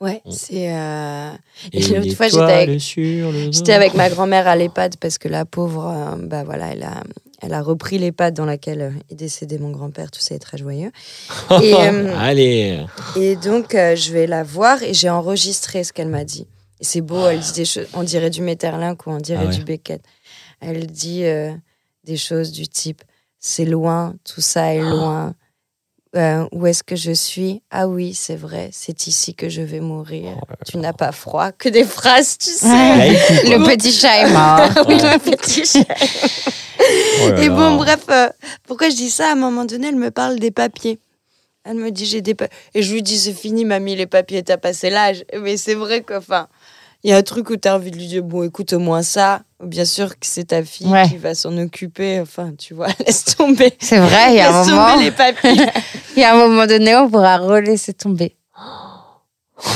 Ouais, 0.00 0.20
c'est. 0.28 0.74
euh, 0.74 1.30
Et 1.72 1.78
Et 1.80 1.82
l'autre 1.98 2.14
fois, 2.16 2.26
j'étais 2.28 3.72
avec 3.72 3.94
ma 3.94 4.10
grand-mère 4.10 4.48
à 4.48 4.56
l'EHPAD 4.56 4.96
parce 4.96 5.18
que 5.18 5.28
la 5.28 5.44
pauvre, 5.44 5.86
euh, 5.86 6.16
bah 6.18 6.42
voilà, 6.42 6.72
elle 6.72 6.82
a, 6.82 7.04
elle 7.44 7.54
a 7.54 7.62
repris 7.62 7.98
l'EHPAD 7.98 8.34
dans 8.34 8.44
laquelle 8.46 8.80
euh, 8.80 8.90
est 9.10 9.14
décédé 9.14 9.58
mon 9.58 9.70
grand-père. 9.70 10.10
Tout 10.10 10.20
ça 10.20 10.34
est 10.34 10.38
très 10.38 10.56
joyeux. 10.58 10.90
Et, 11.62 11.74
euh, 11.74 12.16
Allez, 12.18 12.80
et 13.16 13.36
donc, 13.36 13.74
euh, 13.74 13.94
je 13.96 14.12
vais 14.12 14.26
la 14.26 14.42
voir 14.42 14.82
et 14.82 14.94
j'ai 14.94 15.10
enregistré 15.10 15.84
ce 15.84 15.92
qu'elle 15.92 16.08
m'a 16.08 16.24
dit. 16.24 16.46
Et 16.80 16.84
c'est 16.84 17.00
beau, 17.00 17.26
elle 17.28 17.40
dit 17.40 17.52
des 17.52 17.64
choses, 17.64 17.86
on 17.94 18.02
dirait 18.02 18.30
du 18.30 18.42
Metterlinck 18.42 19.06
ou 19.06 19.10
on 19.10 19.18
dirait 19.18 19.44
Ah 19.44 19.48
ouais. 19.48 19.54
du 19.56 19.62
Beckett. 19.64 20.02
Elle 20.60 20.86
dit 20.86 21.24
euh, 21.24 21.52
des 22.04 22.16
choses 22.16 22.50
du 22.52 22.66
type 22.66 23.02
c'est 23.46 23.66
loin, 23.66 24.14
tout 24.24 24.40
ça 24.40 24.74
est 24.74 24.80
loin. 24.80 25.34
Euh, 26.16 26.46
où 26.52 26.66
est-ce 26.66 26.82
que 26.82 26.96
je 26.96 27.10
suis? 27.12 27.60
Ah 27.70 27.88
oui, 27.88 28.14
c'est 28.14 28.36
vrai, 28.36 28.70
c'est 28.72 29.06
ici 29.06 29.34
que 29.34 29.48
je 29.50 29.60
vais 29.60 29.80
mourir. 29.80 30.30
tu 30.66 30.78
n'as 30.78 30.92
pas 30.94 31.12
froid? 31.12 31.52
Que 31.52 31.68
des 31.68 31.84
phrases, 31.84 32.38
tu 32.38 32.50
sais. 32.50 32.66
Quoi. 32.66 32.76
Le 33.58 33.66
petit 33.66 33.92
chat 33.92 34.20
est 34.26 34.32
mort. 34.32 34.84
Oui, 34.88 34.94
le 34.96 35.18
petit 35.18 35.64
chat. 35.66 35.84
Oh 37.22 37.36
Et 37.40 37.48
bon, 37.48 37.76
bref, 37.76 38.04
euh, 38.10 38.28
pourquoi 38.66 38.88
je 38.90 38.96
dis 38.96 39.10
ça? 39.10 39.28
À 39.28 39.32
un 39.32 39.36
moment 39.36 39.64
donné, 39.64 39.88
elle 39.88 39.96
me 39.96 40.10
parle 40.10 40.38
des 40.38 40.50
papiers. 40.50 40.98
Elle 41.64 41.76
me 41.76 41.90
dit, 41.90 42.04
j'ai 42.06 42.20
des 42.20 42.34
papiers. 42.34 42.56
Et 42.74 42.82
je 42.82 42.92
lui 42.92 43.02
dis, 43.02 43.18
c'est 43.18 43.32
fini, 43.32 43.64
mamie, 43.64 43.96
les 43.96 44.06
papiers, 44.06 44.42
t'as 44.42 44.56
passé 44.58 44.90
l'âge. 44.90 45.24
Mais 45.40 45.56
c'est 45.56 45.74
vrai 45.74 46.02
qu'enfin, 46.02 46.48
il 47.02 47.10
y 47.10 47.12
a 47.12 47.16
un 47.16 47.22
truc 47.22 47.48
où 47.50 47.56
t'as 47.56 47.74
envie 47.76 47.90
de 47.90 47.96
lui 47.96 48.06
dire, 48.06 48.22
bon, 48.22 48.42
écoute, 48.42 48.72
au 48.74 48.78
moins 48.78 49.02
ça. 49.02 49.42
Bien 49.62 49.86
sûr 49.86 50.10
que 50.10 50.26
c'est 50.26 50.48
ta 50.48 50.62
fille 50.62 50.86
Ouais. 50.88 51.08
qui 51.08 51.16
va 51.16 51.34
s'en 51.34 51.56
occuper. 51.56 52.20
Enfin, 52.20 52.52
tu 52.58 52.74
vois, 52.74 52.88
laisse 53.06 53.24
tomber. 53.24 53.72
C'est 53.80 53.98
vrai, 53.98 54.32
il 54.32 54.34
y 54.36 54.40
a 54.40 54.54
un 54.54 54.60
laisse 54.62 54.70
moment. 54.72 54.90
tomber 54.92 55.04
les 55.04 55.10
papiers. 55.10 55.66
Il 56.16 56.20
y 56.20 56.24
a 56.24 56.32
un 56.34 56.36
moment 56.48 56.66
donné, 56.66 56.94
on 56.94 57.08
pourra 57.10 57.38
relaisser 57.38 57.92
tomber. 57.94 58.36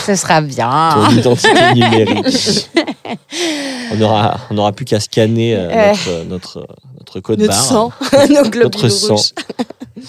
Ce 0.06 0.14
sera 0.14 0.40
bien. 0.40 0.90
Ton 0.94 1.10
identité 1.16 1.48
numérique. 1.74 2.68
on 3.92 4.00
aura, 4.00 4.38
on 4.50 4.58
aura 4.58 4.72
plus 4.72 4.84
qu'à 4.84 5.00
scanner 5.00 5.54
euh, 5.56 5.68
notre, 5.92 6.24
notre, 6.24 6.66
notre 6.98 7.20
code 7.20 7.38
Notre 7.40 7.52
barre. 7.52 7.64
sang, 7.64 7.92
Notre 8.54 8.88
sang. 8.88 9.16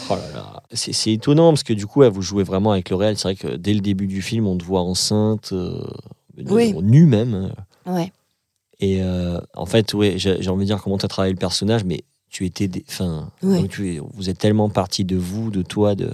Oh 0.10 0.14
là 0.16 0.22
là. 0.36 0.64
C'est 0.74 1.12
étonnant 1.12 1.50
parce 1.52 1.64
que 1.64 1.74
du 1.74 1.88
coup, 1.88 2.04
vous 2.12 2.22
jouez 2.22 2.44
vraiment 2.44 2.72
avec 2.72 2.92
le 2.92 2.96
réel. 2.96 3.18
C'est 3.18 3.24
vrai 3.24 3.36
que 3.36 3.56
dès 3.56 3.74
le 3.74 3.80
début 3.80 4.06
du 4.06 4.22
film, 4.22 4.46
on 4.46 4.56
te 4.56 4.64
voit 4.64 4.82
enceinte, 4.82 5.50
euh, 5.52 5.82
Oui. 6.46 6.76
nue 6.84 7.08
même. 7.08 7.52
Ouais. 7.88 8.12
Et 8.80 9.02
euh, 9.02 9.40
en 9.56 9.66
fait, 9.66 9.94
ouais, 9.96 10.14
j'ai 10.20 10.48
envie 10.50 10.66
de 10.66 10.68
dire 10.70 10.80
comment 10.84 11.00
tu 11.00 11.06
as 11.06 11.10
travaillé 11.10 11.34
le 11.34 11.40
personnage, 11.40 11.84
mais 11.86 12.04
tu 12.30 12.46
étais. 12.46 12.68
des- 12.68 12.86
Ouais. 13.42 13.62
donc 13.62 13.70
tu 13.70 13.96
es- 13.96 14.00
vous 14.14 14.30
êtes 14.30 14.38
tellement 14.38 14.70
parti 14.70 15.06
de 15.06 15.16
vous, 15.16 15.50
de 15.50 15.64
toi, 15.64 15.96
de. 15.96 16.12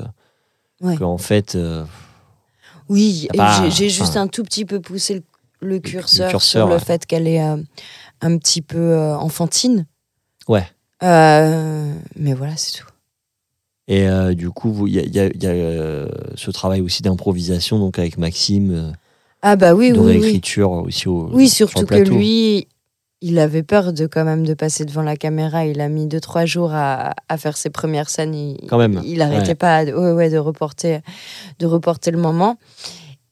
Ouais. 0.82 0.96
qu'en 0.96 1.18
fait. 1.18 1.56
euh, 1.56 1.84
Oui, 2.88 3.28
j'ai- 3.72 3.90
juste 3.90 4.16
un 4.16 4.28
tout 4.28 4.44
petit 4.44 4.64
peu 4.64 4.80
poussé 4.80 5.16
le, 5.16 5.24
le 5.66 5.80
curseur, 5.80 6.30
curseur, 6.32 6.68
sur 6.68 6.74
le 6.74 6.80
fait 6.80 7.06
qu'elle 7.06 7.28
est 7.28 7.42
euh, 7.44 7.58
un 8.22 8.38
petit 8.38 8.62
peu 8.62 8.78
euh, 8.78 9.16
enfantine. 9.18 9.86
Ouais. 10.48 10.66
Euh, 11.04 11.94
mais 12.16 12.34
voilà, 12.34 12.56
c'est 12.56 12.80
tout. 12.80 12.88
Et 13.88 14.08
du 14.34 14.50
coup, 14.50 14.88
il 14.88 14.94
y 14.96 15.00
a, 15.00 15.04
il 15.04 15.16
y 15.16 15.20
a- 15.20 15.28
il 15.28 15.44
y 15.44 15.48
a, 15.48 16.08
ce 16.36 16.50
travail 16.52 16.82
aussi 16.82 17.04
d'improvisation 17.04 17.78
donc 17.78 18.00
avec 18.00 18.18
Maxime, 18.18 18.94
Ah 19.44 19.56
bah 19.56 19.76
oui, 19.76 19.92
de 19.92 20.00
oui, 20.00 20.06
oui. 20.06 20.12
réécriture 20.22 20.72
aussi 20.72 21.08
au. 21.08 21.30
Oui, 21.32 21.48
sur 21.50 21.68
le 21.68 21.72
surtout 21.72 21.86
que 21.86 21.96
lui, 22.10 22.68
il 23.22 23.38
avait 23.38 23.62
peur 23.62 23.94
de 23.94 24.08
quand 24.08 24.24
même 24.26 24.44
de 24.44 24.56
passer 24.56 24.86
devant 24.86 25.04
la 25.04 25.16
caméra. 25.16 25.68
Il 25.68 25.82
a 25.82 25.90
mis 25.90 26.08
deux 26.08 26.20
trois 26.20 26.46
jours 26.46 26.72
à, 26.74 27.14
à 27.30 27.38
faire 27.38 27.58
ses 27.58 27.70
premières 27.70 28.10
scènes. 28.10 28.34
Il, 28.34 28.58
Quand 28.68 28.80
même, 28.80 29.02
il 29.06 29.22
arrêtait 29.22 29.50
ouais. 29.50 29.56
pas, 29.56 29.86
de, 29.86 29.94
ouais, 29.94 30.12
ouais, 30.14 30.30
de 30.32 30.38
reporter, 30.40 31.02
de 31.60 31.66
reporter 31.68 32.10
le 32.10 32.18
moment. 32.18 32.58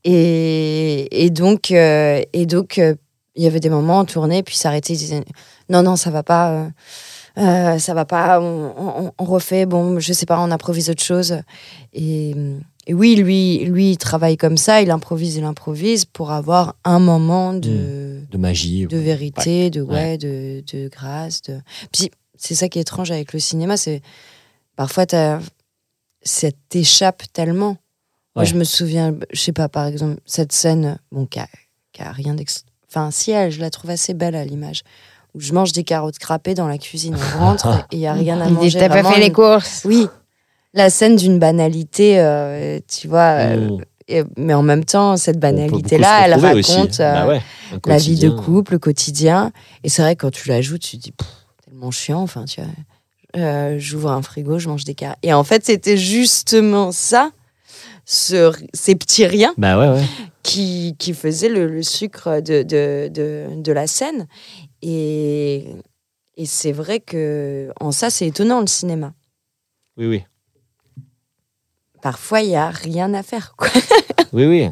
Et, 0.06 1.26
et 1.26 1.30
donc, 1.30 1.72
euh, 1.72 2.22
et 2.34 2.46
donc, 2.46 2.78
euh, 2.78 2.96
il 3.36 3.44
y 3.44 3.48
avait 3.48 3.60
des 3.60 3.70
moments 3.70 4.00
on 4.02 4.06
tournait, 4.06 4.44
puis 4.44 4.56
s'arrêtait. 4.56 4.94
Il 4.94 4.98
disait 4.98 5.24
non, 5.70 5.82
non, 5.84 5.96
ça 5.96 6.10
va 6.12 6.24
pas. 6.24 6.68
euh, 7.38 7.80
ça 7.80 7.94
va 7.96 8.06
pas, 8.06 8.40
on, 8.42 8.74
on- 8.78 9.12
on 9.18 9.24
refait, 9.26 9.66
bon, 9.66 10.00
je 10.00 10.14
sais 10.14 10.26
pas, 10.28 10.40
on 10.40 10.52
improvise 10.52 10.90
autre 10.90 11.02
chose. 11.02 11.38
Et, 11.94 12.36
et 12.86 12.94
oui, 12.94 13.16
lui, 13.16 13.66
lui, 13.66 13.92
il 13.92 13.98
travaille 13.98 14.38
comme 14.38 14.58
ça, 14.58 14.82
il 14.82 14.92
improvise, 14.92 15.36
il 15.38 15.44
improvise 15.44 16.06
pour 16.06 16.32
avoir 16.32 16.76
un 16.84 17.00
moment 17.00 17.54
de, 17.54 18.20
de 18.30 18.38
magie. 18.38 18.86
de 18.86 18.98
vérité, 18.98 19.70
de, 19.72 19.82
Ouais. 19.82 19.94
ouais, 19.94 20.18
de, 20.18 20.64
de 20.72 20.90
grâce. 20.90 21.42
De... 21.44 21.60
Puis 21.92 22.12
c'est 22.36 22.56
ça 22.56 22.68
qui 22.70 22.78
est 22.78 22.82
étrange 22.84 23.10
avec 23.10 23.34
le 23.34 23.40
cinéma, 23.40 23.78
c'est 23.78 24.02
parfois 24.76 25.06
ça 25.08 26.48
t'échappe 26.70 27.24
tellement. 27.34 27.78
Moi, 28.36 28.44
Ouais. 28.44 28.50
je 28.50 28.56
me 28.56 28.64
souviens, 28.64 29.14
je 29.32 29.40
sais 29.40 29.52
pas, 29.52 29.70
par 29.70 29.86
exemple, 29.86 30.20
cette 30.26 30.52
scène, 30.52 30.98
bon, 31.12 31.26
qui 31.26 31.40
a, 31.40 31.48
qui 31.92 32.02
a 32.02 32.12
rien 32.12 32.34
d'ex... 32.34 32.64
Enfin, 32.90 33.12
si, 33.12 33.32
elle, 33.32 33.52
je 33.52 33.60
la 33.60 33.70
trouve 33.70 33.92
assez 33.92 34.14
belle 34.14 34.36
à 34.36 34.44
l'image. 34.46 34.82
Où 35.36 35.40
je 35.40 35.54
mange 35.54 35.72
des 35.72 35.84
carottes 35.84 36.18
crapées 36.20 36.54
dans 36.54 36.68
la 36.68 36.78
cuisine, 36.78 37.16
on 37.16 37.40
rentre 37.40 37.68
et 37.92 37.96
il 37.96 38.00
y 38.00 38.08
a 38.08 38.14
rien 38.14 38.40
à 38.40 38.46
Il 38.46 38.50
dit, 38.50 38.54
manger. 38.56 38.80
T'as 38.80 38.90
pas 38.90 39.04
fait 39.04 39.20
les 39.20 39.32
courses. 39.32 39.82
Oui, 39.86 40.08
la 40.74 40.90
scène 40.90 41.16
d'une 41.16 41.38
banalité, 41.40 42.20
euh, 42.20 42.80
tu 42.88 43.08
vois. 43.08 43.40
euh, 43.40 43.78
et- 44.08 44.24
mais 44.38 44.54
en 44.54 44.62
même 44.64 44.84
temps, 44.86 45.16
cette 45.18 45.40
banalité-là, 45.40 46.26
elle 46.26 46.34
raconte 46.34 46.98
Bah 47.00 47.24
euh, 47.24 47.28
ouais, 47.30 47.42
la 47.86 47.98
vie 47.98 48.18
de 48.20 48.30
couple, 48.30 48.74
le 48.74 48.80
quotidien. 48.80 49.52
Et 49.84 49.90
c'est 49.90 50.02
vrai, 50.02 50.16
quand 50.16 50.30
tu 50.32 50.50
l'ajoutes, 50.50 50.82
tu 50.82 50.98
te 50.98 51.02
dis, 51.04 51.12
Pff, 51.14 51.28
tellement 51.66 51.90
chiant, 51.92 52.22
enfin, 52.22 52.46
tu 52.46 52.62
vois. 52.62 52.70
Euh, 53.38 53.78
J'ouvre 53.80 54.12
un 54.12 54.22
frigo, 54.22 54.60
je 54.60 54.68
mange 54.70 54.84
des 54.84 54.94
carottes. 54.94 55.18
Et 55.24 55.34
en 55.34 55.44
fait, 55.44 55.66
c'était 55.66 55.98
justement 55.98 56.92
ça, 56.92 57.32
ce- 58.14 58.54
ces 58.74 58.96
petits 58.96 59.26
riens, 59.26 59.54
Bah 59.58 59.78
ouais, 59.80 59.90
ouais. 60.00 60.06
qui, 60.44 60.96
qui 61.00 61.14
faisaient 61.14 61.50
le, 61.50 61.68
le 61.68 61.82
sucre 61.84 62.40
de, 62.42 62.64
de, 62.64 63.10
de, 63.12 63.48
de 63.62 63.72
la 63.72 63.88
scène. 63.88 64.28
Et, 64.82 65.66
Et 66.36 66.46
c'est 66.46 66.72
vrai 66.72 67.00
que 67.00 67.72
en 67.80 67.92
ça, 67.92 68.10
c'est 68.10 68.28
étonnant 68.28 68.60
le 68.62 68.68
cinéma. 68.68 69.14
Oui, 69.98 70.08
oui. 70.08 70.24
Parfois, 72.02 72.42
il 72.42 72.50
y 72.50 72.56
a 72.56 72.70
rien 72.70 73.14
à 73.14 73.24
faire. 73.24 73.54
Quoi. 73.58 73.70
Oui, 74.34 74.46
oui. 74.48 74.68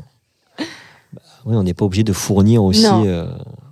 Bah, 1.14 1.22
oui, 1.46 1.56
on 1.56 1.62
n'est 1.64 1.76
pas 1.76 1.86
obligé 1.86 2.04
de 2.04 2.14
fournir 2.14 2.64
aussi. 2.64 2.84
Non. 2.84 3.06
euh, 3.06 3.28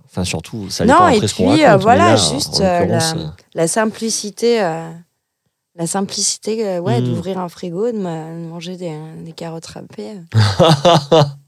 Enfin, 0.06 0.24
surtout, 0.24 0.70
ça 0.70 0.86
Non, 0.86 0.94
dépend 0.94 1.08
et 1.10 1.16
après 1.16 1.28
ce 1.28 1.36
qu'on 1.36 1.50
raconte. 1.50 1.66
euh, 1.68 1.78
voilà, 1.78 2.06
là, 2.10 2.16
juste, 2.16 2.60
euh, 2.62 2.86
la- 2.86 3.34
La 3.56 3.68
simplicité, 3.68 4.62
euh, 4.62 4.90
la 5.80 5.88
simplicité, 5.88 6.68
euh, 6.68 6.80
ouais, 6.80 7.02
Mm. 7.02 7.06
d'ouvrir 7.06 7.40
un 7.40 7.50
frigo, 7.50 7.92
de, 7.92 7.98
ma- 7.98 8.32
de 8.32 8.46
manger 8.48 8.76
des, 8.78 8.94
des 9.24 9.32
carottes 9.32 9.66
râpées. 9.66 10.18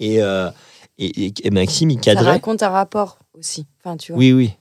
et, 0.00 0.22
euh, 0.22 0.50
et, 0.98 1.32
et- 1.44 1.50
Maxime, 1.50 1.90
il 1.90 1.96
Ça 1.96 2.14
cadrait. 2.14 2.30
raconte 2.32 2.62
un 2.62 2.70
rapport 2.70 3.18
aussi. 3.38 3.66
Enfin, 3.84 3.96
tu 3.96 4.12
vois. 4.12 4.18
Oui, 4.18 4.32
oui. 4.32 4.52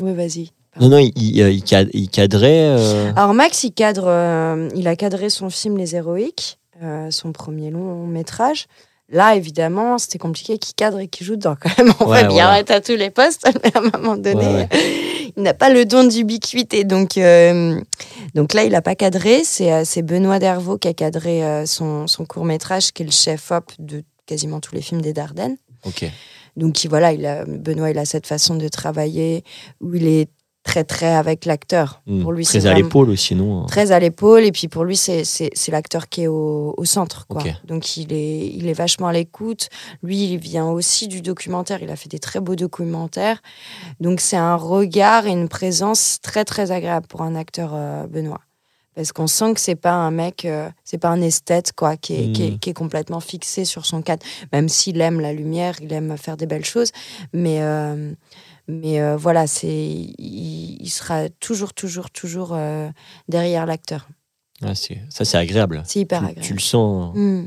Oui, 0.00 0.14
vas-y. 0.14 0.50
Non, 0.80 0.88
non, 0.88 0.98
il, 0.98 1.12
il, 1.16 1.38
il 1.38 1.62
cad- 1.64 1.90
il 1.92 2.08
cadrait. 2.08 2.76
euh, 2.78 3.12
Alors 3.16 3.34
Max, 3.34 3.64
il 3.64 3.72
cadre, 3.72 4.04
euh, 4.06 4.68
il 4.74 4.86
a 4.88 4.96
cadré 4.96 5.28
son 5.28 5.50
film 5.50 5.76
Les 5.76 5.96
Héroïques, 5.96 6.58
euh, 6.82 7.10
son 7.10 7.32
premier 7.32 7.70
long 7.70 8.06
métrage. 8.06 8.66
Là, 9.12 9.34
évidemment, 9.34 9.98
c'était 9.98 10.18
compliqué 10.18 10.58
qu'il 10.58 10.74
cadre 10.76 11.00
et 11.00 11.08
qu'il 11.08 11.26
joue 11.26 11.34
dedans 11.34 11.56
quand 11.60 11.70
même. 11.76 11.92
On 12.00 12.06
Ouais, 12.06 12.22
va 12.22 12.28
bien 12.28 12.44
voilà. 12.44 12.60
être 12.60 12.70
à 12.70 12.80
tous 12.80 12.94
les 12.94 13.10
postes, 13.10 13.44
mais 13.64 13.76
à 13.76 13.80
un 13.80 13.90
moment 14.00 14.16
donné, 14.16 14.46
Ouais, 14.46 14.68
il 15.36 15.42
n'a 15.42 15.54
pas 15.54 15.70
le 15.70 15.84
don 15.84 16.04
d'ubiquité. 16.04 16.84
Donc, 16.84 17.16
euh, 17.18 17.80
donc 18.34 18.54
là, 18.54 18.64
il 18.64 18.72
n'a 18.72 18.82
pas 18.82 18.94
cadré. 18.94 19.44
C'est 19.44 19.72
euh, 19.72 19.82
c'est 19.84 20.02
Benoît 20.02 20.38
Dervaux 20.38 20.78
qui 20.78 20.88
a 20.88 20.94
cadré 20.94 21.44
euh, 21.44 21.66
son, 21.66 22.06
son 22.06 22.24
court 22.26 22.44
métrage, 22.44 22.92
qui 22.92 23.02
est 23.02 23.06
le 23.06 23.12
chef-op 23.12 23.72
de 23.78 24.02
quasiment 24.26 24.60
tous 24.60 24.74
les 24.74 24.82
films 24.82 25.00
des 25.02 25.12
Dardennes. 25.12 25.56
Ok. 25.86 26.04
Donc 26.56 26.82
il- 26.84 26.88
voilà, 26.88 27.12
il 27.12 27.24
a, 27.26 27.44
Benoît, 27.46 27.90
il 27.90 27.98
a 27.98 28.04
cette 28.04 28.26
façon 28.26 28.54
de 28.56 28.68
travailler 28.68 29.44
où 29.80 29.94
il 29.94 30.06
est 30.06 30.28
très 30.70 30.84
très 30.84 31.12
avec 31.14 31.46
l'acteur. 31.46 32.00
Hmm. 32.06 32.22
Pour 32.22 32.32
lui, 32.32 32.44
Très 32.44 32.66
à 32.66 32.74
l'épaule 32.74 33.10
aussi, 33.10 33.34
non 33.34 33.66
très 33.66 33.90
à 33.90 33.98
l'épaule. 33.98 34.44
Et 34.44 34.52
puis 34.52 34.68
pour 34.68 34.84
lui 34.84 34.96
c'est 34.96 35.24
l'acteur 35.68 36.08
qui 36.08 36.22
est 36.22 36.26
au, 36.28 36.74
au 36.76 36.84
centre 36.84 37.26
quoi. 37.26 37.42
Donc 37.64 37.96
il 37.96 38.12
est 38.12 38.46
il 38.48 38.68
est 38.68 38.72
vachement 38.72 39.08
à 39.08 39.12
l'écoute. 39.12 39.68
Lui 40.02 40.24
il 40.24 40.38
vient 40.38 40.66
aussi 40.66 41.08
du 41.08 41.22
documentaire. 41.22 41.82
Il 41.82 41.90
a 41.90 41.96
fait 41.96 42.08
des 42.08 42.20
très 42.20 42.40
beaux 42.40 42.54
documentaires. 42.54 43.42
Donc 43.98 44.20
c'est 44.20 44.36
un 44.36 44.54
regard 44.54 45.26
et 45.26 45.32
une 45.32 45.48
présence 45.48 46.18
très 46.22 46.44
très 46.44 46.70
agréable 46.70 47.06
pour 47.08 47.22
un 47.22 47.34
acteur 47.34 47.70
euh, 47.74 48.06
Benoît. 48.06 48.40
Parce 48.94 49.12
qu'on 49.12 49.28
sent 49.28 49.54
que 49.54 49.60
c'est 49.60 49.76
pas 49.76 49.92
un 49.92 50.10
mec 50.10 50.44
euh, 50.44 50.68
c'est 50.84 50.98
pas 50.98 51.08
un 51.08 51.20
esthète 51.22 51.72
quoi 51.72 51.96
qui 51.96 52.14
est, 52.14 52.32
qui, 52.32 52.42
est, 52.44 52.50
Mm. 52.50 52.58
qui 52.58 52.70
est 52.70 52.74
complètement 52.74 53.20
fixé 53.20 53.64
sur 53.64 53.86
son 53.86 54.02
cadre. 54.02 54.24
Même 54.52 54.68
s'il 54.68 55.00
aime 55.00 55.20
la 55.20 55.32
lumière 55.32 55.74
il 55.80 55.92
aime 55.92 56.16
faire 56.16 56.36
des 56.36 56.46
belles 56.46 56.64
choses. 56.64 56.92
Mais 57.32 57.58
euh, 57.60 58.12
mais 58.70 59.00
euh, 59.00 59.16
voilà 59.16 59.46
c'est 59.46 59.68
il, 59.68 60.78
il 60.80 60.88
sera 60.90 61.28
toujours 61.28 61.74
toujours 61.74 62.10
toujours 62.10 62.52
euh, 62.54 62.88
derrière 63.28 63.66
l'acteur 63.66 64.08
c'est- 64.74 65.00
Ça, 65.08 65.24
c'est 65.24 65.38
agréable. 65.38 65.82
c'est 65.86 66.00
hyper 66.00 66.18
Tu, 66.20 66.24
agréable. 66.26 66.46
tu 66.46 66.52
le 66.54 66.60
sens. 66.60 67.16
Mm. 67.16 67.44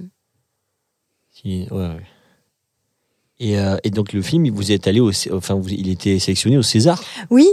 ouais, 1.45 1.67
ouais. 1.71 2.01
Et, 3.39 3.59
euh, 3.59 3.77
et 3.83 3.89
donc, 3.91 4.13
le 4.13 4.21
film, 4.21 4.49
vous 4.49 4.71
êtes 4.71 4.87
allé 4.87 4.99
au. 4.99 5.11
Enfin, 5.31 5.53
vous- 5.55 5.69
il 5.69 5.89
était 5.89 6.17
sélectionné 6.19 6.57
au 6.57 6.63
César? 6.63 7.03
Oui, 7.29 7.47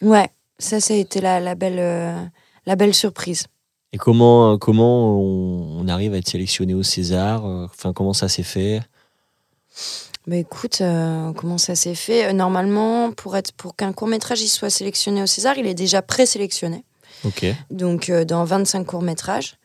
ouais, 0.00 0.28
ça, 0.58 0.80
ça 0.80 0.94
a 0.94 0.96
été 0.96 1.20
la, 1.20 1.38
la 1.40 1.54
belle, 1.54 2.30
la 2.66 2.76
belle 2.76 2.94
surprise. 2.94 3.46
Et 3.92 3.98
comment, 3.98 4.56
comment 4.58 5.18
on, 5.20 5.80
on 5.80 5.88
arrive 5.88 6.14
à 6.14 6.18
être 6.18 6.28
sélectionné 6.28 6.72
au 6.74 6.82
César? 6.82 7.44
Enfin, 7.44 7.92
comment 7.92 8.12
ça 8.14 8.28
s'est 8.28 8.42
fait? 8.42 8.80
Bah 10.28 10.36
écoute, 10.36 10.82
euh, 10.82 11.32
comment 11.32 11.56
ça 11.56 11.74
s'est 11.74 11.94
fait? 11.94 12.26
Euh, 12.26 12.32
Normalement, 12.34 13.12
pour, 13.12 13.34
être, 13.34 13.52
pour 13.52 13.74
qu'un 13.74 13.94
court 13.94 14.08
métrage 14.08 14.42
il 14.42 14.48
soit 14.48 14.68
sélectionné 14.68 15.22
au 15.22 15.26
César, 15.26 15.56
il 15.56 15.66
est 15.66 15.72
déjà 15.72 16.02
présélectionné. 16.02 16.84
Ok. 17.24 17.46
Donc, 17.70 18.10
euh, 18.10 18.26
dans 18.26 18.44
25 18.44 18.84
courts 18.84 19.00
métrages, 19.00 19.56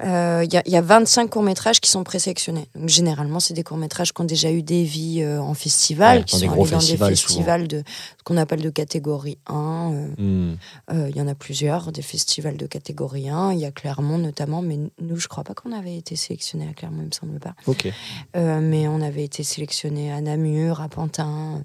il 0.00 0.52
y, 0.52 0.56
a- 0.56 0.62
y 0.68 0.76
a 0.76 0.80
25 0.80 1.30
courts 1.30 1.42
métrages 1.42 1.80
qui 1.80 1.88
sont 1.90 2.02
présélectionnés. 2.04 2.66
Donc, 2.74 2.88
généralement, 2.88 3.38
c'est 3.40 3.54
des 3.54 3.62
courts 3.62 3.76
métrages 3.76 4.12
qui 4.12 4.20
ont 4.20 4.24
déjà 4.24 4.50
eu 4.50 4.62
des 4.62 4.82
vies 4.84 5.22
euh, 5.22 5.40
en 5.40 5.54
festival, 5.54 6.18
Ouais, 6.18 6.24
qui 6.24 6.38
sont 6.38 6.50
allés 6.50 6.56
dans 6.70 6.80
festivals, 6.80 7.10
des 7.10 7.16
souvent. 7.16 7.34
festivals 7.34 7.68
de 7.68 7.82
ce 8.18 8.22
qu'on 8.24 8.36
appelle 8.36 8.60
de 8.62 8.70
catégorie 8.70 9.38
1. 9.46 9.92
euh, 9.92 10.08
Hmm. 10.18 10.56
Euh, 10.92 11.08
Il 11.10 11.16
y 11.16 11.20
en 11.20 11.28
a 11.28 11.34
plusieurs, 11.34 11.92
des 11.92 12.02
festivals 12.02 12.56
de 12.56 12.66
catégorie 12.66 13.28
1. 13.28 13.52
Il 13.52 13.60
y 13.60 13.64
a 13.64 13.70
Clermont 13.70 14.18
notamment, 14.18 14.62
mais 14.62 14.78
nous, 15.00 15.16
je 15.16 15.28
crois 15.28 15.44
pas 15.44 15.54
qu'on 15.54 15.72
avait 15.72 15.96
été 15.96 16.16
sélectionnés 16.16 16.68
à 16.68 16.72
Clermont, 16.74 17.02
il 17.02 17.06
me 17.06 17.12
semble 17.12 17.38
pas. 17.38 17.54
Euh, 18.36 18.60
mais 18.60 18.88
on 18.88 19.00
avait 19.00 19.24
été 19.24 19.42
sélectionnés 19.42 20.12
à 20.12 20.20
Namur, 20.20 20.80
à 20.80 20.88
Pantin. 20.88 21.62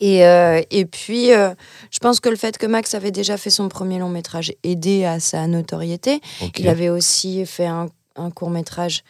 Et, 0.00 0.24
euh, 0.24 0.62
et 0.70 0.84
puis, 0.84 1.32
euh, 1.32 1.54
je 1.90 1.98
pense 1.98 2.20
que 2.20 2.28
le 2.28 2.36
fait 2.36 2.56
que 2.56 2.66
Max 2.66 2.94
avait 2.94 3.10
déjà 3.10 3.36
fait 3.36 3.50
son 3.50 3.68
premier 3.68 3.98
long 3.98 4.08
métrage 4.08 4.52
aidé 4.62 5.04
à 5.04 5.18
sa 5.18 5.46
notoriété. 5.46 6.20
Il 6.56 6.68
avait 6.68 6.88
aussi 6.88 7.44
fait 7.46 7.66
un, 7.66 7.88
un 8.14 8.30
court 8.30 8.50
métrage 8.50 9.02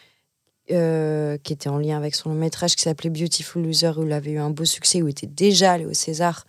euh, 0.71 1.37
qui 1.43 1.53
était 1.53 1.69
en 1.69 1.77
lien 1.77 1.97
avec 1.97 2.15
son 2.15 2.29
long 2.29 2.35
métrage 2.35 2.75
qui 2.75 2.83
s'appelait 2.83 3.11
Beautiful 3.11 3.63
Loser, 3.63 3.91
où 3.97 4.05
il 4.05 4.11
avait 4.11 4.31
eu 4.31 4.39
un 4.39 4.49
beau 4.49 4.65
succès, 4.65 5.01
où 5.01 5.07
il 5.07 5.11
était 5.11 5.27
déjà 5.27 5.73
allé 5.73 5.85
au 5.85 5.93
César 5.93 6.45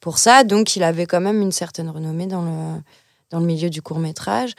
pour 0.00 0.18
ça. 0.18 0.44
Donc, 0.44 0.76
il 0.76 0.84
avait 0.84 1.06
quand 1.06 1.20
même 1.20 1.40
une 1.42 1.52
certaine 1.52 1.90
renommée 1.90 2.26
dans 2.26 2.42
le, 2.42 2.80
dans 3.30 3.40
le 3.40 3.46
milieu 3.46 3.68
du 3.68 3.82
court 3.82 3.98
métrage. 3.98 4.52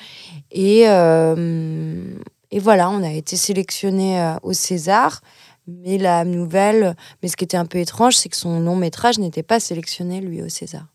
Et, 0.51 0.81
et 0.81 2.59
voilà, 2.59 2.89
on 2.89 3.03
a 3.03 3.11
été 3.11 3.37
sélectionné 3.37 4.35
au 4.41 4.51
César. 4.53 5.21
Mais 5.67 5.97
la 5.97 6.25
nouvelle, 6.25 6.95
mais 7.21 7.29
ce 7.29 7.37
qui 7.37 7.43
était 7.45 7.57
un 7.57 7.65
peu 7.65 7.77
étrange, 7.79 8.15
c'est 8.17 8.27
que 8.29 8.35
son 8.35 8.59
long 8.59 8.75
métrage 8.75 9.17
n'était 9.19 9.43
pas 9.43 9.59
sélectionné, 9.59 10.19
lui, 10.21 10.41
au 10.41 10.49
César. 10.49 10.85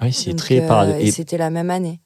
Oui, 0.00 0.12
c'est 0.12 0.34
très 0.34 0.60
euh, 0.60 0.66
paradoxal. 0.68 1.02
Et 1.04 1.08
Et 1.08 1.12
c'était 1.12 1.36
la 1.38 1.50
même 1.50 1.70
année. 1.70 2.00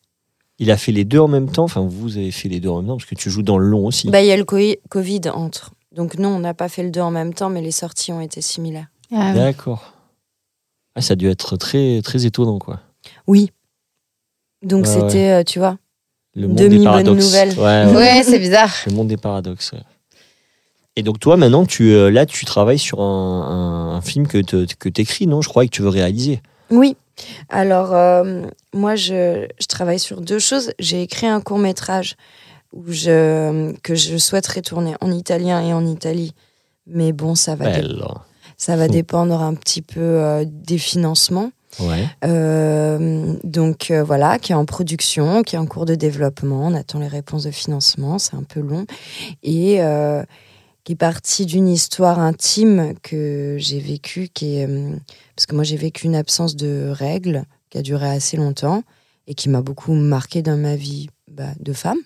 il 0.58 0.70
a 0.70 0.76
fait 0.76 0.92
les 0.92 1.04
deux 1.04 1.20
en 1.20 1.28
même 1.28 1.50
temps. 1.50 1.64
Enfin, 1.64 1.82
vous 1.86 2.16
avez 2.16 2.30
fait 2.32 2.48
les 2.48 2.58
deux 2.58 2.70
en 2.70 2.78
même 2.78 2.88
temps 2.88 2.96
parce 2.96 3.08
que 3.08 3.14
tu 3.14 3.30
joues 3.30 3.42
dans 3.42 3.58
le 3.58 3.66
long 3.66 3.86
aussi. 3.86 4.08
Bah, 4.10 4.20
il 4.22 4.26
y 4.26 4.32
a 4.32 4.36
le 4.36 4.44
co- 4.44 4.58
Covid 4.88 5.20
entre. 5.32 5.72
Donc 5.92 6.18
non, 6.18 6.30
on 6.30 6.38
n'a 6.40 6.54
pas 6.54 6.68
fait 6.68 6.82
le 6.82 6.90
deux 6.90 7.00
en 7.02 7.10
même 7.10 7.34
temps, 7.34 7.50
mais 7.50 7.60
les 7.60 7.70
sorties 7.70 8.12
ont 8.12 8.20
été 8.20 8.40
similaires. 8.40 8.86
Ah 9.12 9.30
oui. 9.32 9.38
D'accord. 9.38 9.92
Ah, 10.94 11.02
ça 11.02 11.12
a 11.12 11.16
dû 11.16 11.28
être 11.28 11.56
très, 11.56 12.00
très 12.02 12.24
étonnant, 12.26 12.58
quoi. 12.58 12.80
Oui. 13.26 13.50
Donc 14.62 14.86
c'était, 14.86 15.30
euh, 15.30 15.44
tu 15.44 15.58
vois. 15.58 15.76
Le 16.34 16.48
monde 16.48 16.56
Demi 16.56 16.70
des 16.70 16.76
bonne 16.76 16.84
paradoxes. 16.84 17.24
nouvelle. 17.26 17.48
Ouais, 17.58 17.86
ouais. 17.86 17.94
Ouais, 17.94 18.22
c'est 18.24 18.38
bizarre. 18.38 18.72
Le 18.86 18.92
monde 18.94 19.08
des 19.08 19.16
paradoxes. 19.18 19.72
Et 20.96 21.02
donc 21.02 21.18
toi, 21.20 21.36
maintenant, 21.36 21.64
tu, 21.64 21.92
euh, 21.92 22.10
là, 22.10 22.26
tu 22.26 22.44
travailles 22.44 22.78
sur 22.78 23.00
un, 23.00 23.42
un- 23.42 23.96
un 23.96 24.00
film 24.02 24.26
que 24.26 24.38
tu 24.38 25.00
écris, 25.00 25.26
non? 25.26 25.40
Je 25.40 25.48
crois 25.48 25.64
que 25.64 25.70
tu 25.70 25.82
veux 25.82 25.88
réaliser. 25.88 26.40
Oui. 26.70 26.96
Alors, 27.48 27.94
euh, 27.94 28.42
moi, 28.74 28.94
je, 28.96 29.46
je 29.60 29.66
travaille 29.66 29.98
sur 29.98 30.20
deux 30.20 30.38
choses. 30.38 30.72
J'ai 30.78 31.02
écrit 31.02 31.26
un 31.26 31.40
court 31.40 31.58
métrage 31.58 32.16
où 32.72 32.84
je, 32.88 33.72
que 33.82 33.94
je 33.94 34.16
souhaiterais 34.16 34.62
tourner 34.62 34.94
en 35.00 35.10
italien 35.12 35.60
et 35.62 35.72
en 35.72 35.86
Italie. 35.86 36.34
Mais 36.86 37.12
bon, 37.12 37.34
ça 37.34 37.54
va, 37.54 37.70
dé- 37.70 37.86
ça 38.56 38.76
va 38.76 38.88
dépendre 38.88 39.40
un 39.40 39.54
petit 39.54 39.82
peu 39.82 40.00
euh, 40.00 40.44
des 40.46 40.78
financements. 40.78 41.52
Ouais. 41.80 42.06
Euh, 42.24 43.34
donc 43.44 43.90
euh, 43.90 44.02
voilà, 44.02 44.38
qui 44.38 44.52
est 44.52 44.54
en 44.54 44.64
production, 44.66 45.42
qui 45.42 45.56
est 45.56 45.58
en 45.58 45.66
cours 45.66 45.86
de 45.86 45.94
développement. 45.94 46.66
On 46.66 46.74
attend 46.74 46.98
les 46.98 47.08
réponses 47.08 47.44
de 47.44 47.50
financement, 47.50 48.18
c'est 48.18 48.34
un 48.34 48.42
peu 48.42 48.60
long. 48.60 48.84
Et 49.42 49.80
euh, 49.82 50.22
qui 50.84 50.92
est 50.92 50.96
parti 50.96 51.46
d'une 51.46 51.68
histoire 51.68 52.18
intime 52.18 52.94
que 53.02 53.56
j'ai 53.58 53.78
vécue, 53.78 54.28
qui 54.32 54.62
euh, 54.62 54.90
parce 55.36 55.46
que 55.46 55.54
moi 55.54 55.64
j'ai 55.64 55.76
vécu 55.76 56.06
une 56.06 56.16
absence 56.16 56.56
de 56.56 56.88
règles 56.90 57.44
qui 57.70 57.78
a 57.78 57.82
duré 57.82 58.08
assez 58.08 58.36
longtemps 58.36 58.82
et 59.26 59.34
qui 59.34 59.48
m'a 59.48 59.62
beaucoup 59.62 59.92
marqué 59.92 60.42
dans 60.42 60.56
ma 60.56 60.74
vie 60.76 61.08
bah, 61.30 61.52
de 61.60 61.72
femme. 61.72 61.98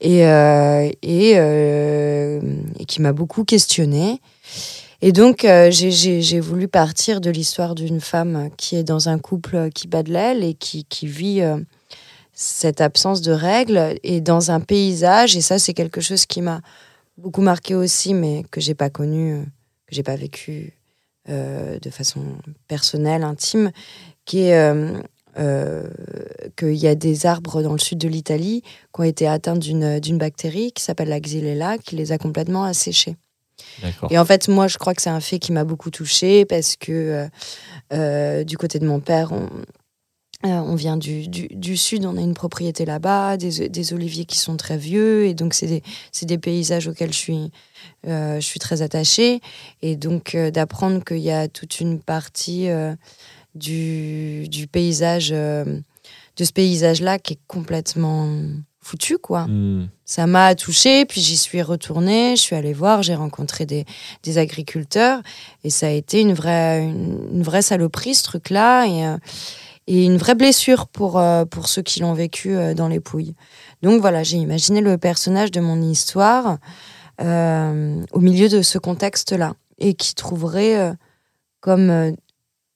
Et, 0.00 0.26
euh, 0.26 0.90
euh, 1.04 2.40
et 2.78 2.84
qui 2.86 3.02
m'a 3.02 3.12
beaucoup 3.12 3.44
questionnée. 3.44 4.20
Et 5.02 5.12
donc, 5.12 5.46
j'ai- 5.70 6.40
voulu 6.40 6.66
partir 6.66 7.20
de 7.20 7.30
l'histoire 7.30 7.74
d'une 7.74 8.00
femme 8.00 8.48
qui 8.56 8.76
est 8.76 8.84
dans 8.84 9.10
un 9.10 9.18
couple 9.18 9.70
qui 9.74 9.86
bat 9.86 10.02
de 10.02 10.12
l'aile 10.12 10.44
et 10.44 10.54
qui, 10.54 10.84
qui 10.84 11.06
vit 11.06 11.42
cette 12.32 12.80
absence 12.80 13.20
de 13.20 13.32
règles 13.32 13.96
et 14.02 14.22
dans 14.22 14.50
un 14.50 14.60
paysage. 14.60 15.36
Et 15.36 15.42
ça, 15.42 15.58
c'est 15.58 15.74
quelque 15.74 16.00
chose 16.00 16.24
qui 16.24 16.40
m'a 16.40 16.62
beaucoup 17.20 17.42
marqué 17.42 17.74
aussi, 17.74 18.14
mais 18.14 18.44
que 18.50 18.60
j'ai 18.60 18.74
pas 18.74 18.90
connu, 18.90 19.34
euh, 19.34 19.42
que 19.86 19.94
j'ai 19.94 20.02
pas 20.02 20.16
vécu 20.16 20.72
euh, 21.28 21.78
de 21.78 21.90
façon 21.90 22.22
personnelle, 22.66 23.22
intime, 23.22 23.70
qui 24.24 24.40
est 24.40 24.54
euh, 24.54 25.00
euh, 25.38 25.84
qu'il 26.56 26.74
y 26.74 26.88
a 26.88 26.94
des 26.94 27.26
arbres 27.26 27.62
dans 27.62 27.72
le 27.72 27.78
sud 27.78 27.98
de 27.98 28.08
l'Italie 28.08 28.62
qui 28.62 29.00
ont 29.00 29.04
été 29.04 29.28
atteints 29.28 29.56
d'une 29.56 30.18
bactérie 30.18 30.72
qui 30.72 30.82
s'appelle 30.82 31.08
la 31.08 31.20
xylella, 31.20 31.78
qui 31.78 31.94
les 31.94 32.10
a 32.12 32.18
complètement 32.18 32.64
asséchés. 32.64 33.16
Et 34.10 34.18
en 34.18 34.24
fait, 34.24 34.48
moi, 34.48 34.66
je 34.66 34.78
crois 34.78 34.94
que 34.94 35.02
c'est 35.02 35.10
un 35.10 35.20
fait 35.20 35.38
qui 35.38 35.52
m'a 35.52 35.64
beaucoup 35.64 35.90
touchée 35.90 36.46
parce 36.46 36.76
que 36.76 37.28
euh, 37.92 38.44
du 38.44 38.56
côté 38.56 38.78
de 38.78 38.86
mon 38.86 39.00
père, 39.00 39.32
on, 39.32 39.48
on 40.48 40.74
vient 40.74 40.96
du, 40.96 41.28
du, 41.28 41.48
du 41.48 41.76
sud, 41.76 42.06
on 42.06 42.16
a 42.16 42.20
une 42.20 42.34
propriété 42.34 42.84
là-bas, 42.84 43.36
des, 43.36 43.68
des 43.68 43.92
oliviers 43.92 44.24
qui 44.24 44.38
sont 44.38 44.56
très 44.56 44.78
vieux, 44.78 45.26
et 45.26 45.34
donc 45.34 45.52
c'est 45.52 45.66
des, 45.66 45.82
des 46.22 46.38
paysages 46.38 46.88
auxquels 46.88 47.12
je 47.12 47.18
suis, 47.18 47.50
euh, 48.06 48.40
je 48.40 48.46
suis 48.46 48.60
très 48.60 48.80
attachée. 48.80 49.40
Et 49.82 49.96
donc 49.96 50.34
euh, 50.34 50.50
d'apprendre 50.50 51.04
qu'il 51.04 51.18
y 51.18 51.30
a 51.30 51.48
toute 51.48 51.80
une 51.80 52.00
partie 52.00 52.70
euh, 52.70 52.94
du, 53.54 54.48
du 54.48 54.66
paysage, 54.66 55.30
euh, 55.32 55.64
de 56.36 56.44
ce 56.44 56.52
paysage-là 56.52 57.18
qui 57.18 57.34
est 57.34 57.40
complètement 57.46 58.28
foutu, 58.80 59.18
quoi 59.18 59.46
Hmm. 59.46 59.88
ça 60.06 60.26
m'a 60.26 60.54
touchée, 60.54 61.04
puis 61.04 61.20
j'y 61.20 61.36
suis 61.36 61.60
retournée, 61.60 62.34
je 62.34 62.40
suis 62.40 62.56
allée 62.56 62.72
voir, 62.72 63.02
j'ai 63.02 63.14
rencontré 63.14 63.66
des, 63.66 63.84
des 64.22 64.38
agriculteurs, 64.38 65.20
et 65.64 65.70
ça 65.70 65.88
a 65.88 65.90
été 65.90 66.22
une 66.22 66.32
vraie, 66.32 66.82
une, 66.82 67.28
une 67.34 67.42
vraie 67.42 67.60
saloperie, 67.60 68.14
ce 68.14 68.22
truc-là, 68.22 68.86
et, 68.86 69.06
euh, 69.06 69.18
et 69.90 70.04
une 70.04 70.18
vraie 70.18 70.36
blessure 70.36 70.86
pour, 70.86 71.18
euh, 71.18 71.44
pour 71.44 71.66
ceux 71.66 71.82
qui 71.82 71.98
l'ont 71.98 72.12
vécu 72.12 72.54
euh, 72.54 72.74
dans 72.74 72.86
les 72.86 73.00
pouilles. 73.00 73.34
Donc 73.82 74.00
voilà, 74.00 74.22
j'ai 74.22 74.36
imaginé 74.36 74.80
le 74.80 74.96
personnage 74.98 75.50
de 75.50 75.60
mon 75.60 75.82
histoire 75.82 76.58
euh, 77.20 78.00
au 78.12 78.20
milieu 78.20 78.48
de 78.48 78.62
ce 78.62 78.78
contexte-là, 78.78 79.54
et 79.78 79.94
qui 79.94 80.14
trouverait 80.14 80.94
comme 81.60 82.14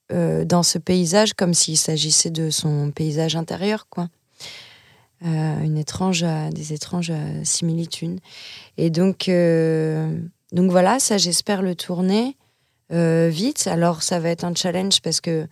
dans 0.09 0.63
ce 0.63 0.77
paysage, 0.77 1.33
comme 1.33 1.53
s'il 1.53 1.77
s'agissait 1.77 2.31
de 2.31 2.49
son 2.49 2.91
paysage 2.91 3.35
intérieur, 3.35 3.87
quoi. 3.89 4.09
Une 5.21 5.77
étrange, 5.77 6.25
des 6.51 6.73
étranges 6.73 7.13
similitudes. 7.43 8.19
Et 8.77 8.89
donc, 8.89 9.29
donc 10.51 10.71
voilà, 10.71 10.99
ça 10.99 11.17
j'espère 11.17 11.61
le 11.61 11.75
tourner 11.75 12.37
vite. 12.89 13.67
Alors 13.67 14.03
ça 14.03 14.19
va 14.19 14.29
être 14.29 14.43
un 14.43 14.53
challenge 14.55 15.01
parce 15.01 15.21
que 15.21 15.47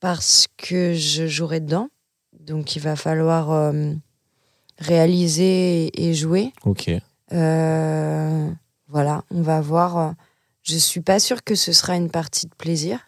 parce 0.00 0.46
que 0.56 0.94
je 0.94 1.26
jouerai 1.26 1.60
dedans. 1.60 1.88
Donc 2.40 2.74
il 2.74 2.80
va 2.80 2.96
falloir 2.96 3.50
euh, 3.50 3.92
réaliser 4.78 5.90
et, 6.02 6.14
jouer. 6.14 6.52
Ok. 6.64 6.90
Euh, 7.32 8.50
voilà, 8.88 9.24
on 9.30 9.42
va 9.42 9.60
voir. 9.60 10.14
Je 10.62 10.76
suis 10.76 11.00
pas 11.00 11.20
sûre 11.20 11.44
que 11.44 11.54
ce 11.54 11.72
sera 11.72 11.96
une 11.96 12.10
partie 12.10 12.46
de 12.46 12.54
plaisir. 12.54 12.98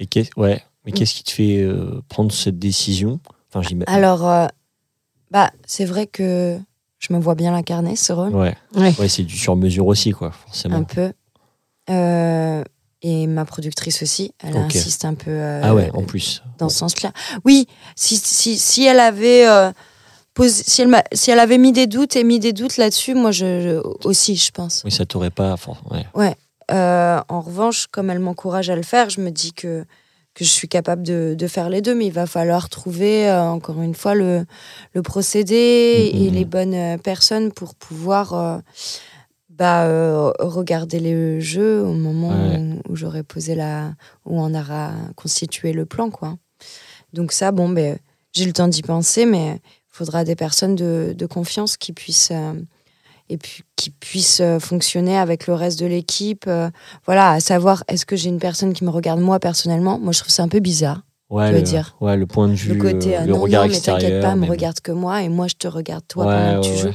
Et 0.00 0.06
qu'est- 0.06 0.36
ouais. 0.36 0.62
Mais 0.84 0.92
qu'est-ce 0.92 1.14
qui 1.14 1.24
te 1.24 1.30
fait 1.30 1.60
euh, 1.62 2.02
prendre 2.08 2.30
cette 2.32 2.58
décision? 2.58 3.18
Enfin, 3.52 3.66
Alors, 3.86 4.28
euh, 4.28 4.46
bah, 5.30 5.50
c'est 5.66 5.86
vrai 5.86 6.06
que 6.06 6.58
je 6.98 7.12
me 7.14 7.18
vois 7.18 7.34
bien 7.34 7.52
l'incarner, 7.52 7.96
ce 7.96 8.12
rôle. 8.12 8.34
Ouais. 8.34 8.54
Ouais. 8.74 8.94
Ouais, 8.98 9.08
c'est 9.08 9.22
du 9.22 9.36
sur-mesure 9.36 9.86
aussi, 9.86 10.10
quoi, 10.10 10.32
forcément. 10.32 10.76
un 10.76 10.84
peu. 10.84 11.12
Et 13.06 13.26
ma 13.26 13.44
productrice 13.44 14.02
aussi, 14.02 14.32
elle 14.42 14.56
insiste 14.56 15.04
un 15.04 15.12
peu 15.12 15.30
euh, 15.30 15.60
ah 15.62 15.74
ouais, 15.74 15.90
en 15.92 16.02
plus. 16.04 16.42
dans 16.58 16.70
ce 16.70 16.78
sens-là. 16.78 17.12
Oui, 17.44 17.66
si, 17.96 18.16
si, 18.16 18.56
si 18.56 18.84
elle 18.86 18.98
avait 18.98 19.46
euh, 19.46 19.70
posé- 20.34 20.62
si 20.66 20.80
elle, 20.80 21.02
si 21.12 21.30
elle 21.30 21.38
avait 21.38 21.58
mis 21.58 21.72
des 21.72 21.86
doutes 21.86 22.16
et 22.16 22.24
mis 22.24 22.40
des 22.40 22.54
doutes 22.54 22.78
là-dessus, 22.78 23.14
moi 23.14 23.30
je, 23.30 23.60
je- 23.60 24.08
aussi, 24.08 24.36
je 24.36 24.50
pense. 24.52 24.80
Oui, 24.86 24.90
ça 24.90 25.04
t'aurait 25.04 25.28
pas. 25.30 25.54
for- 25.58 25.82
Ouais. 26.14 26.34
Euh, 26.70 27.20
en 27.28 27.42
revanche, 27.42 27.88
comme 27.92 28.08
elle 28.08 28.20
m'encourage 28.20 28.70
à 28.70 28.76
le 28.76 28.82
faire, 28.82 29.10
je 29.10 29.20
me 29.20 29.30
dis 29.30 29.52
que, 29.52 29.84
que 30.32 30.42
je 30.46 30.48
suis 30.50 30.66
capable 30.66 31.02
de, 31.02 31.34
de 31.38 31.46
faire 31.46 31.68
les 31.68 31.82
deux, 31.82 31.94
mais 31.94 32.06
il 32.06 32.12
va 32.12 32.26
falloir 32.26 32.70
trouver, 32.70 33.30
encore 33.30 33.82
une 33.82 33.94
fois, 33.94 34.14
le, 34.14 34.46
le 34.94 35.02
procédé 35.02 36.10
Mhm. 36.14 36.22
et 36.22 36.30
les 36.30 36.44
bonnes 36.46 36.98
personnes 37.00 37.52
pour 37.52 37.74
pouvoir 37.74 38.62
bah, 39.56 39.84
euh, 39.86 40.32
regarder 40.40 40.98
les 41.00 41.40
jeux 41.40 41.82
au 41.82 41.92
moment 41.94 42.30
Ouais. 42.30 42.58
où, 42.88 42.92
où 42.92 42.96
j'aurai 42.96 43.22
posé 43.22 43.54
la. 43.54 43.94
où 44.24 44.40
on 44.40 44.54
aura 44.54 44.92
constitué 45.16 45.72
le 45.72 45.86
plan, 45.86 46.10
quoi. 46.10 46.36
Donc, 47.12 47.32
ça, 47.32 47.52
bon, 47.52 47.68
ben, 47.68 47.98
j'ai 48.32 48.44
le 48.44 48.52
temps 48.52 48.68
d'y 48.68 48.82
penser, 48.82 49.26
mais 49.26 49.60
il 49.62 49.96
faudra 49.96 50.24
des 50.24 50.34
personnes 50.36 50.74
de, 50.74 51.14
de 51.16 51.26
confiance 51.26 51.76
qui 51.76 51.92
puissent. 51.92 52.32
euh, 52.32 52.54
et 53.30 53.38
puis 53.38 53.62
qui 53.76 53.88
puissent 53.88 54.40
euh, 54.42 54.58
fonctionner 54.58 55.16
avec 55.16 55.46
le 55.46 55.54
reste 55.54 55.78
de 55.80 55.86
l'équipe. 55.86 56.44
euh, 56.46 56.68
voilà, 57.06 57.30
à 57.30 57.40
savoir, 57.40 57.82
est-ce 57.88 58.04
que 58.04 58.16
j'ai 58.16 58.28
une 58.28 58.38
personne 58.38 58.74
qui 58.74 58.84
me 58.84 58.90
regarde 58.90 59.18
moi 59.20 59.38
personnellement? 59.40 59.98
Moi, 59.98 60.12
je 60.12 60.18
trouve 60.20 60.30
ça 60.32 60.42
un 60.42 60.48
peu 60.48 60.60
bizarre. 60.60 61.00
Ouais, 61.30 61.50
veux 61.50 61.56
le, 61.56 61.62
dire. 61.62 61.96
ouais, 62.00 62.16
le 62.16 62.26
point 62.26 62.48
de 62.48 62.52
vue, 62.54 62.74
Le 62.74 62.80
côté, 62.80 63.16
euh, 63.16 63.20
ah 63.22 63.26
le 63.26 63.32
non, 63.32 63.40
regard 63.40 63.62
non, 63.62 63.68
mais 63.68 63.74
extérieur. 63.74 64.00
t'inquiète 64.02 64.22
pas, 64.22 64.36
me 64.36 64.46
regarde 64.46 64.80
que 64.80 64.92
moi 64.92 65.22
et 65.22 65.28
moi, 65.30 65.48
je 65.48 65.54
te 65.54 65.66
regarde 65.66 66.04
toi 66.06 66.26
Ouais, 66.26 66.34
pendant 66.34 66.60
que 66.60 66.66
tu 66.66 66.72
ouais, 66.72 66.78
joues. 66.78 66.94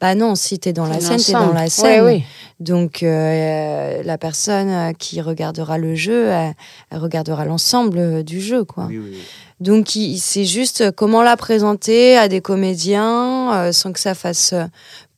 Bah 0.00 0.14
non, 0.16 0.34
si 0.34 0.58
t'es 0.58 0.72
dans 0.72 0.86
la 0.86 1.00
scène, 1.00 1.20
t'es 1.20 1.32
dans 1.32 1.52
la 1.52 1.62
Ouais, 1.62 1.68
scène. 1.70 2.04
oui. 2.04 2.24
Donc, 2.60 3.02
euh, 3.04 4.02
la 4.02 4.18
personne 4.18 4.68
euh, 4.68 4.92
qui 4.92 5.20
regardera 5.20 5.78
le 5.78 5.94
jeu, 5.94 6.26
elle, 6.28 6.54
elle 6.90 6.98
regardera 6.98 7.44
l'ensemble 7.44 7.98
euh, 7.98 8.22
du 8.24 8.40
jeu, 8.40 8.64
quoi. 8.64 8.86
Oui, 8.88 8.98
oui, 8.98 9.10
oui. 9.12 9.22
Donc, 9.60 9.96
c'est 10.18 10.44
juste 10.44 10.90
comment 10.92 11.22
la 11.22 11.36
présenter 11.36 12.16
à 12.18 12.28
des 12.28 12.40
comédiens 12.40 13.52
euh, 13.54 13.72
sans 13.72 13.92
que 13.92 14.00
ça 14.00 14.14
fasse 14.14 14.52
euh, 14.54 14.64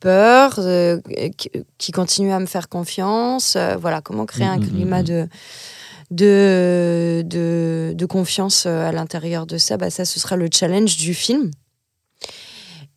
peur, 0.00 0.54
euh, 0.58 1.00
qui, 1.36 1.50
qui 1.78 1.92
continuent 1.92 2.32
à 2.32 2.38
me 2.40 2.46
faire 2.46 2.68
confiance. 2.68 3.54
euh, 3.56 3.76
voilà, 3.76 4.00
comment 4.02 4.26
créer 4.26 4.46
un 4.46 4.58
Mhm, 4.58 4.68
climat 4.68 4.98
mhm. 5.00 5.04
de, 5.08 5.28
de, 6.10 7.22
de, 7.24 7.92
de 7.94 8.06
confiance 8.06 8.66
euh, 8.66 8.88
à 8.88 8.92
l'intérieur 8.92 9.46
de 9.46 9.58
ça. 9.58 9.76
Bah, 9.76 9.90
ça, 9.90 10.04
ce 10.04 10.18
sera 10.18 10.36
le 10.36 10.48
challenge 10.52 10.96
du 10.96 11.14
film. 11.14 11.50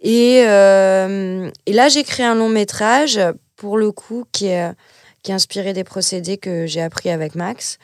Et, 0.03 0.43
euh, 0.45 1.49
et 1.65 1.73
là, 1.73 1.87
j'ai 1.87 2.03
créé 2.03 2.25
un 2.25 2.35
long 2.35 2.49
métrage, 2.49 3.19
pour 3.55 3.77
le 3.77 3.91
coup, 3.91 4.25
qui 4.33 4.47
est, 4.47 4.73
qui 5.23 5.31
est 5.31 5.33
inspiré 5.33 5.71
des 5.71 5.85
procédés 5.85 6.37
que 6.37 6.67
j'ai 6.67 6.81
appris 6.81 7.09
avec 7.09 7.35
Max, 7.35 7.79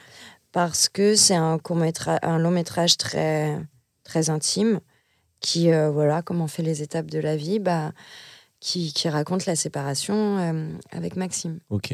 parce 0.52 0.90
que 0.90 1.16
c'est 1.16 1.36
un, 1.36 1.58
long 2.38 2.52
métrage 2.52 2.98
très, 2.98 3.58
très 4.04 4.30
intime, 4.30 4.82
qui, 5.40 5.72
euh, 5.72 5.90
voilà, 5.90 6.22
comme 6.22 6.42
on 6.42 6.48
fait 6.48 6.64
les 6.64 6.82
étapes 6.82 7.10
de 7.10 7.20
la 7.20 7.38
vie, 7.38 7.60
bah, 7.60 7.94
qui, 8.60 8.92
qui 8.92 9.08
raconte 9.08 9.46
la 9.46 9.56
séparation 9.56 10.38
euh, 10.40 10.74
avec 10.92 11.16
Maxime. 11.16 11.60
Ok. 11.70 11.94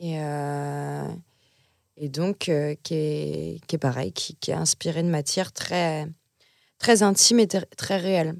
Et, 0.00 0.18
et 2.00 2.08
donc, 2.08 2.48
euh, 2.48 2.74
qui, 2.82 2.94
est, 2.94 3.60
qui 3.66 3.76
est 3.76 3.78
pareil, 3.78 4.12
qui, 4.12 4.34
qui 4.36 4.50
est 4.50 4.54
inspiré 4.54 5.02
de 5.02 5.08
matière 5.08 5.52
très, 5.52 6.06
très 6.78 7.02
intime 7.02 7.40
et 7.40 7.46
ter- 7.46 7.66
très 7.76 7.98
réelle. 7.98 8.34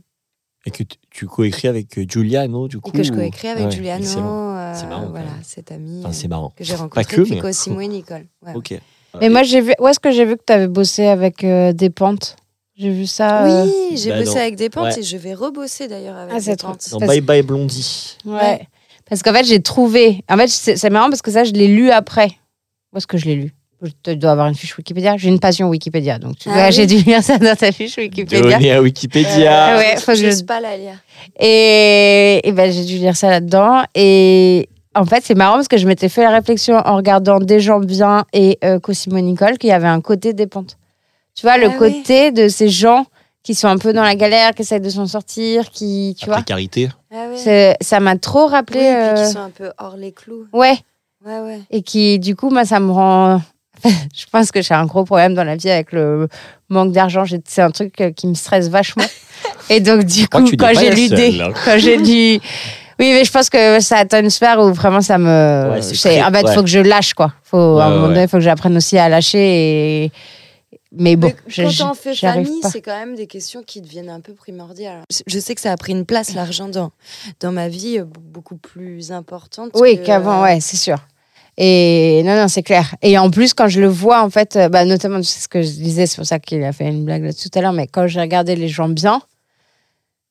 Et 0.67 0.71
que 0.71 0.83
tu- 1.11 1.27
coécris 1.27 1.69
avec 1.69 1.97
euh, 1.99 2.05
Giuliano, 2.09 2.69
du 2.69 2.81
coup 2.81 2.91
Et 2.93 2.99
que 2.99 3.03
je 3.03 3.13
coécris 3.13 3.49
avec 3.49 3.67
Ouais, 3.67 3.71
Giuliano, 3.71 4.05
euh, 4.07 4.75
C'est 4.75 4.87
marrant, 4.87 5.05
quand 5.05 5.11
voilà, 5.11 5.27
Enfin, 5.27 5.41
c'est 5.43 5.73
euh, 5.73 6.29
marrant. 6.29 6.53
que 6.57 6.65
j'ai 6.65 6.73
Pas 6.75 6.81
rencontrée, 6.81 7.05
que, 7.17 7.21
puis 7.23 7.35
mais- 7.35 7.41
Cosimo 7.41 7.81
et 7.81 7.89
Nicole. 7.89 8.27
Ouais. 8.47 8.53
Ok. 8.55 8.75
Mais 9.21 9.29
moi, 9.29 9.43
j'ai 9.43 9.61
vu. 9.61 9.73
Où 9.81 9.89
est-ce 9.89 9.99
que 9.99 10.11
j'ai 10.13 10.25
vu 10.25 10.37
que 10.37 10.43
tu 10.47 10.53
avais 10.53 10.69
bossé 10.69 11.07
avec 11.07 11.43
euh, 11.45 11.73
des 11.73 11.91
pentes? 11.91 12.37
J'ai 12.77 12.91
vu 12.91 13.07
ça. 13.07 13.45
euh, 13.45 13.65
Oui, 13.67 13.97
j'ai 13.97 14.11
Bah, 14.11 14.21
bossé 14.23 14.39
avec 14.39 14.57
des 14.57 14.71
pentes 14.71 14.85
ouais. 14.95 15.01
et 15.01 15.03
je 15.03 15.17
vais 15.17 15.35
rebosser 15.35 15.89
d'ailleurs 15.89 16.17
avec 16.17 16.33
Ah, 16.37 16.41
c'est 16.41 16.53
des 16.53 16.57
trop- 16.57 16.73
pentes. 16.73 16.89
Dans 16.91 16.99
Parce- 16.99 17.09
Bye 17.11 17.21
Bye 17.21 17.43
Blondie. 17.43 18.17
Ouais. 18.25 18.67
Parce 19.07 19.23
qu'en 19.23 19.33
fait, 19.33 19.45
j'ai 19.45 19.61
trouvé. 19.61 20.23
En 20.31 20.37
fait, 20.37 20.47
c'est 20.49 20.91
marrant 20.91 21.09
parce 21.11 21.23
que 21.23 21.31
ça, 21.31 21.43
je 21.45 21.53
l'ai 21.53 21.67
lu 21.69 21.91
après. 21.91 22.31
Où 22.93 22.97
est-ce 22.99 23.07
que 23.07 23.17
je 23.19 23.27
l'ai 23.27 23.37
lu 23.37 23.55
Je 24.07 24.13
dois 24.15 24.33
avoir 24.33 24.47
une 24.49 24.55
fiche 24.55 24.77
Wikipédia. 24.77 25.17
J'ai 25.17 25.29
une 25.29 25.39
passion 25.41 25.69
Wikipédia. 25.69 26.19
Donc, 26.19 26.37
tu 26.39 26.49
Ah 26.51 26.55
vois, 26.55 26.67
oui. 26.67 26.73
j'ai 26.73 26.87
dû 26.87 26.97
lire 26.97 27.23
ça 27.23 27.39
dans 27.39 27.55
ta 27.57 27.71
fiche 27.73 27.97
Wikipédia. 27.97 28.41
Donné 28.59 28.73
à 28.73 28.83
Wikipédia. 28.83 29.75
Euh, 29.75 29.79
ouais, 29.79 29.97
faut 29.99 30.13
que 30.13 30.19
je- 30.19 30.43
pas 30.45 30.61
la 30.61 30.77
lire. 30.77 30.99
Et, 31.39 32.41
et 32.47 32.53
ben, 32.53 32.71
j'ai 32.73 32.85
dû 32.85 32.97
lire 32.99 33.17
ça 33.17 33.31
là-dedans. 33.31 33.83
Et 33.95 34.69
en 34.95 35.05
fait, 35.05 35.23
c'est 35.25 35.35
marrant 35.37 35.55
parce 35.55 35.69
que 35.69 35.79
je 35.79 35.87
m'étais 35.87 36.09
fait 36.09 36.23
la 36.23 36.31
réflexion 36.31 36.77
en 36.77 36.97
regardant 36.97 37.39
Des 37.39 37.61
gens 37.61 37.81
bien 37.81 38.25
et 38.33 38.59
euh, 38.65 38.79
Cosimo 38.81 39.19
Nicole 39.21 39.57
qu'il 39.59 39.71
y 39.71 39.73
avait 39.73 39.89
un 39.89 40.01
côté 40.01 40.33
des 40.33 40.47
pentes. 40.47 40.77
Tu 41.35 41.43
vois, 41.47 41.57
le 41.59 41.67
Ah 41.67 41.77
oui. 41.81 41.93
côté 42.03 42.33
de 42.33 42.49
ces 42.49 42.69
gens 42.69 43.07
qui 43.43 43.55
sont 43.55 43.69
un 43.69 43.79
peu 43.79 43.93
dans 43.95 44.03
la 44.03 44.15
galère, 44.17 44.53
qui 44.55 44.63
essayent 44.63 44.81
de 44.81 44.91
s'en 44.91 45.07
sortir, 45.07 45.71
qui, 45.71 46.15
tu 46.19 46.27
La 46.27 46.33
vois. 46.33 46.37
précarité. 46.43 46.91
Ah 47.11 47.27
ouais. 47.47 47.77
Ça 47.81 48.01
m'a 48.01 48.17
trop 48.19 48.47
Oui, 48.47 48.51
rappelé. 48.53 48.81
et 48.81 48.83
puis 48.83 48.93
euh, 48.93 49.25
qui 49.27 49.33
sont 49.33 49.39
un 49.39 49.51
peu 49.51 49.71
hors 49.79 49.97
les 49.97 50.13
clous. 50.13 50.47
Ouais. 50.53 50.75
Ouais, 51.25 51.39
ouais. 51.41 51.61
Et 51.71 51.83
qui, 51.83 52.19
du 52.19 52.35
coup, 52.37 52.51
moi, 52.51 52.65
ça 52.65 52.81
me 52.81 52.91
rend. 52.91 53.41
je 53.85 54.25
pense 54.31 54.51
que 54.51 54.61
j'ai 54.63 54.75
un 54.75 54.87
gros 54.87 55.05
problème 55.05 55.35
dans 55.35 55.45
la 55.45 55.57
vie 55.57 55.71
avec 55.71 55.93
le 55.93 56.29
manque 56.69 56.93
d'argent. 56.93 57.25
C'est 57.47 57.63
un 57.63 57.71
truc 57.71 58.01
euh, 58.01 58.11
qui 58.11 58.27
me 58.27 58.35
stresse 58.35 58.69
vachement. 58.69 59.05
Et 59.71 59.81
donc, 59.81 60.05
du 60.05 60.29
crois 60.29 60.43
coup, 60.43 60.51
quand 60.59 60.73
j'ai 60.79 60.91
lu 60.91 61.09
seule, 61.09 61.17
des. 61.17 61.41
hein. 61.41 61.53
Quand 61.65 61.79
j'ai 61.79 61.97
lu. 61.97 62.41
Oui, 62.99 63.13
mais 63.13 63.25
je 63.25 63.31
pense 63.33 63.49
que 63.49 63.81
ça 63.81 63.97
atteint 63.99 64.21
une 64.21 64.29
sphère 64.29 64.59
où 64.61 64.73
vraiment 64.75 65.01
ça 65.01 65.17
me. 65.17 65.71
Ouais, 65.73 65.81
c'est 65.83 65.95
fait, 65.95 66.19
il 66.19 66.47
ouais. 66.47 66.55
faut 66.55 66.63
que 66.63 66.69
je 66.69 66.81
lâche, 66.81 67.15
quoi. 67.15 67.33
Faut, 67.45 67.57
à 67.79 67.85
un 67.85 67.89
Ouais, 67.89 67.95
moment 67.95 68.09
donné, 68.09 68.23
il 68.25 68.29
faut 68.29 68.37
que 68.37 68.43
j'apprenne 68.43 68.77
aussi 68.77 68.99
à 68.99 69.09
lâcher. 69.09 70.05
Et... 70.05 70.13
Mais 70.93 71.15
bon, 71.15 71.33
Mais 71.57 71.65
quand 71.79 71.93
on 71.93 71.95
fait 71.95 72.17
famille, 72.17 72.61
c'est 72.63 72.81
quand 72.81 72.99
même 72.99 73.15
des 73.15 73.29
questions 73.29 73.63
qui 73.63 73.81
deviennent 73.81 74.09
un 74.09 74.21
peu 74.21 74.35
primordiales. 74.35 75.05
Je 75.27 75.39
sais 75.39 75.55
que 75.55 75.61
ça 75.61 75.71
a 75.71 75.77
pris 75.77 75.93
une 75.93 76.05
place, 76.05 76.35
l'argent, 76.35 76.69
dans, 76.69 76.91
dans 77.39 77.53
ma 77.53 77.69
vie, 77.69 77.99
euh, 77.99 78.05
beaucoup 78.05 78.57
plus 78.57 79.13
importante. 79.13 79.71
Oui, 79.75 80.03
qu'avant, 80.03 80.43
ouais, 80.43 80.59
c'est 80.61 80.77
sûr. 80.77 80.99
Et 81.57 82.23
non, 82.25 82.35
non, 82.35 82.49
c'est 82.49 82.63
clair. 82.63 82.95
Et 83.03 83.19
en 83.19 83.31
plus, 83.31 83.55
quand 83.55 83.69
je 83.69 83.81
le 83.81 83.87
vois, 83.87 84.23
en 84.23 84.31
fait, 84.31 84.57
euh, 84.57 84.69
bah, 84.69 84.85
notamment, 84.85 85.23
c'est 85.23 85.41
ce 85.41 85.49
que 85.49 85.63
je 85.63 85.69
disais, 85.69 86.07
c'est 86.07 86.17
pour 86.17 86.27
ça 86.27 86.41
qu'il 86.41 86.63
a 86.65 86.73
fait 86.73 86.89
une 86.89 87.05
blague 87.05 87.23
là 87.23 87.33
tout 87.33 87.51
à 87.55 87.61
l'heure, 87.61 87.73
mais 87.73 87.87
quand 87.87 88.09
j'ai 88.09 88.21
regardé 88.21 88.57
les 88.57 88.69
gens 88.69 88.89
bien, 88.89 89.23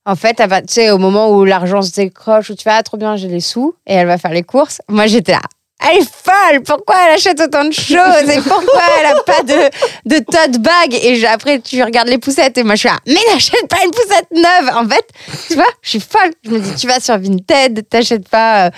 en 0.05 0.15
fait, 0.15 0.39
elle 0.39 0.49
va, 0.49 0.61
tu 0.61 0.73
sais, 0.73 0.91
au 0.91 0.97
moment 0.97 1.29
où 1.31 1.45
l'argent 1.45 1.81
se 1.81 1.91
décroche, 1.91 2.49
où 2.49 2.55
tu 2.55 2.63
fais, 2.63 2.71
ah, 2.71 2.83
trop 2.83 2.97
bien, 2.97 3.15
j'ai 3.15 3.27
les 3.27 3.41
sous, 3.41 3.75
et 3.85 3.93
elle 3.93 4.07
va 4.07 4.17
faire 4.17 4.31
les 4.31 4.43
courses, 4.43 4.81
moi, 4.89 5.07
j'étais 5.07 5.33
là. 5.33 5.41
Elle 5.81 5.97
est 6.01 6.01
folle. 6.03 6.61
Pourquoi 6.65 6.95
elle 7.07 7.15
achète 7.15 7.39
autant 7.39 7.63
de 7.65 7.71
choses 7.73 8.29
et 8.29 8.41
pourquoi 8.41 8.81
elle 8.99 9.05
a 9.05 9.23
pas 9.23 9.43
de, 9.43 9.69
de 10.05 10.19
tote 10.23 10.57
bag? 10.61 10.93
Et 11.01 11.15
je- 11.15 11.25
après, 11.25 11.59
tu 11.59 11.81
regardes 11.83 12.09
les 12.09 12.17
poussettes 12.17 12.57
et 12.57 12.63
moi, 12.63 12.75
je 12.75 12.79
suis 12.81 12.89
là, 12.89 12.97
mais 13.07 13.19
n'achète 13.33 13.67
pas 13.69 13.77
une 13.83 13.91
poussette 13.91 14.27
neuve. 14.31 14.75
En 14.75 14.87
fait, 14.87 15.05
tu 15.47 15.55
vois, 15.55 15.67
je 15.81 15.89
suis 15.89 15.99
folle. 16.01 16.31
Je 16.45 16.51
me 16.51 16.59
dis, 16.59 16.75
tu 16.75 16.87
vas 16.87 16.99
sur 16.99 17.17
Vinted, 17.17 17.87
t'achètes 17.89 18.27
pas. 18.27 18.67
euh. 18.67 18.69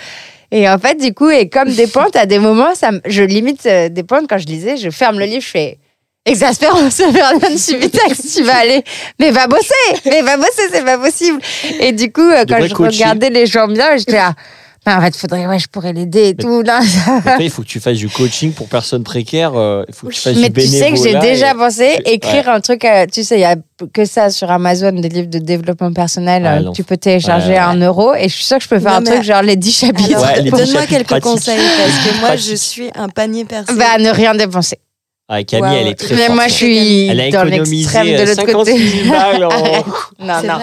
Et 0.54 0.68
en 0.68 0.78
fait, 0.78 0.96
du 0.96 1.14
coup, 1.14 1.30
et 1.30 1.48
comme 1.48 1.70
des 1.72 1.86
pointes, 1.86 2.14
à 2.14 2.26
des 2.26 2.38
moments, 2.38 2.74
ça, 2.74 2.90
je 3.06 3.22
limite 3.22 3.64
euh, 3.66 3.88
des 3.88 4.02
pointes 4.02 4.26
quand 4.28 4.36
je 4.38 4.46
lisais, 4.46 4.76
je 4.76 4.90
ferme 4.90 5.18
le 5.18 5.24
livre, 5.24 5.42
je 5.42 5.48
fais. 5.48 5.78
Exaspérance, 6.24 6.98
Vernon 7.10 7.56
Subitex, 7.56 8.34
tu 8.36 8.42
vas 8.44 8.58
aller, 8.58 8.84
mais 9.18 9.32
va 9.32 9.48
bosser, 9.48 9.72
mais 10.04 10.22
va 10.22 10.36
bosser, 10.36 10.68
c'est 10.70 10.84
pas 10.84 10.98
possible. 10.98 11.40
Et 11.80 11.90
du 11.90 12.12
coup, 12.12 12.20
euh, 12.20 12.44
quand 12.48 12.64
je 12.64 12.72
coacher. 12.74 12.96
regardais 13.02 13.30
les 13.30 13.46
gens 13.46 13.66
bien, 13.66 13.96
j'étais 13.96 14.12
là, 14.12 14.34
bah, 14.36 14.42
en 14.86 15.00
fait, 15.00 15.16
faudrait, 15.16 15.46
ouais, 15.46 15.58
je 15.60 15.68
pourrais 15.68 15.92
l'aider 15.92 16.30
et 16.30 16.34
Mais- 16.36 16.42
tout. 16.42 16.62
Là, 16.62 16.80
toi, 17.22 17.36
il 17.40 17.50
faut 17.50 17.62
que 17.62 17.68
tu 17.68 17.78
fasses 17.78 17.98
du 17.98 18.08
coaching 18.08 18.52
pour 18.52 18.68
personnes 18.68 19.04
précaires. 19.04 19.52
euh, 19.54 19.84
il 19.88 19.94
faut 19.94 20.08
que 20.08 20.12
tu 20.12 20.20
fasses 20.20 20.36
Mais 20.36 20.48
du 20.50 20.60
tu 20.60 20.66
sais 20.66 20.90
que 20.90 20.96
j'ai 20.96 21.14
déjà 21.20 21.52
et- 21.52 21.54
pensé 21.54 21.82
Ouais. 21.82 22.02
écrire 22.06 22.48
un 22.48 22.60
truc, 22.60 22.84
euh, 22.84 23.06
tu 23.12 23.22
sais, 23.22 23.36
il 23.36 23.42
y 23.42 23.44
a 23.44 23.54
que 23.92 24.04
ça 24.04 24.30
sur 24.30 24.50
Amazon, 24.50 24.90
des 24.92 25.08
livres 25.08 25.28
de 25.30 25.38
développement 25.38 25.92
personnel, 25.92 26.42
Ouais, 26.42 26.68
euh, 26.68 26.72
tu 26.72 26.82
peux 26.84 26.96
télécharger 26.96 27.48
Ouais, 27.48 27.52
ouais. 27.54 27.58
à 27.58 27.68
un 27.68 27.80
euro 27.80 28.14
et 28.14 28.28
je 28.28 28.34
suis 28.34 28.44
sûre 28.44 28.58
que 28.58 28.64
je 28.64 28.68
peux 28.68 28.80
faire 28.80 28.92
Non, 28.92 28.96
un 28.98 29.00
mais- 29.02 29.10
truc 29.10 29.22
genre 29.22 29.42
les 29.42 29.56
10 29.56 29.72
chapitres. 29.78 30.20
Donne-moi 30.50 30.86
quelques 30.86 31.06
pratiques. 31.06 31.22
conseils 31.24 31.60
parce 31.78 31.98
que 32.16 32.20
moi, 32.20 32.36
je 32.36 32.54
suis 32.56 32.90
un 32.96 33.08
panier 33.08 33.44
percé. 33.44 33.74
Bah, 33.74 33.98
ne 33.98 34.10
rien 34.10 34.34
dépenser. 34.34 34.78
Ah, 35.28 35.42
Camille, 35.44 35.78
elle 35.80 35.86
est 35.88 35.94
très 35.94 36.14
Mais 36.14 36.22
forte. 36.26 36.34
moi, 36.36 36.48
je 36.48 36.52
suis 36.52 37.06
Elle 37.08 37.20
a 37.20 37.30
dans 37.30 37.44
l'extrême 37.44 38.06
de 38.06 38.18
l'autre 38.18 38.34
56 38.34 38.52
côté. 38.52 38.78
000 39.04 39.10
balles 39.16 39.44
en- 39.44 39.48
non, 40.26 40.42
non. 40.44 40.58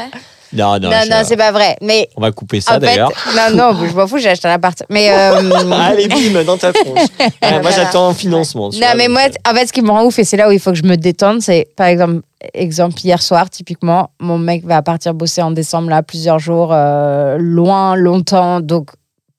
Non, 0.53 0.79
non, 0.79 0.89
Non, 0.89 1.01
non, 1.09 1.21
c'est 1.23 1.37
pas 1.37 1.51
vrai. 1.51 1.77
Mais 1.81 2.09
on 2.15 2.21
va 2.21 2.31
couper 2.31 2.61
ça 2.61 2.79
d'ailleurs. 2.79 3.11
non, 3.35 3.55
non, 3.55 3.87
je 3.87 3.95
m'en 3.95 4.07
fous, 4.07 4.17
j'ai 4.17 4.29
acheté 4.29 4.47
un 4.47 4.51
appart. 4.51 4.83
Mais 4.89 5.11
euh, 5.11 5.71
Allez, 5.71 6.07
bim, 6.07 6.43
dans 6.43 6.57
ta 6.57 6.73
tronche. 6.73 7.07
Ouais, 7.41 7.61
moi, 7.61 7.71
j'attends 7.71 8.09
un 8.09 8.13
financement. 8.13 8.69
Non, 8.69 8.87
mais 8.95 9.07
moi, 9.07 9.21
euh, 9.21 9.51
en 9.51 9.55
fait, 9.55 9.67
ce 9.67 9.73
qui 9.73 9.81
me 9.81 9.89
rend 9.89 10.03
ouf, 10.03 10.19
et 10.19 10.23
c'est 10.23 10.37
là 10.37 10.49
où 10.49 10.51
il 10.51 10.59
faut 10.59 10.71
que 10.71 10.77
je 10.77 10.83
me 10.83 10.95
détende, 10.97 11.41
c'est 11.41 11.67
par 11.75 11.87
exemple, 11.87 12.21
exemple 12.53 12.95
hier 13.03 13.21
soir, 13.21 13.49
typiquement, 13.49 14.11
mon 14.19 14.37
mec 14.37 14.65
va 14.65 14.81
partir 14.81 15.13
bosser 15.13 15.41
en 15.41 15.51
décembre, 15.51 15.89
là, 15.89 16.03
plusieurs 16.03 16.39
jours, 16.39 16.69
euh, 16.71 17.37
loin, 17.39 17.95
longtemps, 17.95 18.59
donc 18.59 18.89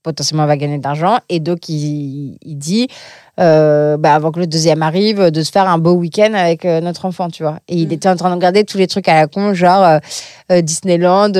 potentiellement 0.03 0.46
va 0.46 0.57
gagner 0.57 0.78
de 0.78 0.84
l'argent. 0.84 1.18
Et 1.28 1.40
donc, 1.40 1.68
il, 1.68 2.38
il 2.42 2.57
dit, 2.57 2.88
euh, 3.38 3.96
bah, 3.96 4.14
avant 4.14 4.30
que 4.32 4.40
le 4.40 4.46
deuxième 4.46 4.82
arrive, 4.82 5.30
de 5.30 5.42
se 5.42 5.51
faire 5.51 5.68
un 5.68 5.78
beau 5.78 5.92
week-end 5.92 6.32
avec 6.34 6.64
euh, 6.64 6.80
notre 6.80 7.05
enfant, 7.05 7.28
tu 7.28 7.42
vois. 7.42 7.59
Et 7.68 7.76
il 7.76 7.88
Mm. 7.88 7.92
était 7.92 8.09
en 8.09 8.16
train 8.16 8.30
de 8.30 8.34
regarder 8.34 8.64
tous 8.64 8.78
les 8.78 8.86
trucs 8.86 9.09
à 9.09 9.14
la 9.14 9.26
con, 9.26 9.53
genre 9.55 9.98
euh, 10.51 10.61
Disneyland, 10.62 11.32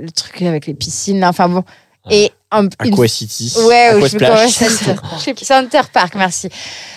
le 0.00 0.06
truc 0.14 0.42
avec 0.42 0.66
les 0.66 0.74
piscines, 0.74 1.24
enfin 1.24 1.48
bon. 1.48 1.62
Et 2.10 2.30
une 2.52 2.68
Aqua 2.78 3.06
City. 3.06 3.52
Ouais, 3.68 3.88
Aqua 3.88 4.00
je 4.00 4.06
Splash. 4.08 4.50
sais 5.20 5.34
plus. 5.34 5.44
Center 5.44 5.82
Park, 5.92 6.14
merci. 6.16 6.48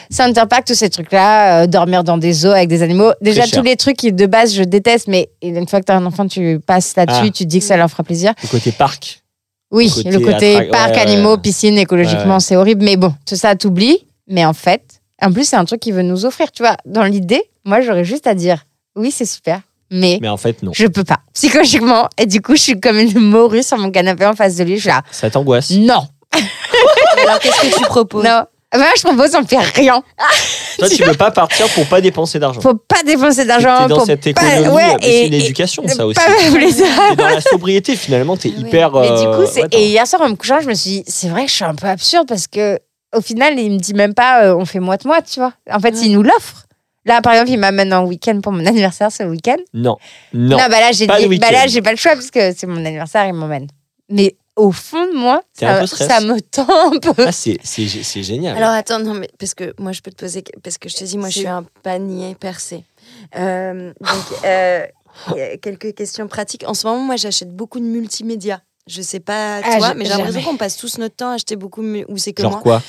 Center 0.09 0.43
Park, 0.49 0.63
tous 0.65 0.75
ces 0.75 0.89
trucs-là, 0.89 1.63
euh, 1.63 1.67
dormir 1.67 2.03
dans 2.03 2.17
des 2.17 2.31
zoos 2.33 2.51
avec 2.51 2.69
des 2.69 2.81
animaux. 2.83 3.11
Déjà, 3.21 3.45
tous 3.45 3.61
les 3.61 3.75
trucs 3.75 3.97
qui, 3.97 4.11
de 4.13 4.25
base, 4.25 4.53
je 4.55 4.63
déteste, 4.63 5.07
mais 5.07 5.29
une 5.41 5.67
fois 5.67 5.81
que 5.81 5.85
tu 5.85 5.91
as 5.91 5.97
un 5.97 6.05
enfant, 6.05 6.25
tu 6.27 6.59
passes 6.65 6.95
là-dessus, 6.95 7.19
Ah. 7.25 7.31
tu 7.31 7.43
te 7.43 7.49
dis 7.49 7.59
que 7.59 7.65
ça 7.65 7.77
leur 7.77 7.89
fera 7.89 8.03
plaisir. 8.03 8.33
Le 8.43 8.47
côté 8.47 8.71
parc. 8.71 9.22
Oui, 9.73 9.91
Le 9.97 10.03
côté 10.03 10.11
le 10.11 10.19
côté 10.19 10.55
attra- 10.55 10.69
parc, 10.71 10.93
ouais, 10.95 10.99
animaux, 11.01 11.31
ouais. 11.35 11.41
piscine, 11.41 11.77
écologiquement, 11.77 12.23
Ouais, 12.25 12.33
ouais. 12.35 12.39
c'est 12.39 12.55
horrible. 12.55 12.85
Mais 12.85 12.95
bon, 12.95 13.13
tout 13.25 13.35
ça, 13.35 13.55
t'oublies. 13.55 14.05
Mais 14.27 14.45
en 14.45 14.53
fait, 14.53 15.01
en 15.21 15.31
plus, 15.33 15.45
c'est 15.45 15.55
un 15.57 15.65
truc 15.65 15.79
qu'il 15.81 15.93
veut 15.93 16.03
nous 16.03 16.25
offrir. 16.25 16.51
Tu 16.51 16.63
vois, 16.63 16.77
dans 16.85 17.03
l'idée, 17.03 17.41
moi, 17.65 17.81
j'aurais 17.81 18.05
juste 18.05 18.27
à 18.27 18.35
dire 18.35 18.65
oui, 18.95 19.09
c'est 19.11 19.25
super, 19.25 19.59
mais. 19.91 20.19
Mais 20.21 20.29
en 20.29 20.37
fait, 20.37 20.61
non. 20.63 20.71
Je 20.73 20.85
peux 20.87 21.03
pas, 21.03 21.17
psychologiquement. 21.33 22.07
Et 22.17 22.25
du 22.27 22.41
coup, 22.41 22.55
je 22.55 22.61
suis 22.61 22.79
comme 22.79 22.97
une 22.99 23.19
morue 23.19 23.63
sur 23.63 23.77
mon 23.79 23.89
canapé 23.91 24.25
en 24.25 24.35
face 24.35 24.55
de 24.55 24.63
lui. 24.63 24.75
Je 24.75 24.81
suis 24.81 24.89
là, 24.89 25.01
Ça 25.11 25.29
t'angoisse? 25.29 25.71
non, 25.71 26.07
Alors, 27.23 27.39
qu'est-ce 27.39 27.61
que 27.61 27.75
tu 27.79 27.83
proposes? 27.85 28.23
Non. 28.23 28.43
Moi, 28.75 28.87
je 28.97 29.03
propose, 29.03 29.35
on 29.35 29.41
ne 29.41 29.47
fait 29.47 29.57
rien. 29.59 30.01
Toi, 30.79 30.89
tu 30.89 31.03
veux 31.03 31.13
pas 31.13 31.29
partir 31.31 31.67
pour 31.69 31.85
pas 31.85 32.01
dépenser 32.01 32.39
d'argent. 32.39 32.59
faut 32.61 32.73
pas 32.75 33.03
dépenser 33.05 33.45
d'argent. 33.45 33.83
T'es 33.83 33.93
dans 33.93 34.05
cette 34.05 34.33
pas- 34.33 34.41
économie, 34.57 34.67
ouais, 34.75 34.95
c'est 35.01 35.27
une 35.27 35.33
et- 35.33 35.43
éducation, 35.45 35.87
ça 35.87 36.05
aussi. 36.07 36.19
T'es 36.19 37.15
dans 37.15 37.27
la 37.27 37.41
sobriété, 37.41 37.95
finalement, 37.95 38.35
t'es 38.35 38.51
Ah 38.55 38.61
ouais. 38.61 38.67
hyper. 38.67 38.91
Mais 38.91 39.07
du 39.07 39.13
euh, 39.27 39.45
coup, 39.45 39.53
ouais, 39.59 39.67
et 39.71 39.87
hier 39.89 40.07
soir 40.07 40.21
en 40.23 40.29
me 40.29 40.35
couchant, 40.35 40.59
je 40.61 40.67
me 40.69 40.73
suis 40.73 40.89
dit, 40.89 41.03
c'est 41.07 41.29
vrai 41.29 41.43
que 41.45 41.49
je 41.51 41.55
suis 41.55 41.63
un 41.65 41.75
peu 41.75 41.87
absurde 41.87 42.27
parce 42.27 42.47
que 42.47 42.79
au 43.15 43.21
final, 43.21 43.59
il 43.59 43.71
me 43.73 43.77
dit 43.77 43.93
même 43.93 44.15
pas, 44.15 44.45
euh, 44.45 44.55
on 44.55 44.65
fait 44.65 44.79
moite-moite, 44.79 45.29
tu 45.31 45.39
vois. 45.39 45.53
En 45.71 45.79
fait, 45.79 45.93
Ouais. 45.93 46.01
il 46.05 46.13
nous 46.13 46.23
l'offre. 46.23 46.63
Là, 47.05 47.21
par 47.21 47.33
exemple, 47.33 47.51
il 47.51 47.57
m'amène 47.59 47.93
en 47.93 48.05
week-end 48.05 48.39
pour 48.41 48.51
mon 48.53 48.65
anniversaire 48.65 49.11
ce 49.11 49.21
week-end. 49.23 49.57
Non, 49.73 49.97
non. 50.33 50.57
bah 50.57 50.67
là, 50.69 50.91
j'ai 50.93 51.05
bah 51.05 51.19
là, 51.19 51.67
j'ai 51.67 51.81
pas 51.83 51.91
le 51.91 51.97
choix 51.97 52.13
parce 52.13 52.31
que 52.31 52.53
c'est 52.57 52.65
mon 52.65 52.83
anniversaire, 52.83 53.27
il 53.27 53.33
m'emmène. 53.33 53.67
Mais 54.09 54.35
au 54.55 54.71
fond 54.71 55.05
de 55.07 55.13
moi, 55.17 55.41
ça, 55.53 56.19
me 56.21 56.39
tend 56.39 56.91
un 56.93 56.99
peu. 56.99 57.23
Ah, 57.25 57.31
c'est 57.31 57.57
c'est 57.63 57.83
gé- 57.85 58.03
c'est 58.03 58.23
génial. 58.23 58.55
Alors 58.57 58.69
attends, 58.71 58.99
non, 58.99 59.13
mais 59.13 59.29
parce 59.39 59.53
que 59.53 59.73
moi 59.79 59.91
je 59.91 60.01
peux 60.01 60.11
te 60.11 60.17
poser, 60.17 60.43
parce 60.63 60.77
que 60.77 60.89
je 60.89 60.95
te 60.95 61.03
dis, 61.03 61.17
moi 61.17 61.29
je 61.29 61.39
suis 61.39 61.47
un 61.47 61.65
panier 61.81 62.35
percé. 62.35 62.83
Euh, 63.35 63.93
donc, 63.99 64.39
euh, 64.45 64.85
quelques 65.61 65.93
questions 65.95 66.27
pratiques. 66.27 66.63
En 66.67 66.73
ce 66.73 66.85
moment, 66.87 66.99
moi 67.01 67.15
j'achète 67.15 67.55
beaucoup 67.55 67.79
de 67.79 67.85
multimédia. 67.85 68.61
Je 68.87 69.01
sais 69.01 69.19
pas 69.21 69.61
Ah, 69.63 69.77
toi, 69.77 69.93
mais 69.95 70.03
j'ai 70.05 70.11
l'impression 70.11 70.41
qu'on 70.43 70.57
passe 70.57 70.75
tous 70.77 70.97
notre 70.97 71.15
temps 71.15 71.29
à 71.29 71.35
acheter 71.35 71.55
beaucoup. 71.55 71.81
Ou 71.83 72.17
c'est 72.17 72.33
que 72.33 72.41
Genre 72.43 72.51
moi 72.51 72.61
quoi? 72.61 72.81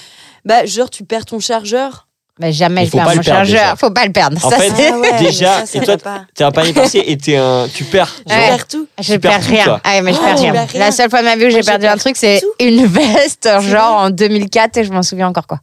Bah, 0.44 0.66
genre, 0.66 0.90
tu 0.90 1.04
perds 1.04 1.24
ton 1.24 1.38
chargeur. 1.38 2.08
Mais 2.40 2.52
jamais 2.52 2.82
Il 2.82 2.86
je 2.86 2.90
faut 2.90 2.96
perds 2.98 3.06
pas 3.06 3.12
mon 3.12 3.18
le 3.18 3.22
perdre, 3.24 3.38
chargeur. 3.38 3.60
déjà. 3.62 3.76
Faut 3.76 3.90
pas 3.92 4.06
le 4.06 4.12
perdre. 4.12 4.44
En 4.44 4.50
Ça, 4.50 4.56
fait, 4.58 4.70
c'est- 4.74 4.90
Ah 4.92 4.98
ouais, 4.98 5.18
déjà, 5.20 5.60
ça, 5.60 5.66
ça 5.66 5.78
et 5.78 5.84
toi. 5.84 5.96
T'es 6.34 6.42
un 6.44 6.50
panier 6.50 6.72
passé 6.74 7.02
et 7.06 7.16
t'es 7.16 7.36
un. 7.36 7.68
Tu 7.72 7.84
perds. 7.84 8.12
Je 8.26 8.32
genre, 8.32 8.42
Ouais. 8.42 8.48
perds 8.48 8.66
tout. 8.66 8.88
Je 9.00 9.12
Tu 9.14 9.20
perds 9.20 9.42
rien. 9.42 9.80
Ah, 9.84 10.02
mais 10.02 10.12
je 10.12 10.18
Oh, 10.18 10.24
perds 10.24 10.38
rien. 10.40 10.66
La 10.74 10.90
seule 10.90 11.08
fois 11.10 11.20
de 11.20 11.26
ma 11.26 11.36
vie 11.36 11.46
où 11.46 11.50
j'ai 11.50 11.62
je 11.62 11.66
perdu 11.66 11.86
un 11.86 11.96
truc, 11.96 12.16
c'est 12.16 12.42
une 12.60 12.86
veste, 12.86 13.48
genre 13.60 13.94
en 14.02 14.10
2004, 14.10 14.76
et 14.78 14.84
je 14.84 14.92
m'en 14.92 15.02
souviens 15.02 15.28
encore 15.28 15.46
quoi. 15.46 15.60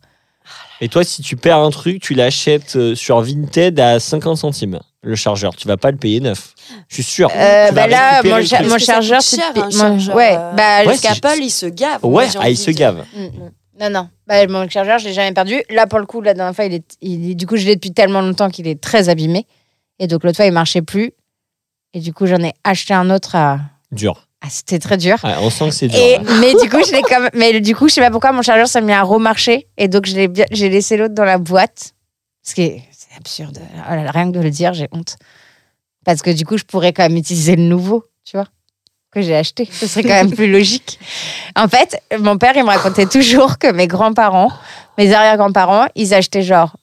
Et 0.83 0.87
toi, 0.87 1.03
si 1.03 1.21
tu 1.21 1.35
perds 1.35 1.57
un 1.57 1.69
truc, 1.71 2.01
tu 2.01 2.13
l'achètes 2.15 2.75
euh, 2.75 2.95
sur 2.95 3.21
Vinted 3.21 3.79
à 3.79 3.99
50 3.99 4.37
centimes, 4.37 4.79
le 5.03 5.15
chargeur. 5.15 5.53
Tu 5.55 5.67
vas 5.67 5.77
pas 5.77 5.91
le 5.91 5.97
payer 5.97 6.21
neuf. 6.21 6.53
Je 6.87 6.95
suis 6.95 7.03
sûr. 7.03 7.29
Euh, 7.35 7.69
bah 7.71 7.85
là, 7.85 8.21
mon, 8.23 8.43
cha- 8.43 8.63
mon 8.63 8.77
chargeur, 8.79 9.19
te 9.21 9.35
cher, 9.35 9.51
un 9.55 9.59
moi- 9.59 9.69
chargeur, 9.71 10.15
ouais, 10.15 10.35
euh, 10.39 10.51
bah, 10.53 10.83
Ouais, 10.85 10.95
c'est- 10.97 11.07
qu'Apple, 11.21 11.37
il 11.41 11.51
se 11.51 11.65
gave. 11.67 11.99
Ouais, 12.03 12.25
ah, 12.39 12.49
il 12.49 12.57
se 12.57 12.71
gave. 12.71 13.03
Mm, 13.15 13.23
mm. 13.25 13.51
Non, 13.81 13.89
non. 13.89 14.09
Bah, 14.27 14.45
mon 14.47 14.69
chargeur, 14.69 14.99
je 14.99 15.05
l'ai 15.07 15.13
jamais 15.13 15.33
perdu. 15.33 15.55
Là, 15.69 15.87
pour 15.87 15.99
le 15.99 16.05
coup, 16.05 16.21
la 16.21 16.33
dernière 16.33 16.55
fois, 16.55 16.65
il 16.65 16.73
est, 16.75 16.97
il 17.01 17.31
est- 17.31 17.35
du 17.35 17.47
coup, 17.47 17.57
je 17.57 17.65
l'ai 17.65 17.75
depuis 17.75 17.91
tellement 17.91 18.21
longtemps 18.21 18.49
qu'il 18.49 18.67
est 18.67 18.79
très 18.79 19.09
abîmé. 19.09 19.47
Et 19.99 20.07
donc, 20.07 20.23
l'autre 20.23 20.37
fois, 20.37 20.45
il 20.45 20.51
marchait 20.53 20.81
plus. 20.81 21.11
Et 21.93 21.99
du 21.99 22.13
coup, 22.13 22.25
j'en 22.27 22.41
ai 22.43 22.53
acheté 22.63 22.93
un 22.93 23.09
autre 23.09 23.35
à. 23.35 23.59
Dur. 23.91 24.27
Ah, 24.41 24.47
c'était 24.49 24.79
très 24.79 24.97
dur. 24.97 25.17
Ouais, 25.23 25.33
on 25.41 25.49
sent 25.49 25.69
que 25.69 25.75
c'est 25.75 25.87
dur. 25.87 25.99
Et, 25.99 26.17
là. 26.17 26.23
mais 26.39 26.53
du 26.53 26.69
coup, 26.69 26.83
je 26.85 26.91
l'ai 26.91 27.01
comme, 27.09 27.29
mais 27.33 27.59
du 27.59 27.75
coup, 27.75 27.89
je 27.89 27.95
sais 27.95 28.01
pas 28.01 28.09
pourquoi 28.11 28.31
mon 28.31 28.41
chargeur 28.41 28.67
s'est 28.67 28.81
mis 28.81 28.93
à 28.93 29.03
remarcher. 29.03 29.67
Et 29.77 29.87
donc, 29.87 30.05
je 30.05 30.15
l'ai 30.15 30.27
bien, 30.27 30.45
j'ai 30.51 30.69
laissé 30.69 30.95
l'autre 30.97 31.13
dans 31.15 31.25
la 31.25 31.37
boîte. 31.37 31.93
Ce 32.43 32.55
qui 32.55 32.61
est, 32.63 32.83
c'est 32.91 33.15
absurde. 33.17 33.59
Oh 33.89 33.93
là, 33.95 34.09
rien 34.11 34.31
que 34.31 34.37
de 34.37 34.41
le 34.43 34.49
dire, 34.49 34.73
j'ai 34.73 34.87
honte. 34.91 35.17
Parce 36.05 36.21
que 36.21 36.31
du 36.31 36.45
coup, 36.45 36.57
je 36.57 36.63
pourrais 36.63 36.93
quand 36.93 37.03
même 37.03 37.17
utiliser 37.17 37.55
le 37.55 37.63
nouveau, 37.63 38.05
tu 38.25 38.35
vois, 38.37 38.47
que 39.11 39.21
j'ai 39.21 39.35
acheté. 39.35 39.67
Ce 39.71 39.87
serait 39.87 40.03
quand 40.03 40.09
même 40.09 40.31
plus 40.31 40.49
logique. 40.51 40.99
En 41.55 41.67
fait, 41.67 42.01
mon 42.19 42.37
père, 42.37 42.53
il 42.55 42.63
me 42.63 42.69
racontait 42.69 43.05
toujours 43.05 43.57
que 43.57 43.71
mes 43.71 43.87
grands-parents, 43.87 44.51
mes 44.97 45.13
arrière-grands-parents, 45.13 45.87
ils 45.95 46.13
achetaient 46.13 46.43
genre 46.43 46.75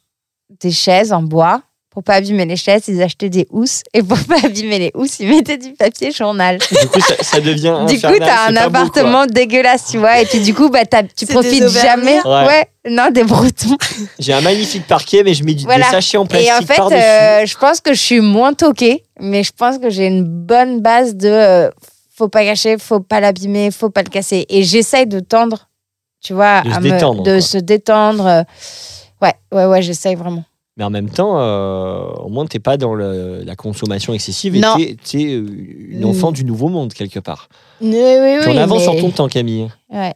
des 0.60 0.70
chaises 0.72 1.12
en 1.12 1.22
bois. 1.22 1.62
Pour 1.90 2.04
pas 2.04 2.14
abîmer 2.16 2.44
les 2.44 2.56
chaises, 2.56 2.84
ils 2.86 3.02
achetaient 3.02 3.30
des 3.30 3.48
housses. 3.50 3.82
Et 3.92 4.02
pour 4.04 4.18
pas 4.18 4.36
abîmer 4.44 4.78
les 4.78 4.90
housses, 4.94 5.18
ils 5.18 5.28
mettaient 5.28 5.56
du 5.56 5.72
papier 5.72 6.12
journal. 6.12 6.58
Du 6.58 6.86
coup, 6.88 7.00
ça, 7.00 7.14
ça 7.22 7.40
devient. 7.40 7.76
Du 7.88 7.94
infernal, 7.96 8.18
coup, 8.18 8.24
t'as 8.24 8.46
un 8.46 8.52
beau, 8.52 8.58
appartement 8.76 9.26
dégueulasse, 9.26 9.86
tu 9.90 9.98
vois. 9.98 10.20
Et 10.20 10.26
puis, 10.26 10.38
du 10.40 10.54
coup, 10.54 10.68
bah, 10.68 10.84
t'as- 10.84 11.02
tu 11.02 11.26
profites 11.26 11.66
jamais. 11.68 12.20
Auvergnats 12.20 12.46
Ouais. 12.46 12.68
non, 12.88 13.10
des 13.10 13.24
bretons. 13.24 13.76
J'ai 14.20 14.32
un 14.34 14.42
magnifique 14.42 14.86
parquet, 14.86 15.22
mais 15.24 15.34
je 15.34 15.42
mets 15.42 15.54
du, 15.54 15.64
Voilà. 15.64 15.86
des 15.86 15.90
sachets 15.90 16.18
en 16.18 16.26
plastique 16.26 16.50
Et 16.50 16.54
en 16.54 16.60
fait, 16.60 16.80
euh, 16.94 17.46
je 17.46 17.56
pense 17.56 17.80
que 17.80 17.92
je 17.94 18.00
suis 18.00 18.20
moins 18.20 18.52
toquée, 18.52 19.02
mais 19.18 19.42
je 19.42 19.50
pense 19.56 19.78
que 19.78 19.90
j'ai 19.90 20.06
une 20.06 20.24
bonne 20.24 20.80
base 20.80 21.16
de 21.16 21.28
euh, 21.30 21.70
faut 22.18 22.28
pas 22.28 22.44
gâcher, 22.44 22.76
faut 22.78 23.00
pas 23.00 23.20
l'abîmer, 23.20 23.70
faut 23.70 23.90
pas 23.90 24.02
le 24.02 24.10
casser. 24.10 24.44
Et 24.48 24.64
j'essaye 24.64 25.06
de 25.06 25.20
tendre, 25.20 25.68
tu 26.20 26.32
vois, 26.34 26.62
De 26.62 26.70
se 26.72 26.76
me- 26.80 26.82
détendre, 26.90 27.22
de 27.22 27.30
quoi. 27.30 27.40
se 27.40 27.58
détendre. 27.58 28.26
euh, 28.26 28.42
Ouais, 29.22 29.34
ouais, 29.52 29.66
ouais, 29.66 29.82
j'essaye 29.82 30.14
vraiment. 30.16 30.44
Mais 30.76 30.84
en 30.84 30.90
même 30.90 31.10
temps, 31.10 31.40
euh, 31.40 32.04
au 32.24 32.28
moins, 32.28 32.46
t'es 32.46 32.60
pas 32.60 32.76
dans 32.76 32.94
le- 32.94 33.42
la 33.44 33.56
consommation 33.56 34.12
excessive 34.14 34.54
et 34.54 34.60
Non. 34.60 34.76
t'es 34.76 34.96
t'es, 35.02 35.24
euh, 35.34 35.44
une 35.90 36.04
enfant 36.04 36.30
du 36.30 36.44
nouveau 36.44 36.68
monde, 36.68 36.92
quelque 36.92 37.18
part. 37.18 37.48
Oui, 37.80 37.88
oui, 37.90 38.38
Puis 38.42 38.50
oui, 38.50 38.54
on 38.54 38.56
avance 38.58 38.78
mais... 38.86 38.92
sur 38.92 39.00
ton 39.00 39.10
temps, 39.10 39.28
Camille. 39.28 39.68
Ouais. 39.90 40.14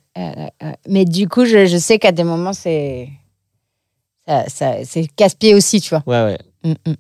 Mais 0.89 1.05
du 1.05 1.29
coup, 1.29 1.45
je, 1.45 1.67
je 1.67 1.77
sais 1.79 1.99
qu'à 1.99 2.13
des 2.13 2.23
moments, 2.25 2.53
c'est. 2.53 3.09
Ça, 4.29 4.45
ça- 4.49 4.85
c'est 4.85 5.07
casse-pied 5.17 5.55
aussi, 5.55 5.81
tu 5.81 5.91
vois. 5.91 6.03
Ouais, 6.07 6.23
ouais. 6.25 6.39
Mm, 6.65 6.91
mm. 6.91 6.95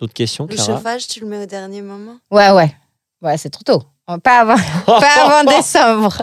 D'autres 0.00 0.14
questions, 0.14 0.46
Le 0.48 0.54
Clara? 0.54 0.76
chauffage, 0.76 1.06
tu 1.06 1.20
le 1.20 1.26
mets 1.26 1.42
au 1.42 1.46
dernier 1.46 1.82
moment? 1.82 2.16
Ouais, 2.30 2.50
ouais. 2.52 2.74
Ouais, 3.22 3.36
c'est 3.36 3.50
trop 3.50 3.62
tôt. 3.64 3.82
Pas 4.22 4.40
avant, 4.40 4.56
pas 4.86 5.24
avant 5.24 5.44
décembre. 5.56 6.22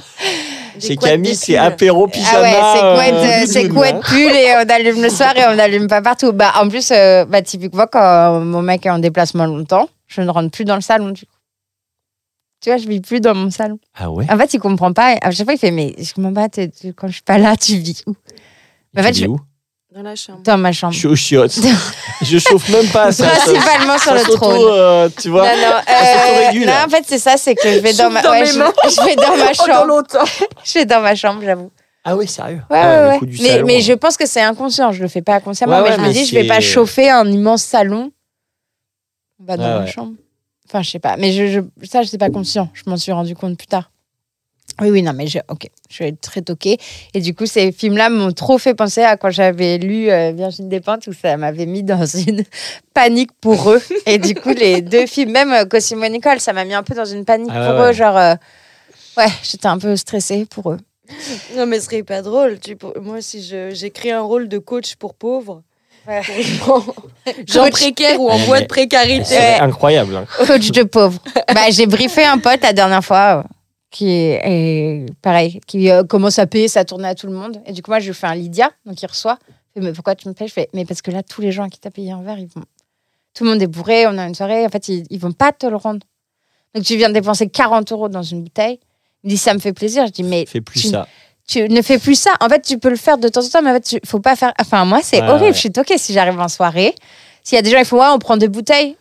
C'est 0.80 0.98
Camille, 0.98 1.36
c'est 1.36 1.56
apéro, 1.58 2.08
pyjama. 2.08 2.32
Ah 2.34 2.42
ouais, 2.98 3.46
c'est 3.48 3.66
euh, 3.66 3.70
couette, 3.74 3.94
euh, 3.96 3.98
hein. 3.98 4.02
pull 4.04 4.36
et 4.36 4.54
on 4.58 4.70
allume 4.70 5.02
le 5.02 5.10
soir 5.10 5.38
et 5.38 5.46
on 5.48 5.56
n'allume 5.56 5.88
pas 5.88 6.02
partout. 6.02 6.34
Bah, 6.34 6.54
en 6.62 6.68
plus, 6.68 6.92
euh, 6.92 7.24
bah, 7.26 7.42
typiquement, 7.42 7.86
quand 7.90 8.40
mon 8.42 8.62
mec 8.62 8.86
est 8.86 8.90
en 8.90 9.00
déplacement 9.00 9.46
longtemps, 9.46 9.88
je 10.08 10.22
ne 10.22 10.30
rentre 10.30 10.52
plus 10.52 10.66
dans 10.66 10.76
le 10.76 10.82
salon. 10.82 11.12
Du 11.12 11.26
coup. 11.26 11.32
Tu 12.62 12.70
vois, 12.70 12.78
je 12.78 12.88
vis 12.88 13.00
plus 13.02 13.22
dans 13.22 13.36
mon 13.36 13.52
salon. 13.52 13.80
Ah 13.96 14.10
ouais? 14.12 14.26
En 14.30 14.38
fait, 14.38 14.54
il 14.54 14.60
comprend 14.60 14.92
pas. 14.92 15.16
À 15.22 15.32
chaque 15.32 15.46
fois, 15.46 15.54
il 15.54 15.60
fait 15.60 15.72
Mais 15.72 15.94
je 16.00 16.14
comprends 16.14 16.34
pas, 16.34 16.50
t'es- 16.50 16.70
tu- 16.70 16.94
quand 16.94 17.08
je 17.08 17.14
suis 17.14 17.22
pas 17.24 17.38
là, 17.38 17.56
tu 17.56 17.76
vis 17.78 18.04
où? 18.08 18.16
Mais 18.94 19.02
en 19.02 19.04
fait, 19.06 19.14
je- 19.14 19.28
où? 19.28 19.40
Dans 19.96 20.02
la 20.04 20.16
chambre. 20.16 20.42
Dans 20.44 20.58
ma 20.58 20.72
chambre. 20.74 20.92
Je 20.94 21.00
suis 21.00 21.08
au 21.08 21.16
chiottes. 21.16 21.58
je 22.22 22.38
chauffe 22.38 22.68
même 22.68 22.88
pas. 22.90 23.14
Ça, 23.14 23.30
ça- 23.34 23.54
Principalement 23.54 23.98
sur 23.98 24.12
ça 24.12 24.18
le 24.28 24.34
trône. 24.34 24.58
euh, 24.62 25.10
tu 25.22 25.30
vois 25.30 25.44
non, 25.44 25.62
non, 25.62 25.78
s'autorégule. 25.86 26.66
non, 26.68 26.74
en 26.86 26.90
fait, 26.90 27.04
c'est 27.08 27.18
ça, 27.18 27.38
c'est 27.38 27.56
que 27.56 27.72
je 27.72 27.80
vais 27.80 27.94
dans 27.94 28.10
ma, 28.10 28.22
dans 28.22 28.32
ouais, 28.32 28.46
je, 28.46 29.06
vais 29.06 29.16
dans 29.16 29.38
ma 29.38 29.54
chambre. 29.54 30.04
Je 30.66 30.74
vais 30.74 30.86
dans 30.86 31.00
ma 31.00 31.16
chambre, 31.16 31.42
j'avoue. 31.46 31.72
Ah 32.04 32.16
ouais, 32.18 32.28
sérieux 32.28 32.62
Ouais, 32.70 32.78
Ah 32.78 33.08
ouais, 33.08 33.20
Mais, 33.22 33.38
salon. 33.50 33.66
mais 33.68 33.82
je 33.82 33.94
pense 33.94 34.18
que 34.18 34.26
c'est 34.28 34.42
inconscient. 34.42 34.92
Je 34.92 35.02
le 35.02 35.08
fais 35.08 35.22
pas 35.22 35.40
consciemment, 35.40 35.78
Ouais, 35.78 35.84
mais 35.84 35.90
ouais, 35.92 35.96
je 35.96 36.02
me 36.02 36.12
dis, 36.14 36.26
je 36.26 36.36
vais 36.36 36.46
pas 36.46 36.60
chauffer 36.60 37.10
un 37.10 37.26
immense 37.32 37.64
salon. 37.64 38.12
Bah, 39.40 39.56
dans 39.58 39.64
ma 39.64 39.80
ouais. 39.86 39.88
chambre. 39.92 40.14
Enfin, 40.68 40.82
je 40.82 40.90
sais 40.92 41.00
pas. 41.00 41.16
Mais 41.18 41.32
je, 41.32 41.48
je, 41.48 41.88
ça, 41.88 42.02
je 42.04 42.08
sais 42.10 42.18
pas 42.18 42.30
conscient. 42.30 42.70
Je 42.74 42.84
m'en 42.90 42.98
suis 42.98 43.12
rendu 43.14 43.34
compte 43.34 43.58
plus 43.58 43.68
tard. 43.68 43.90
Oui, 44.82 44.90
oui, 44.90 45.02
non, 45.02 45.14
mais 45.14 45.28
je, 45.28 45.40
ok, 45.50 45.70
je 45.90 46.04
vais 46.04 46.10
être 46.10 46.22
très 46.22 46.42
toquée. 46.42 46.78
Et 47.14 47.22
du 47.22 47.34
coup, 47.34 47.46
ces 47.46 47.72
films-là 47.72 48.10
m'ont 48.10 48.32
trop 48.34 48.58
fait 48.58 48.74
penser 48.74 49.02
à 49.04 49.16
quand 49.16 49.30
j'avais 49.30 49.78
lu 49.78 50.10
euh, 50.12 50.32
Virginie 50.36 50.68
Despentes, 50.68 51.08
où 51.08 51.14
ça 51.14 51.38
m'avait 51.38 51.66
mis 51.66 51.82
dans 51.84 52.06
une 52.28 52.44
panique 52.94 53.32
pour 53.40 53.72
eux. 53.72 53.82
Et 54.06 54.18
du 54.18 54.36
coup, 54.36 54.50
les 54.50 54.82
deux 54.82 55.06
films, 55.08 55.32
même 55.32 55.54
euh, 55.54 55.66
Cosimo 55.66 56.04
et 56.04 56.10
Nicole, 56.10 56.40
ça 56.42 56.52
m'a 56.54 56.66
mis 56.66 56.74
un 56.74 56.84
peu 56.84 56.94
dans 56.94 57.06
une 57.06 57.24
panique 57.24 57.52
Ah 57.54 57.72
pour 57.72 57.80
ouais. 57.82 57.90
eux. 57.92 57.94
Genre, 57.94 58.18
euh, 58.18 58.36
ouais, 59.18 59.28
j'étais 59.44 59.68
un 59.68 59.78
peu 59.78 59.96
stressée 59.96 60.46
pour 60.50 60.72
eux. 60.72 60.78
Non, 61.56 61.66
mais 61.68 61.80
ce 61.80 61.86
serait 61.86 62.04
pas 62.04 62.22
drôle. 62.22 62.60
Tu, 62.60 62.76
pour- 62.76 62.94
moi, 63.02 63.22
si 63.22 63.44
je- 63.44 63.70
j'écris 63.74 64.12
un 64.12 64.22
rôle 64.22 64.48
de 64.50 64.58
coach 64.58 64.96
pour 64.96 65.14
pauvres, 65.14 65.62
Ouais. 66.08 66.22
Coach. 67.52 67.72
précaires 67.72 68.22
ou 68.22 68.30
en 68.30 68.38
voie 68.38 68.62
de 68.62 68.66
précarité. 68.68 69.38
Incroyable. 69.60 70.16
hein. 70.18 70.26
Coach 70.46 70.70
de 70.72 70.84
pauvre. 70.84 71.20
bah, 71.54 71.62
j'ai 71.72 71.88
briefé 71.88 72.24
un 72.24 72.38
pote 72.38 72.62
la 72.62 72.74
dernière 72.74 73.04
fois 73.04 73.40
euh, 73.40 73.44
qui 73.96 74.10
est, 74.10 74.42
est 74.44 75.06
pareil, 75.22 75.62
qui 75.68 75.90
euh, 75.90 76.04
commence 76.04 76.38
à 76.38 76.46
payer 76.48 76.68
sa 76.68 76.84
tournée 76.84 77.08
à 77.08 77.16
tout 77.16 77.28
le 77.28 77.34
monde. 77.34 77.62
Et 77.66 77.72
du 77.72 77.82
coup, 77.82 77.92
moi, 77.92 78.00
je 78.00 78.08
lui 78.08 78.14
fais 78.14 78.28
un 78.28 78.36
Lydia, 78.36 78.70
donc 78.86 79.02
il 79.02 79.06
reçoit. 79.06 79.40
Mais 79.78 79.94
pourquoi 79.94 80.16
tu 80.16 80.28
me 80.28 80.34
payes? 80.34 80.48
Je 80.48 80.54
fais, 80.54 80.70
mais 80.74 80.84
parce 80.86 81.02
que 81.02 81.12
là, 81.12 81.24
tous 81.24 81.42
les 81.42 81.52
gens 81.52 81.70
qui 81.70 81.80
t'ont 81.80 81.90
payé 81.92 82.12
un 82.12 82.22
verre, 82.22 82.40
ils 82.40 82.48
vont... 82.48 82.64
tout 83.34 83.44
le 83.46 83.50
monde 83.52 83.62
est 83.62 83.68
bourré, 83.68 84.06
on 84.08 84.18
a 84.18 84.26
une 84.28 84.36
soirée, 84.36 84.66
en 84.66 84.70
fait, 84.70 84.88
ils, 84.90 85.06
ils 85.10 85.20
vont 85.20 85.32
pas 85.32 85.52
te 85.54 85.66
le 85.66 85.76
rendre. 85.78 86.02
Donc, 86.74 86.84
tu 86.84 86.96
viens 86.98 87.08
de 87.10 87.14
dépenser 87.14 87.48
40 87.50 87.92
euros 87.94 88.10
dans 88.10 88.22
une 88.24 88.44
bouteille. 88.44 88.80
Il 89.24 89.28
me 89.28 89.30
dit, 89.32 89.38
ça 89.38 89.54
me 89.54 89.60
fait 89.60 89.72
plaisir. 89.74 90.06
Je 90.08 90.12
dis, 90.12 90.24
mais 90.24 90.46
Fais 90.46 90.60
plus 90.62 90.82
tu, 90.82 90.88
ça. 90.90 91.08
tu 91.48 91.68
ne 91.70 91.82
fais 91.82 92.00
plus 92.00 92.16
ça. 92.20 92.32
En 92.42 92.50
fait, 92.50 92.62
tu 92.62 92.78
peux 92.80 92.90
le 92.90 92.96
faire 92.98 93.18
de 93.18 93.28
temps 93.30 93.44
en 93.46 93.50
temps, 93.50 93.62
mais 93.62 93.72
en 93.72 93.76
fait, 93.76 93.82
tu, 93.82 94.00
faut 94.06 94.20
pas 94.20 94.36
faire. 94.36 94.54
Enfin, 94.60 94.84
moi, 94.86 95.00
c'est 95.02 95.22
Ouais, 95.22 95.30
horrible. 95.30 95.46
ouais. 95.48 95.54
Je 95.54 95.60
suis 95.60 95.72
toquée 95.72 95.98
si 95.98 96.12
j'arrive 96.14 96.38
en 96.40 96.48
soirée. 96.50 96.94
S'il 97.44 97.56
y 97.56 97.60
a 97.60 97.62
des 97.62 97.70
gens, 97.70 97.80
il 97.80 97.86
faut, 97.86 98.00
ouais, 98.00 98.08
on 98.14 98.20
prend 98.20 98.36
des 98.38 98.50
bouteilles. 98.50 98.98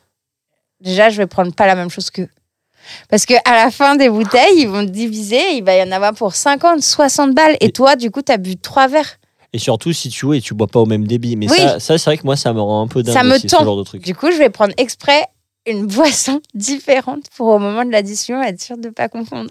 Déjà, 0.81 1.11
je 1.11 1.17
vais 1.19 1.27
prendre 1.27 1.53
pas 1.53 1.67
la 1.67 1.75
même 1.75 1.91
chose 1.91 2.11
qu'eux. 2.11 2.29
Parce 3.09 3.27
que 3.27 3.35
à 3.45 3.65
la 3.65 3.71
fin 3.71 3.97
des 3.97 4.09
bouteilles, 4.09 4.59
ils 4.59 4.69
vont 4.69 4.83
diviser, 4.83 5.41
il 5.57 5.65
va 5.65 5.77
y 5.77 5.83
en 5.83 5.93
avoir 5.93 6.15
pour 6.15 6.35
50, 6.35 6.83
60 6.83 7.35
balles. 7.35 7.57
Et 7.61 7.67
Et- 7.67 7.73
toi, 7.73 7.97
du 7.97 8.11
coup, 8.11 8.23
tu 8.23 8.33
as 8.33 8.37
bu 8.37 8.57
trois 8.57 8.89
verres. 8.89 9.19
Et 9.53 9.59
surtout 9.59 9.93
si 9.93 10.09
tu 10.09 10.19
joues 10.19 10.35
et 10.35 10.41
tu 10.41 10.53
bois 10.55 10.67
pas 10.67 10.81
au 10.81 10.87
même 10.87 11.07
débit. 11.07 11.37
Mais 11.37 11.49
Oui. 11.51 11.57
ça, 11.57 11.79
ça 11.79 11.97
c'est 11.99 12.11
vrai 12.11 12.19
que 12.19 12.25
moi, 12.25 12.37
ça 12.37 12.53
me 12.53 12.61
rend 12.61 12.83
un 12.83 12.89
peu 12.89 13.03
dingue 13.03 13.15
Ça 13.15 13.23
me 13.23 13.37
aussi, 13.37 13.49
ce 13.49 13.57
genre 13.57 13.77
de 13.77 13.85
truc. 13.85 14.03
Du 14.05 14.15
coup, 14.15 14.31
je 14.33 14.37
vais 14.37 14.51
prendre 14.51 14.75
exprès 14.79 15.27
une 15.67 15.87
boisson 15.87 16.41
différente 16.55 17.25
pour 17.37 17.47
au 17.49 17.59
moment 17.59 17.85
de 17.85 17.91
l'addition 17.93 18.43
être 18.43 18.61
sûr 18.61 18.77
de 18.77 18.89
pas 18.91 19.09
confondre. 19.09 19.51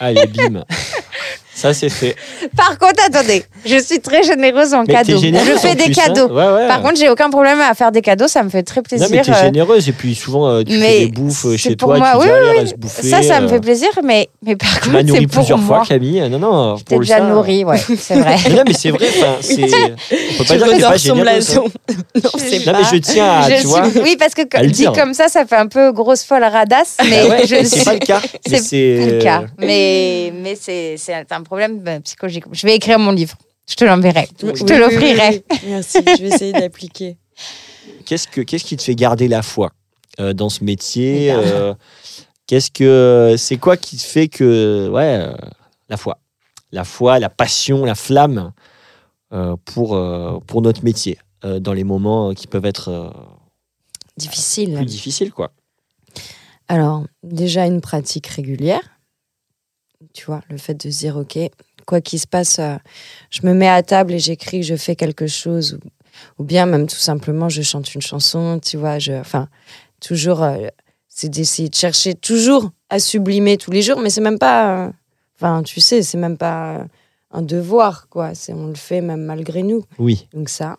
Allez, 0.00 0.26
bim. 0.26 0.64
ça, 1.54 1.74
c'est 1.74 1.88
fait. 1.90 2.16
Par 2.56 2.78
contre, 2.78 3.02
attendez, 3.06 3.44
je 3.66 3.76
suis 3.78 4.00
très 4.00 4.22
généreuse 4.22 4.72
en 4.74 4.84
Mais 4.84 4.94
cadeaux. 4.94 5.18
généreuse, 5.20 5.48
Je 5.54 5.58
fais 5.58 5.74
des 5.74 5.84
plus, 5.84 5.98
hein. 5.98 6.04
cadeaux. 6.06 6.28
Ouais, 6.28 6.46
ouais. 6.46 6.66
Par 6.68 6.80
contre, 6.82 6.96
j'ai 6.96 7.08
aucun 7.10 7.28
problème 7.30 7.60
à 7.60 7.74
faire 7.74 7.92
des 7.92 8.00
cadeaux, 8.00 8.26
ça 8.26 8.42
me 8.42 8.48
fait 8.48 8.62
très 8.62 8.80
plaisir. 8.82 9.06
non, 9.08 9.14
mais 9.14 9.22
t'es 9.22 9.30
euh, 9.32 9.42
généreuse. 9.44 9.88
Et 9.88 9.92
puis 9.92 10.14
souvent, 10.14 10.48
euh, 10.48 10.62
tu 10.62 10.78
mais 10.78 10.86
fais 11.00 11.06
des 11.06 11.12
bouffes 11.12 11.44
euh, 11.44 11.50
c'est 11.52 11.58
chez 11.58 11.76
pour 11.76 11.90
toi. 11.90 11.98
moi, 11.98 12.12
tu 12.14 12.18
oui, 12.20 12.32
oui, 12.52 12.58
reste 12.60 12.78
bouffer. 12.78 13.08
Ça, 13.10 13.22
ça 13.22 13.40
me 13.40 13.48
fait 13.48 13.60
plaisir, 13.60 13.88
mais, 14.02 14.28
mais 14.42 14.56
par 14.56 14.80
Tu 14.80 14.90
m'as 14.90 15.00
contre, 15.02 15.12
c'est 15.14 15.20
pour 15.26 15.30
plusieurs 15.40 15.58
moi. 15.58 15.76
fois, 15.78 15.86
Camille. 15.86 16.28
Non, 16.30 16.38
non, 16.38 16.76
pour 16.86 16.98
le 17.00 17.04
déjà 17.04 17.18
ça. 17.18 17.24
nourrie, 17.24 17.64
ouais, 17.64 17.78
c'est 17.98 18.14
vrai. 18.18 18.36
Mais 18.48 18.54
non, 18.56 18.62
mais 18.66 18.72
c'est 18.74 18.90
vrai. 18.90 19.06
On 19.12 20.38
peut 20.38 20.44
pas 20.44 20.56
dire 20.56 20.66
que 20.66 20.74
t'es 20.74 20.80
pas 20.80 20.98
son 20.98 21.14
généreuse. 21.16 21.18
hein. 21.18 21.22
blason. 21.22 21.64
Non, 22.22 22.30
c'est 22.38 22.66
Non, 22.66 22.72
mais 22.72 22.82
pas. 22.82 22.90
je 22.92 22.96
tiens 22.98 23.40
à, 23.40 23.50
tu 23.50 23.66
vois. 23.66 23.82
Oui, 24.02 24.16
parce 24.18 24.34
que 24.34 24.42
dit 24.66 24.86
comme 24.94 25.12
ça, 25.14 25.28
ça 25.28 25.44
fait 25.44 25.56
un 25.56 25.66
peu 25.66 25.92
grosse 25.92 26.22
folle 26.24 26.44
radasse, 26.44 26.96
mais 27.08 27.20
Ah 27.30 27.34
mais 27.40 27.46
suis 27.46 27.66
c'est 27.66 27.84
pas 27.84 27.92
le 27.94 27.98
cas. 28.00 28.20
C'est 28.46 28.58
c'est 28.58 29.06
le 29.06 29.18
cas. 29.22 29.44
Mais, 29.58 30.32
mais 30.42 30.56
c'est 30.60 30.96
c'est 31.28 31.34
un 31.34 31.42
problème 31.42 31.80
bah, 31.80 32.00
psychologique. 32.00 32.44
Je 32.52 32.66
vais 32.66 32.74
écrire 32.76 32.98
mon 32.98 33.12
livre. 33.12 33.36
Je 33.68 33.74
te 33.74 33.84
l'enverrai. 33.84 34.28
Je 34.40 34.46
te 34.64 34.72
oui, 34.72 34.78
l'offrirai. 34.78 35.28
oui, 35.30 35.42
oui. 35.50 35.58
Merci, 35.68 35.98
je 36.04 36.22
vais 36.22 36.28
essayer 36.28 36.52
d'appliquer. 36.52 37.16
Qu'est-ce 38.06 38.26
que 38.28 38.40
qu'est-ce 38.40 38.64
qui 38.64 38.76
te 38.76 38.82
fait 38.82 38.94
garder 38.94 39.28
la 39.28 39.42
foi 39.42 39.70
euh, 40.20 40.32
dans 40.32 40.48
ce 40.48 40.62
métier 40.64 41.26
Eh 41.26 41.32
euh, 41.32 41.74
Qu'est-ce 42.46 42.70
que 42.70 43.34
c'est 43.38 43.56
quoi 43.56 43.76
qui 43.76 43.96
te 43.96 44.02
fait 44.02 44.28
que 44.28 44.88
ouais 44.92 45.20
euh, 45.22 45.32
la 45.88 45.96
foi, 45.96 46.18
la 46.72 46.84
foi, 46.84 47.18
la 47.18 47.30
passion, 47.30 47.84
la 47.84 47.94
flamme 47.94 48.52
euh, 49.32 49.56
pour 49.64 49.94
euh, 49.96 50.38
pour 50.46 50.60
notre 50.62 50.84
métier 50.84 51.18
euh, 51.44 51.60
dans 51.60 51.72
les 51.72 51.84
moments 51.84 52.34
qui 52.34 52.46
peuvent 52.46 52.66
être 52.66 52.88
euh, 52.88 53.10
Difficile. 54.16 54.74
plus 54.74 54.84
difficiles 54.84 55.32
quoi. 55.32 55.52
Alors, 56.68 57.04
déjà 57.22 57.66
une 57.66 57.80
pratique 57.80 58.26
régulière. 58.26 58.82
Tu 60.12 60.24
vois, 60.26 60.42
le 60.50 60.58
fait 60.58 60.74
de 60.74 60.90
se 60.90 60.98
dire, 60.98 61.16
OK, 61.16 61.38
quoi 61.86 62.00
qu'il 62.00 62.18
se 62.20 62.26
passe, 62.26 62.58
euh, 62.58 62.76
je 63.30 63.40
me 63.46 63.54
mets 63.54 63.68
à 63.68 63.82
table 63.82 64.12
et 64.12 64.18
j'écris, 64.18 64.62
je 64.62 64.76
fais 64.76 64.96
quelque 64.96 65.26
chose. 65.26 65.78
Ou, 66.38 66.42
ou 66.42 66.44
bien 66.44 66.66
même 66.66 66.86
tout 66.86 66.96
simplement, 66.96 67.48
je 67.48 67.62
chante 67.62 67.94
une 67.94 68.02
chanson, 68.02 68.60
tu 68.62 68.76
vois. 68.76 68.98
Je, 68.98 69.12
enfin, 69.12 69.48
toujours, 70.00 70.42
euh, 70.42 70.68
c'est 71.08 71.28
d'essayer 71.28 71.68
de 71.68 71.74
chercher 71.74 72.14
toujours 72.14 72.70
à 72.90 72.98
sublimer 72.98 73.56
tous 73.58 73.70
les 73.70 73.82
jours, 73.82 73.98
mais 74.00 74.10
c'est 74.10 74.20
même 74.20 74.38
pas. 74.38 74.86
euh, 74.86 74.90
Enfin, 75.36 75.62
tu 75.64 75.80
sais, 75.80 76.02
c'est 76.02 76.18
même 76.18 76.36
pas 76.36 76.86
un 77.32 77.42
devoir, 77.42 78.08
quoi. 78.08 78.32
C'est, 78.34 78.52
on 78.52 78.68
le 78.68 78.74
fait 78.76 79.00
même 79.00 79.22
malgré 79.24 79.64
nous. 79.64 79.82
Oui, 79.98 80.28
Donc 80.32 80.48
ça. 80.48 80.76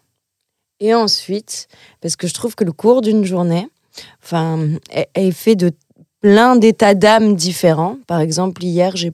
Et 0.80 0.94
ensuite, 0.94 1.68
parce 2.00 2.16
que 2.16 2.28
je 2.28 2.34
trouve 2.34 2.56
que 2.56 2.64
le 2.64 2.72
cours 2.72 3.02
d'une 3.02 3.26
journée, 3.26 3.68
enfin, 4.24 4.60
est, 4.90 5.10
est 5.16 5.32
fait 5.32 5.56
de 5.58 5.72
plein 6.22 6.56
d'états 6.56 6.94
d'âme 6.96 7.36
différents. 7.36 7.98
Par 8.08 8.22
exemple, 8.22 8.64
hier, 8.64 8.96
j'ai 8.96 9.12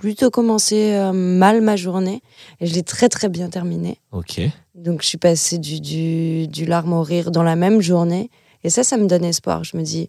plutôt 0.00 0.30
commencé 0.30 0.94
euh, 0.94 1.12
mal 1.12 1.60
ma 1.60 1.76
journée 1.76 2.22
et 2.60 2.66
je 2.66 2.74
l'ai 2.74 2.82
très 2.82 3.08
très 3.08 3.28
bien 3.28 3.48
terminée. 3.50 3.98
ok. 4.12 4.40
Donc 4.74 5.02
je 5.02 5.08
suis 5.08 5.18
passée 5.18 5.58
du, 5.58 5.80
du, 5.80 6.46
du 6.46 6.64
larme 6.64 6.92
au 6.92 7.02
rire 7.02 7.30
dans 7.32 7.42
la 7.42 7.56
même 7.56 7.80
journée. 7.80 8.30
Et 8.62 8.70
ça, 8.70 8.84
ça 8.84 8.96
me 8.96 9.06
donne 9.08 9.24
espoir. 9.24 9.64
Je 9.64 9.76
me 9.76 9.82
dis, 9.82 10.08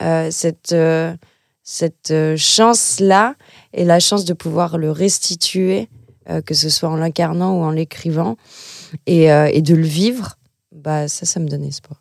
euh, 0.00 0.30
cette, 0.30 0.70
euh, 0.72 1.12
cette 1.64 2.12
euh, 2.12 2.36
chance-là 2.36 3.34
et 3.72 3.84
la 3.84 3.98
chance 3.98 4.24
de 4.24 4.32
pouvoir 4.32 4.78
le 4.78 4.92
restituer, 4.92 5.88
euh, 6.30 6.40
que 6.42 6.54
ce 6.54 6.68
soit 6.68 6.88
en 6.88 6.96
l'incarnant 6.96 7.58
ou 7.58 7.62
en 7.64 7.70
l'écrivant, 7.70 8.36
et, 9.06 9.32
euh, 9.32 9.50
et 9.52 9.62
de 9.62 9.74
le 9.74 9.86
vivre, 9.86 10.36
bah, 10.72 11.08
ça, 11.08 11.26
ça 11.26 11.40
me 11.40 11.48
donne 11.48 11.64
espoir. 11.64 11.98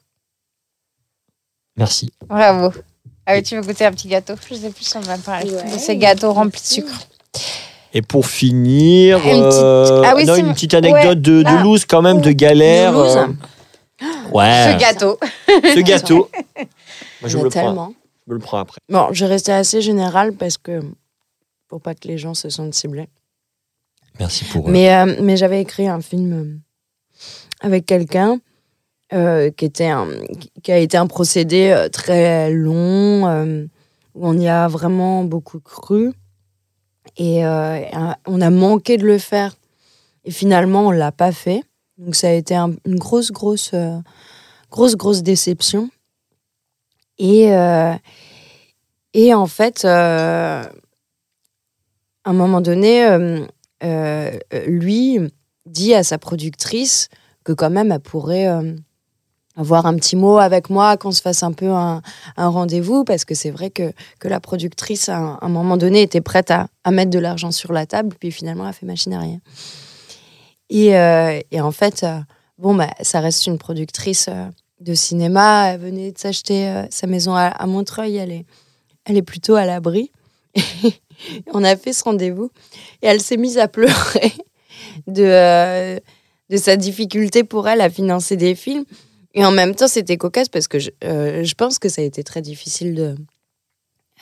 Merci. 1.77 2.11
Bravo. 2.27 2.71
Ah 3.25 3.33
oui, 3.35 3.41
tu 3.43 3.55
veux 3.55 3.61
goûter 3.63 3.85
un 3.85 3.91
petit 3.91 4.07
gâteau? 4.07 4.33
Je 4.49 4.55
sais 4.55 4.69
plus 4.69 4.83
si 4.85 4.97
on 4.97 5.01
va 5.01 5.17
parler 5.17 5.51
Ouais. 5.51 5.63
de 5.73 5.79
ces 5.79 5.97
gâteaux 5.97 6.31
remplis 6.33 6.61
de 6.61 6.65
sucre. 6.65 7.07
Et 7.93 8.01
pour 8.01 8.25
finir, 8.25 9.17
Une 9.17 9.43
petite- 9.43 9.61
euh, 9.61 10.01
Ah 10.05 10.13
oui, 10.15 10.25
non, 10.25 10.33
c'est- 10.35 10.41
une 10.41 10.53
petite 10.53 10.73
anecdote 10.73 11.03
ouais, 11.03 11.15
de, 11.15 11.43
de 11.43 11.63
loose 11.63 11.85
quand 11.85 12.01
même, 12.01 12.21
de 12.21 12.31
galère. 12.31 12.93
De 12.93 12.97
euh, 12.99 13.27
Ouais. 14.31 14.73
Ce 14.73 14.79
gâteau. 14.79 15.19
Ce 15.47 15.79
gâteau. 15.81 16.29
Moi, 17.21 17.29
je 17.29 17.37
me 17.37 17.43
le 17.43 17.49
prends. 17.49 17.93
Je 18.25 18.31
me 18.31 18.35
le 18.37 18.39
prends 18.39 18.57
après. 18.57 18.79
Bon, 18.89 19.07
je 19.11 19.25
rester 19.25 19.51
assez 19.51 19.81
général 19.81 20.33
parce 20.33 20.57
que 20.57 20.81
pour 21.67 21.81
pas 21.81 21.93
que 21.93 22.07
les 22.07 22.17
gens 22.17 22.33
se 22.33 22.49
sentent 22.49 22.73
ciblés. 22.73 23.07
Merci 24.19 24.45
pour. 24.45 24.67
euh, 24.67 24.71
Mais, 24.71 24.93
euh, 24.95 25.15
mais 25.21 25.37
j'avais 25.37 25.61
écrit 25.61 25.87
un 25.87 26.01
film 26.01 26.59
avec 27.61 27.85
quelqu'un 27.85 28.39
qui, 29.11 29.65
était 29.65 29.89
un, 29.89 30.07
qui 30.63 30.71
a 30.71 30.79
été 30.79 30.97
un 30.97 31.05
procédé 31.05 31.85
très 31.91 32.49
long, 32.51 33.27
où 34.15 34.27
on 34.27 34.37
y 34.39 34.47
a 34.47 34.67
vraiment 34.67 35.23
beaucoup 35.23 35.59
cru. 35.59 36.11
Et 37.17 37.45
euh, 37.45 37.81
on 38.25 38.41
a 38.41 38.49
manqué 38.49 38.97
de 38.97 39.05
le 39.05 39.17
faire. 39.17 39.55
Et 40.25 40.31
finalement, 40.31 40.87
on 40.87 40.91
l'a 40.91 41.11
pas 41.11 41.31
fait. 41.31 41.63
Donc 41.97 42.15
ça 42.15 42.27
a 42.29 42.31
été 42.31 42.55
un- 42.55 42.75
une 42.85 42.95
grosse, 42.97 43.31
grosse, 43.31 43.71
euh, 43.73 43.97
grosse, 44.71 44.95
grosse 44.95 45.21
déception. 45.23 45.89
Et, 47.19 47.53
euh, 47.53 47.93
et 49.13 49.33
en 49.33 49.45
fait, 49.45 49.85
à 49.85 50.71
un 52.25 52.33
moment 52.33 52.61
donné, 52.61 53.05
lui 54.65 55.19
dit 55.65 55.93
à 55.93 56.03
sa 56.03 56.17
productrice 56.17 57.09
que 57.43 57.51
quand 57.53 57.69
même 57.69 57.91
elle 57.91 57.99
pourrait 57.99 58.47
avoir 59.55 59.85
un 59.85 59.95
petit 59.95 60.15
mot 60.15 60.37
avec 60.37 60.69
moi, 60.69 60.97
qu'on 60.97 61.11
se 61.11 61.21
fasse 61.21 61.43
un 61.43 61.51
peu 61.51 61.69
un, 61.69 62.01
rendez-vous, 62.37 63.03
parce 63.03 63.25
que 63.25 63.35
c'est 63.35 63.51
vrai 63.51 63.69
que, 63.69 63.91
que 64.19 64.27
la 64.27 64.39
productrice, 64.39 65.09
à 65.09 65.37
un, 65.41 65.49
moment 65.49 65.77
donné, 65.77 66.01
était 66.01 66.21
prête 66.21 66.51
à, 66.51 66.67
à 66.83 66.91
mettre 66.91 67.11
de 67.11 67.19
l'argent 67.19 67.51
sur 67.51 67.71
la 67.71 67.85
table, 67.85 68.15
puis 68.19 68.31
finalement, 68.31 68.63
elle 68.63 68.71
a 68.71 68.73
fait 68.73 68.85
machine 68.85 69.13
à 69.13 69.19
rien. 69.19 69.39
Et, 70.69 70.97
euh, 70.97 71.39
et 71.51 71.61
en 71.61 71.71
fait, 71.71 72.03
euh, 72.03 72.19
bon, 72.57 72.73
bah, 72.73 72.89
ça 73.01 73.19
reste 73.19 73.45
une 73.45 73.59
productrice 73.59 74.27
euh, 74.29 74.47
de 74.79 74.95
cinéma, 74.95 75.69
elle 75.69 75.79
venait 75.79 76.11
de 76.11 76.17
s'acheter 76.17 76.85
sa 76.89 77.07
maison 77.07 77.35
à, 77.35 77.45
à 77.45 77.67
Montreuil, 77.67 78.17
elle 78.17 78.31
est, 78.31 78.45
elle 79.05 79.17
est 79.17 79.21
plutôt 79.21 79.55
à 79.55 79.65
l'abri. 79.65 80.11
on 81.53 81.63
a 81.63 81.75
fait 81.77 81.93
ce 81.93 82.03
rendez-vous 82.03 82.49
et 83.01 83.07
elle 83.07 83.21
s'est 83.21 83.37
mise 83.37 83.57
à 83.57 83.67
pleurer 83.67 84.33
de, 85.07 86.01
de 86.49 86.57
sa 86.57 86.75
difficulté 86.75 87.43
pour 87.43 87.67
elle 87.67 87.81
à 87.81 87.89
financer 87.89 88.35
des 88.35 88.55
films. 88.55 88.85
Et 89.33 89.43
en 89.45 89.51
même 89.51 89.73
temps, 89.75 89.87
c'était 89.87 90.17
cocasse 90.17 90.49
parce 90.49 90.67
que 90.67 90.79
je, 90.79 90.91
euh, 91.03 91.43
je 91.43 91.53
pense 91.55 91.79
que 91.79 91.89
ça 91.89 92.01
a 92.01 92.05
été 92.05 92.23
très 92.23 92.41
difficile 92.41 92.93
de, 92.95 93.15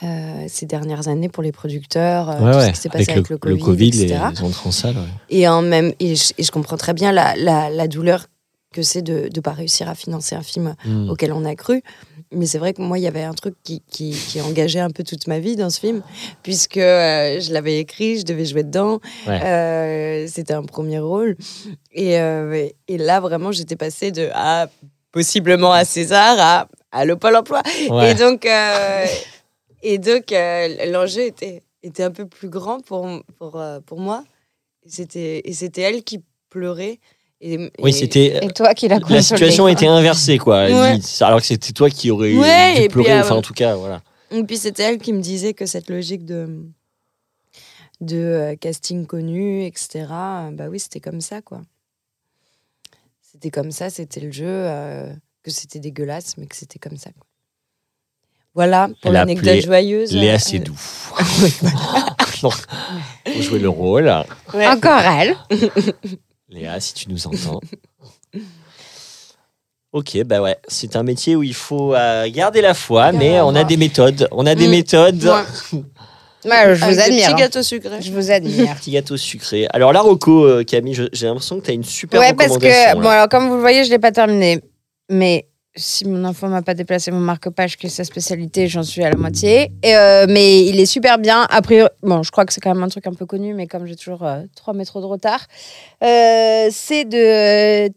euh, 0.04 0.46
ces 0.48 0.66
dernières 0.66 1.08
années 1.10 1.30
pour 1.30 1.44
les 1.44 1.52
producteurs, 1.52 2.30
euh, 2.30 2.40
Ouais, 2.40 2.52
tout 2.52 2.58
ouais. 2.58 2.68
ce 2.68 2.72
qui 2.72 2.78
s'est 2.80 2.90
passé 2.90 3.12
avec, 3.12 3.30
le, 3.30 3.38
Covid, 3.38 3.60
Covid, 3.60 3.88
etc. 3.90 4.08
les, 4.08 4.48
les 4.48 4.56
en 4.66 4.72
salle. 4.72 4.96
ouais. 4.96 5.04
Et, 5.30 5.48
en 5.48 5.62
même, 5.62 5.94
et, 6.00 6.16
je, 6.16 6.34
et 6.38 6.44
je 6.44 6.52
comprends 6.52 6.78
très 6.78 6.94
bien 6.94 7.12
la, 7.12 7.36
la, 7.36 7.70
la 7.70 7.88
douleur 7.88 8.26
que 8.74 8.82
c'est 8.84 9.02
de 9.02 9.30
ne 9.36 9.42
pas 9.42 9.52
réussir 9.52 9.90
à 9.90 9.96
financer 9.96 10.34
un 10.34 10.42
film 10.44 10.76
Mm. 10.86 11.10
auquel 11.10 11.34
on 11.34 11.44
a 11.44 11.56
cru. 11.56 11.82
Mais 12.34 12.46
c'est 12.46 12.58
vrai 12.58 12.74
que 12.74 12.82
moi, 12.82 12.98
il 12.98 13.02
y 13.02 13.08
avait 13.08 13.24
un 13.24 13.34
truc 13.34 13.56
qui, 13.62 13.84
qui, 13.92 14.12
qui 14.12 14.40
engageait 14.40 14.80
un 14.80 14.90
peu 14.92 15.04
toute 15.04 15.28
ma 15.28 15.40
vie 15.40 15.58
dans 15.58 15.70
ce 15.70 15.82
film, 15.82 16.02
puisque 16.42 16.78
euh, 16.78 17.42
je 17.42 17.52
l'avais 17.52 17.78
écrit, 17.80 18.18
je 18.20 18.24
devais 18.24 18.46
jouer 18.46 18.64
dedans. 18.64 19.02
Ouais. 19.28 19.42
Euh, 19.44 20.26
C'était 20.30 20.54
un 20.54 20.64
premier 20.64 21.00
rôle. 21.00 21.36
Et, 21.92 22.18
euh, 22.22 22.70
et 22.88 22.98
là, 22.98 23.20
vraiment, 23.20 23.52
j'étais 23.52 23.76
passée 23.76 24.12
de 24.14 24.30
à 24.34 24.70
possiblement 25.12 25.72
à 25.74 25.86
César 25.86 26.36
à, 26.40 26.68
à 26.92 27.06
le 27.06 27.16
Pôle 27.18 27.36
emploi. 27.36 27.62
Ouais. 27.90 28.12
Et 28.12 28.14
donc, 28.16 28.46
euh, 28.46 29.06
et 29.84 29.98
donc 29.98 30.32
euh, 30.32 30.86
l'enjeu 30.92 31.22
était, 31.24 31.64
était 31.84 32.04
un 32.04 32.12
peu 32.12 32.26
plus 32.26 32.50
grand 32.50 32.80
pour, 32.82 33.08
pour, 33.38 33.60
euh, 33.60 33.80
pour 33.86 34.00
moi. 34.00 34.24
Et 34.86 34.90
c'était 34.90 35.42
et 35.46 35.54
c'était 35.54 35.82
elle 35.82 36.04
qui 36.04 36.24
pleurait. 36.50 37.00
Et, 37.44 37.58
Oui, 37.80 37.90
et- 37.90 37.94
c'était. 37.94 38.40
Et 38.46 38.50
toi 38.50 38.74
qui 38.74 38.88
l'as 38.88 38.96
La 38.96 39.02
consolé, 39.02 39.22
situation 39.22 39.64
quoi. 39.64 39.72
était 39.72 39.88
inversée, 39.88 40.38
quoi. 40.38 40.66
Ouais. 40.66 41.00
Alors 41.22 41.40
que 41.40 41.46
c'était 41.48 41.72
toi 41.74 41.90
qui 41.90 42.12
aurais 42.12 42.34
Ouais, 42.36 42.74
dû 42.76 42.80
et 42.82 42.88
puis, 42.88 42.90
pleurer, 43.04 43.14
euh, 43.14 43.22
enfin, 43.22 43.36
en 43.36 43.42
tout 43.42 43.54
cas, 43.54 43.76
voilà. 43.76 44.02
Et 44.32 44.44
puis 44.44 44.58
c'était 44.58 44.84
elle 44.84 44.98
qui 45.00 45.12
me 45.12 45.22
disait 45.22 45.54
que 45.54 45.66
cette 45.66 45.90
logique 45.90 46.24
de, 46.24 46.64
de 48.00 48.56
casting 48.60 49.06
connu, 49.06 49.66
etc., 49.66 50.06
bah 50.52 50.66
oui, 50.70 50.80
c'était 50.80 51.00
comme 51.00 51.22
ça, 51.22 51.42
quoi. 51.42 51.62
C'était 53.44 53.50
comme 53.60 53.72
ça, 53.72 53.90
c'était 53.90 54.20
le 54.20 54.32
jeu, 54.32 54.46
euh, 54.48 55.12
que 55.42 55.50
c'était 55.50 55.80
dégueulasse, 55.80 56.38
mais 56.38 56.46
que 56.46 56.56
c'était 56.56 56.78
comme 56.78 56.96
ça, 56.98 57.10
quoi. 57.10 57.26
Voilà, 58.54 58.88
pour 59.02 59.12
l'anecdote 59.12 59.62
joyeuse. 59.62 60.14
Léa 60.14 60.38
Seydoux. 60.38 60.78
Non, 62.44 62.50
Pour 63.26 63.42
jouer 63.42 63.58
le 63.60 63.70
rôle. 63.70 64.12
ouais. 64.54 64.68
Encore 64.68 65.00
elle. 65.02 65.36
Léa, 66.50 66.80
si 66.80 66.94
tu 66.94 67.10
nous 67.10 67.26
entends. 67.28 67.60
Ok, 69.92 70.24
bah 70.24 70.42
ouais, 70.42 70.58
c'est 70.68 70.96
un 70.96 71.02
métier 71.04 71.36
où 71.36 71.42
il 71.44 71.54
faut 71.56 71.96
euh, 71.96 72.30
garder 72.30 72.62
la 72.62 72.74
foi, 72.76 73.12
mais 73.12 73.42
on 73.42 73.56
a 73.56 73.64
des 73.64 73.78
méthodes. 73.78 74.28
On 74.32 74.46
a 74.46 74.54
des 74.54 74.68
Mm. 74.68 74.72
méthodes. 74.72 75.24
Ouais. 75.24 75.82
Ouais, 76.46 76.76
je 76.76 76.84
Avec 76.84 76.96
vous 76.96 77.02
admire. 77.02 77.24
petits 77.26 77.32
hein. 77.34 77.36
gâteaux 77.36 77.64
sucrés. 77.64 78.02
Je 78.02 78.12
vous 78.12 78.32
admire. 78.32 78.76
Petit 78.80 78.92
gâteau 78.92 79.18
sucré. 79.18 79.68
Alors, 79.74 79.94
la 79.94 80.02
Rocco, 80.02 80.44
euh, 80.46 80.64
Camille, 80.64 80.94
je- 80.96 81.04
j'ai 81.14 81.28
l'impression 81.28 81.60
que 81.60 81.66
tu 81.66 81.72
as 81.72 81.74
une 81.74 81.84
super 81.84 82.20
Ouais, 82.20 82.34
parce 82.34 82.58
que, 82.58 82.66
là. 82.66 82.96
bon, 82.96 83.08
alors, 83.10 83.30
comme 83.30 83.48
vous 83.48 83.56
le 83.56 83.62
voyez, 83.62 83.84
je 83.84 83.90
ne 83.90 83.94
l'ai 83.96 84.00
pas 84.00 84.12
terminé. 84.12 84.60
Mais 85.10 85.48
si 85.76 86.06
mon 86.06 86.26
enfant 86.26 86.48
m'a 86.50 86.62
pas 86.64 86.74
déplacé 86.74 87.12
mon 87.12 87.20
marque-page, 87.20 87.78
qui 87.78 87.86
est 87.86 87.90
sa 87.90 88.04
spécialité, 88.04 88.68
j'en 88.68 88.84
suis 88.84 89.04
à 89.04 89.10
la 89.10 89.16
moitié. 89.18 89.72
Et, 89.84 89.96
euh, 89.96 90.26
mais 90.28 90.66
il 90.66 90.80
est 90.80 90.86
super 90.86 91.18
bien. 91.20 91.44
A 91.50 91.62
priori, 91.62 91.90
bon, 92.02 92.24
je 92.24 92.32
crois 92.32 92.46
que 92.46 92.54
c'est 92.54 92.60
quand 92.62 92.74
même 92.74 92.84
un 92.84 92.90
truc 92.90 93.06
un 93.08 93.14
peu 93.14 93.26
connu, 93.26 93.54
mais 93.54 93.68
comme 93.68 93.86
j'ai 93.86 93.96
toujours 93.96 94.26
euh, 94.26 94.42
trois 94.56 94.74
métros 94.74 95.00
de 95.00 95.06
retard, 95.06 95.46
euh, 96.04 96.68
c'est 96.72 97.06
de 97.06 97.92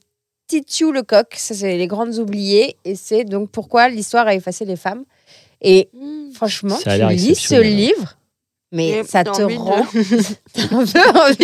Titiou 0.49 0.93
Lecoq. 0.93 1.35
Ça, 1.37 1.55
c'est 1.55 1.77
Les 1.79 1.87
Grandes 1.87 2.17
Oubliées. 2.19 2.77
Et 2.85 2.95
c'est 2.95 3.25
donc 3.25 3.51
pourquoi 3.51 3.89
l'histoire 3.89 4.27
a 4.27 4.35
effacé 4.35 4.65
les 4.65 4.77
femmes. 4.77 5.05
Et 5.63 5.89
franchement, 6.35 6.77
Ça 6.77 6.93
a 6.93 6.99
tu 7.09 7.15
lis 7.15 7.35
ce 7.35 7.55
ouais. 7.55 7.65
livre. 7.65 8.19
Mais 8.75 8.89
Et 8.89 9.05
ça 9.05 9.23
te 9.25 9.31
rend 9.31 9.87
t'as 10.53 10.63
un 10.65 10.85
peu 10.85 11.19
envie 11.21 11.37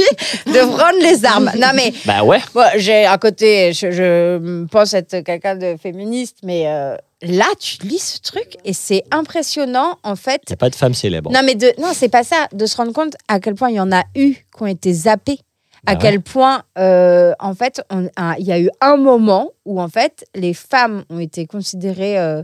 de 0.47 0.67
prendre 0.77 0.99
les 1.01 1.25
armes. 1.25 1.51
Non 1.59 1.69
mais 1.75 1.93
Bah 2.05 2.25
ouais. 2.25 2.41
Bon, 2.53 2.65
j'ai 2.77 3.07
à 3.07 3.17
côté, 3.19 3.73
je, 3.73 3.91
je 3.93 4.65
pense 4.67 4.93
être 4.95 5.21
quelqu'un 5.21 5.55
de 5.57 5.77
féministe, 5.81 6.39
mais 6.43 6.65
euh, 6.67 6.97
là, 7.23 7.47
tu 7.61 7.79
lis 7.87 7.99
ce 8.01 8.21
truc 8.21 8.57
et 8.65 8.73
c'est 8.73 9.05
impressionnant, 9.13 9.97
en 10.03 10.17
fait. 10.17 10.41
Il 10.49 10.51
n'y 10.51 10.55
a 10.55 10.57
pas 10.57 10.71
de 10.71 10.75
femme 10.75 10.95
célèbre. 10.95 11.31
Non, 11.33 11.41
mais 11.45 11.55
de, 11.55 11.73
non, 11.81 11.93
c'est 11.95 12.09
pas 12.09 12.25
ça. 12.25 12.49
De 12.53 12.67
se 12.67 12.77
rendre 12.77 12.93
compte 12.93 13.15
à 13.29 13.39
quel 13.39 13.55
point 13.55 13.71
il 13.71 13.77
y 13.77 13.81
en 13.81 13.93
a 13.93 14.03
eu 14.17 14.35
qui 14.35 14.63
ont 14.63 14.67
été 14.67 14.93
zappés. 14.93 15.39
Bah 15.85 15.93
à 15.93 15.95
ouais. 15.95 15.99
quel 16.03 16.21
point, 16.21 16.63
euh, 16.79 17.33
en 17.39 17.55
fait, 17.55 17.81
on- 17.91 18.11
un- 18.17 18.35
il 18.39 18.45
y 18.45 18.53
a 18.53 18.59
eu 18.61 18.69
un 18.83 18.97
moment 18.97 19.53
où, 19.65 19.81
en 19.81 19.89
fait, 19.89 20.27
les 20.35 20.53
femmes 20.53 21.05
ont 21.11 21.21
été 21.21 21.47
considérées. 21.47 22.19
euh, 22.19 22.43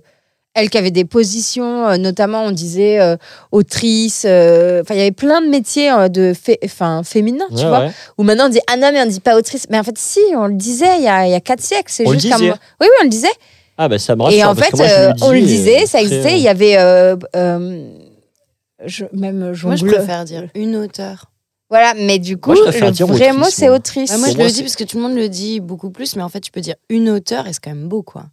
elles 0.57 0.70
qui 0.70 0.78
avaient 0.78 0.91
des 0.91 1.05
positions, 1.05 1.87
euh, 1.87 1.97
notamment 1.99 2.43
on 2.45 2.51
disait 2.51 2.99
euh, 2.99 3.16
autrice, 3.53 4.24
euh, 4.27 4.81
enfin 4.83 4.95
il 4.95 4.99
y 4.99 5.01
avait 5.03 5.12
plein 5.12 5.41
de 5.43 5.47
métiers 5.47 5.93
euh, 5.93 6.09
de 6.09 6.33
fé- 6.35 6.59
enfin, 6.65 7.03
féminins, 7.05 7.47
tu 7.51 7.57
Ouais, 7.62 7.69
vois, 7.69 7.81
ouais. 7.81 7.91
où 8.19 8.23
maintenant 8.24 8.47
on 8.47 8.49
dit 8.49 8.61
ah 8.66 8.77
non 8.77 8.91
mais 8.93 9.01
on 9.03 9.07
dit 9.07 9.20
pas 9.20 9.37
autrice, 9.37 9.66
mais 9.70 9.78
en 9.78 9.85
fait 9.85 9.97
si 9.99 10.19
on 10.35 10.47
le 10.49 10.55
disait 10.55 10.97
il 10.99 11.05
y 11.05 11.09
a, 11.09 11.27
il 11.27 11.31
y 11.31 11.35
a 11.35 11.41
quatre 11.41 11.61
siècles, 11.62 11.93
c'est 11.93 12.07
On 12.07 12.11
le 12.11 12.19
juste 12.19 12.33
comme 12.33 12.41
disait 12.43 12.53
oui 12.81 12.87
oui 12.89 12.89
on 13.01 13.05
le 13.05 13.11
disait 13.11 13.28
Ah 13.78 13.89
bah 13.89 13.99
ça 13.99 14.16
me 14.16 14.23
rassure. 14.23 14.39
et 14.41 14.45
en 14.45 14.55
parce 14.55 14.69
fait 14.70 14.77
moi, 14.77 14.87
euh, 14.89 15.12
on 15.23 15.31
le 15.33 15.41
dis, 15.41 15.47
disait, 15.47 15.87
ça 15.87 16.01
existait, 16.01 16.33
euh, 16.33 16.37
il 16.37 16.43
y 16.43 16.49
avait 16.49 16.77
euh, 16.78 17.16
euh, 17.37 17.89
je, 18.85 19.05
même 19.12 19.53
Jean 19.55 19.69
Moi, 19.69 19.77
je 19.77 19.85
Bleu. 19.85 19.95
préfère 19.97 20.24
dire 20.24 20.49
une 20.55 20.77
auteur. 20.77 21.27
Voilà, 21.69 21.95
mais 21.95 22.19
du 22.20 22.37
coup 22.37 22.53
Moi, 22.53 22.61
le 22.66 22.70
vrai 22.70 22.89
autrice, 22.91 23.33
mot 23.35 23.47
c'est 23.51 23.69
autrice. 23.69 24.11
Ah, 24.15 24.19
moi, 24.19 24.28
je 24.31 24.37
moi, 24.37 24.47
le 24.47 24.53
dis 24.53 24.62
parce 24.62 24.77
que 24.77 24.85
tout 24.85 24.99
le 24.99 25.03
monde 25.03 25.16
le 25.16 25.28
dit 25.28 25.59
beaucoup 25.61 25.91
plus, 25.91 26.15
mais 26.15 26.23
en 26.23 26.28
fait, 26.28 26.41
tu 26.41 26.53
peux 26.53 26.61
dire 26.61 26.77
une 26.89 27.09
auteur 27.11 27.49
et 27.49 27.53
c'est 27.53 27.59
quand 27.62 27.70
même 27.74 27.89
beau, 27.89 28.03
quoi. 28.03 28.27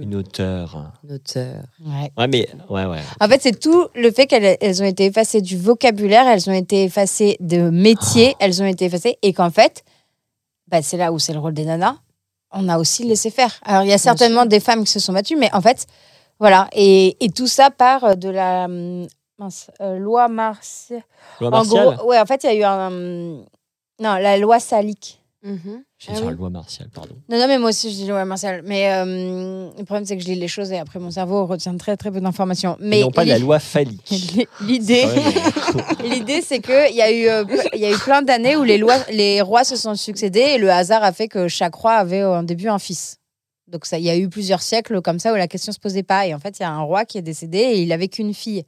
Une 0.00 0.14
auteure. 0.14 0.92
Une 1.04 1.12
auteur. 1.14 1.62
Ouais. 1.84 2.10
Ouais, 2.16 2.26
mais 2.28 2.48
ouais, 2.68 2.84
ouais. 2.86 3.00
En 3.20 3.28
fait, 3.28 3.42
c'est 3.42 3.58
tout 3.58 3.88
le 3.94 4.10
fait 4.10 4.26
qu'elles 4.26 4.56
elles 4.60 4.82
ont 4.82 4.86
été 4.86 5.06
effacées 5.06 5.40
du 5.40 5.56
vocabulaire, 5.58 6.26
elles 6.26 6.48
ont 6.48 6.54
été 6.54 6.84
effacées 6.84 7.36
de 7.40 7.70
métier, 7.70 8.34
elles 8.40 8.62
ont 8.62 8.66
été 8.66 8.84
effacées, 8.86 9.18
et 9.22 9.32
qu'en 9.32 9.50
fait, 9.50 9.84
bah, 10.68 10.82
c'est 10.82 10.96
là 10.96 11.12
où 11.12 11.18
c'est 11.18 11.32
le 11.32 11.38
rôle 11.38 11.54
des 11.54 11.64
nanas, 11.64 11.96
on 12.52 12.68
a 12.68 12.78
aussi 12.78 13.04
laissé 13.04 13.30
faire. 13.30 13.52
Alors, 13.64 13.82
il 13.82 13.88
y 13.88 13.92
a 13.92 13.98
certainement 13.98 14.46
des 14.46 14.60
femmes 14.60 14.84
qui 14.84 14.92
se 14.92 15.00
sont 15.00 15.12
battues, 15.12 15.36
mais 15.36 15.52
en 15.54 15.60
fait, 15.60 15.86
voilà. 16.38 16.68
Et, 16.72 17.16
et 17.24 17.30
tout 17.30 17.46
ça 17.46 17.70
part 17.70 18.16
de 18.16 18.28
la 18.28 18.64
hum, 18.66 19.06
mince, 19.38 19.70
euh, 19.80 19.98
loi 19.98 20.28
martiale. 20.28 21.02
Loi 21.40 21.48
En 21.48 21.50
martiale? 21.50 21.96
gros, 21.96 22.08
ouais, 22.08 22.18
en 22.20 22.26
fait, 22.26 22.44
il 22.44 22.46
y 22.46 22.50
a 22.50 22.54
eu 22.54 22.62
un. 22.64 22.86
hum, 22.88 23.44
Non, 24.00 24.14
la 24.14 24.38
loi 24.38 24.60
salique. 24.60 25.20
Je 26.00 26.06
vais 26.06 26.12
Ah 26.14 26.20
dire 26.20 26.28
oui. 26.28 26.36
loi 26.36 26.48
martiale, 26.48 26.88
pardon. 26.94 27.16
Non, 27.28 27.38
non, 27.40 27.48
mais 27.48 27.58
moi 27.58 27.70
aussi, 27.70 27.90
je 27.90 27.96
dis 27.96 28.06
loi 28.06 28.24
martiale. 28.24 28.62
Mais 28.64 28.88
euh, 28.92 29.68
le 29.76 29.84
problème, 29.84 30.04
c'est 30.04 30.16
que 30.16 30.22
je 30.22 30.28
lis 30.28 30.36
les 30.36 30.46
choses 30.46 30.70
et 30.70 30.78
après, 30.78 31.00
mon 31.00 31.10
cerveau 31.10 31.44
retient 31.44 31.76
très, 31.76 31.96
très 31.96 32.12
peu 32.12 32.20
d'informations. 32.20 32.76
Mais 32.78 33.00
non 33.00 33.10
pas 33.10 33.24
la 33.24 33.38
loi 33.38 33.58
phallique. 33.58 34.08
L'idée, 34.60 35.04
mais- 35.12 36.08
l'idée, 36.08 36.40
c'est 36.40 36.60
qu'il 36.60 36.94
y 36.94 37.02
a 37.02 37.10
eu, 37.10 37.26
euh, 37.28 37.44
il 37.74 37.80
y 37.80 37.84
a 37.86 37.90
eu 37.90 37.98
plein 37.98 38.22
d'années 38.22 38.56
où 38.56 38.62
les 38.62 38.78
lois, 38.78 38.98
les 39.10 39.40
rois 39.42 39.64
se 39.64 39.74
sont 39.74 39.96
succédés 39.96 40.38
et 40.54 40.58
le 40.58 40.70
hasard 40.70 41.02
a 41.02 41.12
fait 41.12 41.26
que 41.26 41.48
chaque 41.48 41.74
roi 41.74 41.94
avait 41.94 42.22
au 42.22 42.42
début 42.42 42.68
un 42.68 42.78
fils. 42.78 43.16
Donc 43.66 43.84
ça, 43.84 43.98
il 43.98 44.04
y 44.04 44.10
a 44.10 44.16
eu 44.16 44.28
plusieurs 44.28 44.62
siècles 44.62 45.02
comme 45.02 45.18
ça 45.18 45.32
où 45.32 45.36
la 45.36 45.48
question 45.48 45.72
se 45.72 45.80
posait 45.80 46.04
pas. 46.04 46.26
Et 46.28 46.32
en 46.32 46.38
fait, 46.38 46.60
il 46.60 46.62
y 46.62 46.64
a 46.64 46.70
un 46.70 46.80
roi 46.82 47.04
qui 47.06 47.18
est 47.18 47.22
décédé 47.22 47.58
et 47.58 47.82
il 47.82 47.90
avait 47.92 48.08
qu'une 48.08 48.34
fille. 48.34 48.62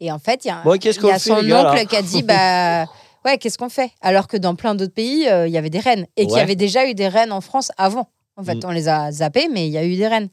Et 0.00 0.12
en 0.12 0.18
fait, 0.18 0.44
il 0.44 0.48
y 0.48 0.50
a, 0.50 0.60
Bon, 0.62 0.74
il 0.74 0.84
y 0.84 0.88
a 1.10 1.18
son 1.18 1.32
oncle 1.50 1.86
qui 1.86 1.96
a 1.96 2.02
dit 2.02 2.22
bah 2.22 2.84
ouais, 3.24 3.38
qu'est-ce 3.38 3.58
qu'on 3.58 3.68
fait? 3.68 3.90
Alors 4.00 4.28
que 4.28 4.36
dans 4.36 4.54
plein 4.54 4.74
d'autres 4.74 4.92
pays, 4.94 5.28
euh, 5.28 5.46
il 5.46 5.52
y 5.52 5.58
avait 5.58 5.70
des 5.70 5.78
reines 5.80 6.06
et 6.16 6.22
qu'il 6.26 6.32
y 6.32 6.34
Ouais. 6.36 6.40
avait 6.40 6.56
déjà 6.56 6.88
eu 6.88 6.94
des 6.94 7.08
reines 7.08 7.32
en 7.32 7.40
France 7.40 7.70
avant. 7.76 8.08
En 8.36 8.42
fait, 8.44 8.56
Mm. 8.56 8.60
on 8.64 8.70
les 8.70 8.88
a 8.88 9.12
zappées, 9.12 9.48
mais 9.48 9.66
il 9.66 9.72
y 9.72 9.78
a 9.78 9.84
eu 9.84 9.96
des 9.96 10.08
reines. 10.08 10.28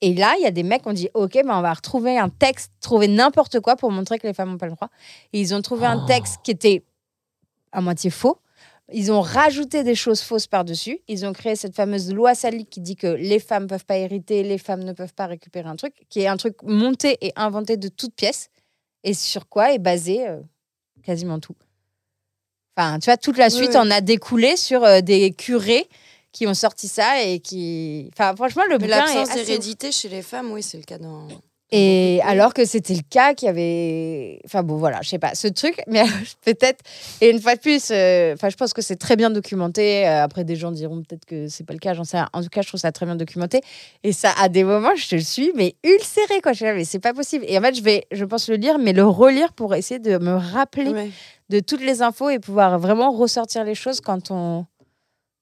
Et 0.00 0.14
là, 0.14 0.34
il 0.38 0.42
y 0.42 0.46
a 0.46 0.50
des 0.52 0.62
mecs 0.62 0.82
qui 0.82 0.88
ont 0.88 0.92
dit 0.92 1.08
Ok, 1.14 1.32
ben 1.34 1.56
on 1.58 1.60
va 1.62 1.72
retrouver 1.72 2.16
un 2.18 2.28
texte, 2.28 2.72
trouver 2.80 3.08
n'importe 3.08 3.60
quoi 3.60 3.76
pour 3.76 3.90
montrer 3.90 4.18
que 4.18 4.26
les 4.26 4.34
femmes 4.34 4.50
n'ont 4.50 4.58
pas 4.58 4.66
le 4.66 4.72
droit. 4.74 4.88
Et 5.32 5.40
ils 5.40 5.54
ont 5.54 5.62
trouvé 5.62 5.86
un 5.86 6.02
Oh. 6.04 6.06
texte 6.06 6.36
qui 6.44 6.50
était 6.52 6.84
à 7.72 7.80
moitié 7.80 8.10
faux. 8.10 8.38
Ils 8.92 9.12
ont 9.12 9.20
rajouté 9.20 9.82
des 9.84 9.94
choses 9.94 10.22
fausses 10.22 10.46
par-dessus. 10.46 11.00
Ils 11.08 11.26
ont 11.26 11.32
créé 11.34 11.56
cette 11.56 11.74
fameuse 11.74 12.12
loi 12.14 12.34
salique 12.34 12.70
qui 12.70 12.80
dit 12.80 12.96
que 12.96 13.06
les 13.08 13.38
femmes 13.38 13.66
peuvent 13.66 13.84
pas 13.84 13.98
hériter, 13.98 14.42
les 14.44 14.56
femmes 14.56 14.82
ne 14.82 14.92
peuvent 14.92 15.12
pas 15.12 15.26
récupérer 15.26 15.68
un 15.68 15.76
truc, 15.76 15.92
qui 16.08 16.20
est 16.20 16.26
un 16.26 16.38
truc 16.38 16.56
monté 16.62 17.18
et 17.20 17.32
inventé 17.36 17.76
de 17.76 17.88
toutes 17.88 18.14
pièces. 18.14 18.48
Et 19.04 19.12
sur 19.14 19.48
quoi 19.48 19.74
est 19.74 19.78
basé 19.78 20.26
euh, 20.26 20.40
quasiment 21.02 21.38
tout. 21.38 21.54
Enfin, 22.78 23.00
tu 23.00 23.06
vois, 23.06 23.16
toute 23.16 23.38
la 23.38 23.50
suite 23.50 23.70
oui. 23.70 23.76
en 23.76 23.90
a 23.90 24.00
découlé 24.00 24.56
sur 24.56 24.84
euh, 24.84 25.00
des 25.00 25.32
curés 25.32 25.88
qui 26.30 26.46
ont 26.46 26.54
sorti 26.54 26.86
ça 26.86 27.20
et 27.22 27.40
qui. 27.40 28.08
Enfin, 28.12 28.36
franchement, 28.36 28.62
le 28.70 28.78
bouquin 28.78 29.04
est 29.04 29.14
l'absence 29.14 29.34
d'hérédité 29.34 29.90
chez 29.90 30.08
les 30.08 30.22
femmes, 30.22 30.52
oui, 30.52 30.62
c'est 30.62 30.76
le 30.76 30.84
cas 30.84 30.98
dans. 30.98 31.26
Et 31.70 32.20
alors 32.24 32.54
que 32.54 32.64
c'était 32.64 32.94
le 32.94 33.02
cas 33.10 33.34
qu'il 33.34 33.46
y 33.46 33.48
avait. 33.50 34.40
Enfin 34.46 34.62
bon, 34.62 34.76
voilà, 34.76 35.00
je 35.02 35.08
sais 35.10 35.18
pas, 35.18 35.34
ce 35.34 35.48
truc, 35.48 35.76
mais 35.86 36.02
peut-être. 36.44 36.80
Et 37.20 37.28
une 37.30 37.40
fois 37.40 37.56
de 37.56 37.60
plus, 37.60 37.88
euh, 37.90 38.32
enfin, 38.34 38.48
je 38.48 38.56
pense 38.56 38.72
que 38.72 38.80
c'est 38.80 38.96
très 38.96 39.16
bien 39.16 39.28
documenté. 39.28 40.08
Euh, 40.08 40.22
Après, 40.24 40.44
des 40.44 40.56
gens 40.56 40.72
diront 40.72 41.02
peut-être 41.02 41.26
que 41.26 41.46
c'est 41.48 41.64
pas 41.64 41.74
le 41.74 41.78
cas, 41.78 41.92
j'en 41.92 42.04
sais 42.04 42.16
rien. 42.16 42.28
En 42.32 42.42
tout 42.42 42.48
cas, 42.48 42.62
je 42.62 42.68
trouve 42.68 42.80
ça 42.80 42.90
très 42.90 43.04
bien 43.04 43.16
documenté. 43.16 43.60
Et 44.02 44.12
ça, 44.12 44.32
à 44.40 44.48
des 44.48 44.64
moments, 44.64 44.96
je 44.96 45.08
te 45.08 45.14
le 45.14 45.20
suis, 45.20 45.52
mais 45.56 45.74
ulcéré, 45.84 46.40
quoi. 46.42 46.52
Je 46.52 46.56
suis 46.56 46.64
là, 46.64 46.74
mais 46.74 46.84
c'est 46.84 47.00
pas 47.00 47.12
possible. 47.12 47.44
Et 47.48 47.58
en 47.58 47.60
fait, 47.60 47.74
je 47.74 47.82
vais, 47.82 48.06
je 48.12 48.24
pense 48.24 48.48
le 48.48 48.56
lire, 48.56 48.78
mais 48.78 48.94
le 48.94 49.04
relire 49.04 49.52
pour 49.52 49.74
essayer 49.74 50.00
de 50.00 50.16
me 50.16 50.34
rappeler 50.36 50.88
Ouais. 50.90 51.10
de 51.50 51.60
toutes 51.60 51.82
les 51.82 52.00
infos 52.00 52.30
et 52.30 52.38
pouvoir 52.38 52.78
vraiment 52.78 53.10
ressortir 53.12 53.64
les 53.64 53.74
choses 53.74 54.00
quand 54.00 54.30
on. 54.30 54.64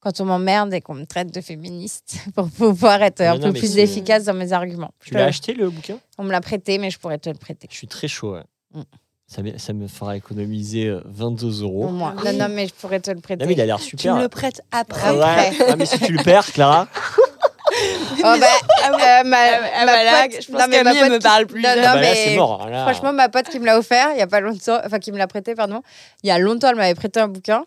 Quand 0.06 0.20
on 0.20 0.24
m'emmerde 0.26 0.72
et 0.72 0.80
qu'on 0.80 0.94
me 0.94 1.04
traite 1.04 1.34
de 1.34 1.40
féministe 1.40 2.18
pour 2.36 2.48
pouvoir 2.48 3.02
être 3.02 3.22
un 3.22 3.38
non, 3.38 3.48
peu 3.52 3.58
plus 3.58 3.76
efficace 3.76 4.22
dans 4.22 4.34
mes 4.34 4.52
arguments. 4.52 4.92
Tu 5.04 5.14
l'as 5.14 5.24
acheté 5.24 5.52
le 5.52 5.68
bouquin? 5.68 5.98
On 6.16 6.22
me 6.22 6.30
l'a 6.30 6.40
prêté, 6.40 6.78
mais 6.78 6.90
je 6.92 6.98
pourrais 7.00 7.18
te 7.18 7.28
le 7.28 7.34
prêter. 7.34 7.66
Je 7.68 7.76
suis 7.76 7.88
très 7.88 8.06
chaud. 8.06 8.34
ouais. 8.34 8.44
Mm. 8.72 8.82
Ça, 9.26 9.42
me- 9.42 9.58
ça 9.58 9.72
me 9.72 9.88
fera 9.88 10.16
économiser 10.16 10.86
euh, 10.86 11.00
22 11.06 11.62
Au 11.62 11.64
euros. 11.64 11.88
moins. 11.88 12.14
Non, 12.24 12.32
non, 12.34 12.46
mais 12.48 12.68
je 12.68 12.74
pourrais 12.74 13.00
te 13.00 13.10
le 13.10 13.18
prêter. 13.20 13.42
Non, 13.42 13.48
mais 13.48 13.54
il 13.54 13.60
a 13.60 13.66
l'air 13.66 13.80
Tu 13.80 13.96
super. 13.96 14.14
me 14.14 14.22
le 14.22 14.28
prêtes 14.28 14.60
après. 14.70 15.00
Ah 15.04 15.12
ouais. 15.14 15.52
Ah, 15.70 15.74
mais 15.74 15.86
si 15.86 15.98
tu 15.98 16.12
le 16.12 16.22
perds, 16.22 16.52
Clara. 16.52 16.86
Oh, 18.18 18.22
bah, 18.22 18.36
euh, 18.86 19.24
ma, 19.24 19.36
ah, 19.74 19.84
ma 19.84 19.92
voilà, 19.92 20.28
pote- 20.28 20.40
je 20.40 20.50
pense 20.52 20.60
non, 20.60 20.66
mais 20.70 20.82
ma 20.84 20.94
pote 20.94 21.10
me 21.10 21.18
parle 21.20 21.46
plus. 21.46 21.60
Non, 21.62 21.68
Ah 21.72 21.76
non, 21.76 21.82
ah 21.88 21.94
bah 21.96 22.00
mais 22.00 22.14
c'est 22.14 22.36
mort. 22.36 22.68
Là. 22.70 22.82
franchement, 22.84 23.12
ma 23.12 23.28
pote 23.28 23.48
qui 23.48 23.58
me 23.58 23.66
l'a 23.66 23.76
offert 23.78 24.10
il 24.12 24.18
y 24.18 24.22
a 24.22 24.26
pas 24.26 24.40
longtemps, 24.40 24.78
enfin 24.84 24.98
qui 24.98 25.12
me 25.12 25.18
l'a 25.18 25.26
prêté, 25.26 25.54
pardon, 25.54 25.82
il 26.22 26.28
y 26.28 26.30
a 26.30 26.38
longtemps, 26.38 26.70
elle 26.70 26.76
m'avait 26.76 26.94
prêté 26.94 27.20
un 27.20 27.28
bouquin. 27.28 27.64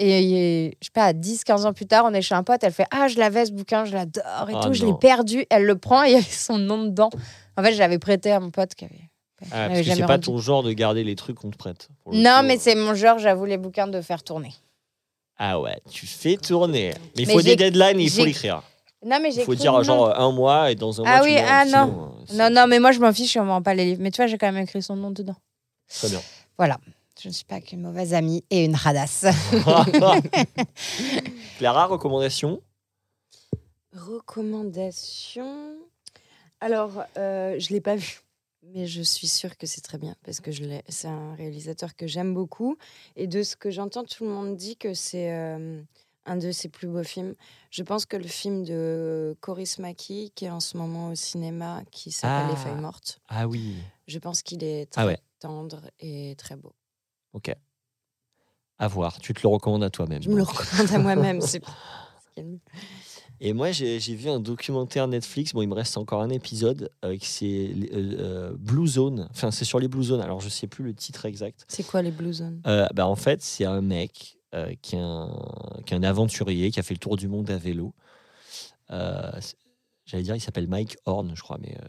Et 0.00 0.76
je 0.80 0.86
sais 0.86 0.90
pas, 0.92 1.12
10-15 1.12 1.66
ans 1.66 1.72
plus 1.72 1.86
tard, 1.86 2.04
on 2.06 2.14
est 2.14 2.22
chez 2.22 2.34
un 2.34 2.44
pote, 2.44 2.62
elle 2.62 2.72
fait 2.72 2.86
Ah, 2.92 3.08
je 3.08 3.18
l'avais 3.18 3.46
ce 3.46 3.52
bouquin, 3.52 3.84
je 3.84 3.92
l'adore 3.92 4.48
et 4.48 4.52
Ah 4.54 4.60
tout, 4.62 4.72
je 4.72 4.86
l'ai 4.86 4.94
perdu. 4.94 5.44
Elle 5.50 5.64
le 5.64 5.76
prend 5.76 6.04
et 6.04 6.10
il 6.10 6.12
y 6.12 6.16
avait 6.16 6.24
son 6.24 6.56
nom 6.58 6.84
dedans. 6.84 7.10
En 7.56 7.62
fait, 7.62 7.72
je 7.74 7.78
l'avais 7.80 7.98
prêté 7.98 8.30
à 8.30 8.38
mon 8.38 8.50
pote 8.50 8.74
qui 8.76 8.84
avait. 8.84 9.10
Ah, 9.50 9.68
je 9.68 9.74
parce 9.74 9.88
que 9.88 9.94
c'est 9.94 10.06
pas 10.06 10.18
ton 10.18 10.38
genre 10.38 10.62
de 10.62 10.72
garder 10.72 11.04
les 11.04 11.16
trucs 11.16 11.36
qu'on 11.38 11.50
te 11.50 11.56
prête. 11.56 11.88
Non, 12.06 12.12
coup, 12.40 12.46
mais 12.46 12.56
euh. 12.56 12.60
c'est 12.60 12.74
mon 12.74 12.94
genre, 12.94 13.18
j'avoue, 13.18 13.44
les 13.44 13.58
bouquins 13.58 13.86
de 13.86 14.00
faire 14.00 14.22
tourner. 14.22 14.52
Ah 15.36 15.60
ouais, 15.60 15.80
tu 15.90 16.06
fais 16.06 16.36
tourner. 16.36 16.92
Mais 17.16 17.22
il 17.22 17.30
faut 17.30 17.40
des 17.40 17.54
deadlines 17.54 18.00
il 18.00 18.10
faut 18.10 18.24
l'écrire. 18.24 18.62
Non, 19.04 19.18
mais 19.22 19.28
Il 19.28 19.34
j'ai 19.34 19.44
faut 19.44 19.52
écrit 19.52 19.62
dire 19.62 19.82
genre 19.84 20.18
un 20.18 20.32
mois 20.32 20.72
et 20.72 20.74
dans 20.74 21.00
un 21.00 21.04
Ah 21.06 21.18
mois 21.18 21.24
oui, 21.24 21.36
tu 21.36 21.42
meurs, 21.42 21.50
ah 21.52 21.64
non. 21.64 22.12
c'est 22.26 22.36
Non, 22.36 22.50
non, 22.50 22.66
mais 22.66 22.80
moi, 22.80 22.90
je 22.90 22.98
m'en 22.98 23.12
fiche, 23.12 23.36
on 23.36 23.44
m'en 23.44 23.62
pas 23.62 23.74
les 23.74 23.84
livres. 23.84 24.00
Mais 24.02 24.10
tu 24.10 24.16
vois, 24.16 24.26
j'ai 24.26 24.38
quand 24.38 24.50
même 24.50 24.62
écrit 24.64 24.82
son 24.82 24.96
nom 24.96 25.12
dedans. 25.12 25.36
Très 25.88 26.08
bien. 26.08 26.20
Voilà. 26.56 26.78
Je 27.20 27.28
ne 27.28 27.32
suis 27.32 27.44
pas 27.44 27.60
qu'une 27.60 27.80
mauvaise 27.82 28.14
amie 28.14 28.44
et 28.50 28.64
une 28.64 28.76
radasse. 28.76 29.26
Clara, 31.58 31.86
recommandation? 31.86 32.60
Recommandation. 33.92 35.76
Alors, 36.60 37.02
euh, 37.16 37.56
je 37.58 37.68
l'ai 37.70 37.80
pas 37.80 37.96
vu, 37.96 38.20
mais 38.62 38.86
je 38.86 39.02
suis 39.02 39.28
sûre 39.28 39.56
que 39.56 39.66
c'est 39.66 39.80
très 39.80 39.98
bien 39.98 40.14
parce 40.24 40.40
que 40.40 40.50
c'est 40.88 41.08
un 41.08 41.34
réalisateur 41.34 41.96
que 41.96 42.06
j'aime 42.06 42.34
beaucoup 42.34 42.76
et 43.16 43.26
de 43.26 43.42
ce 43.42 43.56
que 43.56 43.70
j'entends, 43.70 44.04
tout 44.04 44.24
le 44.24 44.30
monde 44.30 44.56
dit 44.56 44.76
que 44.76 44.94
c'est 44.94 45.32
euh, 45.32 45.80
un 46.26 46.36
de 46.36 46.50
ses 46.52 46.68
plus 46.68 46.88
beaux 46.88 47.04
films. 47.04 47.34
Je 47.70 47.82
pense 47.82 48.06
que 48.06 48.16
le 48.16 48.26
film 48.28 48.64
de 48.64 49.36
Coris 49.40 49.78
Maki, 49.78 50.32
qui 50.34 50.44
est 50.46 50.50
en 50.50 50.60
ce 50.60 50.76
moment 50.76 51.10
au 51.10 51.14
cinéma, 51.14 51.82
qui 51.90 52.12
s'appelle 52.12 52.46
Ah. 52.48 52.50
Les 52.50 52.56
Feuilles 52.56 52.80
mortes, 52.80 53.20
Ah 53.28 53.46
oui. 53.48 53.76
je 54.06 54.18
pense 54.18 54.42
qu'il 54.42 54.62
est 54.62 54.90
très 54.90 55.02
Ah 55.02 55.06
ouais. 55.06 55.18
tendre 55.40 55.82
et 56.00 56.34
très 56.38 56.56
beau. 56.56 56.72
Ok. 57.32 57.54
À 58.78 58.88
voir. 58.88 59.18
Tu 59.18 59.34
te 59.34 59.40
le 59.42 59.48
recommandes 59.48 59.82
à 59.84 59.90
toi-même. 59.90 60.22
Je 60.22 60.28
me 60.30 60.36
le 60.36 60.42
recommande 60.42 60.90
à 60.92 60.98
moi-même. 60.98 61.40
C'est. 61.42 61.60
Et 63.40 63.52
moi, 63.52 63.70
j'ai 63.72 64.00
j'ai 64.00 64.14
vu 64.14 64.28
un 64.28 64.40
documentaire 64.40 65.06
Netflix. 65.08 65.52
Bon, 65.52 65.62
il 65.62 65.68
me 65.68 65.74
reste 65.74 65.96
encore 65.96 66.22
un 66.22 66.28
épisode. 66.30 66.90
euh, 67.04 67.16
c'est 67.20 67.70
euh, 67.92 68.16
euh, 68.18 68.56
Blue 68.58 68.86
Zone. 68.86 69.28
Enfin, 69.30 69.50
c'est 69.50 69.64
sur 69.64 69.78
les 69.78 69.88
Blue 69.88 70.02
Zones. 70.04 70.20
Alors, 70.20 70.40
je 70.40 70.48
sais 70.48 70.66
plus 70.66 70.84
le 70.84 70.94
titre 70.94 71.24
exact. 71.24 71.64
C'est 71.68 71.84
quoi 71.86 72.02
les 72.02 72.10
Blue 72.10 72.32
Zones? 72.32 72.60
Euh, 72.66 72.86
bah, 72.94 73.06
en 73.06 73.16
fait, 73.16 73.42
c'est 73.42 73.64
un 73.64 73.80
mec 73.80 74.38
euh, 74.54 74.72
qui, 74.82 74.96
est 74.96 75.00
un, 75.00 75.30
qui 75.86 75.94
est 75.94 75.96
un 75.96 76.02
aventurier 76.02 76.70
qui 76.70 76.80
a 76.80 76.82
fait 76.82 76.94
le 76.94 76.98
tour 76.98 77.16
du 77.16 77.28
monde 77.28 77.50
à 77.50 77.58
vélo. 77.58 77.94
Euh, 78.90 79.30
J'allais 80.06 80.22
dire, 80.22 80.34
il 80.36 80.40
s'appelle 80.40 80.68
Mike 80.68 80.96
Horn, 81.04 81.32
je 81.34 81.42
crois, 81.42 81.58
mais 81.60 81.76
euh, 81.76 81.88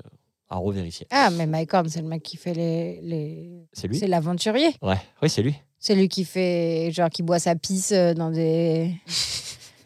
à 0.50 0.58
revérifier. 0.58 1.08
Ah, 1.12 1.30
mais 1.32 1.46
Mike 1.46 1.74
Horn, 1.74 1.88
c'est 1.90 2.02
le 2.02 2.08
mec 2.08 2.24
qui 2.24 2.38
fait 2.38 2.54
les. 2.54 3.00
les... 3.02 3.50
C'est 3.74 3.88
lui? 3.88 3.98
C'est 3.98 4.08
l'aventurier. 4.08 4.76
Ouais, 4.82 4.98
oui, 5.22 5.30
c'est 5.30 5.42
lui. 5.44 5.56
C'est 5.78 5.96
lui 5.96 6.10
qui 6.10 6.26
fait. 6.26 6.92
Genre, 6.92 7.10
qui 7.10 7.24
boit 7.24 7.40
sa 7.40 7.56
pisse 7.56 7.92
euh, 7.92 8.14
dans 8.14 8.32
des. 8.32 8.94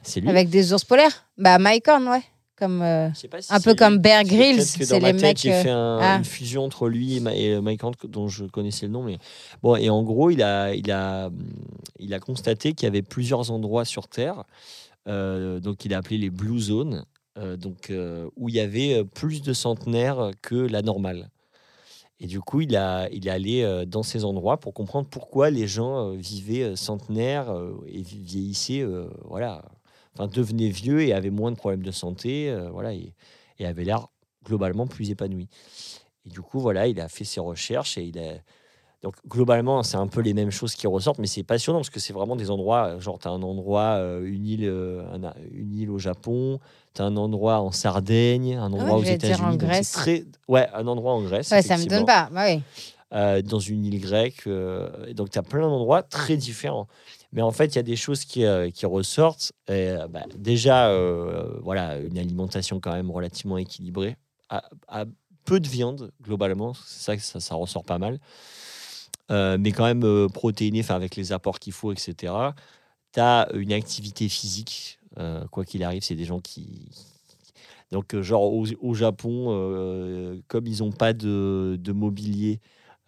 C'est 0.06 0.20
lui. 0.20 0.30
avec 0.30 0.50
des 0.50 0.74
ours 0.74 0.84
polaires. 0.84 1.26
Bah, 1.38 1.58
Mike 1.60 1.88
Horn, 1.88 2.08
ouais. 2.10 2.22
Comme, 2.58 2.82
euh, 2.82 3.10
si 3.14 3.28
un 3.50 3.60
peu 3.62 3.74
comme. 3.74 3.98
Bear 4.00 4.24
Grylls. 4.24 4.62
C'est 4.62 5.00
les 5.00 5.14
mecs. 5.14 5.38
J'ai 5.40 5.54
euh, 5.54 5.64
fait 5.64 5.70
un- 5.70 6.00
ah. 6.02 6.16
une 6.18 6.26
fusion 6.26 6.64
entre 6.66 6.88
lui 6.90 7.16
et, 7.18 7.20
Ma- 7.20 7.34
et 7.34 7.60
Mike 7.62 7.84
Horn, 7.84 7.94
dont 8.10 8.28
je 8.28 8.46
connaissais 8.46 8.86
le 8.86 8.92
nom. 8.92 9.04
Mais... 9.04 9.18
Bon, 9.62 9.76
et 9.76 9.90
en 9.90 10.04
gros, 10.04 10.30
il 10.30 10.42
a, 10.44 10.74
il 10.74 10.92
a, 10.92 11.30
il 12.00 12.14
a 12.14 12.20
constaté 12.20 12.74
qu'il 12.74 12.86
y 12.86 12.88
avait 12.88 13.02
plusieurs 13.02 13.50
endroits 13.52 13.86
sur 13.86 14.08
Terre. 14.08 14.44
euh, 15.08 15.60
donc, 15.60 15.84
il 15.86 15.94
a 15.94 15.98
appelé 16.00 16.18
les 16.18 16.30
Blue 16.30 16.60
Zones. 16.60 17.06
Euh, 17.38 17.58
donc, 17.58 17.90
euh, 17.90 18.30
où 18.36 18.50
il 18.50 18.56
y 18.56 18.60
avait 18.60 19.00
euh, 19.00 19.04
plus 19.04 19.42
de 19.42 19.54
centenaires 19.54 20.32
que 20.42 20.56
la 20.56 20.82
normale. 20.82 21.30
Et 22.20 22.28
du 22.28 22.40
coup, 22.40 22.62
il, 22.62 22.76
a, 22.78 23.10
il 23.12 23.28
est 23.28 23.32
allé 23.32 23.84
dans 23.88 24.04
ces 24.04 24.24
endroits 24.24 24.58
pour 24.58 24.74
comprendre 24.74 25.10
pourquoi 25.10 25.50
les 25.50 25.68
gens 25.68 26.12
vivaient 26.12 26.76
centenaires 26.78 27.54
et 27.88 28.02
vi- 28.02 28.24
vieillissaient, 28.24 28.86
voilà, 29.26 29.66
enfin 30.14 30.28
devenaient 30.28 30.70
vieux 30.70 31.02
et 31.02 31.12
avaient 31.12 31.32
moins 31.32 31.52
de 31.52 31.58
problèmes 31.58 31.84
de 31.84 31.92
santé, 31.92 32.56
voilà, 32.72 32.94
et, 32.94 33.14
avaient 33.60 33.84
l'air 33.84 34.08
globalement 34.46 34.88
plus 34.88 35.10
épanouis. 35.10 35.50
Et 36.26 36.30
du 36.30 36.40
coup, 36.42 36.60
voilà, 36.62 36.88
il 36.88 37.02
a 37.02 37.10
fait 37.10 37.26
ses 37.26 37.42
recherches 37.42 37.98
et 37.98 38.04
il 38.04 38.18
a. 38.20 38.36
Donc, 39.02 39.16
globalement, 39.28 39.84
c'est 39.84 39.98
un 39.98 40.08
peu 40.08 40.22
les 40.22 40.34
mêmes 40.34 40.52
choses 40.52 40.76
qui 40.76 40.88
ressortent, 40.88 41.20
mais 41.20 41.28
c'est 41.28 41.44
passionnant 41.44 41.80
parce 41.80 41.90
que 41.90 42.00
c'est 42.00 42.14
vraiment 42.14 42.38
des 42.38 42.50
endroits. 42.50 43.00
Genre, 43.00 43.20
tu 43.20 43.28
as 43.28 43.32
un 43.32 43.42
endroit, 43.42 43.98
une, 44.24 44.46
île, 44.48 44.66
un- 44.66 45.34
une 45.52 45.74
île 45.74 45.92
au 45.92 46.00
Japon, 46.00 46.60
tu 46.94 47.02
as 47.02 47.06
un 47.06 47.18
endroit 47.18 47.60
en 47.60 47.72
Sardaigne, 47.72 48.56
un 48.56 48.72
endroit 48.72 48.98
aux 48.98 49.02
Ah 49.02 49.06
j'allais 49.06 49.18
dire 49.18 49.44
en 49.44 49.54
États-Unis. 49.54 49.86
Très... 49.92 50.26
Ouais, 50.48 50.68
un 50.74 50.86
endroit 50.88 51.14
en 51.14 51.22
Grèce. 51.22 51.50
Ouais, 51.52 51.62
ça 51.62 51.78
me 51.78 51.86
donne 51.86 52.06
pas. 52.06 52.30
Bah 52.32 52.46
oui. 52.48 52.62
euh, 53.14 53.42
dans 53.42 53.60
une 53.60 53.86
île 53.86 54.00
grecque. 54.02 54.48
euh, 54.48 55.14
donc, 55.14 55.30
tu 55.30 55.40
as 55.40 55.44
plein 55.44 55.62
d'endroits 55.62 56.04
très 56.04 56.36
différents. 56.38 56.88
Mais 57.32 57.42
en 57.42 57.52
fait, 57.52 57.66
il 57.68 57.76
y 57.76 57.80
a 57.80 57.84
des 57.84 57.96
choses 57.96 58.26
qui, 58.26 58.46
euh, 58.46 58.70
qui 58.70 58.86
ressortent. 58.86 59.52
Et, 59.68 59.96
bah, 60.10 60.24
déjà, 60.38 60.92
voilà, 61.62 61.98
une 61.98 62.18
alimentation 62.18 62.80
quand 62.80 62.94
même 62.94 63.10
relativement 63.12 63.58
équilibrée, 63.58 64.16
à, 64.50 64.64
à 64.88 65.06
peu 65.46 65.60
de 65.60 65.68
viande, 65.68 66.12
globalement. 66.22 66.74
C'est 66.86 67.04
ça 67.04 67.18
que 67.18 67.24
ça, 67.24 67.40
ça 67.40 67.56
ressort 67.56 67.84
pas 67.84 67.98
mal. 67.98 68.20
Mais 69.30 69.72
quand 69.72 69.86
même 69.86 70.30
protéiné, 70.30 70.82
enfin, 70.82 70.96
avec 70.96 71.16
les 71.16 71.32
apports 71.32 71.60
qu'il 71.60 71.74
faut, 71.74 71.92
etc. 71.92 72.34
Tu 73.14 73.20
as 73.20 73.48
une 73.54 73.74
activité 73.74 74.30
physique. 74.30 75.00
Euh, 75.18 75.46
quoi 75.48 75.66
qu'il 75.66 75.84
arrive, 75.84 76.04
c'est 76.04 76.16
des 76.16 76.26
gens 76.26 76.40
qui, 76.40 76.90
donc, 77.92 78.16
euh, 78.16 78.24
genre 78.24 78.52
au, 78.54 78.94
Japon, 78.96 79.48
euh, 79.50 80.40
comme 80.48 80.66
ils 80.66 80.80
n'ont 80.80 80.92
pas 80.92 81.14
de 81.14 81.92
mobilier, 81.92 82.60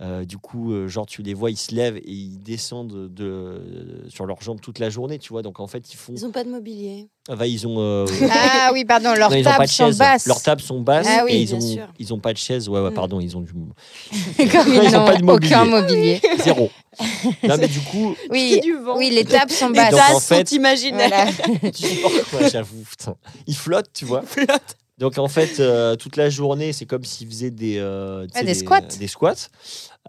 euh, 0.01 0.25
du 0.25 0.37
coup, 0.37 0.73
euh, 0.73 0.87
genre 0.89 1.05
tu 1.05 1.21
les 1.23 1.33
vois, 1.33 1.51
ils 1.51 1.57
se 1.57 1.73
lèvent 1.73 1.95
et 1.97 2.03
ils 2.11 2.37
descendent 2.37 3.13
de, 3.13 4.03
sur 4.09 4.25
leurs 4.25 4.41
jambes 4.41 4.59
toute 4.59 4.79
la 4.79 4.89
journée, 4.89 5.19
tu 5.19 5.29
vois. 5.29 5.41
Donc 5.41 5.59
en 5.61 5.67
fait, 5.67 5.93
ils 5.93 5.95
font. 5.95 6.13
Ils 6.17 6.23
n'ont 6.23 6.31
pas 6.31 6.43
de 6.43 6.49
mobilier. 6.49 7.07
Enfin, 7.29 7.45
ils 7.45 7.65
ont. 7.65 7.77
euh, 7.79 8.05
Ah 8.29 8.71
oui, 8.73 8.83
pardon, 8.83 9.13
leurs 9.17 9.29
non, 9.31 9.37
ils 9.37 9.43
tables 9.45 9.67
sont 9.69 9.85
chaise. 9.87 9.97
basses. 9.97 10.25
Leurs 10.27 10.41
tables 10.43 10.61
sont 10.61 10.81
basses 10.81 11.07
Ah 11.09 11.23
oui, 11.25 11.31
et 11.31 11.41
ils 11.41 11.47
bien 11.47 11.57
ont, 11.57 11.61
sûr. 11.61 11.87
ils 11.97 12.13
ont 12.13 12.19
pas 12.19 12.33
de 12.33 12.37
chaise. 12.37 12.67
Ouais, 12.67 12.81
ouais, 12.81 12.89
Mm. 12.91 12.93
pardon, 12.93 13.19
ils 13.21 13.37
ont 13.37 13.41
du 13.41 13.53
Comme 13.53 13.67
Ils 14.37 14.83
ils 14.83 14.95
ont 14.95 14.99
n'ont 14.99 15.05
pas 15.05 15.15
de 15.15 15.23
mobilier. 15.23 15.53
aucun 15.55 15.65
mobilier. 15.65 16.21
zéro. 16.43 16.69
non, 17.43 17.55
mais 17.57 17.67
du 17.69 17.79
coup, 17.79 18.15
Oui, 18.29 18.59
du 18.61 18.73
vent. 18.77 18.97
oui, 18.97 19.09
les 19.11 19.23
tables 19.25 19.51
sont 19.51 19.69
basses. 19.69 19.91
donc, 19.91 19.99
en 20.13 20.19
fait- 20.19 20.51
imaginaires. 20.51 21.29
Voilà. 21.47 21.71
tu 21.71 21.83
sais 21.83 21.95
pourquoi, 22.01 22.49
j'avoue. 22.49 22.83
putain. 22.89 23.15
Ils 23.47 23.55
flottent, 23.55 23.91
tu 23.93 24.03
vois. 24.05 24.23
Donc 24.97 25.17
en 25.17 25.27
fait, 25.27 25.59
euh, 25.59 25.95
toute 25.97 26.15
la 26.15 26.29
journée, 26.29 26.71
c'est 26.71 26.85
comme 26.85 27.03
s'ils 27.03 27.27
faisaient 27.27 27.51
des, 27.51 27.77
euh, 27.79 28.25
Ah, 28.33 28.43
des 28.43 28.53
squats. 28.53 28.79
Des 28.97 29.07
squats. 29.07 29.49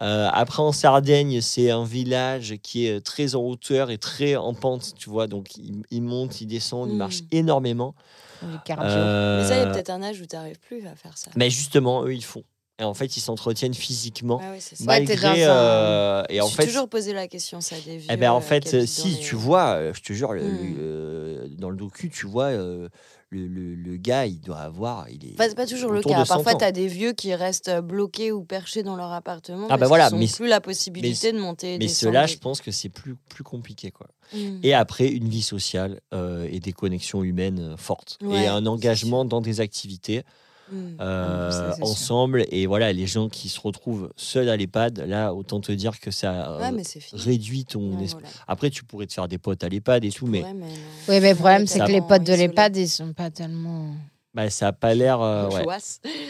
Euh, 0.01 0.29
après, 0.31 0.61
en 0.63 0.71
Sardaigne, 0.71 1.41
c'est 1.41 1.71
un 1.71 1.83
village 1.83 2.55
qui 2.63 2.85
est 2.87 3.01
très 3.01 3.35
en 3.35 3.41
hauteur 3.41 3.91
et 3.91 3.97
très 3.97 4.35
en 4.37 4.53
pente, 4.53 4.93
tu 4.97 5.09
vois. 5.09 5.27
Donc 5.27 5.57
ils, 5.57 5.81
ils 5.91 6.01
montent, 6.01 6.39
ils 6.39 6.45
descendent, 6.47 6.89
ils 6.89 6.95
Mm. 6.95 6.97
marchent 6.99 7.23
énormément. 7.31 7.95
Du 8.41 8.57
cardio. 8.63 8.85
Euh, 8.87 9.41
Mais 9.41 9.47
ça, 9.49 9.55
il 9.55 9.59
y 9.59 9.63
a 9.63 9.73
peut-être 9.73 9.89
un 9.89 10.03
âge 10.03 10.21
où 10.21 10.25
tu 10.25 10.35
n'arrives 10.35 10.59
plus 10.59 10.85
à 10.87 10.95
faire 10.95 11.17
ça. 11.17 11.31
Mais 11.35 11.49
justement, 11.49 12.03
eux, 12.05 12.13
ils 12.13 12.23
font. 12.23 12.43
Et 12.79 12.83
en 12.83 12.93
fait, 12.93 13.17
ils 13.17 13.21
s'entretiennent 13.21 13.73
physiquement. 13.73 14.39
Ah 14.41 14.51
ouais, 14.51 14.59
c'est 14.59 14.75
ça. 14.75 14.83
Ouais, 14.83 14.99
malgré. 14.99 15.43
un- 15.45 15.49
euh, 15.49 16.23
et 16.29 16.39
en 16.41 16.47
fait, 16.47 16.67
toujours 16.67 16.87
posé 16.87 17.11
la 17.11 17.27
question, 17.27 17.59
ça, 17.59 17.75
des 17.83 17.97
vieux. 17.97 18.07
Eh 18.11 18.15
ben 18.17 18.31
en 18.31 18.39
fait, 18.39 18.85
si 18.85 19.09
les- 19.15 19.19
tu 19.19 19.33
vois, 19.35 19.91
je 19.91 19.99
te 20.01 20.13
jure, 20.13 20.31
le- 20.33 20.43
Hmm. 20.47 20.75
le- 20.77 21.47
dans 21.57 21.71
le 21.71 21.75
docu, 21.75 22.11
tu 22.11 22.27
vois, 22.27 22.49
euh, 22.49 22.87
le, 23.29 23.45
le- 23.47 23.75
le 23.75 23.97
gars, 23.97 24.25
il 24.25 24.39
doit 24.39 24.59
avoir, 24.59 25.09
il 25.09 25.25
est. 25.25 25.33
Enfin, 25.33 25.45
c'est 25.49 25.55
pas 25.55 25.65
toujours 25.65 25.91
le 25.91 26.01
cas. 26.01 26.21
de 26.21 26.25
100 26.25 26.33
Parfois, 26.35 26.55
tu 26.55 26.63
as 26.63 26.71
des 26.71 26.87
vieux 26.87 27.11
qui 27.13 27.33
restent 27.35 27.67
euh, 27.67 27.81
bloqués 27.81 28.31
ou 28.31 28.43
perchés 28.43 28.83
dans 28.83 28.95
leur 28.95 29.11
appartement. 29.11 29.65
Ah 29.69 29.73
bah 29.73 29.79
parce 29.79 29.89
voilà, 29.89 30.07
qu'ils 30.07 30.15
ont 30.15 30.19
mais- 30.19 30.27
plus 30.27 30.47
la 30.47 30.61
possibilité 30.61 31.31
de 31.33 31.39
monter. 31.39 31.75
et 31.75 31.77
Mais 31.77 31.87
ceux-là, 31.89 32.25
je 32.25 32.37
pense 32.37 32.61
que 32.61 32.71
c'est 32.71 32.89
plus 32.89 33.15
plus 33.29 33.43
compliqué, 33.43 33.91
quoi. 33.91 34.07
Mm. 34.33 34.59
Et 34.63 34.73
après, 34.73 35.07
une 35.09 35.27
vie 35.27 35.41
sociale 35.41 35.99
euh, 36.13 36.47
et 36.51 36.59
des 36.59 36.71
connexions 36.73 37.23
humaines 37.23 37.59
euh, 37.59 37.77
fortes 37.77 38.17
Ouais, 38.21 38.43
et 38.43 38.47
un 38.47 38.65
engagement 38.65 39.25
dans 39.25 39.41
des 39.41 39.59
activités 39.61 40.23
Mm. 40.71 40.97
euh, 41.01 41.51
ça, 41.51 41.69
c'est 41.71 41.75
sûr. 41.77 41.85
ensemble. 41.85 42.45
Et 42.51 42.65
voilà, 42.65 42.91
les 42.93 43.07
gens 43.07 43.29
qui 43.29 43.49
se 43.49 43.59
retrouvent 43.59 44.11
seuls 44.15 44.49
à 44.49 44.57
l'EHPAD, 44.57 44.99
là, 45.07 45.33
autant 45.33 45.59
te 45.61 45.71
dire 45.71 45.99
que 45.99 46.11
ça 46.11 46.51
euh, 46.59 46.71
Ouais, 46.71 46.83
réduit 47.13 47.65
ton 47.65 47.97
Ouais, 47.97 48.03
esprit. 48.03 48.23
voilà. 48.23 48.35
Après, 48.47 48.69
tu 48.69 48.83
pourrais 48.83 49.07
te 49.07 49.13
faire 49.13 49.27
des 49.27 49.37
potes 49.37 49.63
à 49.63 49.69
l'EHPAD 49.69 50.05
et 50.05 50.11
tout, 50.11 50.27
mais 50.27 50.43
Ouais, 50.43 50.53
mais. 50.53 50.65
Oui, 51.09 51.19
mais 51.21 51.29
le 51.31 51.35
problème, 51.35 51.67
c'est 51.67 51.79
Ça- 51.79 51.85
que 51.87 51.91
les 51.91 52.01
potes 52.01 52.23
de 52.23 52.33
l'EHPAD, 52.33 52.75
ils 52.77 52.89
sont 52.89 53.13
pas 53.13 53.29
tellement. 53.31 53.91
bah, 54.33 54.49
ça 54.49 54.67
a 54.67 54.73
pas 54.73 54.93
l'air. 54.93 55.19
euh, 55.21 55.49
ouais. 55.49 55.65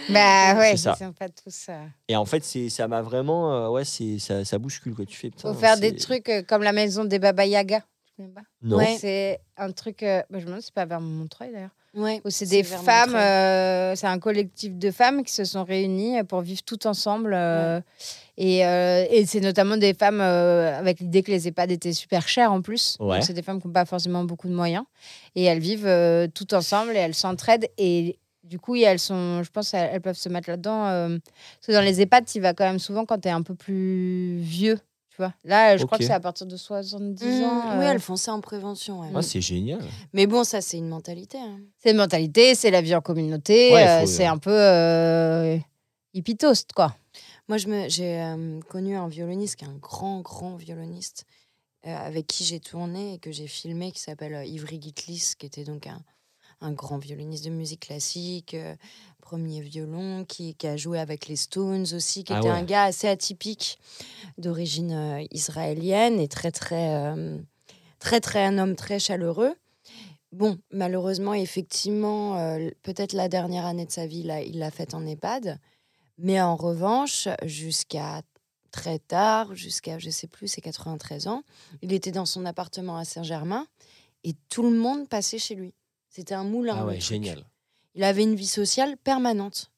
Bah 0.09 0.55
ouais, 0.57 0.67
C'est 0.69 0.73
ils 0.73 0.77
ça. 0.77 0.95
sont 0.95 1.11
pas 1.13 1.27
tous. 1.29 1.65
euh, 1.69 1.85
Et 2.07 2.15
en 2.15 2.25
fait, 2.25 2.43
c'est, 2.43 2.69
ça 2.69 2.87
m'a 2.87 3.01
vraiment. 3.01 3.53
euh, 3.53 3.69
ouais, 3.69 3.83
c'est, 3.85 4.19
ça, 4.19 4.45
ça 4.45 4.57
bouscule, 4.57 4.93
quoi. 4.95 5.05
Tu 5.05 5.17
fais. 5.17 5.29
Faut 5.31 5.49
putain, 5.49 5.53
faire 5.55 5.79
des 5.79 5.95
trucs 5.95 6.31
comme 6.47 6.63
la 6.63 6.71
maison 6.73 7.03
des 7.05 7.19
Baba 7.19 7.45
Yaga. 7.45 7.81
Tu 8.17 8.23
connais 8.23 8.33
pas 8.33 8.41
Non. 8.63 8.77
Ouais. 8.77 8.97
C'est 8.99 9.39
un 9.57 9.71
truc. 9.71 10.01
euh, 10.01 10.21
bah, 10.29 10.39
je 10.39 10.43
me 10.43 10.47
demande 10.47 10.61
si 10.61 10.67
c'est 10.67 10.73
pas 10.73 10.85
vers 10.85 10.99
Montreuil 11.01 11.51
d'ailleurs. 11.53 11.69
Ouais, 11.93 12.21
Où 12.25 12.29
c'est 12.29 12.45
des 12.45 12.63
femmes. 12.63 13.15
Euh, 13.15 13.95
c'est 13.95 14.07
un 14.07 14.19
collectif 14.19 14.75
de 14.75 14.91
femmes 14.91 15.23
qui 15.23 15.33
se 15.33 15.45
sont 15.45 15.63
réunies 15.63 16.23
pour 16.25 16.41
vivre 16.41 16.61
toutes 16.63 16.85
ensemble. 16.85 17.33
euh, 17.35 17.79
Et, 18.37 18.65
euh, 18.65 19.05
et 19.09 19.25
c'est 19.25 19.39
notamment 19.39 19.77
des 19.77 19.93
femmes 19.95 20.21
euh, 20.21 20.77
avec 20.77 20.99
l'idée 20.99 21.23
que 21.23 21.31
les 21.31 21.47
EHPAD 21.47 21.71
étaient 21.71 21.93
super 21.93 22.27
chers 22.27 22.51
en 22.51 22.61
plus. 22.61 22.97
Ouais. 22.99 23.21
C'est 23.21 23.33
des 23.33 23.41
femmes 23.41 23.59
qui 23.61 23.67
n'ont 23.67 23.73
pas 23.73 23.85
forcément 23.85 24.23
beaucoup 24.23 24.47
de 24.47 24.53
moyens. 24.53 24.83
Et 25.35 25.43
elles 25.45 25.59
vivent 25.59 25.87
euh, 25.87 26.27
toutes 26.33 26.53
ensemble 26.53 26.91
et 26.95 26.99
elles 26.99 27.15
s'entraident. 27.15 27.67
Et 27.79 28.19
du 28.43 28.59
coup, 28.59 28.75
elles 28.75 28.99
sont, 28.99 29.41
je 29.43 29.49
pense 29.49 29.73
elles, 29.73 29.89
elles 29.93 30.01
peuvent 30.01 30.17
se 30.17 30.29
mettre 30.29 30.49
là-dedans. 30.49 30.85
euh, 30.87 31.17
parce 31.17 31.67
que 31.67 31.71
dans 31.71 31.81
les 31.81 31.99
EHPAD, 32.01 32.25
tu 32.25 32.39
vas 32.39 32.53
quand 32.53 32.65
même 32.65 32.79
souvent 32.79 33.05
quand 33.05 33.19
tu 33.19 33.27
es 33.27 33.31
un 33.31 33.41
peu 33.41 33.55
plus 33.55 34.37
vieux. 34.39 34.79
Tu 35.17 35.23
vois. 35.23 35.33
Là, 35.45 35.75
je 35.77 35.83
crois 35.85 35.97
que 35.97 36.03
c'est 36.05 36.13
à 36.13 36.19
partir 36.19 36.45
de 36.45 36.55
70 36.55 37.41
Mmh, 37.41 37.43
ans. 37.43 37.79
Oui, 37.79 37.85
euh, 37.85 37.91
elles 37.91 37.99
font 37.99 38.17
ça 38.17 38.33
en 38.33 38.39
prévention. 38.39 38.99
ouais. 39.01 39.09
Ah, 39.15 39.23
c'est 39.23 39.41
génial. 39.41 39.81
Mais 40.13 40.27
bon, 40.27 40.43
ça, 40.43 40.61
c'est 40.61 40.77
une 40.77 40.89
mentalité. 40.89 41.39
hein. 41.39 41.59
C'est 41.79 41.89
une 41.89 41.97
mentalité, 41.97 42.53
c'est 42.53 42.69
la 42.69 42.81
vie 42.81 42.93
en 42.93 43.01
communauté. 43.01 43.73
Ouais, 43.73 43.87
euh, 43.87 44.05
c'est 44.05 44.27
euh, 44.27 44.31
un 44.31 44.37
peu 44.37 44.51
euh, 44.53 45.57
hippie 46.13 46.37
toast, 46.37 46.71
quoi. 46.73 46.95
Moi, 47.47 47.57
je 47.57 47.67
me- 47.67 47.89
j'ai 47.89 48.21
euh, 48.21 48.59
connu 48.69 48.95
un 48.95 49.07
violoniste 49.07 49.55
qui 49.55 49.65
est 49.65 49.67
un 49.67 49.77
grand, 49.77 50.21
grand 50.21 50.55
violoniste 50.55 51.25
euh, 51.87 51.95
avec 51.97 52.27
qui 52.27 52.43
j'ai 52.43 52.59
tourné 52.59 53.15
et 53.15 53.17
que 53.17 53.31
j'ai 53.31 53.47
filmé, 53.47 53.91
qui 53.91 53.99
s'appelle 54.01 54.35
euh, 54.35 54.45
Ivry 54.45 54.79
Gitlis, 54.79 55.31
qui 55.39 55.47
était 55.47 55.63
donc 55.63 55.87
un, 55.87 55.99
un 56.61 56.71
grand 56.71 56.97
violoniste 56.97 57.45
de 57.45 57.49
musique 57.49 57.81
classique, 57.81 58.53
euh, 58.53 58.75
premier 59.21 59.61
violon, 59.61 60.25
qui, 60.25 60.55
qui 60.55 60.67
a 60.67 60.77
joué 60.77 60.99
avec 60.99 61.27
les 61.27 61.35
Stones 61.35 61.85
aussi, 61.93 62.23
qui 62.23 62.33
Ah 62.33 62.39
était 62.39 62.49
ouais. 62.49 62.55
un 62.55 62.63
gars 62.63 62.83
assez 62.83 63.07
atypique, 63.07 63.77
d'origine 64.37 64.91
euh, 64.91 65.25
israélienne 65.31 66.19
et 66.19 66.27
très, 66.27 66.51
très, 66.51 66.95
euh, 66.95 67.37
très, 67.99 68.19
très, 68.21 68.43
un 68.45 68.57
homme 68.57 68.75
très 68.75 68.99
chaleureux. 68.99 69.55
Bon, 70.31 70.57
malheureusement, 70.71 71.33
effectivement, 71.33 72.35
peut-être 72.83 73.13
la 73.13 73.29
dernière 73.29 73.65
année 73.65 73.85
de 73.85 73.91
sa 73.91 74.05
vie, 74.05 74.23
là, 74.23 74.41
il 74.41 74.59
l'a 74.59 74.71
faite 74.71 74.93
en 74.93 75.05
EHPAD. 75.05 75.57
Mais 76.17 76.41
en 76.41 76.57
revanche, 76.57 77.29
jusqu'à 77.45 78.21
très 78.71 78.99
tard, 78.99 79.55
jusqu'à, 79.55 79.99
je 79.99 80.09
sais 80.09 80.27
plus, 80.27 80.47
ses 80.47 80.61
93 80.61 81.27
ans, 81.27 81.43
il 81.81 81.93
était 81.93 82.11
dans 82.11 82.25
son 82.25 82.45
appartement 82.45 82.97
à 82.97 83.05
Saint-Germain 83.05 83.65
et 84.23 84.35
tout 84.49 84.63
le 84.63 84.71
monde 84.71 85.07
passait 85.07 85.39
chez 85.39 85.55
lui. 85.55 85.73
C'était 86.09 86.33
un 86.35 86.43
moulin. 86.43 86.77
Ah 86.79 86.85
ouais, 86.85 86.99
génial. 86.99 87.43
Il 87.95 88.03
avait 88.03 88.23
une 88.23 88.35
vie 88.35 88.47
sociale 88.47 88.97
permanente. 88.97 89.71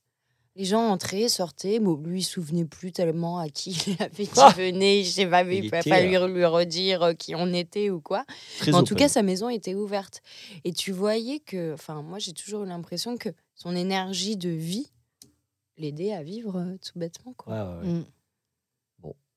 Les 0.56 0.66
gens 0.66 0.90
entraient, 0.90 1.30
sortaient. 1.30 1.80
Bon, 1.80 1.96
lui, 1.96 2.20
il 2.20 2.24
se 2.24 2.34
souvenait 2.34 2.66
plus 2.66 2.92
tellement 2.92 3.40
à 3.40 3.50
qui 3.50 3.72
il 3.88 3.96
avait 4.04 4.24
dit 4.26 4.30
Ah 4.38 4.54
venez. 4.58 5.04
Je 5.04 5.10
sais 5.10 5.26
pas, 5.26 5.44
mais 5.44 5.58
Il 5.60 5.66
il 5.66 5.72
va 5.72 5.80
était, 5.80 5.90
falloir 5.90 6.28
lui 6.28 6.44
redire 6.46 7.04
euh, 7.04 7.14
qui 7.14 7.34
on 7.36 7.54
était 7.54 7.90
ou 7.90 8.02
quoi. 8.02 8.26
Mais 8.68 8.74
en 8.74 8.80
tout 8.84 8.94
open. 8.94 8.98
cas, 8.98 9.08
sa 9.10 9.22
maison 9.22 9.48
était 9.50 9.76
ouverte. 9.76 10.22
Et 10.66 10.74
tu 10.74 10.92
voyais 10.92 11.40
que, 11.40 11.74
enfin, 11.74 12.02
moi, 12.02 12.20
j'ai 12.20 12.34
toujours 12.34 12.64
eu 12.64 12.68
l'impression 12.68 13.16
que 13.18 13.30
son 13.56 13.76
énergie 13.76 14.36
de 14.36 14.50
vie 14.50 14.92
l'aidait 15.78 16.12
à 16.14 16.24
vivre 16.24 16.58
euh, 16.58 16.78
tout 16.86 16.98
bêtement. 17.00 17.34
Quoi. 17.38 17.54
Ouais, 17.54 17.62
ouais, 17.62 17.80
ouais. 17.88 17.94
Mm. 17.94 18.06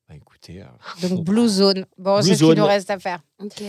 Bah, 0.09 0.17
écoutez, 0.17 0.61
euh, 0.61 1.09
Donc, 1.09 1.25
Blue 1.25 1.49
Zone. 1.49 1.87
Bon, 1.97 2.21
c'est 2.21 2.35
ce 2.35 2.43
qu'il 2.45 2.55
nous 2.55 2.67
reste 2.67 2.91
à 2.91 2.99
faire. 2.99 3.23
Ok. 3.39 3.63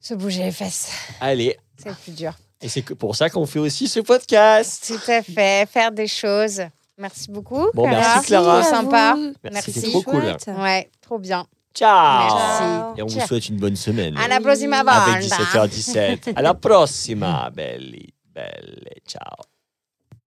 Se 0.00 0.14
bouger 0.14 0.42
les 0.42 0.50
fesses. 0.52 0.90
allez. 1.20 1.56
C'est 1.78 1.88
le 1.90 1.94
plus 1.94 2.12
dur. 2.12 2.32
Et 2.60 2.68
c'est 2.68 2.82
pour 2.82 3.14
ça 3.14 3.30
qu'on 3.30 3.46
fait 3.46 3.60
aussi 3.60 3.86
ce 3.88 4.00
podcast. 4.00 4.84
Tout 4.86 5.10
à 5.10 5.22
fait. 5.22 5.68
Faire 5.70 5.92
des 5.92 6.08
choses. 6.08 6.60
Merci 6.98 7.30
beaucoup. 7.30 7.68
Bon, 7.74 7.86
merci, 7.88 8.26
Clara. 8.26 8.62
C'était 8.62 8.74
sympa. 8.76 9.14
Merci, 9.16 9.38
Merci. 9.52 9.72
c'était 9.72 9.90
trop 9.90 10.02
cool. 10.02 10.36
Ouais, 10.58 10.90
trop 11.00 11.18
bien. 11.18 11.46
Ciao. 11.72 12.24
Merci. 12.26 12.98
Et 12.98 13.02
on 13.02 13.06
vous 13.06 13.20
souhaite 13.20 13.48
une 13.48 13.58
bonne 13.58 13.76
semaine. 13.76 14.16
Alla 14.18 14.40
prossima 14.40 14.78
Avec 14.80 15.22
volta. 15.22 15.66
17h17. 15.68 16.32
À 16.34 16.42
la 16.42 16.54
prossima, 16.54 17.50
belli, 17.54 18.12
belle. 18.34 18.88
Ciao. 19.06 19.36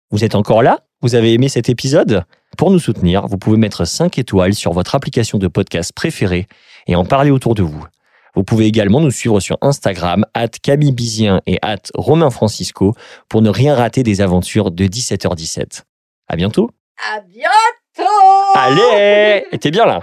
Vous 0.10 0.24
êtes 0.24 0.34
encore 0.34 0.64
là? 0.64 0.80
Vous 1.02 1.14
avez 1.14 1.34
aimé 1.34 1.50
cet 1.50 1.70
épisode? 1.70 2.24
Pour 2.58 2.72
nous 2.72 2.80
soutenir, 2.80 3.28
vous 3.28 3.38
pouvez 3.38 3.58
mettre 3.58 3.86
5 3.86 4.18
étoiles 4.18 4.56
sur 4.56 4.72
votre 4.72 4.96
application 4.96 5.38
de 5.38 5.48
podcast 5.48 5.92
préférée 5.94 6.48
et 6.88 6.96
en 6.96 7.06
parler 7.06 7.30
autour 7.30 7.54
de 7.54 7.62
vous. 7.62 7.86
Vous 8.36 8.44
pouvez 8.44 8.66
également 8.66 9.00
nous 9.00 9.12
suivre 9.12 9.40
sur 9.40 9.58
Instagram, 9.62 10.26
at 10.34 10.50
Camille 10.50 10.92
Bizien 10.92 11.42
et 11.46 11.58
at 11.62 11.78
Romain 11.94 12.30
Francisco 12.30 12.94
pour 13.30 13.42
ne 13.42 13.50
rien 13.50 13.76
rater 13.76 14.04
des 14.04 14.22
aventures 14.22 14.72
de 14.72 14.86
17h17. 14.86 15.84
À 16.28 16.36
bientôt. 16.36 16.70
À 17.14 17.22
bientôt. 17.22 18.12
Allez 18.56 19.46
Et 19.52 19.58
t'es 19.58 19.72
bien 19.72 19.86
là 19.86 20.02